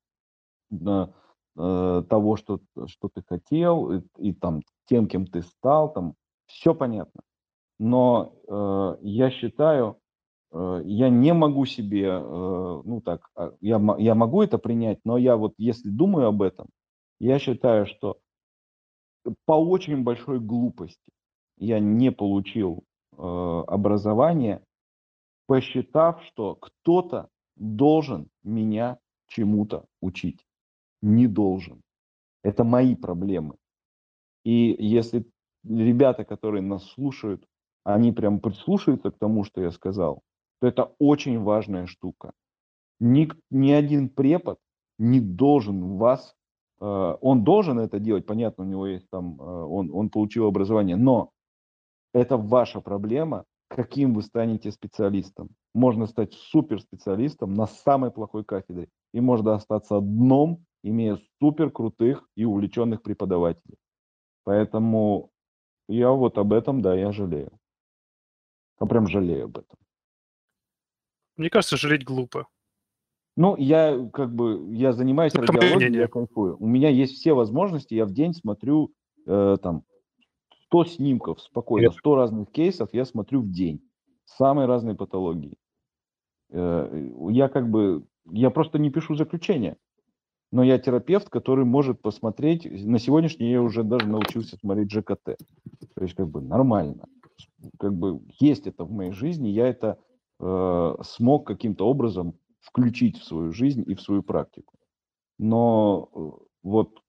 того, 1.54 2.36
что, 2.36 2.60
что 2.86 3.10
ты 3.12 3.22
хотел, 3.26 3.92
и, 3.92 4.02
и 4.16 4.32
там 4.32 4.62
тем, 4.86 5.06
кем 5.06 5.26
ты 5.26 5.42
стал, 5.42 5.92
там 5.92 6.14
все 6.46 6.74
понятно. 6.74 7.22
Но 7.78 8.34
э, 8.46 8.96
я 9.02 9.30
считаю, 9.30 9.98
э, 10.52 10.82
я 10.84 11.08
не 11.08 11.32
могу 11.34 11.64
себе, 11.66 12.06
э, 12.06 12.82
ну 12.84 13.00
так, 13.04 13.28
а, 13.34 13.52
я, 13.60 13.80
я 13.98 14.14
могу 14.14 14.42
это 14.42 14.58
принять, 14.58 15.00
но 15.04 15.18
я 15.18 15.36
вот 15.36 15.54
если 15.58 15.88
думаю 15.88 16.28
об 16.28 16.42
этом, 16.42 16.68
я 17.18 17.38
считаю, 17.38 17.86
что 17.86 18.18
по 19.46 19.52
очень 19.52 20.04
большой 20.04 20.40
глупости 20.40 21.12
я 21.58 21.80
не 21.80 22.12
получил 22.12 22.84
э, 23.12 23.16
образование, 23.16 24.62
посчитав, 25.46 26.22
что 26.24 26.56
кто-то 26.56 27.28
должен 27.56 28.28
меня 28.42 28.98
чему-то 29.28 29.86
учить. 30.00 30.44
Не 31.02 31.26
должен. 31.26 31.82
Это 32.42 32.64
мои 32.64 32.94
проблемы. 32.94 33.56
И 34.44 34.76
если 34.78 35.24
ребята, 35.64 36.24
которые 36.24 36.62
нас 36.62 36.84
слушают, 36.84 37.44
они 37.84 38.12
прям 38.12 38.40
прислушаются 38.40 39.10
к 39.10 39.18
тому, 39.18 39.44
что 39.44 39.60
я 39.62 39.70
сказал, 39.70 40.22
то 40.60 40.66
это 40.66 40.94
очень 40.98 41.40
важная 41.40 41.86
штука. 41.86 42.32
Ни, 43.00 43.28
ни 43.50 43.72
один 43.72 44.08
препод 44.08 44.58
не 44.98 45.20
должен 45.20 45.96
вас, 45.96 46.34
э, 46.80 47.16
он 47.20 47.42
должен 47.42 47.80
это 47.80 47.98
делать, 47.98 48.26
понятно, 48.26 48.64
у 48.64 48.66
него 48.66 48.86
есть 48.86 49.08
там, 49.10 49.40
э, 49.40 49.44
он, 49.44 49.90
он 49.92 50.10
получил 50.10 50.46
образование, 50.46 50.96
но 50.96 51.30
это 52.14 52.36
ваша 52.36 52.80
проблема, 52.80 53.44
каким 53.68 54.14
вы 54.14 54.22
станете 54.22 54.70
специалистом. 54.70 55.48
Можно 55.74 56.06
стать 56.06 56.32
суперспециалистом 56.34 57.54
на 57.54 57.66
самой 57.66 58.10
плохой 58.10 58.44
кафедре, 58.44 58.88
и 59.12 59.20
можно 59.20 59.54
остаться 59.54 60.00
дном, 60.00 60.64
имея 60.82 61.18
супер 61.38 61.70
крутых 61.70 62.28
и 62.34 62.44
увлеченных 62.44 63.02
преподавателей. 63.02 63.78
Поэтому 64.44 65.30
я 65.88 66.10
вот 66.10 66.38
об 66.38 66.52
этом, 66.52 66.82
да, 66.82 66.94
я 66.94 67.12
жалею. 67.12 67.52
Я 68.80 68.86
прям 68.86 69.06
жалею 69.06 69.44
об 69.44 69.58
этом. 69.58 69.78
Мне 71.36 71.50
кажется, 71.50 71.76
жалеть 71.76 72.04
глупо. 72.04 72.46
Ну, 73.36 73.56
я 73.56 74.08
как 74.12 74.34
бы, 74.34 74.74
я 74.74 74.92
занимаюсь 74.92 75.32
Это 75.34 75.52
радиологией, 75.52 75.96
я 75.96 76.08
кайфую. 76.08 76.56
У 76.58 76.66
меня 76.66 76.90
есть 76.90 77.14
все 77.14 77.32
возможности, 77.32 77.94
я 77.94 78.04
в 78.04 78.12
день 78.12 78.34
смотрю 78.34 78.92
э, 79.26 79.56
там 79.62 79.84
100 80.66 80.84
снимков 80.84 81.40
спокойно, 81.40 81.92
100 81.92 82.14
разных 82.14 82.50
кейсов 82.50 82.90
я 82.92 83.04
смотрю 83.04 83.40
в 83.40 83.50
день. 83.50 83.80
Самые 84.24 84.66
разные 84.66 84.94
патологии. 84.94 85.56
Э, 86.50 87.10
я 87.30 87.48
как 87.48 87.70
бы, 87.70 88.04
я 88.30 88.50
просто 88.50 88.78
не 88.78 88.90
пишу 88.90 89.14
заключения. 89.14 89.78
Но 90.52 90.62
я 90.62 90.78
терапевт, 90.78 91.30
который 91.30 91.64
может 91.64 92.02
посмотреть, 92.02 92.66
на 92.70 92.98
сегодняшний 92.98 93.50
я 93.50 93.62
уже 93.62 93.82
даже 93.82 94.06
научился 94.06 94.56
смотреть 94.58 94.92
ЖКТ. 94.92 95.38
То 95.94 96.02
есть 96.02 96.14
как 96.14 96.28
бы 96.28 96.42
нормально. 96.42 97.06
Как 97.78 97.94
бы 97.94 98.20
есть 98.38 98.66
это 98.66 98.84
в 98.84 98.92
моей 98.92 99.12
жизни, 99.12 99.48
я 99.48 99.66
это 99.66 99.98
э, 100.40 100.94
смог 101.04 101.46
каким-то 101.46 101.88
образом 101.88 102.34
включить 102.60 103.18
в 103.18 103.24
свою 103.24 103.52
жизнь 103.52 103.82
и 103.86 103.94
в 103.94 104.02
свою 104.02 104.22
практику. 104.22 104.74
Но 105.38 106.10
э, 106.14 106.44
вот 106.62 107.00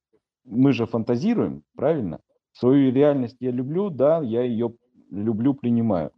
мы 0.46 0.72
же 0.72 0.86
фантазируем, 0.86 1.64
правильно? 1.76 2.22
Свою 2.54 2.94
реальность 2.94 3.38
я 3.42 3.52
люблю, 3.52 3.90
да, 3.90 4.22
я 4.22 4.44
ее 4.44 4.74
люблю, 5.12 5.54
принимаю. 5.54 6.12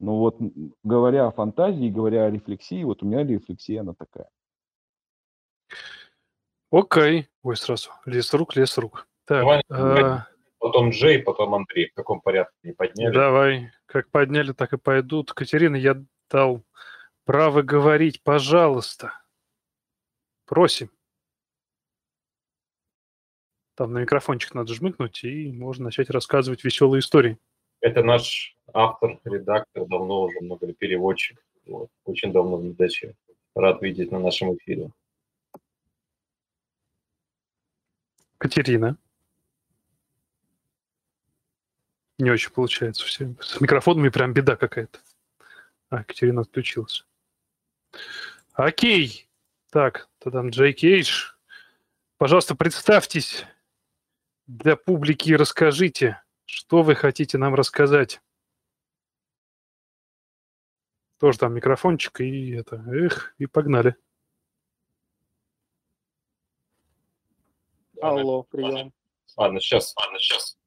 Но 0.00 0.18
вот 0.18 0.40
говоря 0.82 1.28
о 1.28 1.32
фантазии, 1.32 1.90
говоря 1.90 2.24
о 2.24 2.30
рефлексии, 2.30 2.82
вот 2.82 3.04
у 3.04 3.06
меня 3.06 3.22
рефлексия, 3.22 3.82
она 3.82 3.94
такая. 3.94 4.28
Окей. 6.72 7.28
Ой, 7.42 7.56
сразу. 7.56 7.90
Лес 8.06 8.34
рук, 8.34 8.56
лес 8.56 8.76
рук. 8.78 9.06
Так, 9.26 9.42
Давай, 9.42 9.62
а... 9.70 10.26
Потом 10.58 10.90
Джей, 10.90 11.20
потом 11.20 11.54
Андрей. 11.54 11.90
В 11.90 11.94
каком 11.94 12.20
порядке 12.20 12.56
не 12.64 12.72
подняли? 12.72 13.14
Давай. 13.14 13.70
Как 13.86 14.10
подняли, 14.10 14.52
так 14.52 14.72
и 14.72 14.78
пойдут. 14.78 15.32
Катерина, 15.32 15.76
я 15.76 16.02
дал 16.30 16.64
Право 17.24 17.62
говорить, 17.62 18.22
пожалуйста. 18.22 19.12
Просим. 20.44 20.90
Там 23.76 23.92
на 23.92 23.98
микрофончик 23.98 24.54
надо 24.54 24.74
жмыкнуть, 24.74 25.22
и 25.22 25.52
можно 25.52 25.84
начать 25.84 26.10
рассказывать 26.10 26.64
веселые 26.64 27.00
истории. 27.00 27.38
Это 27.80 28.02
наш 28.02 28.56
автор, 28.74 29.20
редактор, 29.24 29.86
давно 29.86 30.22
уже 30.22 30.40
много 30.40 30.72
переводчик. 30.72 31.42
Вот. 31.66 31.90
Очень 32.04 32.32
давно 32.32 32.58
в. 32.58 33.14
Рад 33.54 33.80
видеть 33.82 34.10
на 34.10 34.18
нашем 34.18 34.56
эфире. 34.56 34.90
Катерина. 38.42 38.98
Не 42.18 42.32
очень 42.32 42.50
получается 42.50 43.04
все. 43.04 43.36
С 43.40 43.60
микрофонами 43.60 44.08
прям 44.08 44.32
беда 44.32 44.56
какая-то. 44.56 44.98
А, 45.90 46.02
Катерина 46.02 46.40
отключилась. 46.40 47.06
Окей. 48.54 49.28
Так, 49.70 50.08
там 50.18 50.50
Джей 50.50 50.72
Кейдж. 50.72 51.34
Пожалуйста, 52.18 52.56
представьтесь 52.56 53.46
для 54.48 54.74
публики 54.74 55.30
и 55.30 55.36
расскажите, 55.36 56.20
что 56.44 56.82
вы 56.82 56.96
хотите 56.96 57.38
нам 57.38 57.54
рассказать. 57.54 58.20
Тоже 61.20 61.38
там 61.38 61.54
микрофончик 61.54 62.20
и 62.22 62.50
это, 62.50 62.84
эх, 62.88 63.36
и 63.38 63.46
погнали. 63.46 63.94
Алло, 68.02 68.42
прием. 68.42 68.92
Ладно, 69.36 69.60
сейчас, 69.60 69.94
ладно, 69.96 70.18
сейчас. 70.18 70.58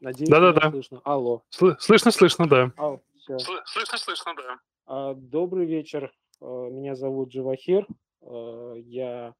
Надеюсь, 0.00 0.28
Да-да-да. 0.28 0.70
слышно. 0.70 1.00
Алло. 1.04 1.42
Слышно, 1.50 2.10
слышно, 2.10 2.48
да. 2.48 2.72
Ау, 2.76 3.02
Слышно, 3.16 3.98
слышно, 3.98 4.34
да. 4.34 4.58
А, 4.86 5.14
добрый 5.14 5.66
вечер. 5.66 6.12
А, 6.40 6.68
меня 6.70 6.94
зовут 6.94 7.30
Джавахир. 7.30 7.86
А, 8.22 8.74
я 8.74 9.34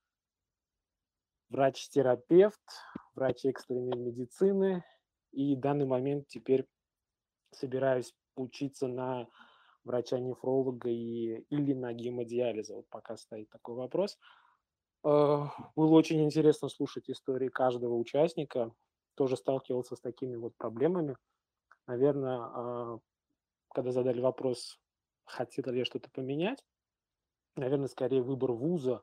врач-терапевт, 1.48 2.60
врач 3.14 3.44
экстренной 3.44 3.96
медицины. 3.96 4.84
И 5.32 5.56
в 5.56 5.60
данный 5.60 5.86
момент 5.86 6.28
теперь 6.28 6.66
собираюсь 7.50 8.14
учиться 8.36 8.88
на 8.88 9.26
врача-нефролога 9.84 10.88
и, 10.90 11.44
или 11.50 11.72
на 11.72 11.92
гемодиализа. 11.92 12.74
Вот 12.74 12.88
пока 12.88 13.16
стоит 13.16 13.48
такой 13.50 13.74
вопрос. 13.74 14.18
Было 15.04 15.60
очень 15.76 16.24
интересно 16.24 16.70
слушать 16.70 17.10
истории 17.10 17.48
каждого 17.48 17.94
участника. 17.94 18.72
Тоже 19.16 19.36
сталкивался 19.36 19.96
с 19.96 20.00
такими 20.00 20.34
вот 20.34 20.56
проблемами. 20.56 21.16
Наверное, 21.86 23.00
когда 23.72 23.92
задали 23.92 24.20
вопрос, 24.20 24.80
хотел 25.26 25.72
ли 25.72 25.80
я 25.80 25.84
что-то 25.84 26.08
поменять, 26.10 26.64
наверное, 27.56 27.88
скорее 27.88 28.22
выбор 28.22 28.52
вуза 28.52 29.02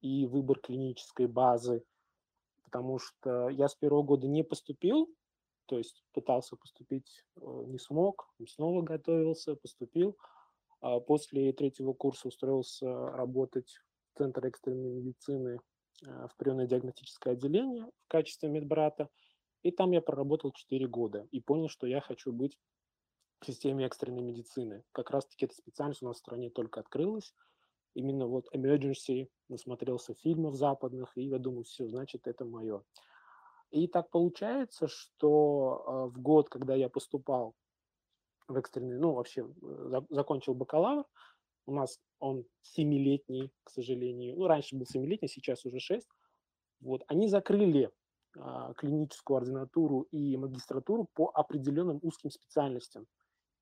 и 0.00 0.26
выбор 0.26 0.60
клинической 0.60 1.26
базы, 1.26 1.84
потому 2.64 2.98
что 2.98 3.48
я 3.48 3.68
с 3.68 3.74
первого 3.74 4.02
года 4.02 4.28
не 4.28 4.44
поступил, 4.44 5.12
то 5.66 5.78
есть 5.78 6.04
пытался 6.12 6.56
поступить, 6.56 7.24
э, 7.36 7.40
не 7.66 7.78
смог, 7.78 8.32
снова 8.48 8.82
готовился, 8.82 9.56
поступил. 9.56 10.16
А 10.80 10.98
после 11.00 11.52
третьего 11.52 11.92
курса 11.92 12.28
устроился 12.28 12.88
работать 13.10 13.78
Центр 14.16 14.46
экстренной 14.46 14.90
медицины 14.90 15.60
э, 16.06 16.28
в 16.28 16.36
приемно-диагностическое 16.36 17.34
отделение 17.34 17.86
в 18.04 18.08
качестве 18.08 18.48
медбрата. 18.48 19.08
И 19.62 19.70
там 19.70 19.92
я 19.92 20.00
проработал 20.00 20.52
4 20.52 20.86
года 20.86 21.26
и 21.30 21.40
понял, 21.40 21.68
что 21.68 21.86
я 21.86 22.00
хочу 22.00 22.32
быть 22.32 22.58
в 23.40 23.46
системе 23.46 23.86
экстренной 23.86 24.22
медицины. 24.22 24.84
Как 24.92 25.10
раз-таки 25.10 25.46
эта 25.46 25.54
специальность 25.54 26.02
у 26.02 26.06
нас 26.06 26.16
в 26.16 26.20
стране 26.20 26.50
только 26.50 26.80
открылась. 26.80 27.34
Именно 27.94 28.26
вот 28.26 28.46
emergency, 28.54 29.28
насмотрелся 29.48 30.14
фильмов 30.14 30.54
западных, 30.54 31.16
и 31.16 31.24
я 31.24 31.38
думаю, 31.38 31.64
все, 31.64 31.88
значит, 31.88 32.26
это 32.26 32.44
мое. 32.44 32.84
И 33.70 33.86
так 33.86 34.10
получается, 34.10 34.88
что 34.88 35.84
э, 35.86 36.14
в 36.14 36.20
год, 36.20 36.48
когда 36.48 36.74
я 36.74 36.88
поступал 36.88 37.54
в 38.48 38.56
экстренный, 38.56 38.98
ну, 38.98 39.12
вообще 39.12 39.42
э, 39.42 40.00
закончил 40.10 40.54
бакалавр, 40.54 41.04
у 41.66 41.74
нас 41.74 42.00
он 42.20 42.44
семилетний, 42.62 43.50
к 43.64 43.70
сожалению. 43.70 44.36
Ну, 44.36 44.46
раньше 44.46 44.76
был 44.76 44.86
семилетний, 44.86 45.28
сейчас 45.28 45.64
уже 45.64 45.80
шесть. 45.80 46.08
Вот, 46.80 47.02
они 47.08 47.28
закрыли 47.28 47.90
а, 48.38 48.72
клиническую 48.74 49.38
ординатуру 49.38 50.02
и 50.12 50.36
магистратуру 50.36 51.08
по 51.14 51.30
определенным 51.34 51.98
узким 52.02 52.30
специальностям. 52.30 53.06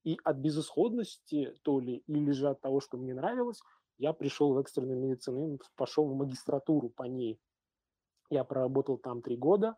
И 0.03 0.17
от 0.23 0.37
безысходности, 0.37 1.55
то 1.63 1.79
ли, 1.79 2.03
или 2.07 2.31
же 2.31 2.49
от 2.49 2.61
того, 2.61 2.79
что 2.79 2.97
мне 2.97 3.13
нравилось, 3.13 3.59
я 3.97 4.13
пришел 4.13 4.53
в 4.53 4.59
экстренную 4.59 4.99
медицину 4.99 5.59
пошел 5.75 6.07
в 6.07 6.15
магистратуру 6.15 6.89
по 6.89 7.03
ней. 7.03 7.39
Я 8.29 8.43
проработал 8.43 8.97
там 8.97 9.21
три 9.21 9.35
года, 9.35 9.75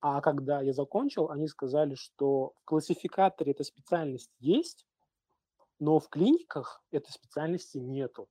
а 0.00 0.20
когда 0.20 0.62
я 0.62 0.72
закончил, 0.72 1.30
они 1.30 1.48
сказали, 1.48 1.94
что 1.94 2.54
в 2.56 2.64
классификаторе 2.64 3.52
эта 3.52 3.64
специальность 3.64 4.30
есть, 4.38 4.86
но 5.82 5.98
в 5.98 6.08
клиниках 6.08 6.80
этой 6.92 7.10
специальности 7.10 7.76
нету. 7.78 8.28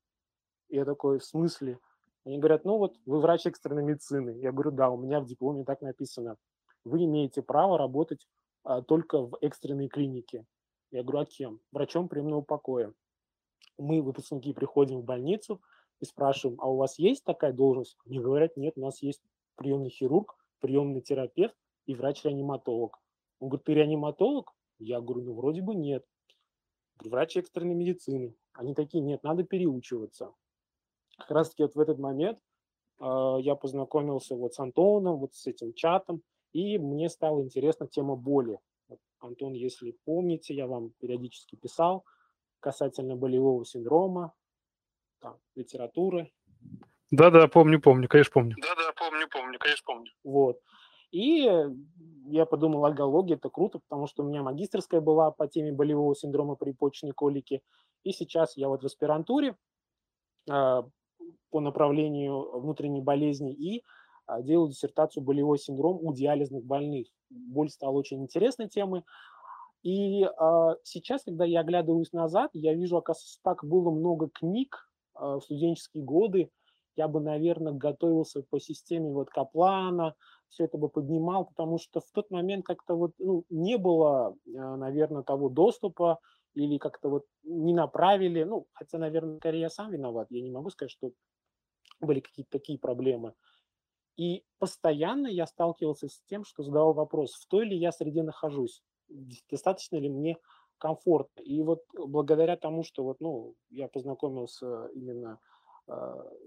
Я 0.69 0.85
такой, 0.85 1.19
в 1.19 1.25
смысле? 1.25 1.79
Они 2.23 2.37
говорят, 2.37 2.63
ну 2.63 2.77
вот 2.77 2.95
вы 3.05 3.19
врач 3.19 3.45
экстренной 3.45 3.83
медицины. 3.83 4.39
Я 4.39 4.53
говорю, 4.53 4.71
да, 4.71 4.89
у 4.89 4.95
меня 4.95 5.19
в 5.19 5.25
дипломе 5.25 5.65
так 5.65 5.81
написано. 5.81 6.37
Вы 6.85 7.03
имеете 7.03 7.41
право 7.41 7.77
работать 7.77 8.25
а, 8.63 8.81
только 8.81 9.19
в 9.19 9.37
экстренной 9.41 9.89
клинике. 9.89 10.45
Я 10.91 11.03
говорю, 11.03 11.23
а 11.23 11.25
кем? 11.25 11.59
Врачом 11.73 12.07
приемного 12.07 12.39
покоя. 12.39 12.93
Мы, 13.77 14.01
выпускники, 14.01 14.53
приходим 14.53 15.01
в 15.01 15.03
больницу 15.03 15.61
и 15.99 16.05
спрашиваем, 16.05 16.57
а 16.61 16.69
у 16.69 16.77
вас 16.77 16.99
есть 16.99 17.25
такая 17.25 17.51
должность? 17.51 17.97
Мне 18.05 18.21
говорят, 18.21 18.55
нет, 18.55 18.77
у 18.77 18.81
нас 18.81 19.01
есть 19.01 19.21
приемный 19.55 19.89
хирург, 19.89 20.37
приемный 20.61 21.01
терапевт 21.01 21.57
и 21.85 21.95
врач-реаниматолог. 21.95 22.97
Он 23.41 23.49
говорит, 23.49 23.65
ты 23.65 23.73
реаниматолог? 23.73 24.53
Я 24.79 25.01
говорю, 25.01 25.25
ну 25.25 25.33
вроде 25.33 25.61
бы 25.61 25.75
нет. 25.75 26.05
Врач 27.05 27.37
экстренной 27.37 27.75
медицины. 27.75 28.35
Они 28.53 28.73
такие, 28.73 29.01
нет, 29.01 29.23
надо 29.23 29.43
переучиваться. 29.43 30.33
Как 31.17 31.31
раз 31.31 31.49
таки 31.49 31.63
вот 31.63 31.75
в 31.75 31.79
этот 31.79 31.99
момент 31.99 32.39
э, 32.99 33.37
я 33.41 33.55
познакомился 33.55 34.35
вот 34.35 34.53
с 34.53 34.59
Антоном, 34.59 35.17
вот 35.17 35.33
с 35.33 35.47
этим 35.47 35.73
чатом, 35.73 36.21
и 36.53 36.77
мне 36.77 37.09
стала 37.09 37.41
интересна 37.41 37.87
тема 37.87 38.15
боли. 38.15 38.59
Вот, 38.87 38.99
Антон, 39.19 39.53
если 39.53 39.95
помните, 40.03 40.53
я 40.53 40.67
вам 40.67 40.91
периодически 40.99 41.55
писал 41.55 42.05
касательно 42.59 43.15
болевого 43.15 43.65
синдрома, 43.65 44.33
там, 45.19 45.37
литературы. 45.55 46.31
Да-да, 47.11 47.47
помню, 47.47 47.79
помню, 47.81 48.07
конечно, 48.07 48.31
помню. 48.33 48.55
Да-да, 48.59 48.93
помню, 48.93 49.27
помню, 49.29 49.59
конечно, 49.59 49.83
помню. 49.85 50.11
Вот. 50.23 50.61
И 51.11 51.67
я 52.25 52.45
подумал, 52.45 52.85
агология– 52.85 53.35
это 53.37 53.49
круто, 53.49 53.79
потому 53.79 54.07
что 54.07 54.23
у 54.23 54.27
меня 54.27 54.43
магистрская 54.43 55.01
была 55.01 55.31
по 55.31 55.47
теме 55.47 55.71
болевого 55.71 56.15
синдрома 56.15 56.55
при 56.55 56.71
почечной 56.71 57.11
колике. 57.11 57.61
И 58.03 58.11
сейчас 58.11 58.57
я 58.57 58.69
вот 58.69 58.83
в 58.83 58.85
аспирантуре 58.85 59.55
э, 60.49 60.83
по 61.49 61.59
направлению 61.59 62.59
внутренней 62.59 63.01
болезни 63.01 63.53
и 63.53 63.83
э, 64.27 64.43
делаю 64.43 64.69
диссертацию 64.69 65.23
«Болевой 65.23 65.59
синдром 65.59 65.99
у 66.01 66.13
диализных 66.13 66.63
больных». 66.63 67.07
Боль 67.29 67.69
стала 67.69 67.97
очень 67.97 68.21
интересной 68.23 68.69
темой. 68.69 69.03
И 69.83 70.23
э, 70.23 70.75
сейчас, 70.83 71.23
когда 71.23 71.43
я 71.43 71.61
оглядываюсь 71.61 72.13
назад, 72.13 72.51
я 72.53 72.73
вижу, 72.73 72.97
оказывается, 72.97 73.39
так 73.43 73.65
было 73.65 73.91
много 73.91 74.29
книг 74.29 74.89
э, 75.15 75.19
в 75.19 75.41
студенческие 75.41 76.03
годы. 76.03 76.49
Я 76.95 77.07
бы, 77.07 77.21
наверное, 77.21 77.73
готовился 77.73 78.43
по 78.43 78.59
системе 78.59 79.11
вот 79.11 79.29
Каплана, 79.29 80.15
все 80.49 80.65
это 80.65 80.77
бы 80.77 80.89
поднимал, 80.89 81.45
потому 81.45 81.77
что 81.79 82.01
в 82.01 82.11
тот 82.11 82.29
момент 82.31 82.65
как-то 82.65 82.95
вот 82.95 83.13
ну, 83.17 83.45
не 83.49 83.77
было, 83.77 84.35
а, 84.47 84.75
наверное, 84.75 85.23
того 85.23 85.49
доступа 85.49 86.19
или 86.53 86.77
как-то 86.77 87.09
вот 87.09 87.25
не 87.43 87.73
направили, 87.73 88.43
ну, 88.43 88.67
хотя, 88.73 88.97
наверное, 88.97 89.37
скорее 89.37 89.61
я 89.61 89.69
сам 89.69 89.91
виноват, 89.91 90.27
я 90.29 90.41
не 90.41 90.51
могу 90.51 90.69
сказать, 90.69 90.91
что 90.91 91.11
были 92.01 92.19
какие-то 92.19 92.51
такие 92.51 92.77
проблемы. 92.77 93.33
И 94.17 94.43
постоянно 94.59 95.27
я 95.27 95.47
сталкивался 95.47 96.09
с 96.09 96.21
тем, 96.27 96.43
что 96.43 96.63
задавал 96.63 96.93
вопрос, 96.93 97.33
в 97.35 97.47
той 97.47 97.65
ли 97.65 97.77
я 97.77 97.91
среде 97.91 98.23
нахожусь, 98.23 98.83
достаточно 99.49 99.95
ли 99.97 100.09
мне 100.09 100.37
комфортно. 100.77 101.41
И 101.41 101.61
вот 101.61 101.83
благодаря 101.93 102.57
тому, 102.57 102.83
что 102.83 103.03
вот, 103.03 103.21
ну, 103.21 103.55
я 103.69 103.87
познакомился 103.87 104.87
именно 104.93 105.39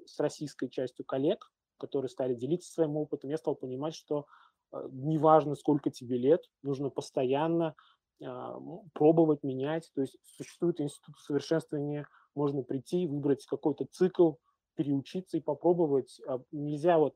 с 0.07 0.19
российской 0.21 0.69
частью 0.69 1.05
коллег, 1.05 1.53
которые 1.79 2.09
стали 2.09 2.35
делиться 2.35 2.73
своим 2.73 2.97
опытом, 2.97 3.31
я 3.31 3.37
стал 3.37 3.55
понимать, 3.55 3.95
что 3.95 4.27
э, 4.73 4.89
неважно, 4.93 5.55
сколько 5.55 5.91
тебе 5.91 6.17
лет, 6.17 6.43
нужно 6.63 6.91
постоянно 6.91 7.75
а, 8.23 8.59
пробовать, 8.93 9.43
менять. 9.43 9.91
То 9.95 10.03
есть 10.03 10.17
существует 10.25 10.81
институт 10.81 11.17
совершенствования, 11.19 12.07
можно 12.35 12.63
прийти, 12.63 13.07
выбрать 13.07 13.45
какой-то 13.47 13.87
цикл, 13.91 14.35
переучиться 14.77 15.37
и 15.37 15.41
попробовать. 15.41 16.21
А, 16.27 16.41
нельзя 16.53 16.99
вот 16.99 17.15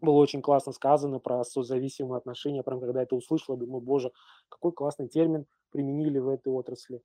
было 0.00 0.14
очень 0.14 0.40
классно 0.40 0.72
сказано 0.72 1.18
про 1.18 1.44
созависимые 1.44 2.18
отношения. 2.18 2.62
Прям 2.62 2.80
когда 2.80 3.02
это 3.02 3.16
услышал, 3.16 3.56
думаю, 3.56 3.80
боже, 3.80 4.12
какой 4.48 4.72
классный 4.72 5.08
термин 5.08 5.46
применили 5.70 6.18
в 6.18 6.28
этой 6.28 6.52
отрасли. 6.52 7.02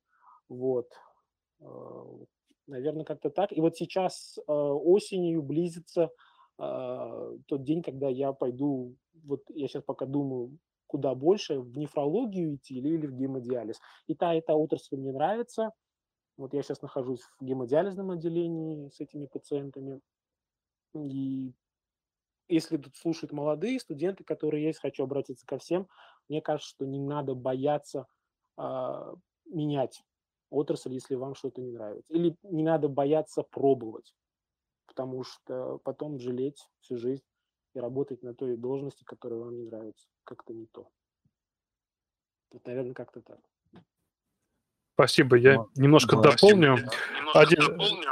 Вот. 0.48 0.88
Наверное, 2.66 3.04
как-то 3.04 3.30
так. 3.30 3.52
И 3.52 3.60
вот 3.60 3.76
сейчас 3.76 4.38
осенью 4.46 5.42
близится 5.42 6.10
а, 6.60 7.32
тот 7.46 7.62
день, 7.62 7.82
когда 7.82 8.08
я 8.08 8.32
пойду, 8.32 8.94
вот 9.24 9.42
я 9.48 9.66
сейчас 9.66 9.82
пока 9.82 10.04
думаю, 10.04 10.58
куда 10.86 11.14
больше, 11.14 11.58
в 11.58 11.78
нефрологию 11.78 12.56
идти 12.56 12.74
или, 12.74 12.90
или 12.90 13.06
в 13.06 13.14
гемодиализ. 13.14 13.80
И 14.08 14.14
та, 14.14 14.34
и 14.34 14.42
та 14.42 14.54
отрасль 14.54 14.96
мне 14.96 15.12
нравится. 15.12 15.72
Вот 16.36 16.52
я 16.52 16.62
сейчас 16.62 16.82
нахожусь 16.82 17.22
в 17.22 17.44
гемодиализном 17.44 18.10
отделении 18.10 18.88
с 18.90 19.00
этими 19.00 19.26
пациентами. 19.26 20.00
И 20.94 21.54
если 22.48 22.76
тут 22.76 22.96
слушают 22.96 23.32
молодые 23.32 23.80
студенты, 23.80 24.24
которые 24.24 24.64
есть, 24.64 24.80
хочу 24.80 25.04
обратиться 25.04 25.46
ко 25.46 25.58
всем, 25.58 25.88
мне 26.28 26.42
кажется, 26.42 26.70
что 26.70 26.84
не 26.84 26.98
надо 26.98 27.34
бояться 27.34 28.06
э, 28.58 29.14
менять 29.46 30.02
отрасль, 30.50 30.92
если 30.92 31.14
вам 31.14 31.34
что-то 31.34 31.60
не 31.60 31.70
нравится. 31.70 32.12
Или 32.12 32.36
не 32.42 32.62
надо 32.62 32.88
бояться 32.88 33.42
пробовать 33.42 34.12
потому 34.90 35.22
что 35.22 35.78
потом 35.84 36.18
жалеть 36.18 36.68
всю 36.80 36.98
жизнь 36.98 37.22
и 37.74 37.78
работать 37.78 38.24
на 38.24 38.34
той 38.34 38.56
должности, 38.56 39.04
которая 39.04 39.38
вам 39.38 39.56
не 39.56 39.62
нравится, 39.62 40.08
как-то 40.24 40.52
не 40.52 40.66
то. 40.66 40.88
Вот, 42.50 42.66
наверное, 42.66 42.92
как-то 42.92 43.20
так. 43.20 43.38
Спасибо. 44.94 45.36
Я 45.36 45.54
ну, 45.54 45.68
немножко 45.76 46.16
да. 46.16 46.32
дополню. 46.32 46.76
Немножко 46.76 47.40
Один... 47.40 47.60
дополню. 47.60 48.10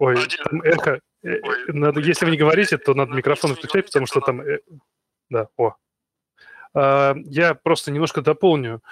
Ой, 0.00 0.14
Один... 0.14 0.44
там 0.44 0.62
эхо. 0.62 1.00
Э, 1.22 1.40
Ой. 1.42 1.64
Надо, 1.68 2.00
если 2.00 2.24
вы 2.24 2.30
не 2.30 2.38
говорите, 2.38 2.78
то 2.78 2.94
надо 2.94 3.12
микрофон 3.12 3.54
включать, 3.54 3.84
потому 3.86 4.06
что 4.06 4.20
там... 4.20 4.40
Э, 4.40 4.60
да, 5.28 5.48
о. 5.58 5.74
А, 6.74 7.14
я 7.24 7.54
просто 7.54 7.90
немножко 7.90 8.20
дополню, 8.20 8.82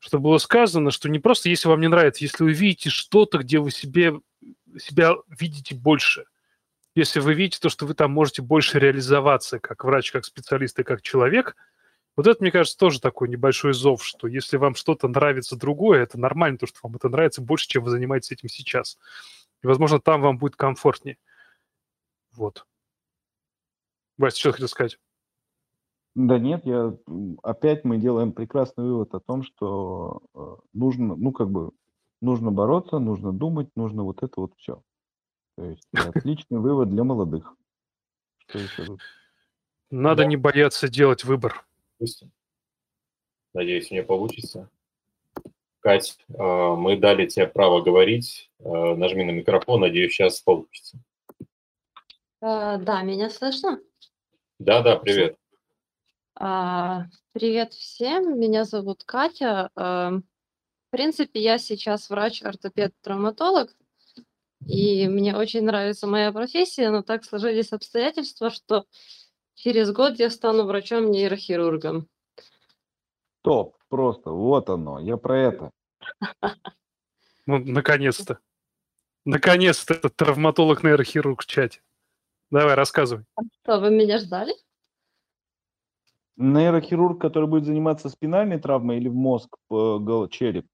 что 0.00 0.18
было 0.18 0.38
сказано, 0.38 0.90
что 0.90 1.08
не 1.08 1.18
просто 1.18 1.48
если 1.48 1.68
вам 1.68 1.80
не 1.80 1.88
нравится, 1.88 2.24
если 2.24 2.42
вы 2.42 2.52
видите 2.52 2.90
что-то, 2.90 3.38
где 3.38 3.58
вы 3.58 3.70
себе, 3.70 4.20
себя 4.78 5.14
видите 5.28 5.74
больше– 5.74 6.24
если 6.94 7.20
вы 7.20 7.34
видите 7.34 7.60
то, 7.60 7.68
что 7.68 7.86
вы 7.86 7.94
там 7.94 8.10
можете 8.10 8.42
больше 8.42 8.78
реализоваться 8.78 9.60
как 9.60 9.84
врач, 9.84 10.10
как 10.10 10.24
специалист 10.24 10.78
и 10.78 10.84
как 10.84 11.02
человек, 11.02 11.56
вот 12.16 12.26
это, 12.26 12.42
мне 12.42 12.50
кажется, 12.50 12.76
тоже 12.76 13.00
такой 13.00 13.28
небольшой 13.28 13.72
зов, 13.72 14.04
что 14.04 14.26
если 14.26 14.56
вам 14.56 14.74
что-то 14.74 15.06
нравится 15.06 15.56
другое, 15.56 16.02
это 16.02 16.18
нормально, 16.18 16.58
то, 16.58 16.66
что 16.66 16.80
вам 16.82 16.96
это 16.96 17.08
нравится 17.08 17.40
больше, 17.40 17.68
чем 17.68 17.84
вы 17.84 17.90
занимаетесь 17.90 18.32
этим 18.32 18.48
сейчас. 18.48 18.98
И, 19.62 19.66
возможно, 19.66 20.00
там 20.00 20.20
вам 20.20 20.36
будет 20.36 20.56
комфортнее. 20.56 21.18
Вот. 22.32 22.66
Вася, 24.18 24.38
что 24.38 24.52
хотел 24.52 24.68
сказать? 24.68 24.98
Да 26.26 26.38
нет, 26.38 26.66
я 26.66 26.94
опять 27.42 27.84
мы 27.84 27.96
делаем 27.96 28.32
прекрасный 28.32 28.84
вывод 28.84 29.14
о 29.14 29.20
том, 29.20 29.42
что 29.42 30.22
э, 30.34 30.56
нужно, 30.74 31.16
ну 31.16 31.32
как 31.32 31.50
бы, 31.50 31.70
нужно 32.20 32.50
бороться, 32.50 32.98
нужно 32.98 33.32
думать, 33.32 33.68
нужно 33.74 34.02
вот 34.02 34.22
это 34.22 34.40
вот 34.40 34.52
все. 34.58 34.82
То 35.56 35.64
есть 35.64 35.88
отличный 35.94 36.58
вывод 36.58 36.90
для 36.90 37.04
молодых. 37.04 37.54
Что 38.46 38.58
еще 38.58 38.84
тут? 38.84 39.00
Надо 39.90 40.26
не 40.26 40.36
бояться 40.36 40.88
делать 40.88 41.24
выбор. 41.24 41.66
Надеюсь, 43.54 43.90
у 43.90 43.94
меня 43.94 44.04
получится. 44.04 44.68
Кать, 45.80 46.18
а, 46.38 46.74
мы 46.76 46.98
дали 46.98 47.26
тебе 47.26 47.46
право 47.46 47.80
говорить. 47.80 48.50
А, 48.58 48.94
нажми 48.94 49.24
на 49.24 49.30
микрофон, 49.30 49.80
надеюсь, 49.80 50.12
сейчас 50.12 50.42
получится. 50.42 50.98
А, 52.42 52.76
да, 52.76 53.00
меня 53.02 53.30
слышно? 53.30 53.80
Да, 54.58 54.82
да, 54.82 54.96
привет. 54.96 55.38
Привет 56.40 57.74
всем, 57.74 58.40
меня 58.40 58.64
зовут 58.64 59.04
Катя. 59.04 59.70
В 59.74 60.22
принципе, 60.90 61.38
я 61.42 61.58
сейчас 61.58 62.08
врач-ортопед-травматолог. 62.08 63.68
И 64.66 65.06
мне 65.06 65.36
очень 65.36 65.64
нравится 65.64 66.06
моя 66.06 66.32
профессия, 66.32 66.88
но 66.88 67.02
так 67.02 67.24
сложились 67.24 67.74
обстоятельства, 67.74 68.48
что 68.48 68.86
через 69.54 69.92
год 69.92 70.18
я 70.18 70.30
стану 70.30 70.64
врачом-нейрохирургом. 70.64 72.08
Топ, 73.42 73.76
просто, 73.90 74.30
вот 74.30 74.70
оно, 74.70 74.98
я 74.98 75.18
про 75.18 75.38
это. 75.38 75.70
Ну, 77.44 77.58
наконец-то. 77.58 78.38
Наконец-то 79.26 79.92
этот 79.92 80.16
травматолог-нейрохирург 80.16 81.42
в 81.42 81.46
чате. 81.46 81.82
Давай, 82.50 82.76
рассказывай. 82.76 83.24
А 83.34 83.42
что, 83.62 83.80
вы 83.80 83.90
меня 83.90 84.18
ждали? 84.18 84.54
Нейрохирург, 86.40 87.20
который 87.20 87.48
будет 87.48 87.64
заниматься 87.64 88.08
спинальной 88.08 88.58
травмой 88.58 88.96
или 88.96 89.08
в 89.08 89.14
мозг, 89.14 89.56
череп? 90.30 90.66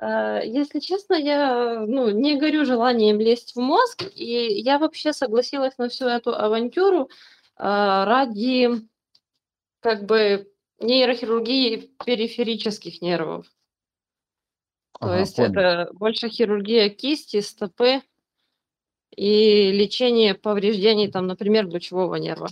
Э, 0.00 0.40
если 0.44 0.80
честно, 0.80 1.14
я 1.14 1.80
ну, 1.86 2.10
не 2.10 2.36
горю 2.38 2.64
желанием 2.64 3.18
лезть 3.20 3.54
в 3.54 3.60
мозг, 3.60 4.04
и 4.14 4.60
я 4.60 4.78
вообще 4.78 5.12
согласилась 5.12 5.78
на 5.78 5.88
всю 5.88 6.06
эту 6.06 6.34
авантюру 6.34 7.08
ради 7.56 8.70
как 9.80 10.04
бы 10.04 10.48
нейрохирургии 10.80 11.90
периферических 12.04 13.02
нервов. 13.02 13.46
То 15.00 15.06
ага, 15.06 15.20
есть 15.20 15.36
понял. 15.36 15.50
это 15.50 15.90
больше 15.92 16.28
хирургия 16.28 16.88
кисти, 16.88 17.40
стопы 17.40 18.02
и 19.14 19.72
лечение 19.72 20.34
повреждений, 20.34 21.10
там, 21.10 21.26
например, 21.26 21.66
лучевого 21.66 22.16
нерва. 22.16 22.48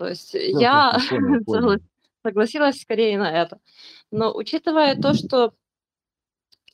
То 0.00 0.08
есть 0.08 0.32
ну, 0.32 0.60
я 0.60 0.96
понял, 1.10 1.44
понял. 1.44 1.78
согласилась 2.24 2.80
скорее 2.80 3.18
на 3.18 3.30
это. 3.30 3.60
Но 4.10 4.34
учитывая 4.34 4.96
то, 4.96 5.12
что 5.12 5.52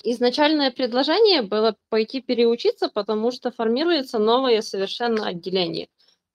изначальное 0.05 0.71
предложение 0.71 1.43
было 1.43 1.75
пойти 1.89 2.21
переучиться, 2.21 2.89
потому 2.89 3.33
что 3.33 3.51
формируется 3.51 4.21
новое 4.21 4.63
совершенно 4.63 5.27
отделение 5.27 5.89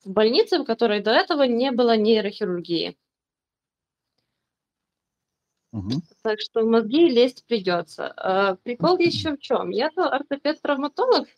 в 0.04 0.10
больнице, 0.10 0.60
в 0.60 0.66
которой 0.66 1.00
до 1.00 1.12
этого 1.12 1.44
не 1.44 1.72
было 1.72 1.96
нейрохирургии. 1.96 2.98
Угу. 5.72 5.92
Так 6.24 6.42
что 6.42 6.64
в 6.64 6.66
мозги 6.66 7.08
лезть 7.08 7.46
придется. 7.48 8.12
А, 8.18 8.56
прикол 8.58 8.98
еще 8.98 9.38
в 9.38 9.40
чем? 9.40 9.70
Я-то 9.70 10.10
ортопед-травматолог, 10.10 11.30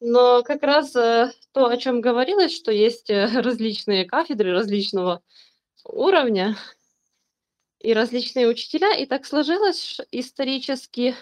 но 0.00 0.42
как 0.42 0.62
раз 0.62 0.94
э, 0.96 1.32
то, 1.52 1.66
о 1.66 1.76
чем 1.76 2.00
говорилось, 2.00 2.54
что 2.54 2.70
есть 2.72 3.10
э, 3.10 3.26
различные 3.40 4.04
кафедры 4.04 4.52
различного 4.52 5.22
уровня 5.84 6.56
и 7.80 7.92
различные 7.92 8.48
учителя, 8.48 8.94
и 8.96 9.06
так 9.06 9.26
сложилось 9.26 10.00
исторически, 10.10 11.14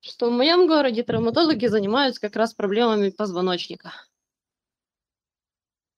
что 0.00 0.30
в 0.30 0.32
моем 0.32 0.66
городе 0.66 1.02
травматологи 1.02 1.66
занимаются 1.66 2.20
как 2.20 2.36
раз 2.36 2.54
проблемами 2.54 3.10
позвоночника. 3.10 3.92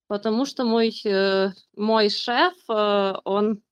Потому 0.06 0.44
что 0.44 0.64
мой, 0.64 0.94
э, 1.04 1.52
мой 1.76 2.10
шеф, 2.10 2.54
он 2.68 3.62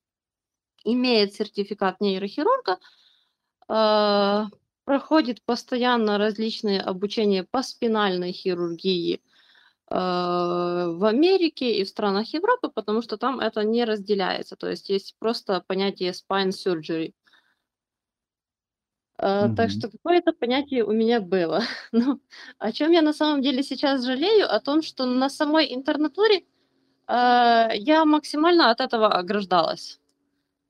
имеет 0.85 1.35
сертификат 1.35 2.01
нейрохирурга, 2.01 2.79
проходит 4.85 5.43
постоянно 5.45 6.19
различные 6.19 6.81
обучения 6.81 7.45
по 7.45 7.63
спинальной 7.63 8.33
хирургии 8.33 9.15
э, 9.17 9.95
в 9.95 11.05
Америке 11.05 11.75
и 11.77 11.85
в 11.85 11.89
странах 11.89 12.33
Европы, 12.35 12.69
потому 12.69 13.03
что 13.03 13.17
там 13.17 13.41
это 13.41 13.63
не 13.65 13.85
разделяется. 13.85 14.57
То 14.57 14.69
есть 14.69 14.91
есть 14.91 15.17
просто 15.19 15.63
понятие 15.67 16.13
spine 16.13 16.51
surgery. 16.51 17.13
Mm-hmm. 19.19 19.55
Так 19.55 19.71
что 19.71 19.89
какое-то 19.89 20.33
понятие 20.33 20.85
у 20.85 20.93
меня 20.93 21.21
было. 21.21 21.63
Но 21.93 22.19
о 22.59 22.73
чем 22.73 22.91
я 22.91 23.03
на 23.03 23.13
самом 23.13 23.41
деле 23.41 23.63
сейчас 23.63 24.05
жалею? 24.05 24.53
О 24.53 24.59
том, 24.61 24.83
что 24.83 25.07
на 25.07 25.31
самой 25.31 25.73
интернатуре 25.73 26.39
э, 26.39 26.43
я 27.75 28.05
максимально 28.05 28.71
от 28.71 28.81
этого 28.81 29.09
ограждалась. 29.09 30.02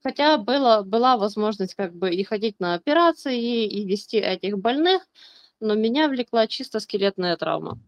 Хотя 0.02 0.36
было, 0.36 0.82
была 0.82 1.16
возможность 1.16 1.74
как 1.74 1.94
бы 1.94 2.10
и 2.10 2.24
ходить 2.24 2.58
на 2.60 2.74
операции, 2.74 3.66
и 3.66 3.86
вести 3.86 4.16
этих 4.18 4.58
больных, 4.58 5.06
но 5.60 5.74
меня 5.74 6.08
влекла 6.08 6.46
чисто 6.46 6.80
скелетная 6.80 7.36
травма. 7.36 7.78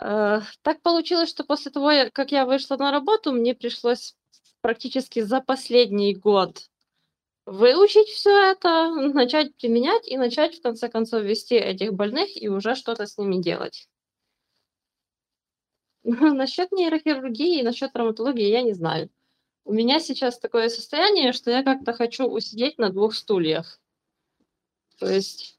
Э, 0.00 0.40
так 0.62 0.80
получилось, 0.82 1.28
что 1.28 1.44
после 1.44 1.70
того, 1.70 1.90
как 2.12 2.32
я 2.32 2.46
вышла 2.46 2.76
на 2.76 2.90
работу, 2.90 3.32
мне 3.32 3.54
пришлось 3.54 4.16
практически 4.62 5.20
за 5.20 5.40
последний 5.40 6.14
год 6.14 6.68
выучить 7.46 8.08
все 8.08 8.30
это, 8.52 8.90
начать 8.94 9.54
применять 9.56 10.08
и 10.08 10.16
начать 10.16 10.56
в 10.58 10.62
конце 10.62 10.88
концов 10.88 11.22
вести 11.22 11.56
этих 11.56 11.92
больных 11.94 12.30
и 12.40 12.48
уже 12.48 12.74
что-то 12.74 13.06
с 13.06 13.18
ними 13.18 13.42
делать. 13.42 13.88
Насчет 16.04 16.72
нейрохирургии 16.72 17.60
и 17.60 17.62
насчет 17.62 17.92
травматологии 17.92 18.48
я 18.48 18.62
не 18.62 18.74
знаю. 18.74 19.10
У 19.64 19.72
меня 19.72 19.98
сейчас 19.98 20.38
такое 20.38 20.68
состояние, 20.68 21.32
что 21.32 21.50
я 21.50 21.62
как-то 21.62 21.92
хочу 21.94 22.26
усидеть 22.26 22.78
на 22.78 22.90
двух 22.90 23.14
стульях. 23.14 23.80
То 24.98 25.06
есть 25.06 25.58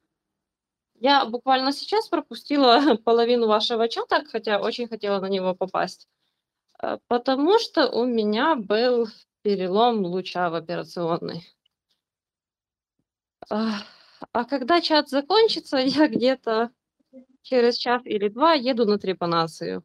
я 1.00 1.26
буквально 1.26 1.72
сейчас 1.72 2.08
пропустила 2.08 2.96
половину 3.04 3.48
вашего 3.48 3.90
чата, 3.90 4.24
хотя 4.26 4.62
очень 4.62 4.88
хотела 4.88 5.20
на 5.20 5.28
него 5.28 5.56
попасть, 5.56 6.08
э, 6.82 7.00
потому 7.08 7.60
что 7.60 7.90
у 7.90 8.06
меня 8.06 8.56
был 8.56 9.08
перелом 9.42 10.06
луча 10.06 10.50
в 10.50 10.56
операционной. 10.56 11.44
А 13.50 14.46
когда 14.46 14.82
чат 14.82 15.10
закончится, 15.10 15.78
я 15.78 16.08
где-то 16.08 16.72
через 17.42 17.78
час 17.78 18.02
или 18.06 18.28
два 18.30 18.54
еду 18.54 18.86
на 18.86 18.98
трепанацию. 18.98 19.84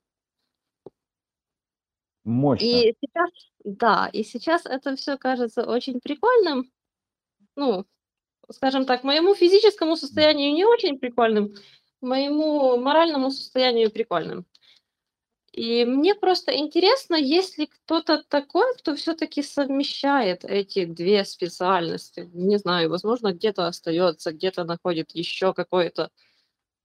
Мощно. 2.25 2.65
И 2.65 2.95
сейчас, 3.01 3.31
да, 3.65 4.11
и 4.13 4.23
сейчас 4.23 4.67
это 4.67 4.97
все 4.97 5.17
кажется 5.17 5.65
очень 5.65 6.01
прикольным. 6.01 6.71
Ну, 7.57 7.87
скажем 8.51 8.85
так, 8.85 9.05
моему 9.05 9.35
физическому 9.35 9.97
состоянию 9.97 10.53
не 10.53 10.65
очень 10.65 10.99
прикольным, 10.99 11.55
моему 12.01 12.77
моральному 12.77 13.31
состоянию 13.31 13.91
прикольным. 13.91 14.47
И 15.53 15.85
мне 15.85 16.15
просто 16.15 16.57
интересно, 16.57 17.17
есть 17.17 17.59
ли 17.59 17.67
кто-то 17.67 18.23
такой, 18.29 18.77
кто 18.77 18.95
все-таки 18.95 19.43
совмещает 19.43 20.45
эти 20.45 20.85
две 20.85 21.25
специальности. 21.25 22.31
Не 22.33 22.57
знаю, 22.57 22.89
возможно, 22.89 23.33
где-то 23.33 23.67
остается, 23.67 24.33
где-то 24.33 24.63
находит 24.65 25.11
еще 25.11 25.53
какое-то 25.53 26.11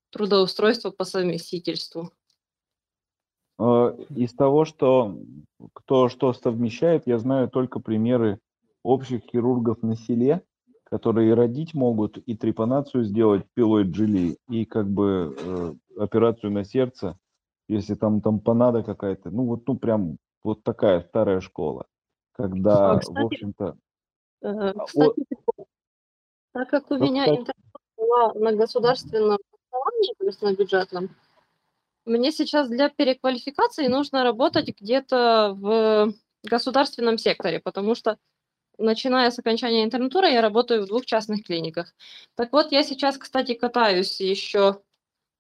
трудоустройство 0.10 0.90
по 0.90 1.04
совместительству. 1.06 2.12
Э, 3.58 3.96
из 4.10 4.34
того, 4.34 4.66
что 4.66 5.18
кто 5.74 6.10
что 6.10 6.34
совмещает, 6.34 7.08
я 7.08 7.18
знаю 7.20 7.50
только 7.50 7.80
примеры 7.80 8.40
общих 8.84 9.24
хирургов 9.24 9.82
на 9.82 9.96
селе, 9.96 10.44
которые 10.84 11.34
родить 11.34 11.74
могут, 11.74 12.18
и 12.18 12.36
трепанацию 12.36 13.04
сделать 13.04 13.46
пилой 13.54 13.84
джили, 13.84 14.38
и 14.50 14.66
как 14.66 14.88
бы 14.88 15.36
э, 15.38 15.74
операцию 15.98 16.52
на 16.52 16.64
сердце, 16.64 17.18
если 17.68 17.96
там 17.96 18.22
там 18.22 18.40
тампонада 18.40 18.84
какая-то. 18.84 19.32
Ну 19.32 19.46
вот, 19.46 19.68
ну 19.68 19.78
прям 19.78 20.18
вот 20.44 20.64
такая 20.64 21.02
старая 21.02 21.42
школа. 21.42 21.86
Когда, 22.34 22.92
а, 22.92 23.00
кстати, 23.00 23.18
в 23.18 23.26
общем-то... 23.26 23.78
Э, 24.42 24.48
а, 24.48 24.86
кстати, 24.86 25.26
о, 25.58 25.66
так 26.52 26.70
как 26.70 26.92
у 26.92 26.96
меня 26.96 27.26
интернет 27.28 27.56
была 27.98 28.34
на 28.34 28.54
государственном 28.54 29.40
образовании, 29.72 30.14
то 30.20 30.26
есть 30.26 30.42
на 30.42 30.54
бюджетном, 30.54 31.10
мне 32.06 32.32
сейчас 32.32 32.70
для 32.70 32.90
переквалификации 32.90 33.88
нужно 33.88 34.24
работать 34.24 34.70
где-то 34.80 35.54
в 35.56 36.14
государственном 36.44 37.18
секторе, 37.18 37.60
потому 37.60 37.96
что 37.96 38.18
начиная 38.78 39.32
с 39.32 39.40
окончания 39.40 39.84
интернатуры 39.84 40.30
я 40.30 40.42
работаю 40.42 40.84
в 40.84 40.88
двух 40.88 41.06
частных 41.06 41.44
клиниках. 41.44 41.94
Так 42.36 42.52
вот, 42.52 42.72
я 42.72 42.84
сейчас, 42.84 43.18
кстати, 43.18 43.54
катаюсь 43.54 44.20
еще 44.20 44.82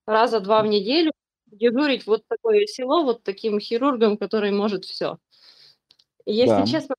раза 0.08 0.40
два 0.40 0.62
в 0.64 0.68
неделю 0.68 1.12
дежурить 1.46 2.08
вот 2.08 2.24
такое 2.28 2.66
село 2.66 3.04
вот 3.04 3.24
таким 3.24 3.60
хирургом, 3.60 4.18
который 4.18 4.52
может 4.52 4.86
все. 4.86 5.20
Если 6.26 6.50
да. 6.50 6.66
честно, 6.66 6.96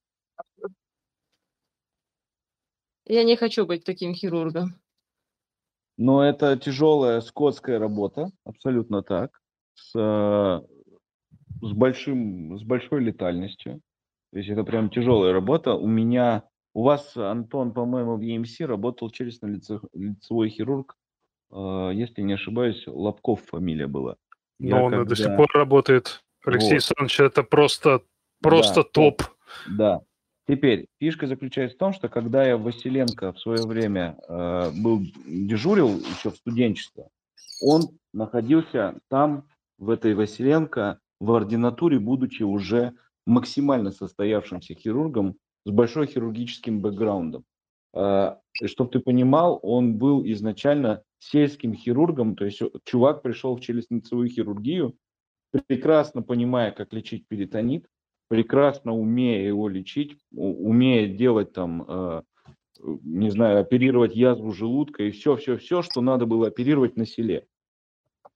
я 3.06 3.24
не 3.24 3.36
хочу 3.36 3.66
быть 3.66 3.84
таким 3.84 4.14
хирургом. 4.14 4.80
Но 5.97 6.22
это 6.22 6.56
тяжелая 6.56 7.20
скотская 7.20 7.78
работа, 7.78 8.30
абсолютно 8.44 9.02
так 9.02 9.40
с, 9.77 9.93
э, 9.94 10.61
с, 11.62 11.73
большим, 11.73 12.59
с 12.59 12.62
большой 12.62 13.03
летальностью. 13.03 13.81
То 14.32 14.39
есть 14.39 14.51
это 14.51 14.65
прям 14.65 14.90
тяжелая 14.90 15.32
работа. 15.32 15.74
У 15.74 15.86
меня, 15.86 16.44
у 16.74 16.82
вас, 16.82 17.16
Антон, 17.16 17.73
по-моему, 17.73 18.16
в 18.16 18.20
EMC 18.20 18.66
работал 18.66 19.11
челюстно-лицевой 19.11 20.48
хирург, 20.48 20.97
э, 21.53 21.90
если 21.94 22.23
не 22.23 22.35
ошибаюсь, 22.35 22.82
Лобков 22.86 23.43
фамилия 23.44 23.86
была. 23.86 24.16
Но 24.59 24.85
он 24.85 24.93
когда... 24.93 25.05
до 25.05 25.16
сих 25.16 25.36
пор 25.36 25.48
работает. 25.55 26.23
Алексей 26.44 26.69
вот. 26.69 26.73
Александрович, 26.74 27.20
это 27.20 27.43
просто, 27.43 28.03
просто 28.40 28.82
да, 28.82 28.89
топ. 28.93 29.23
Да. 29.69 30.01
Теперь, 30.48 30.86
фишка 31.01 31.27
заключается 31.27 31.74
в 31.77 31.78
том, 31.78 31.93
что 31.93 32.09
когда 32.09 32.47
я 32.47 32.57
Василенко 32.57 33.32
в 33.32 33.40
свое 33.40 33.66
время 33.66 34.16
э, 34.28 34.70
был 34.81 35.03
дежурил 35.27 35.98
еще 35.98 36.31
в 36.31 36.36
студенчестве, 36.36 37.09
он 37.61 37.82
находился 38.12 38.94
там 39.09 39.44
в 39.78 39.90
этой 39.90 40.15
Василенко 40.15 40.98
в 41.20 41.32
ординатуре, 41.32 41.98
будучи 41.98 42.43
уже 42.43 42.94
максимально 43.27 43.90
состоявшимся 43.90 44.74
хирургом 44.74 45.36
с 45.65 45.70
большой 45.70 46.07
хирургическим 46.07 46.81
бэкграундом. 46.81 47.44
А, 47.94 48.39
Чтобы 48.65 48.90
ты 48.90 49.01
понимал, 49.01 49.59
он 49.62 49.97
был 49.97 50.24
изначально 50.27 51.03
сельским 51.19 51.74
хирургом, 51.74 52.36
то 52.36 52.44
есть 52.44 52.61
чувак 52.85 53.23
пришел 53.23 53.57
в 53.57 53.61
челюстно-лицевую 53.61 54.28
хирургию, 54.28 54.94
прекрасно 55.66 56.23
понимая, 56.23 56.73
как 56.73 56.93
лечить 56.93 57.27
перитонит, 57.27 57.86
прекрасно 58.28 58.93
умея 58.93 59.47
его 59.47 59.69
лечить, 59.69 60.19
умея 60.32 61.09
делать 61.09 61.53
там, 61.53 61.85
а, 61.89 62.23
не 62.81 63.31
знаю, 63.31 63.61
оперировать 63.61 64.15
язву 64.15 64.53
желудка 64.53 65.05
и 65.05 65.11
все-все-все, 65.11 65.82
что 65.82 66.01
надо 66.01 66.27
было 66.27 66.48
оперировать 66.48 66.97
на 66.97 67.07
селе. 67.07 67.47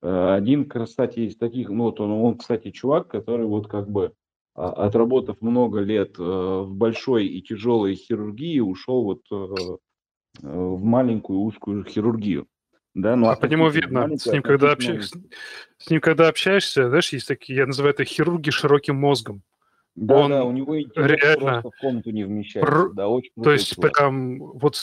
Э, 0.03 0.35
один, 0.35 0.69
кстати, 0.69 1.21
из 1.21 1.37
таких, 1.37 1.69
ну 1.69 1.85
вот 1.85 2.01
он, 2.01 2.11
он, 2.11 2.39
кстати, 2.39 2.71
чувак, 2.71 3.09
который 3.09 3.47
вот 3.47 3.69
как 3.69 3.91
бы 3.91 4.13
а, 4.55 4.87
отработав 4.87 5.41
много 5.41 5.81
лет 5.81 6.17
э, 6.19 6.23
в 6.23 6.75
большой 6.75 7.27
и 7.27 7.43
тяжелой 7.43 7.95
хирургии, 7.95 8.61
ушел 8.61 9.05
вот 9.05 9.23
э, 9.31 9.77
в 10.43 10.83
маленькую 10.83 11.41
узкую 11.41 11.85
хирургию. 11.85 12.47
Да, 12.95 13.15
ну, 13.15 13.29
а, 13.29 13.35
а 13.35 13.37
по 13.37 13.47
нему 13.47 13.69
видно, 13.69 14.17
с 14.17 14.27
ним, 14.27 14.43
когда 14.43 14.73
общаешься, 14.73 15.21
с 15.79 15.91
ним 15.91 16.01
когда 16.01 16.29
общаешься, 16.29 16.89
знаешь, 16.89 17.13
есть 17.13 17.29
такие, 17.29 17.59
я 17.59 17.67
называю 17.67 17.95
это 17.95 18.05
хирурги 18.05 18.51
широким 18.51 18.97
мозгом. 18.97 19.43
Да, 19.95 20.17
он 20.19 20.31
да, 20.31 20.45
у 20.45 20.53
него 20.53 20.75
реально 20.75 21.63
в 21.63 21.71
комнату 21.81 22.11
не 22.11 22.25
вмещается. 22.25 22.71
Пр... 22.71 22.93
Да, 22.93 23.09
очень 23.09 23.33
То 23.43 23.53
есть 23.53 23.75
чувак. 23.75 23.93
прям 23.93 24.39
вот 24.39 24.77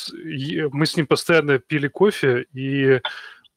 мы 0.71 0.85
с 0.85 0.95
ним 0.95 1.07
постоянно 1.07 1.59
пили 1.59 1.87
кофе, 1.87 2.45
и 2.53 3.01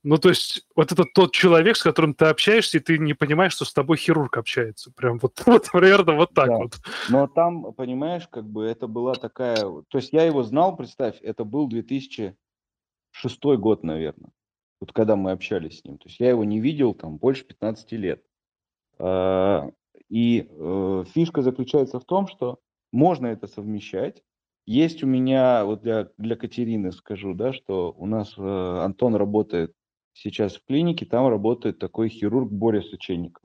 Ну, 0.02 0.16
то 0.16 0.31
есть 0.31 0.66
вот 0.74 0.93
это 0.93 1.05
тот 1.05 1.32
человек, 1.32 1.77
с 1.77 1.82
которым 1.82 2.14
ты 2.14 2.24
общаешься, 2.24 2.78
и 2.78 2.81
ты 2.81 2.98
не 2.98 3.12
понимаешь, 3.12 3.52
что 3.52 3.66
с 3.66 3.72
тобой 3.72 3.98
хирург 3.98 4.39
общается. 4.39 4.90
Прям 4.93 5.18
вот, 5.18 5.43
вот 5.47 5.70
примерно 5.70 6.14
вот 6.14 6.32
так 6.32 6.47
Да. 6.48 6.56
вот. 6.56 6.72
Но 7.10 7.27
там, 7.27 7.74
понимаешь, 7.74 8.27
как 8.28 8.48
бы 8.48 8.64
это 8.64 8.86
была 8.86 9.14
такая... 9.14 9.56
То 9.56 9.98
есть 9.98 10.12
я 10.12 10.24
его 10.24 10.43
знал, 10.43 10.74
представь, 10.77 11.20
это 11.20 11.44
был 11.44 11.68
2006 11.68 12.36
год, 13.59 13.82
наверное. 13.82 14.31
Вот 14.81 14.93
когда 14.93 15.16
мы 15.16 15.32
общались 15.32 15.81
с 15.81 15.85
ним. 15.85 15.98
То 15.98 16.09
есть 16.09 16.18
я 16.18 16.31
его 16.31 16.44
не 16.44 16.60
видел 16.60 16.94
там 16.94 17.18
больше 17.18 17.44
15 17.44 17.93
лет. 17.93 18.22
А, 18.98 19.68
И 20.09 20.48
э, 20.48 21.05
фишка 21.12 21.43
заключается 21.43 22.01
в 22.01 22.05
том, 22.06 22.27
что 22.27 22.59
можно 22.90 23.27
это 23.27 23.47
совмещать. 23.47 24.22
Есть 24.66 25.02
у 25.02 25.06
меня, 25.06 25.64
вот 25.66 25.82
для, 25.82 26.09
для 26.16 26.36
Катерины 26.36 26.93
скажу, 26.93 27.35
да, 27.35 27.52
что 27.52 27.94
у 27.98 28.06
нас 28.06 28.35
э, 28.39 28.78
Антон 28.82 29.14
работает 29.16 29.74
сейчас 30.12 30.57
в 30.57 30.65
клинике, 30.65 31.07
там 31.07 31.28
работает 31.28 31.78
такой 31.78 32.09
хирург 32.09 32.51
Боря 32.51 32.82
Соченников, 32.82 33.45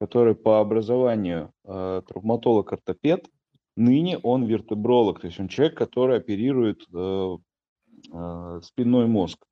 который 0.00 0.34
по 0.34 0.60
образованию 0.60 1.52
э, 1.64 2.02
травматолог-ортопед, 2.06 3.28
ныне 3.76 4.18
он 4.18 4.44
вертебролог, 4.44 5.20
то 5.20 5.26
есть 5.26 5.40
он 5.40 5.48
человек, 5.48 5.76
который 5.76 6.18
оперирует 6.18 6.82
э, 6.92 7.36
э, 8.12 8.60
спинной 8.62 9.06
мозг. 9.06 9.44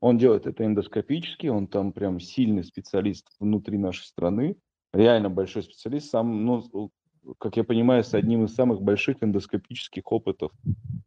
Он 0.00 0.18
делает 0.18 0.46
это 0.46 0.64
эндоскопически, 0.64 1.46
он 1.46 1.66
там 1.66 1.92
прям 1.92 2.20
сильный 2.20 2.64
специалист 2.64 3.28
внутри 3.40 3.78
нашей 3.78 4.04
страны, 4.04 4.56
реально 4.92 5.30
большой 5.30 5.62
специалист, 5.62 6.10
сам, 6.10 6.44
ну, 6.44 6.90
как 7.38 7.56
я 7.56 7.64
понимаю, 7.64 8.04
с 8.04 8.14
одним 8.14 8.44
из 8.44 8.54
самых 8.54 8.82
больших 8.82 9.22
эндоскопических 9.22 10.10
опытов 10.12 10.52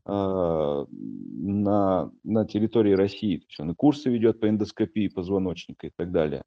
э, 0.05 0.85
на, 0.89 2.11
на 2.23 2.45
территории 2.45 2.93
России. 2.93 3.37
То 3.37 3.45
есть 3.47 3.59
он 3.59 3.71
и 3.71 3.75
курсы 3.75 4.09
ведет 4.09 4.39
по 4.39 4.49
эндоскопии 4.49 5.07
позвоночника 5.07 5.87
и 5.87 5.91
так 5.95 6.11
далее. 6.11 6.43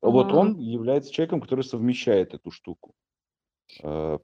Вот 0.00 0.26
Ага. 0.26 0.36
он 0.36 0.58
является 0.58 1.12
человеком, 1.12 1.40
который 1.40 1.64
совмещает 1.64 2.34
эту 2.34 2.50
штуку. 2.50 2.94
Э, 3.82 4.18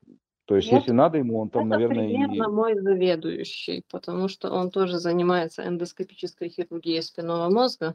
то 0.48 0.56
есть, 0.56 0.73
Вот 0.73 0.78
если 0.78 0.93
надо 0.93 1.19
ему, 1.19 1.39
он 1.40 1.51
там, 1.51 1.70
Это 1.70 1.78
наверное, 1.78 2.06
и... 2.06 2.15
примерно 2.15 2.48
мой 2.48 2.74
заведующий, 2.74 3.85
потому 3.90 4.28
что 4.28 4.51
он 4.51 4.70
тоже 4.70 4.98
занимается 4.98 5.66
эндоскопической 5.66 6.48
хирургией 6.48 7.02
спинного 7.02 7.52
мозга. 7.52 7.94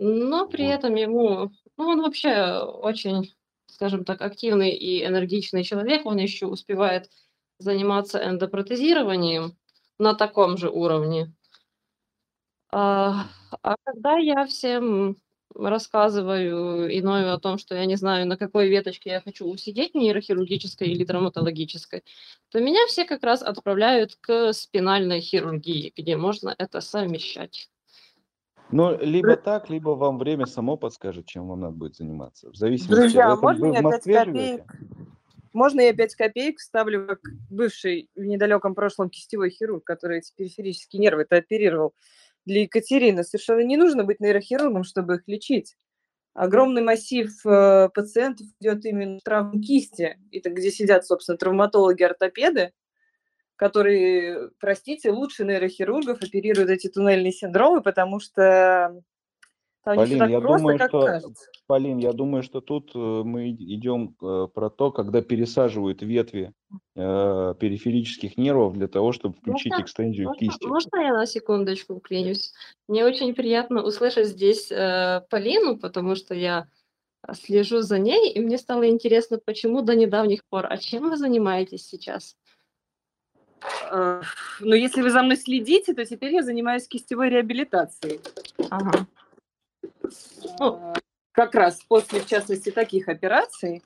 Но 0.00 0.48
при 0.48 0.64
Вот. 0.64 0.72
этом 0.72 0.94
ему, 0.94 1.50
ну, 1.76 1.84
он 1.86 2.00
вообще 2.00 2.60
очень, 2.62 3.34
скажем 3.68 4.04
так, 4.04 4.20
активный 4.22 4.70
и 4.70 5.04
энергичный 5.04 5.64
человек. 5.64 6.06
Он 6.06 6.18
еще 6.18 6.46
успевает 6.46 7.10
заниматься 7.58 8.18
эндопротезированием 8.18 9.56
на 9.98 10.14
таком 10.14 10.56
же 10.56 10.70
уровне. 10.70 11.32
А, 12.70 13.26
а 13.62 13.76
когда 13.84 14.18
я 14.18 14.46
всем 14.46 15.16
рассказываю 15.54 16.96
иною 16.96 17.32
о 17.32 17.40
том, 17.40 17.58
что 17.58 17.74
я 17.74 17.86
не 17.86 17.96
знаю, 17.96 18.26
на 18.26 18.36
какой 18.36 18.68
веточке 18.68 19.10
я 19.10 19.20
хочу 19.20 19.46
усидеть, 19.46 19.94
нейрохирургической 19.94 20.88
или 20.88 21.04
травматологической, 21.04 22.04
то 22.50 22.60
меня 22.60 22.86
все 22.86 23.04
как 23.04 23.22
раз 23.22 23.42
отправляют 23.42 24.16
к 24.20 24.52
спинальной 24.52 25.20
хирургии, 25.20 25.92
где 25.96 26.16
можно 26.16 26.54
это 26.56 26.80
совмещать. 26.80 27.70
Ну, 28.70 28.98
либо 29.00 29.36
так, 29.36 29.70
либо 29.70 29.90
вам 29.90 30.18
время 30.18 30.46
само 30.46 30.76
подскажет, 30.76 31.26
чем 31.26 31.48
вам 31.48 31.60
надо 31.60 31.76
будет 31.76 31.96
заниматься. 31.96 32.50
В 32.50 32.56
зависимости 32.56 33.00
Друзья, 33.00 33.32
от... 33.32 33.42
можно 33.42 33.66
Вы 33.66 33.70
в 33.70 33.74
я 33.74 33.80
5 33.80 33.84
Москве 33.84 34.24
копеек? 34.24 34.62
Можно 35.54 35.80
я 35.80 35.94
5 35.94 36.14
копеек 36.14 36.58
вставлю 36.58 37.06
как 37.06 37.20
бывший 37.50 38.10
в 38.14 38.20
недалеком 38.20 38.74
прошлом 38.74 39.08
кистевой 39.08 39.50
хирург, 39.50 39.84
который 39.84 40.18
эти 40.18 40.32
периферические 40.36 41.00
нервы 41.00 41.22
это 41.22 41.36
оперировал 41.36 41.94
для 42.44 42.62
Екатерины. 42.62 43.24
Совершенно 43.24 43.60
не 43.60 43.76
нужно 43.76 44.04
быть 44.04 44.20
нейрохирургом, 44.20 44.84
чтобы 44.84 45.16
их 45.16 45.22
лечить. 45.26 45.76
Огромный 46.34 46.82
массив 46.82 47.30
э, 47.46 47.88
пациентов 47.92 48.46
идет 48.60 48.84
именно 48.84 49.18
в 49.18 49.22
травму 49.22 49.60
кисти, 49.60 50.18
это 50.30 50.50
где 50.50 50.70
сидят, 50.70 51.04
собственно, 51.04 51.36
травматологи-ортопеды, 51.36 52.70
которые, 53.58 54.50
простите, 54.60 55.10
лучше 55.10 55.44
нейрохирургов 55.44 56.22
оперируют 56.22 56.70
эти 56.70 56.88
туннельные 56.88 57.32
синдромы, 57.32 57.82
потому 57.82 58.20
что 58.20 59.02
там 59.84 59.96
Полин, 59.96 60.18
так 60.18 60.30
я 60.30 60.40
просто, 60.40 60.58
думаю, 60.58 60.78
как 60.78 60.90
что 60.90 61.00
кажется. 61.00 61.50
Полин, 61.66 61.98
я 61.98 62.12
думаю, 62.12 62.42
что 62.42 62.60
тут 62.60 62.92
э, 62.94 62.98
мы 62.98 63.50
идем 63.50 64.14
э, 64.22 64.46
про 64.52 64.70
то, 64.70 64.92
когда 64.92 65.22
пересаживают 65.22 66.02
ветви 66.02 66.52
э, 66.94 67.54
периферических 67.58 68.36
нервов 68.36 68.74
для 68.74 68.86
того, 68.86 69.12
чтобы 69.12 69.36
включить 69.36 69.72
Можно, 69.72 69.84
экстензию 69.84 70.28
можно, 70.28 70.40
кисти. 70.40 70.66
можно 70.66 70.96
я 70.98 71.12
на 71.14 71.26
секундочку 71.26 71.98
вклинюсь? 71.98 72.52
Мне 72.86 73.04
очень 73.04 73.34
приятно 73.34 73.82
услышать 73.82 74.28
здесь 74.28 74.70
э, 74.70 75.22
Полину, 75.30 75.78
потому 75.78 76.14
что 76.14 76.34
я 76.34 76.68
слежу 77.32 77.80
за 77.80 77.98
ней, 77.98 78.30
и 78.30 78.40
мне 78.40 78.58
стало 78.58 78.88
интересно, 78.88 79.40
почему 79.44 79.82
до 79.82 79.96
недавних 79.96 80.44
пор. 80.48 80.66
А 80.68 80.76
чем 80.76 81.10
вы 81.10 81.16
занимаетесь 81.16 81.86
сейчас? 81.86 82.36
Э, 83.90 84.22
Но 84.60 84.74
если 84.74 85.02
вы 85.02 85.10
за 85.10 85.22
мной 85.22 85.36
следите, 85.36 85.94
то 85.94 86.04
теперь 86.04 86.34
я 86.34 86.42
занимаюсь 86.42 86.88
кистевой 86.88 87.30
реабилитацией. 87.30 88.20
Ага. 88.70 89.06
Ну, 90.58 90.94
Как 91.32 91.54
раз 91.54 91.80
после, 91.88 92.20
в 92.20 92.26
частности, 92.26 92.70
таких 92.70 93.08
операций. 93.08 93.82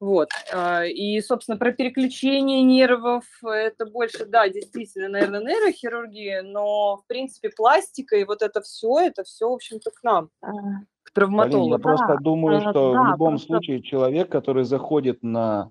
Вот. 0.00 0.28
э, 0.52 0.88
И, 0.90 1.20
собственно, 1.22 1.56
про 1.56 1.72
переключение 1.72 2.62
нервов, 2.62 3.24
это 3.42 3.86
больше, 3.86 4.26
да, 4.26 4.48
действительно, 4.48 5.08
наверное, 5.08 5.40
нейрохирургия, 5.40 6.42
но, 6.42 6.96
в 6.98 7.06
принципе, 7.06 7.48
пластика 7.48 8.16
и 8.16 8.24
вот 8.24 8.42
это 8.42 8.60
все, 8.60 8.98
это 8.98 9.24
все, 9.24 9.48
в 9.48 9.54
общем-то, 9.54 9.90
к 9.92 10.02
нам, 10.02 10.28
э, 10.42 10.46
к 10.46 10.50
Полин, 10.50 10.82
я 11.02 11.14
травматологу. 11.14 11.78
просто 11.78 12.06
да, 12.08 12.16
думаю, 12.16 12.58
э, 12.58 12.60
что 12.60 12.90
в 12.90 12.94
да, 12.94 13.10
любом 13.12 13.30
просто 13.30 13.46
случае 13.46 13.82
человек, 13.82 14.30
который 14.30 14.64
заходит 14.64 15.22
на 15.22 15.70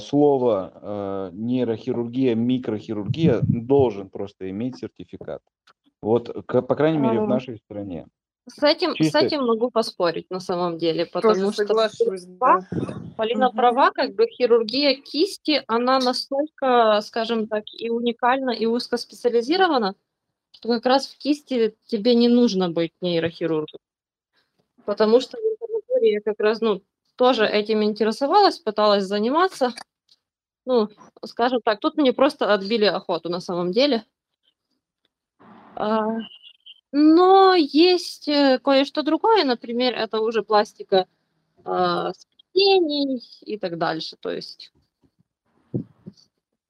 слово 0.00 0.72
э, 0.74 1.30
нейрохирургия, 1.32 2.34
микрохирургия, 2.34 3.40
должен 3.42 4.10
просто 4.10 4.50
иметь 4.50 4.78
сертификат. 4.78 5.42
Вот, 6.02 6.46
по 6.46 6.74
крайней 6.74 6.98
мере, 6.98 7.20
в 7.20 7.24
э, 7.24 7.26
нашей 7.26 7.58
стране. 7.58 8.06
с 8.48 8.62
этим, 8.62 8.92
с 8.92 8.96
Чисто 8.96 9.20
этим 9.20 9.46
могу 9.46 9.70
поспорить 9.70 10.28
на 10.30 10.40
самом 10.40 10.78
деле, 10.78 11.06
Тоже 11.06 11.12
потому 11.12 11.52
что 11.52 11.66
соглашусь, 11.66 12.26
права, 12.38 12.66
да. 12.72 12.94
Полина 13.16 13.48
Мгм. 13.48 13.56
права, 13.56 13.90
как 13.92 14.14
бы 14.14 14.26
хирургия 14.26 15.00
кисти, 15.00 15.62
она 15.68 16.00
настолько, 16.00 17.00
скажем 17.02 17.46
так, 17.46 17.64
и 17.72 17.88
уникальна, 17.88 18.50
и 18.50 18.66
узкоспециализирована, 18.66 19.94
что 20.50 20.68
как 20.68 20.86
раз 20.86 21.06
в 21.06 21.18
кисти 21.18 21.76
тебе 21.86 22.14
не 22.14 22.28
нужно 22.28 22.68
быть 22.68 22.92
нейрохирургом. 23.00 23.78
Потому 24.84 25.20
что 25.20 25.38
в 25.38 25.40
интернатуре 25.40 26.12
я 26.14 26.20
как 26.20 26.40
раз, 26.40 26.60
ну, 26.60 26.82
тоже 27.22 27.46
этим 27.46 27.84
интересовалась, 27.84 28.58
пыталась 28.58 29.04
заниматься. 29.04 29.72
Ну, 30.64 30.88
скажем 31.24 31.60
так, 31.62 31.78
тут 31.78 31.96
мне 31.96 32.12
просто 32.12 32.52
отбили 32.52 32.84
охоту 32.84 33.28
на 33.28 33.38
самом 33.38 33.70
деле. 33.70 34.04
А, 35.76 36.16
Но 36.90 37.54
есть 37.54 38.26
э, 38.26 38.58
кое-что 38.58 39.04
другое, 39.04 39.44
например, 39.44 39.94
это 39.94 40.18
уже 40.18 40.42
пластика 40.42 41.06
а, 41.64 42.12
сплетений 42.12 43.22
и 43.42 43.56
так 43.56 43.78
дальше. 43.78 44.16
То 44.18 44.32
есть 44.32 44.72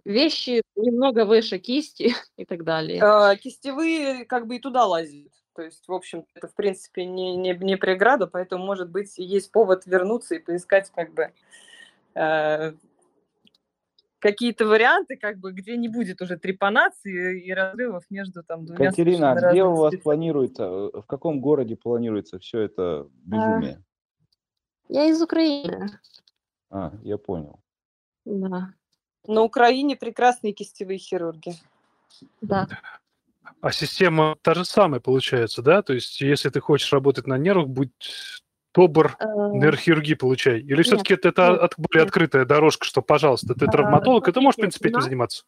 вещи 0.04 0.60
немного 0.76 1.24
выше 1.24 1.58
кисти 1.60 2.14
и 2.36 2.44
так 2.44 2.62
далее. 2.64 3.00
Э, 3.02 3.38
Кистевые 3.38 4.26
как 4.26 4.46
бы 4.46 4.56
и 4.56 4.60
туда 4.60 4.84
лазят. 4.84 5.31
То 5.54 5.62
есть, 5.62 5.86
в 5.86 5.92
общем, 5.92 6.24
это, 6.34 6.48
в 6.48 6.54
принципе, 6.54 7.04
не, 7.04 7.36
не, 7.36 7.54
не 7.54 7.76
преграда, 7.76 8.26
поэтому, 8.26 8.64
может 8.64 8.90
быть, 8.90 9.18
и 9.18 9.22
есть 9.22 9.52
повод 9.52 9.86
вернуться 9.86 10.34
и 10.34 10.38
поискать 10.38 10.90
как 10.90 11.12
бы 11.12 11.32
э, 12.14 12.72
какие-то 14.18 14.66
варианты, 14.66 15.16
как 15.16 15.38
бы, 15.38 15.52
где 15.52 15.76
не 15.76 15.88
будет 15.88 16.22
уже 16.22 16.38
трепанации 16.38 17.42
и 17.42 17.52
разрывов 17.52 18.04
между 18.08 18.42
там 18.42 18.64
двумя 18.64 18.90
Катерина, 18.90 19.32
а 19.32 19.50
где 19.50 19.64
у 19.64 19.74
вас 19.74 19.94
специ- 19.94 20.02
планируется, 20.02 20.62
э, 20.64 21.00
в 21.00 21.06
каком 21.06 21.40
городе 21.40 21.76
планируется 21.76 22.38
все 22.38 22.60
это 22.60 22.82
А, 22.82 23.08
безумие? 23.24 23.82
Я 24.88 25.04
из 25.06 25.20
Украины, 25.20 25.90
А, 26.70 26.92
я 27.02 27.18
понял. 27.18 27.60
да, 28.24 28.72
На 29.26 29.42
Украине 29.42 29.96
прекрасные 29.96 30.52
кистевые 30.54 30.98
хирурги. 30.98 31.52
да. 32.40 32.66
А 33.62 33.70
система 33.70 34.36
та 34.42 34.54
же 34.54 34.64
самая 34.64 35.00
получается, 35.00 35.62
да? 35.62 35.82
То 35.82 35.92
есть, 35.94 36.20
если 36.20 36.50
ты 36.50 36.60
хочешь 36.60 36.92
работать 36.92 37.28
на 37.28 37.38
нервах, 37.38 37.68
будь 37.68 37.90
добр, 38.74 39.16
Э, 39.20 39.24
нейрохирургии 39.52 40.14
получай. 40.14 40.58
Или 40.60 40.82
все-таки 40.82 41.14
это, 41.14 41.28
это 41.28 41.54
от- 41.64 41.74
более 41.78 42.04
открытая 42.04 42.44
дорожка, 42.44 42.84
что, 42.84 43.02
пожалуйста, 43.02 43.54
ты 43.54 43.66
А, 43.66 43.70
травматолог, 43.70 44.26
и 44.26 44.32
ты 44.32 44.40
можешь, 44.40 44.56
в 44.56 44.60
принципе, 44.60 44.88
этим 44.88 45.00
заниматься. 45.02 45.44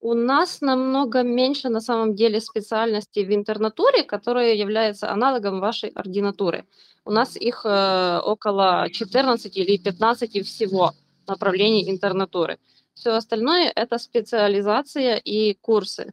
У 0.00 0.14
нас 0.14 0.60
намного 0.60 1.24
меньше 1.24 1.68
на 1.68 1.80
самом 1.80 2.14
деле 2.14 2.40
специальностей 2.40 3.24
в 3.24 3.34
интернатуре, 3.34 4.04
которые 4.04 4.56
являются 4.56 5.10
аналогом 5.10 5.58
вашей 5.58 5.90
ординатуры. 5.90 6.64
У 7.04 7.10
нас 7.10 7.36
их 7.36 7.62
э, 7.64 8.20
около 8.24 8.88
14 8.92 9.56
или 9.56 9.76
15 9.78 10.46
всего 10.46 10.92
направлений 11.26 11.90
интернатуры. 11.90 12.58
Все 12.94 13.10
остальное 13.10 13.72
это 13.74 13.98
специализация 13.98 15.16
и 15.16 15.54
курсы. 15.54 16.12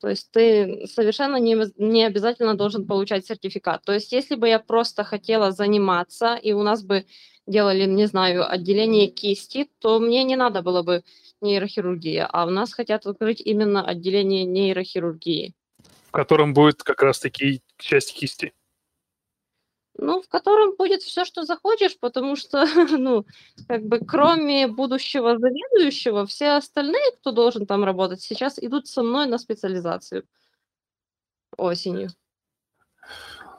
То 0.00 0.08
есть 0.08 0.30
ты 0.30 0.86
совершенно 0.86 1.36
не, 1.36 1.56
не 1.78 2.04
обязательно 2.04 2.54
должен 2.54 2.86
получать 2.86 3.26
сертификат. 3.26 3.82
То 3.84 3.92
есть 3.92 4.12
если 4.12 4.34
бы 4.34 4.48
я 4.48 4.58
просто 4.58 5.04
хотела 5.04 5.52
заниматься, 5.52 6.34
и 6.34 6.52
у 6.52 6.62
нас 6.62 6.82
бы 6.82 7.06
делали, 7.46 7.86
не 7.86 8.06
знаю, 8.06 8.50
отделение 8.50 9.08
кисти, 9.08 9.68
то 9.80 9.98
мне 9.98 10.24
не 10.24 10.36
надо 10.36 10.62
было 10.62 10.82
бы 10.82 11.02
нейрохирургия, 11.40 12.26
а 12.26 12.46
у 12.46 12.50
нас 12.50 12.72
хотят 12.72 13.06
открыть 13.06 13.40
именно 13.40 13.84
отделение 13.84 14.44
нейрохирургии. 14.44 15.54
В 16.08 16.10
котором 16.10 16.54
будет 16.54 16.82
как 16.82 17.02
раз-таки 17.02 17.62
часть 17.78 18.14
кисти. 18.14 18.52
Ну, 19.98 20.20
в 20.20 20.28
котором 20.28 20.76
будет 20.76 21.02
все, 21.02 21.24
что 21.24 21.44
захочешь, 21.44 21.98
потому 21.98 22.36
что, 22.36 22.64
ну, 22.98 23.24
как 23.66 23.82
бы 23.84 24.00
кроме 24.00 24.66
будущего 24.66 25.38
заведующего, 25.38 26.26
все 26.26 26.56
остальные, 26.56 27.12
кто 27.20 27.32
должен 27.32 27.66
там 27.66 27.84
работать, 27.84 28.20
сейчас 28.20 28.58
идут 28.58 28.86
со 28.86 29.02
мной 29.02 29.26
на 29.26 29.38
специализацию 29.38 30.24
осенью. 31.56 32.10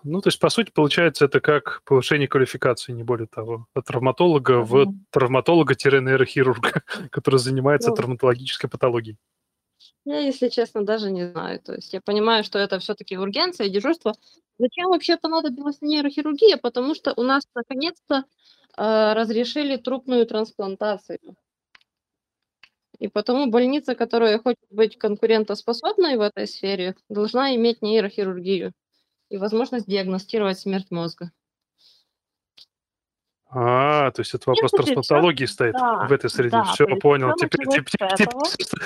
Ну, 0.03 0.21
то 0.21 0.27
есть, 0.29 0.39
по 0.39 0.49
сути, 0.49 0.71
получается, 0.71 1.25
это 1.25 1.39
как 1.39 1.81
повышение 1.83 2.27
квалификации, 2.27 2.93
не 2.93 3.03
более 3.03 3.27
того, 3.27 3.67
от 3.73 3.85
травматолога 3.85 4.61
в 4.61 4.93
травматолога-нейрохирурга, 5.09 6.83
который 7.11 7.39
занимается 7.39 7.89
ну, 7.89 7.95
травматологической 7.95 8.69
патологией. 8.69 9.17
Я, 10.07 10.19
если 10.19 10.47
честно, 10.47 10.85
даже 10.85 11.11
не 11.11 11.27
знаю. 11.27 11.59
То 11.59 11.73
есть 11.73 11.91
я 11.91 11.99
понимаю, 11.99 12.45
что 12.45 12.57
это 12.59 12.79
все-таки 12.79 13.17
ургенция, 13.17 13.67
дежурство. 13.67 14.13
Зачем 14.57 14.87
вообще 14.87 15.17
понадобилась 15.17 15.81
нейрохирургия? 15.81 16.55
Потому 16.55 16.95
что 16.95 17.13
у 17.17 17.23
нас 17.23 17.43
наконец-то 17.53 18.23
э, 18.77 19.13
разрешили 19.13 19.75
трупную 19.75 20.25
трансплантацию. 20.25 21.19
И 22.99 23.09
потому 23.09 23.51
больница, 23.51 23.95
которая 23.95 24.39
хочет 24.39 24.65
быть 24.69 24.97
конкурентоспособной 24.97 26.15
в 26.15 26.21
этой 26.21 26.47
сфере, 26.47 26.95
должна 27.09 27.53
иметь 27.55 27.81
нейрохирургию 27.81 28.71
и 29.27 29.35
возможность 29.35 29.87
диагностировать 29.87 30.57
смерть 30.57 30.89
мозга. 30.89 31.31
А, 33.49 34.11
то 34.11 34.21
есть 34.21 34.33
это 34.33 34.49
вопрос 34.49 34.73
Нет, 34.73 34.81
трансплантологии 34.81 35.45
стоит 35.45 35.73
да, 35.73 36.05
в 36.07 36.11
этой 36.11 36.29
среде. 36.29 36.51
Да, 36.51 36.63
все, 36.65 36.85
понял. 36.97 37.33
Теперь, 37.35 37.65
теперь, 37.65 38.09
теперь, 38.17 38.79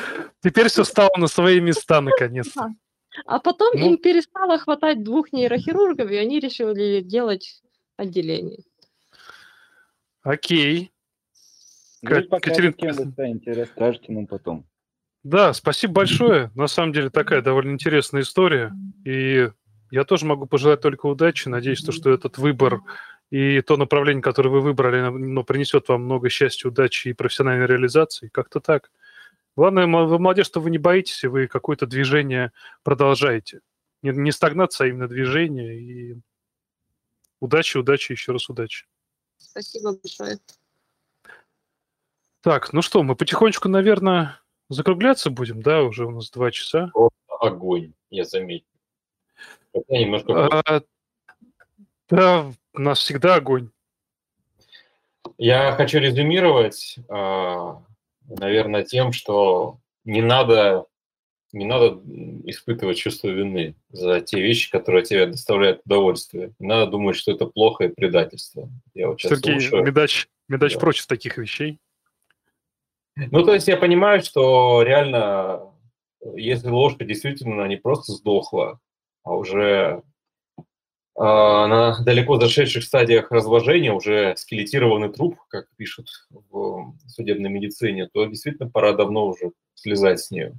теперь 0.44 0.68
все 0.68 0.84
стало 0.84 1.12
на 1.18 1.28
свои 1.28 1.60
места 1.60 2.02
наконец-то. 2.02 2.70
А 3.26 3.40
потом 3.40 3.74
ну. 3.74 3.86
им 3.86 3.98
перестало 3.98 4.58
хватать 4.60 5.04
двух 5.04 5.34
нейрохирургов, 5.34 6.10
и 6.12 6.16
они 6.16 6.40
решили 6.40 7.02
делать 7.02 7.62
отделение. 7.98 8.60
Окей. 10.24 10.92
Вы 12.04 12.24
станете, 12.24 13.52
расскажете 13.52 14.12
нам 14.12 14.28
потом. 14.28 14.66
Да, 15.24 15.54
спасибо 15.54 15.94
большое. 15.94 16.52
На 16.56 16.68
самом 16.68 16.94
деле 16.94 17.10
такая 17.10 17.42
довольно 17.42 17.72
интересная 17.72 18.22
история. 18.22 18.74
И 19.06 19.50
я 19.92 20.04
тоже 20.04 20.26
могу 20.26 20.48
пожелать 20.48 20.82
только 20.82 21.06
удачи. 21.06 21.48
Надеюсь, 21.48 21.80
что, 21.80 21.92
что 21.92 22.12
этот 22.12 22.38
выбор 22.38 22.82
и 23.32 23.62
то 23.62 23.78
направление, 23.78 24.22
которое 24.22 24.50
вы 24.50 24.60
выбрали, 24.60 24.98
оно 24.98 25.44
принесет 25.44 25.88
вам 25.88 26.04
много 26.04 26.30
счастья, 26.30 26.68
удачи 26.68 27.08
и 27.08 27.14
профессиональной 27.14 27.66
реализации. 27.66 28.28
Как-то 28.28 28.60
так. 28.60 28.92
Главное, 29.56 29.88
вы 29.88 30.20
молодец, 30.20 30.46
что 30.48 30.60
вы 30.60 30.70
не 30.70 30.78
боитесь, 30.78 31.24
и 31.24 31.28
вы 31.28 31.48
какое-то 31.48 31.86
движение 31.86 32.52
продолжаете. 32.84 33.62
Не, 34.02 34.12
не 34.12 34.32
стагнация, 34.32 34.86
а 34.86 34.88
именно 34.90 35.08
движение. 35.08 35.80
И 35.80 36.18
удачи, 37.40 37.78
удачи, 37.78 38.12
еще 38.12 38.34
раз 38.34 38.50
удачи. 38.50 38.86
Спасибо 39.38 39.94
большое. 39.94 40.38
Так, 42.42 42.74
ну 42.74 42.82
что, 42.82 43.02
мы 43.04 43.16
потихонечку, 43.16 43.70
наверное, 43.70 44.40
закругляться 44.68 45.30
будем, 45.30 45.62
да? 45.62 45.84
Уже 45.84 46.06
у 46.06 46.12
нас 46.12 46.30
два 46.32 46.52
часа. 46.52 46.92
огонь, 47.40 47.94
я 48.10 48.26
заметил. 48.26 48.66
Это 49.74 49.94
немножко... 49.94 50.50
А, 50.66 50.82
да, 52.10 52.52
у 52.74 52.80
нас 52.80 53.00
всегда 53.00 53.36
огонь. 53.36 53.70
Я 55.38 55.74
хочу 55.74 56.00
резюмировать, 56.00 56.98
а, 57.10 57.84
наверное, 58.28 58.84
тем, 58.84 59.12
что 59.12 59.80
не 60.04 60.22
надо, 60.22 60.86
не 61.52 61.66
надо 61.66 62.02
испытывать 62.46 62.98
чувство 62.98 63.28
вины 63.30 63.76
за 63.90 64.22
те 64.22 64.42
вещи, 64.42 64.72
которые 64.72 65.04
тебе 65.04 65.26
доставляют 65.26 65.82
удовольствие. 65.86 66.54
Не 66.60 66.68
надо 66.68 66.92
думать, 66.92 67.16
что 67.16 67.32
это 67.32 67.46
плохо 67.46 67.86
и 67.86 67.94
предательство. 67.94 68.70
Я 68.94 69.10
вот 69.10 69.20
сейчас 69.20 69.40
Сергей, 69.40 69.60
слушаю. 69.60 69.84
Медач, 69.84 70.28
Медач 70.48 70.74
да. 70.74 70.80
против 70.80 71.08
таких 71.08 71.38
вещей. 71.38 71.80
Ну, 73.16 73.44
то 73.44 73.54
есть 73.54 73.68
я 73.68 73.78
понимаю, 73.78 74.22
что 74.24 74.82
реально, 74.84 75.72
если 76.34 76.70
ложка 76.70 77.04
действительно 77.04 77.68
не 77.68 77.76
просто 77.76 78.14
сдохла, 78.14 78.80
а 79.24 79.36
уже 79.36 80.02
на 81.18 82.00
далеко 82.04 82.40
зашедших 82.40 82.84
стадиях 82.84 83.32
разложения, 83.32 83.92
уже 83.92 84.36
скелетированный 84.38 85.12
труп, 85.12 85.38
как 85.50 85.68
пишут 85.76 86.08
в 86.30 86.96
судебной 87.08 87.50
медицине, 87.50 88.08
то 88.08 88.26
действительно 88.26 88.70
пора 88.70 88.94
давно 88.94 89.28
уже 89.28 89.52
слезать 89.76 90.20
с 90.20 90.32
нее. 90.32 90.54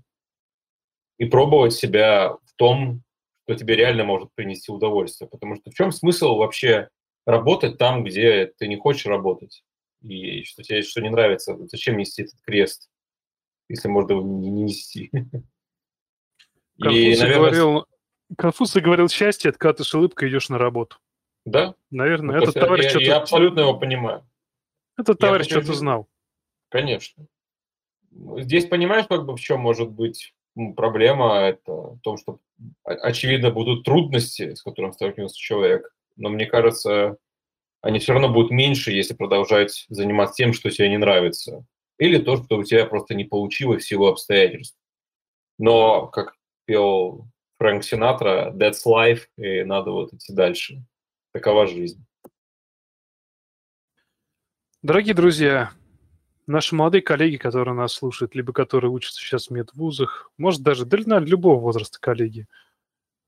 И 1.19 1.25
пробовать 1.25 1.73
себя 1.73 2.37
в 2.45 2.55
том, 2.57 3.03
что 3.45 3.55
тебе 3.55 3.77
реально 3.77 4.05
может 4.05 4.33
принести 4.35 4.71
удовольствие. 4.71 5.29
Потому 5.29 5.57
что 5.57 5.71
в 5.71 5.75
чем 5.75 5.93
смысл 5.93 6.37
вообще 6.37 6.89
работать 7.27 7.79
там, 7.79 8.05
где 8.05 8.47
ты 8.47 8.67
не 8.69 8.77
хочешь 8.77 9.07
работать? 9.07 9.65
И 10.03 10.43
что 10.45 10.63
тебе 10.63 10.83
что 10.83 11.01
не 11.01 11.11
нравится, 11.11 11.57
зачем 11.69 11.97
нести 11.97 12.23
этот 12.23 12.41
крест, 12.43 12.91
если 13.69 13.89
можно 13.89 14.13
его 14.13 14.23
не 14.23 14.51
нести? 14.51 15.11
И, 16.79 17.17
наверное, 17.17 17.37
говорил, 17.37 17.87
Конфуций 18.37 18.83
говорил, 18.83 19.09
счастье– 19.09 19.49
это 19.51 19.59
когда 19.59 19.75
ты 19.75 19.85
с 19.85 19.95
улыбкой 19.95 20.29
идешь 20.29 20.49
на 20.49 20.59
работу. 20.59 20.97
Да? 21.45 21.75
Наверное, 21.91 22.37
ну, 22.37 22.43
этот 22.43 22.55
товарищ 22.55 22.85
я, 22.85 22.91
что-то... 22.91 23.05
Я 23.05 23.17
абсолютно 23.17 23.61
его 23.61 23.79
понимаю. 23.79 24.27
Этот 24.97 25.19
товарищ 25.19 25.47
что-то 25.47 25.75
знал. 25.75 26.09
Конечно. 26.69 27.27
Здесь 28.39 28.67
понимаешь, 28.67 29.07
как 29.09 29.25
бы 29.25 29.37
в 29.37 29.41
чем 29.41 29.61
может 29.61 29.91
быть 29.91 30.35
проблема? 30.77 31.39
Это 31.39 31.73
в 31.73 32.01
том, 32.01 32.19
что 32.19 32.41
очевидно 32.85 33.51
будут 33.51 33.85
трудности, 33.85 34.55
с 34.55 34.63
которыми 34.63 34.93
столкнулся 34.93 35.37
человек. 35.37 35.95
Но 36.17 36.29
мне 36.29 36.47
кажется, 36.47 37.17
они 37.81 37.99
все 37.99 38.13
равно 38.13 38.29
будут 38.29 38.51
меньше, 38.51 38.93
если 38.93 39.15
продолжать 39.15 39.87
заниматься 39.89 40.37
тем, 40.37 40.53
что 40.53 40.71
тебе 40.71 40.89
не 40.89 40.99
нравится. 40.99 41.65
Или 41.99 42.19
то, 42.19 42.37
что 42.37 42.59
у 42.59 42.65
тебя 42.65 42.87
просто 42.87 43.15
не 43.15 43.25
получилось 43.25 43.85
в 43.85 43.89
силу 43.89 44.07
обстоятельств. 44.07 44.77
Но, 45.59 46.07
как 46.07 46.35
пел 46.67 47.27
Фрэнк 47.63 47.85
Синатра, 47.85 48.51
That's 48.51 48.79
Life, 48.85 49.21
и 49.37 49.63
надо 49.63 49.93
вот 49.93 50.13
идти 50.13 50.33
дальше. 50.33 50.83
Такова 51.33 51.69
жизнь. 51.69 52.05
Дорогие 54.83 55.15
друзья, 55.15 55.71
наши 56.49 56.75
молодые 56.75 57.03
коллеги, 57.03 57.37
которые 57.37 57.77
нас 57.77 57.93
слушают, 57.93 58.35
либо 58.35 58.53
которые 58.53 58.91
учатся 58.91 59.21
сейчас 59.21 59.47
в 59.47 59.51
медвузах, 59.53 60.33
может 60.39 60.63
даже 60.63 60.87
для 60.87 61.21
любого 61.21 61.61
возраста 61.61 62.01
коллеги, 62.01 62.49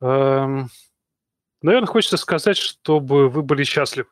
эм, 0.01 0.69
наверное, 1.63 1.87
хочется 1.87 2.17
сказать, 2.17 2.57
чтобы 2.57 3.29
вы 3.29 3.43
были 3.43 3.63
счастливы. 3.63 4.09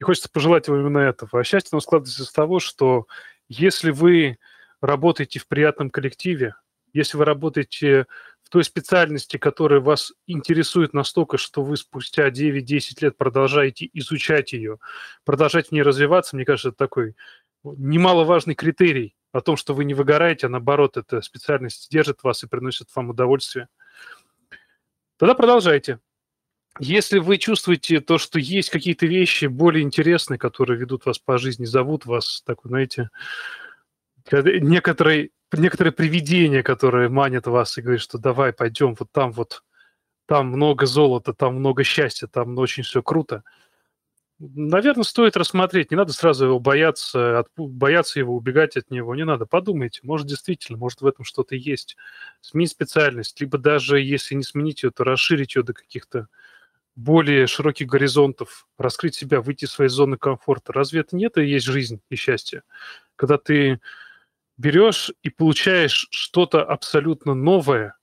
И 0.00 0.04
хочется 0.04 0.30
пожелать 0.30 0.66
вам 0.68 0.80
именно 0.80 1.00
этого. 1.00 1.38
А 1.38 1.44
счастье 1.44 1.68
нам 1.72 1.82
складывается 1.82 2.22
из 2.22 2.32
того, 2.32 2.58
что 2.58 3.06
если 3.48 3.90
вы 3.90 4.38
работаете 4.80 5.40
в 5.40 5.46
приятном 5.46 5.90
коллективе, 5.90 6.54
если 6.96 7.18
вы 7.18 7.24
работаете 7.24 8.06
в 8.42 8.48
той 8.48 8.64
специальности, 8.64 9.36
которая 9.36 9.80
вас 9.80 10.12
интересует 10.26 10.94
настолько, 10.94 11.36
что 11.36 11.62
вы 11.62 11.76
спустя 11.76 12.30
9-10 12.30 12.98
лет 13.02 13.16
продолжаете 13.16 13.90
изучать 13.92 14.52
ее, 14.52 14.78
продолжать 15.24 15.68
в 15.68 15.72
ней 15.72 15.82
развиваться, 15.82 16.36
мне 16.36 16.44
кажется, 16.44 16.68
это 16.68 16.78
такой 16.78 17.14
немаловажный 17.64 18.54
критерий 18.54 19.14
о 19.32 19.40
том, 19.40 19.56
что 19.56 19.74
вы 19.74 19.84
не 19.84 19.94
выгораете, 19.94 20.46
а 20.46 20.50
наоборот, 20.50 20.96
эта 20.96 21.20
специальность 21.20 21.90
держит 21.90 22.22
вас 22.22 22.42
и 22.44 22.48
приносит 22.48 22.88
вам 22.94 23.10
удовольствие. 23.10 23.68
Тогда 25.18 25.34
продолжайте. 25.34 25.98
Если 26.78 27.18
вы 27.18 27.38
чувствуете 27.38 28.00
то, 28.00 28.18
что 28.18 28.38
есть 28.38 28.70
какие-то 28.70 29.06
вещи 29.06 29.46
более 29.46 29.82
интересные, 29.82 30.38
которые 30.38 30.78
ведут 30.78 31.06
вас 31.06 31.18
по 31.18 31.38
жизни, 31.38 31.64
зовут 31.64 32.06
вас, 32.06 32.42
так, 32.46 32.58
знаете, 32.64 33.10
некоторые, 34.32 35.30
некоторые 35.52 35.92
привидения, 35.92 36.62
которые 36.62 37.08
манят 37.08 37.46
вас 37.46 37.76
и 37.78 37.82
говорят, 37.82 38.02
что 38.02 38.18
давай, 38.18 38.52
пойдем, 38.52 38.94
вот 38.98 39.10
там 39.12 39.32
вот, 39.32 39.62
там 40.26 40.48
много 40.48 40.86
золота, 40.86 41.32
там 41.32 41.56
много 41.56 41.84
счастья, 41.84 42.26
там 42.26 42.58
очень 42.58 42.82
все 42.82 43.02
круто. 43.02 43.44
Наверное, 44.38 45.04
стоит 45.04 45.34
рассмотреть. 45.36 45.90
Не 45.90 45.96
надо 45.96 46.12
сразу 46.12 46.44
его 46.44 46.60
бояться, 46.60 47.38
от, 47.38 47.48
бояться 47.56 48.18
его, 48.18 48.36
убегать 48.36 48.76
от 48.76 48.90
него. 48.90 49.14
Не 49.14 49.24
надо. 49.24 49.46
Подумайте, 49.46 50.00
может, 50.02 50.26
действительно, 50.26 50.76
может, 50.76 51.00
в 51.00 51.06
этом 51.06 51.24
что-то 51.24 51.54
есть. 51.54 51.96
Сменить 52.42 52.70
специальность, 52.70 53.40
либо 53.40 53.56
даже 53.56 53.98
если 53.98 54.34
не 54.34 54.42
сменить 54.42 54.82
ее, 54.82 54.90
то 54.90 55.04
расширить 55.04 55.56
ее 55.56 55.62
до 55.62 55.72
каких-то 55.72 56.28
более 56.96 57.46
широких 57.46 57.86
горизонтов, 57.86 58.66
раскрыть 58.76 59.14
себя, 59.14 59.40
выйти 59.40 59.64
из 59.64 59.70
своей 59.70 59.90
зоны 59.90 60.18
комфорта. 60.18 60.72
Разве 60.72 61.00
это 61.00 61.16
нет 61.16 61.38
и 61.38 61.46
есть 61.46 61.66
жизнь 61.66 62.00
и 62.10 62.16
счастье? 62.16 62.62
Когда 63.16 63.38
ты 63.38 63.80
берешь 64.56 65.12
и 65.22 65.30
получаешь 65.30 66.08
что-то 66.10 66.64
абсолютно 66.64 67.34
новое, 67.34 67.96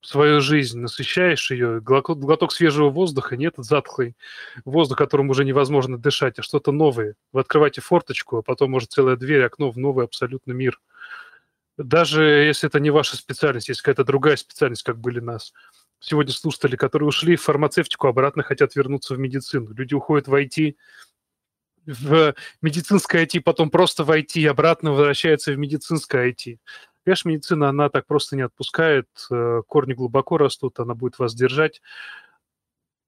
свою 0.00 0.40
жизнь, 0.40 0.78
насыщаешь 0.78 1.50
ее, 1.50 1.80
глоток 1.80 2.52
свежего 2.52 2.88
воздуха, 2.88 3.36
нет 3.36 3.54
затхлый 3.56 4.16
воздух, 4.64 4.96
которым 4.96 5.30
уже 5.30 5.44
невозможно 5.44 5.98
дышать, 5.98 6.38
а 6.38 6.42
что-то 6.42 6.70
новое. 6.72 7.16
Вы 7.32 7.40
открываете 7.40 7.80
форточку, 7.80 8.38
а 8.38 8.42
потом, 8.42 8.70
может, 8.70 8.92
целая 8.92 9.16
дверь, 9.16 9.44
окно 9.44 9.70
в 9.70 9.76
новый 9.76 10.04
абсолютно 10.04 10.52
мир. 10.52 10.80
Даже 11.76 12.22
если 12.24 12.68
это 12.68 12.80
не 12.80 12.90
ваша 12.90 13.16
специальность, 13.16 13.68
есть 13.68 13.82
какая-то 13.82 14.04
другая 14.04 14.36
специальность, 14.36 14.82
как 14.82 14.98
были 14.98 15.20
нас. 15.20 15.52
Сегодня 16.00 16.32
слушатели, 16.32 16.76
которые 16.76 17.08
ушли 17.08 17.34
в 17.34 17.42
фармацевтику, 17.42 18.06
обратно 18.06 18.44
хотят 18.44 18.76
вернуться 18.76 19.14
в 19.14 19.18
медицину. 19.18 19.74
Люди 19.74 19.94
уходят 19.94 20.28
в 20.28 20.34
IT, 20.34 20.76
в 21.88 22.34
медицинское 22.60 23.24
IT, 23.24 23.40
потом 23.40 23.70
просто 23.70 24.04
в 24.04 24.10
IT, 24.10 24.46
обратно 24.46 24.92
возвращаются 24.92 25.52
в 25.52 25.58
медицинское 25.58 26.30
IT. 26.30 26.58
Конечно, 27.04 27.28
медицина, 27.30 27.70
она 27.70 27.88
так 27.88 28.06
просто 28.06 28.36
не 28.36 28.42
отпускает, 28.42 29.08
э, 29.30 29.62
корни 29.66 29.94
глубоко 29.94 30.36
растут, 30.36 30.78
она 30.78 30.94
будет 30.94 31.18
вас 31.18 31.34
держать. 31.34 31.80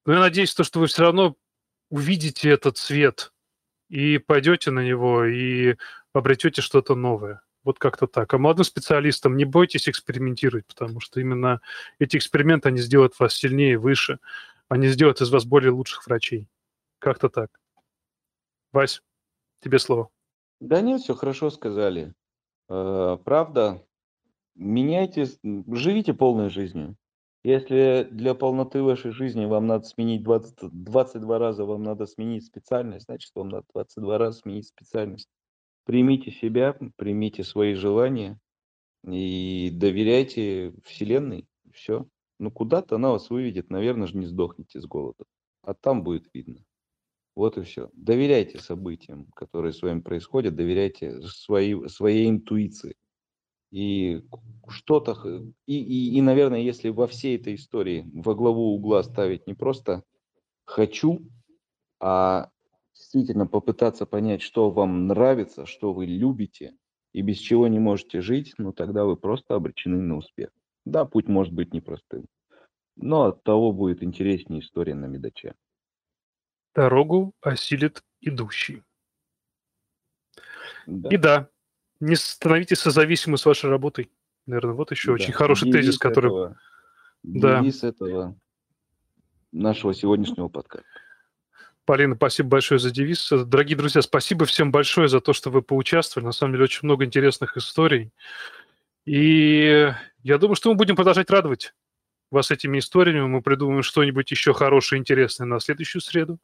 Но 0.06 0.14
я 0.14 0.20
надеюсь, 0.20 0.54
то, 0.54 0.64
что 0.64 0.80
вы 0.80 0.86
все 0.86 1.02
равно 1.02 1.36
увидите 1.90 2.48
этот 2.48 2.78
свет 2.78 3.32
и 3.90 4.16
пойдете 4.18 4.70
на 4.70 4.80
него, 4.80 5.26
и 5.26 5.76
обретете 6.14 6.62
что-то 6.62 6.94
новое. 6.94 7.42
Вот 7.62 7.78
как-то 7.78 8.06
так. 8.06 8.32
А 8.32 8.38
молодым 8.38 8.64
специалистам 8.64 9.36
не 9.36 9.44
бойтесь 9.44 9.88
экспериментировать, 9.88 10.66
потому 10.66 11.00
что 11.00 11.20
именно 11.20 11.60
эти 11.98 12.16
эксперименты, 12.16 12.68
они 12.68 12.78
сделают 12.78 13.18
вас 13.18 13.34
сильнее, 13.34 13.76
выше. 13.76 14.18
Они 14.70 14.88
сделают 14.88 15.20
из 15.20 15.30
вас 15.30 15.44
более 15.44 15.72
лучших 15.72 16.06
врачей. 16.06 16.48
Как-то 17.00 17.28
так. 17.28 17.50
Вась, 18.72 19.02
тебе 19.60 19.78
слово. 19.78 20.10
Да 20.60 20.80
нет, 20.80 21.00
все 21.00 21.14
хорошо 21.14 21.50
сказали. 21.50 22.14
Э, 22.68 23.18
правда, 23.24 23.84
меняйте, 24.54 25.26
живите 25.42 26.14
полной 26.14 26.50
жизнью. 26.50 26.96
Если 27.42 28.06
для 28.10 28.34
полноты 28.34 28.82
вашей 28.82 29.12
жизни 29.12 29.46
вам 29.46 29.66
надо 29.66 29.86
сменить 29.86 30.22
20, 30.22 30.70
22 30.70 31.38
раза, 31.38 31.64
вам 31.64 31.82
надо 31.82 32.06
сменить 32.06 32.44
специальность, 32.44 33.06
значит, 33.06 33.32
вам 33.34 33.48
надо 33.48 33.64
22 33.72 34.18
раза 34.18 34.38
сменить 34.40 34.68
специальность. 34.68 35.28
Примите 35.84 36.30
себя, 36.30 36.76
примите 36.96 37.42
свои 37.42 37.74
желания 37.74 38.38
и 39.04 39.70
доверяйте 39.72 40.74
Вселенной. 40.84 41.48
Все. 41.72 42.06
Ну, 42.38 42.50
куда-то 42.50 42.96
она 42.96 43.10
вас 43.10 43.30
выведет, 43.30 43.70
наверное 43.70 44.06
же, 44.06 44.16
не 44.18 44.26
сдохнете 44.26 44.80
с 44.80 44.86
голода. 44.86 45.24
А 45.62 45.72
там 45.74 46.04
будет 46.04 46.28
видно. 46.34 46.62
Вот 47.34 47.56
и 47.58 47.62
все. 47.62 47.90
Доверяйте 47.92 48.58
событиям, 48.58 49.26
которые 49.34 49.72
с 49.72 49.82
вами 49.82 50.00
происходят, 50.00 50.56
доверяйте 50.56 51.20
своей, 51.22 51.88
своей 51.88 52.28
интуиции. 52.28 52.96
И 53.70 54.22
что-то, 54.68 55.16
и, 55.66 55.80
и, 55.80 56.16
и, 56.16 56.22
наверное, 56.22 56.60
если 56.60 56.88
во 56.90 57.06
всей 57.06 57.36
этой 57.36 57.54
истории 57.54 58.10
во 58.14 58.34
главу 58.34 58.74
угла 58.74 59.02
ставить 59.02 59.46
не 59.46 59.54
просто 59.54 60.02
«хочу», 60.64 61.20
а 62.00 62.50
действительно 62.94 63.46
попытаться 63.46 64.06
понять, 64.06 64.42
что 64.42 64.70
вам 64.70 65.06
нравится, 65.06 65.66
что 65.66 65.92
вы 65.92 66.06
любите 66.06 66.74
и 67.12 67.22
без 67.22 67.38
чего 67.38 67.68
не 67.68 67.78
можете 67.78 68.20
жить, 68.22 68.54
ну 68.58 68.72
тогда 68.72 69.04
вы 69.04 69.16
просто 69.16 69.54
обречены 69.54 69.98
на 69.98 70.16
успех. 70.16 70.50
Да, 70.84 71.04
путь 71.04 71.28
может 71.28 71.52
быть 71.52 71.74
непростым, 71.74 72.26
но 72.96 73.24
от 73.26 73.44
того 73.44 73.72
будет 73.72 74.02
интереснее 74.02 74.60
история 74.62 74.94
на 74.94 75.06
медаче. 75.06 75.54
Дорогу 76.74 77.34
осилит 77.40 78.02
идущий. 78.20 78.82
Да. 80.86 81.08
И 81.10 81.16
да, 81.16 81.48
не 82.00 82.16
становитесь 82.16 82.78
созависимы 82.78 83.38
с 83.38 83.46
вашей 83.46 83.70
работой. 83.70 84.10
Наверное, 84.46 84.74
вот 84.74 84.90
еще 84.90 85.08
да. 85.08 85.14
очень 85.14 85.32
хороший 85.32 85.70
девиз 85.70 85.86
тезис, 85.86 85.98
который... 85.98 86.28
Этого, 86.28 86.58
да. 87.22 87.60
Девиз 87.60 87.82
этого 87.82 88.36
нашего 89.52 89.94
сегодняшнего 89.94 90.48
подкаста. 90.48 90.86
Полина, 91.84 92.14
спасибо 92.14 92.50
большое 92.50 92.78
за 92.78 92.90
девиз. 92.90 93.30
Дорогие 93.30 93.76
друзья, 93.76 94.00
спасибо 94.00 94.44
всем 94.44 94.70
большое 94.70 95.08
за 95.08 95.20
то, 95.20 95.32
что 95.32 95.50
вы 95.50 95.60
поучаствовали. 95.60 96.26
На 96.26 96.32
самом 96.32 96.52
деле 96.52 96.64
очень 96.64 96.80
много 96.82 97.04
интересных 97.04 97.56
историй. 97.56 98.12
И 99.06 99.92
я 100.22 100.38
думаю, 100.38 100.54
что 100.54 100.70
мы 100.70 100.76
будем 100.76 100.94
продолжать 100.94 101.30
радовать 101.30 101.74
вас 102.30 102.50
этими 102.50 102.78
историями. 102.78 103.26
Мы 103.26 103.42
придумаем 103.42 103.82
что-нибудь 103.82 104.30
еще 104.30 104.52
хорошее, 104.52 105.00
интересное 105.00 105.46
на 105.46 105.58
следующую 105.58 106.00
среду. 106.00 106.38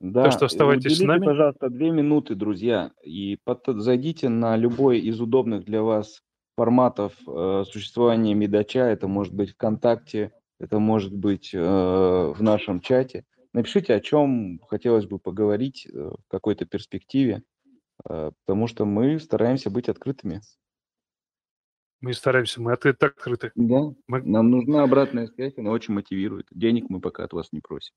Да, 0.00 0.24
так 0.24 0.32
что 0.32 0.46
оставайтесь 0.46 0.86
уделите, 0.86 1.04
с 1.04 1.06
нами. 1.06 1.24
пожалуйста, 1.24 1.70
две 1.70 1.90
минуты, 1.90 2.34
друзья, 2.34 2.92
и 3.02 3.38
под, 3.44 3.64
зайдите 3.66 4.28
на 4.28 4.56
любой 4.56 5.00
из 5.00 5.20
удобных 5.20 5.64
для 5.64 5.82
вас 5.82 6.22
форматов 6.56 7.14
э, 7.26 7.64
существования 7.66 8.34
Медача. 8.34 8.86
Это 8.86 9.08
может 9.08 9.34
быть 9.34 9.52
ВКонтакте, 9.52 10.32
это 10.58 10.78
может 10.78 11.14
быть 11.14 11.50
э, 11.54 11.58
в 11.58 12.42
нашем 12.42 12.80
чате. 12.80 13.24
Напишите, 13.52 13.94
о 13.94 14.00
чем 14.00 14.60
хотелось 14.68 15.06
бы 15.06 15.18
поговорить 15.18 15.86
э, 15.86 15.98
в 15.98 16.28
какой-то 16.28 16.66
перспективе, 16.66 17.42
э, 18.08 18.32
потому 18.44 18.66
что 18.66 18.84
мы 18.84 19.18
стараемся 19.18 19.70
быть 19.70 19.88
открытыми. 19.88 20.42
Мы 22.02 22.12
стараемся, 22.12 22.60
мы 22.60 22.72
от 22.72 22.82
так 22.82 23.16
открыты. 23.16 23.52
Да, 23.54 23.94
мы... 24.06 24.22
нам 24.22 24.50
нужна 24.50 24.82
обратная 24.82 25.26
связь, 25.28 25.54
она 25.56 25.70
очень 25.70 25.94
мотивирует. 25.94 26.46
Денег 26.50 26.90
мы 26.90 27.00
пока 27.00 27.24
от 27.24 27.32
вас 27.32 27.48
не 27.52 27.60
просим. 27.60 27.94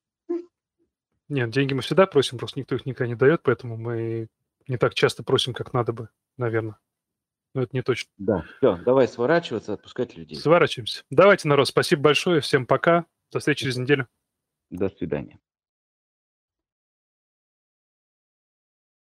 Нет, 1.30 1.52
деньги 1.52 1.74
мы 1.74 1.82
всегда 1.82 2.08
просим, 2.08 2.38
просто 2.38 2.60
никто 2.60 2.76
их 2.76 2.86
никогда 2.86 3.08
не 3.08 3.16
дает, 3.16 3.44
поэтому 3.44 3.78
мы 3.78 4.28
не 4.68 4.78
так 4.78 4.96
часто 4.96 5.24
просим, 5.24 5.54
как 5.54 5.74
надо 5.74 5.94
бы, 5.94 6.10
наверное. 6.38 6.78
Но 7.54 7.64
это 7.64 7.76
не 7.76 7.82
точно. 7.82 8.12
Да, 8.18 8.46
все, 8.58 8.78
давай 8.78 9.08
сворачиваться, 9.08 9.74
отпускать 9.74 10.16
людей. 10.16 10.38
Сворачиваемся. 10.38 11.04
Давайте, 11.10 11.48
народ, 11.48 11.68
спасибо 11.68 12.04
большое, 12.04 12.42
всем 12.42 12.66
пока, 12.66 13.06
до 13.32 13.40
встречи 13.40 13.62
через 13.62 13.78
неделю. 13.78 14.08
До 14.70 14.90
свидания. 14.90 15.40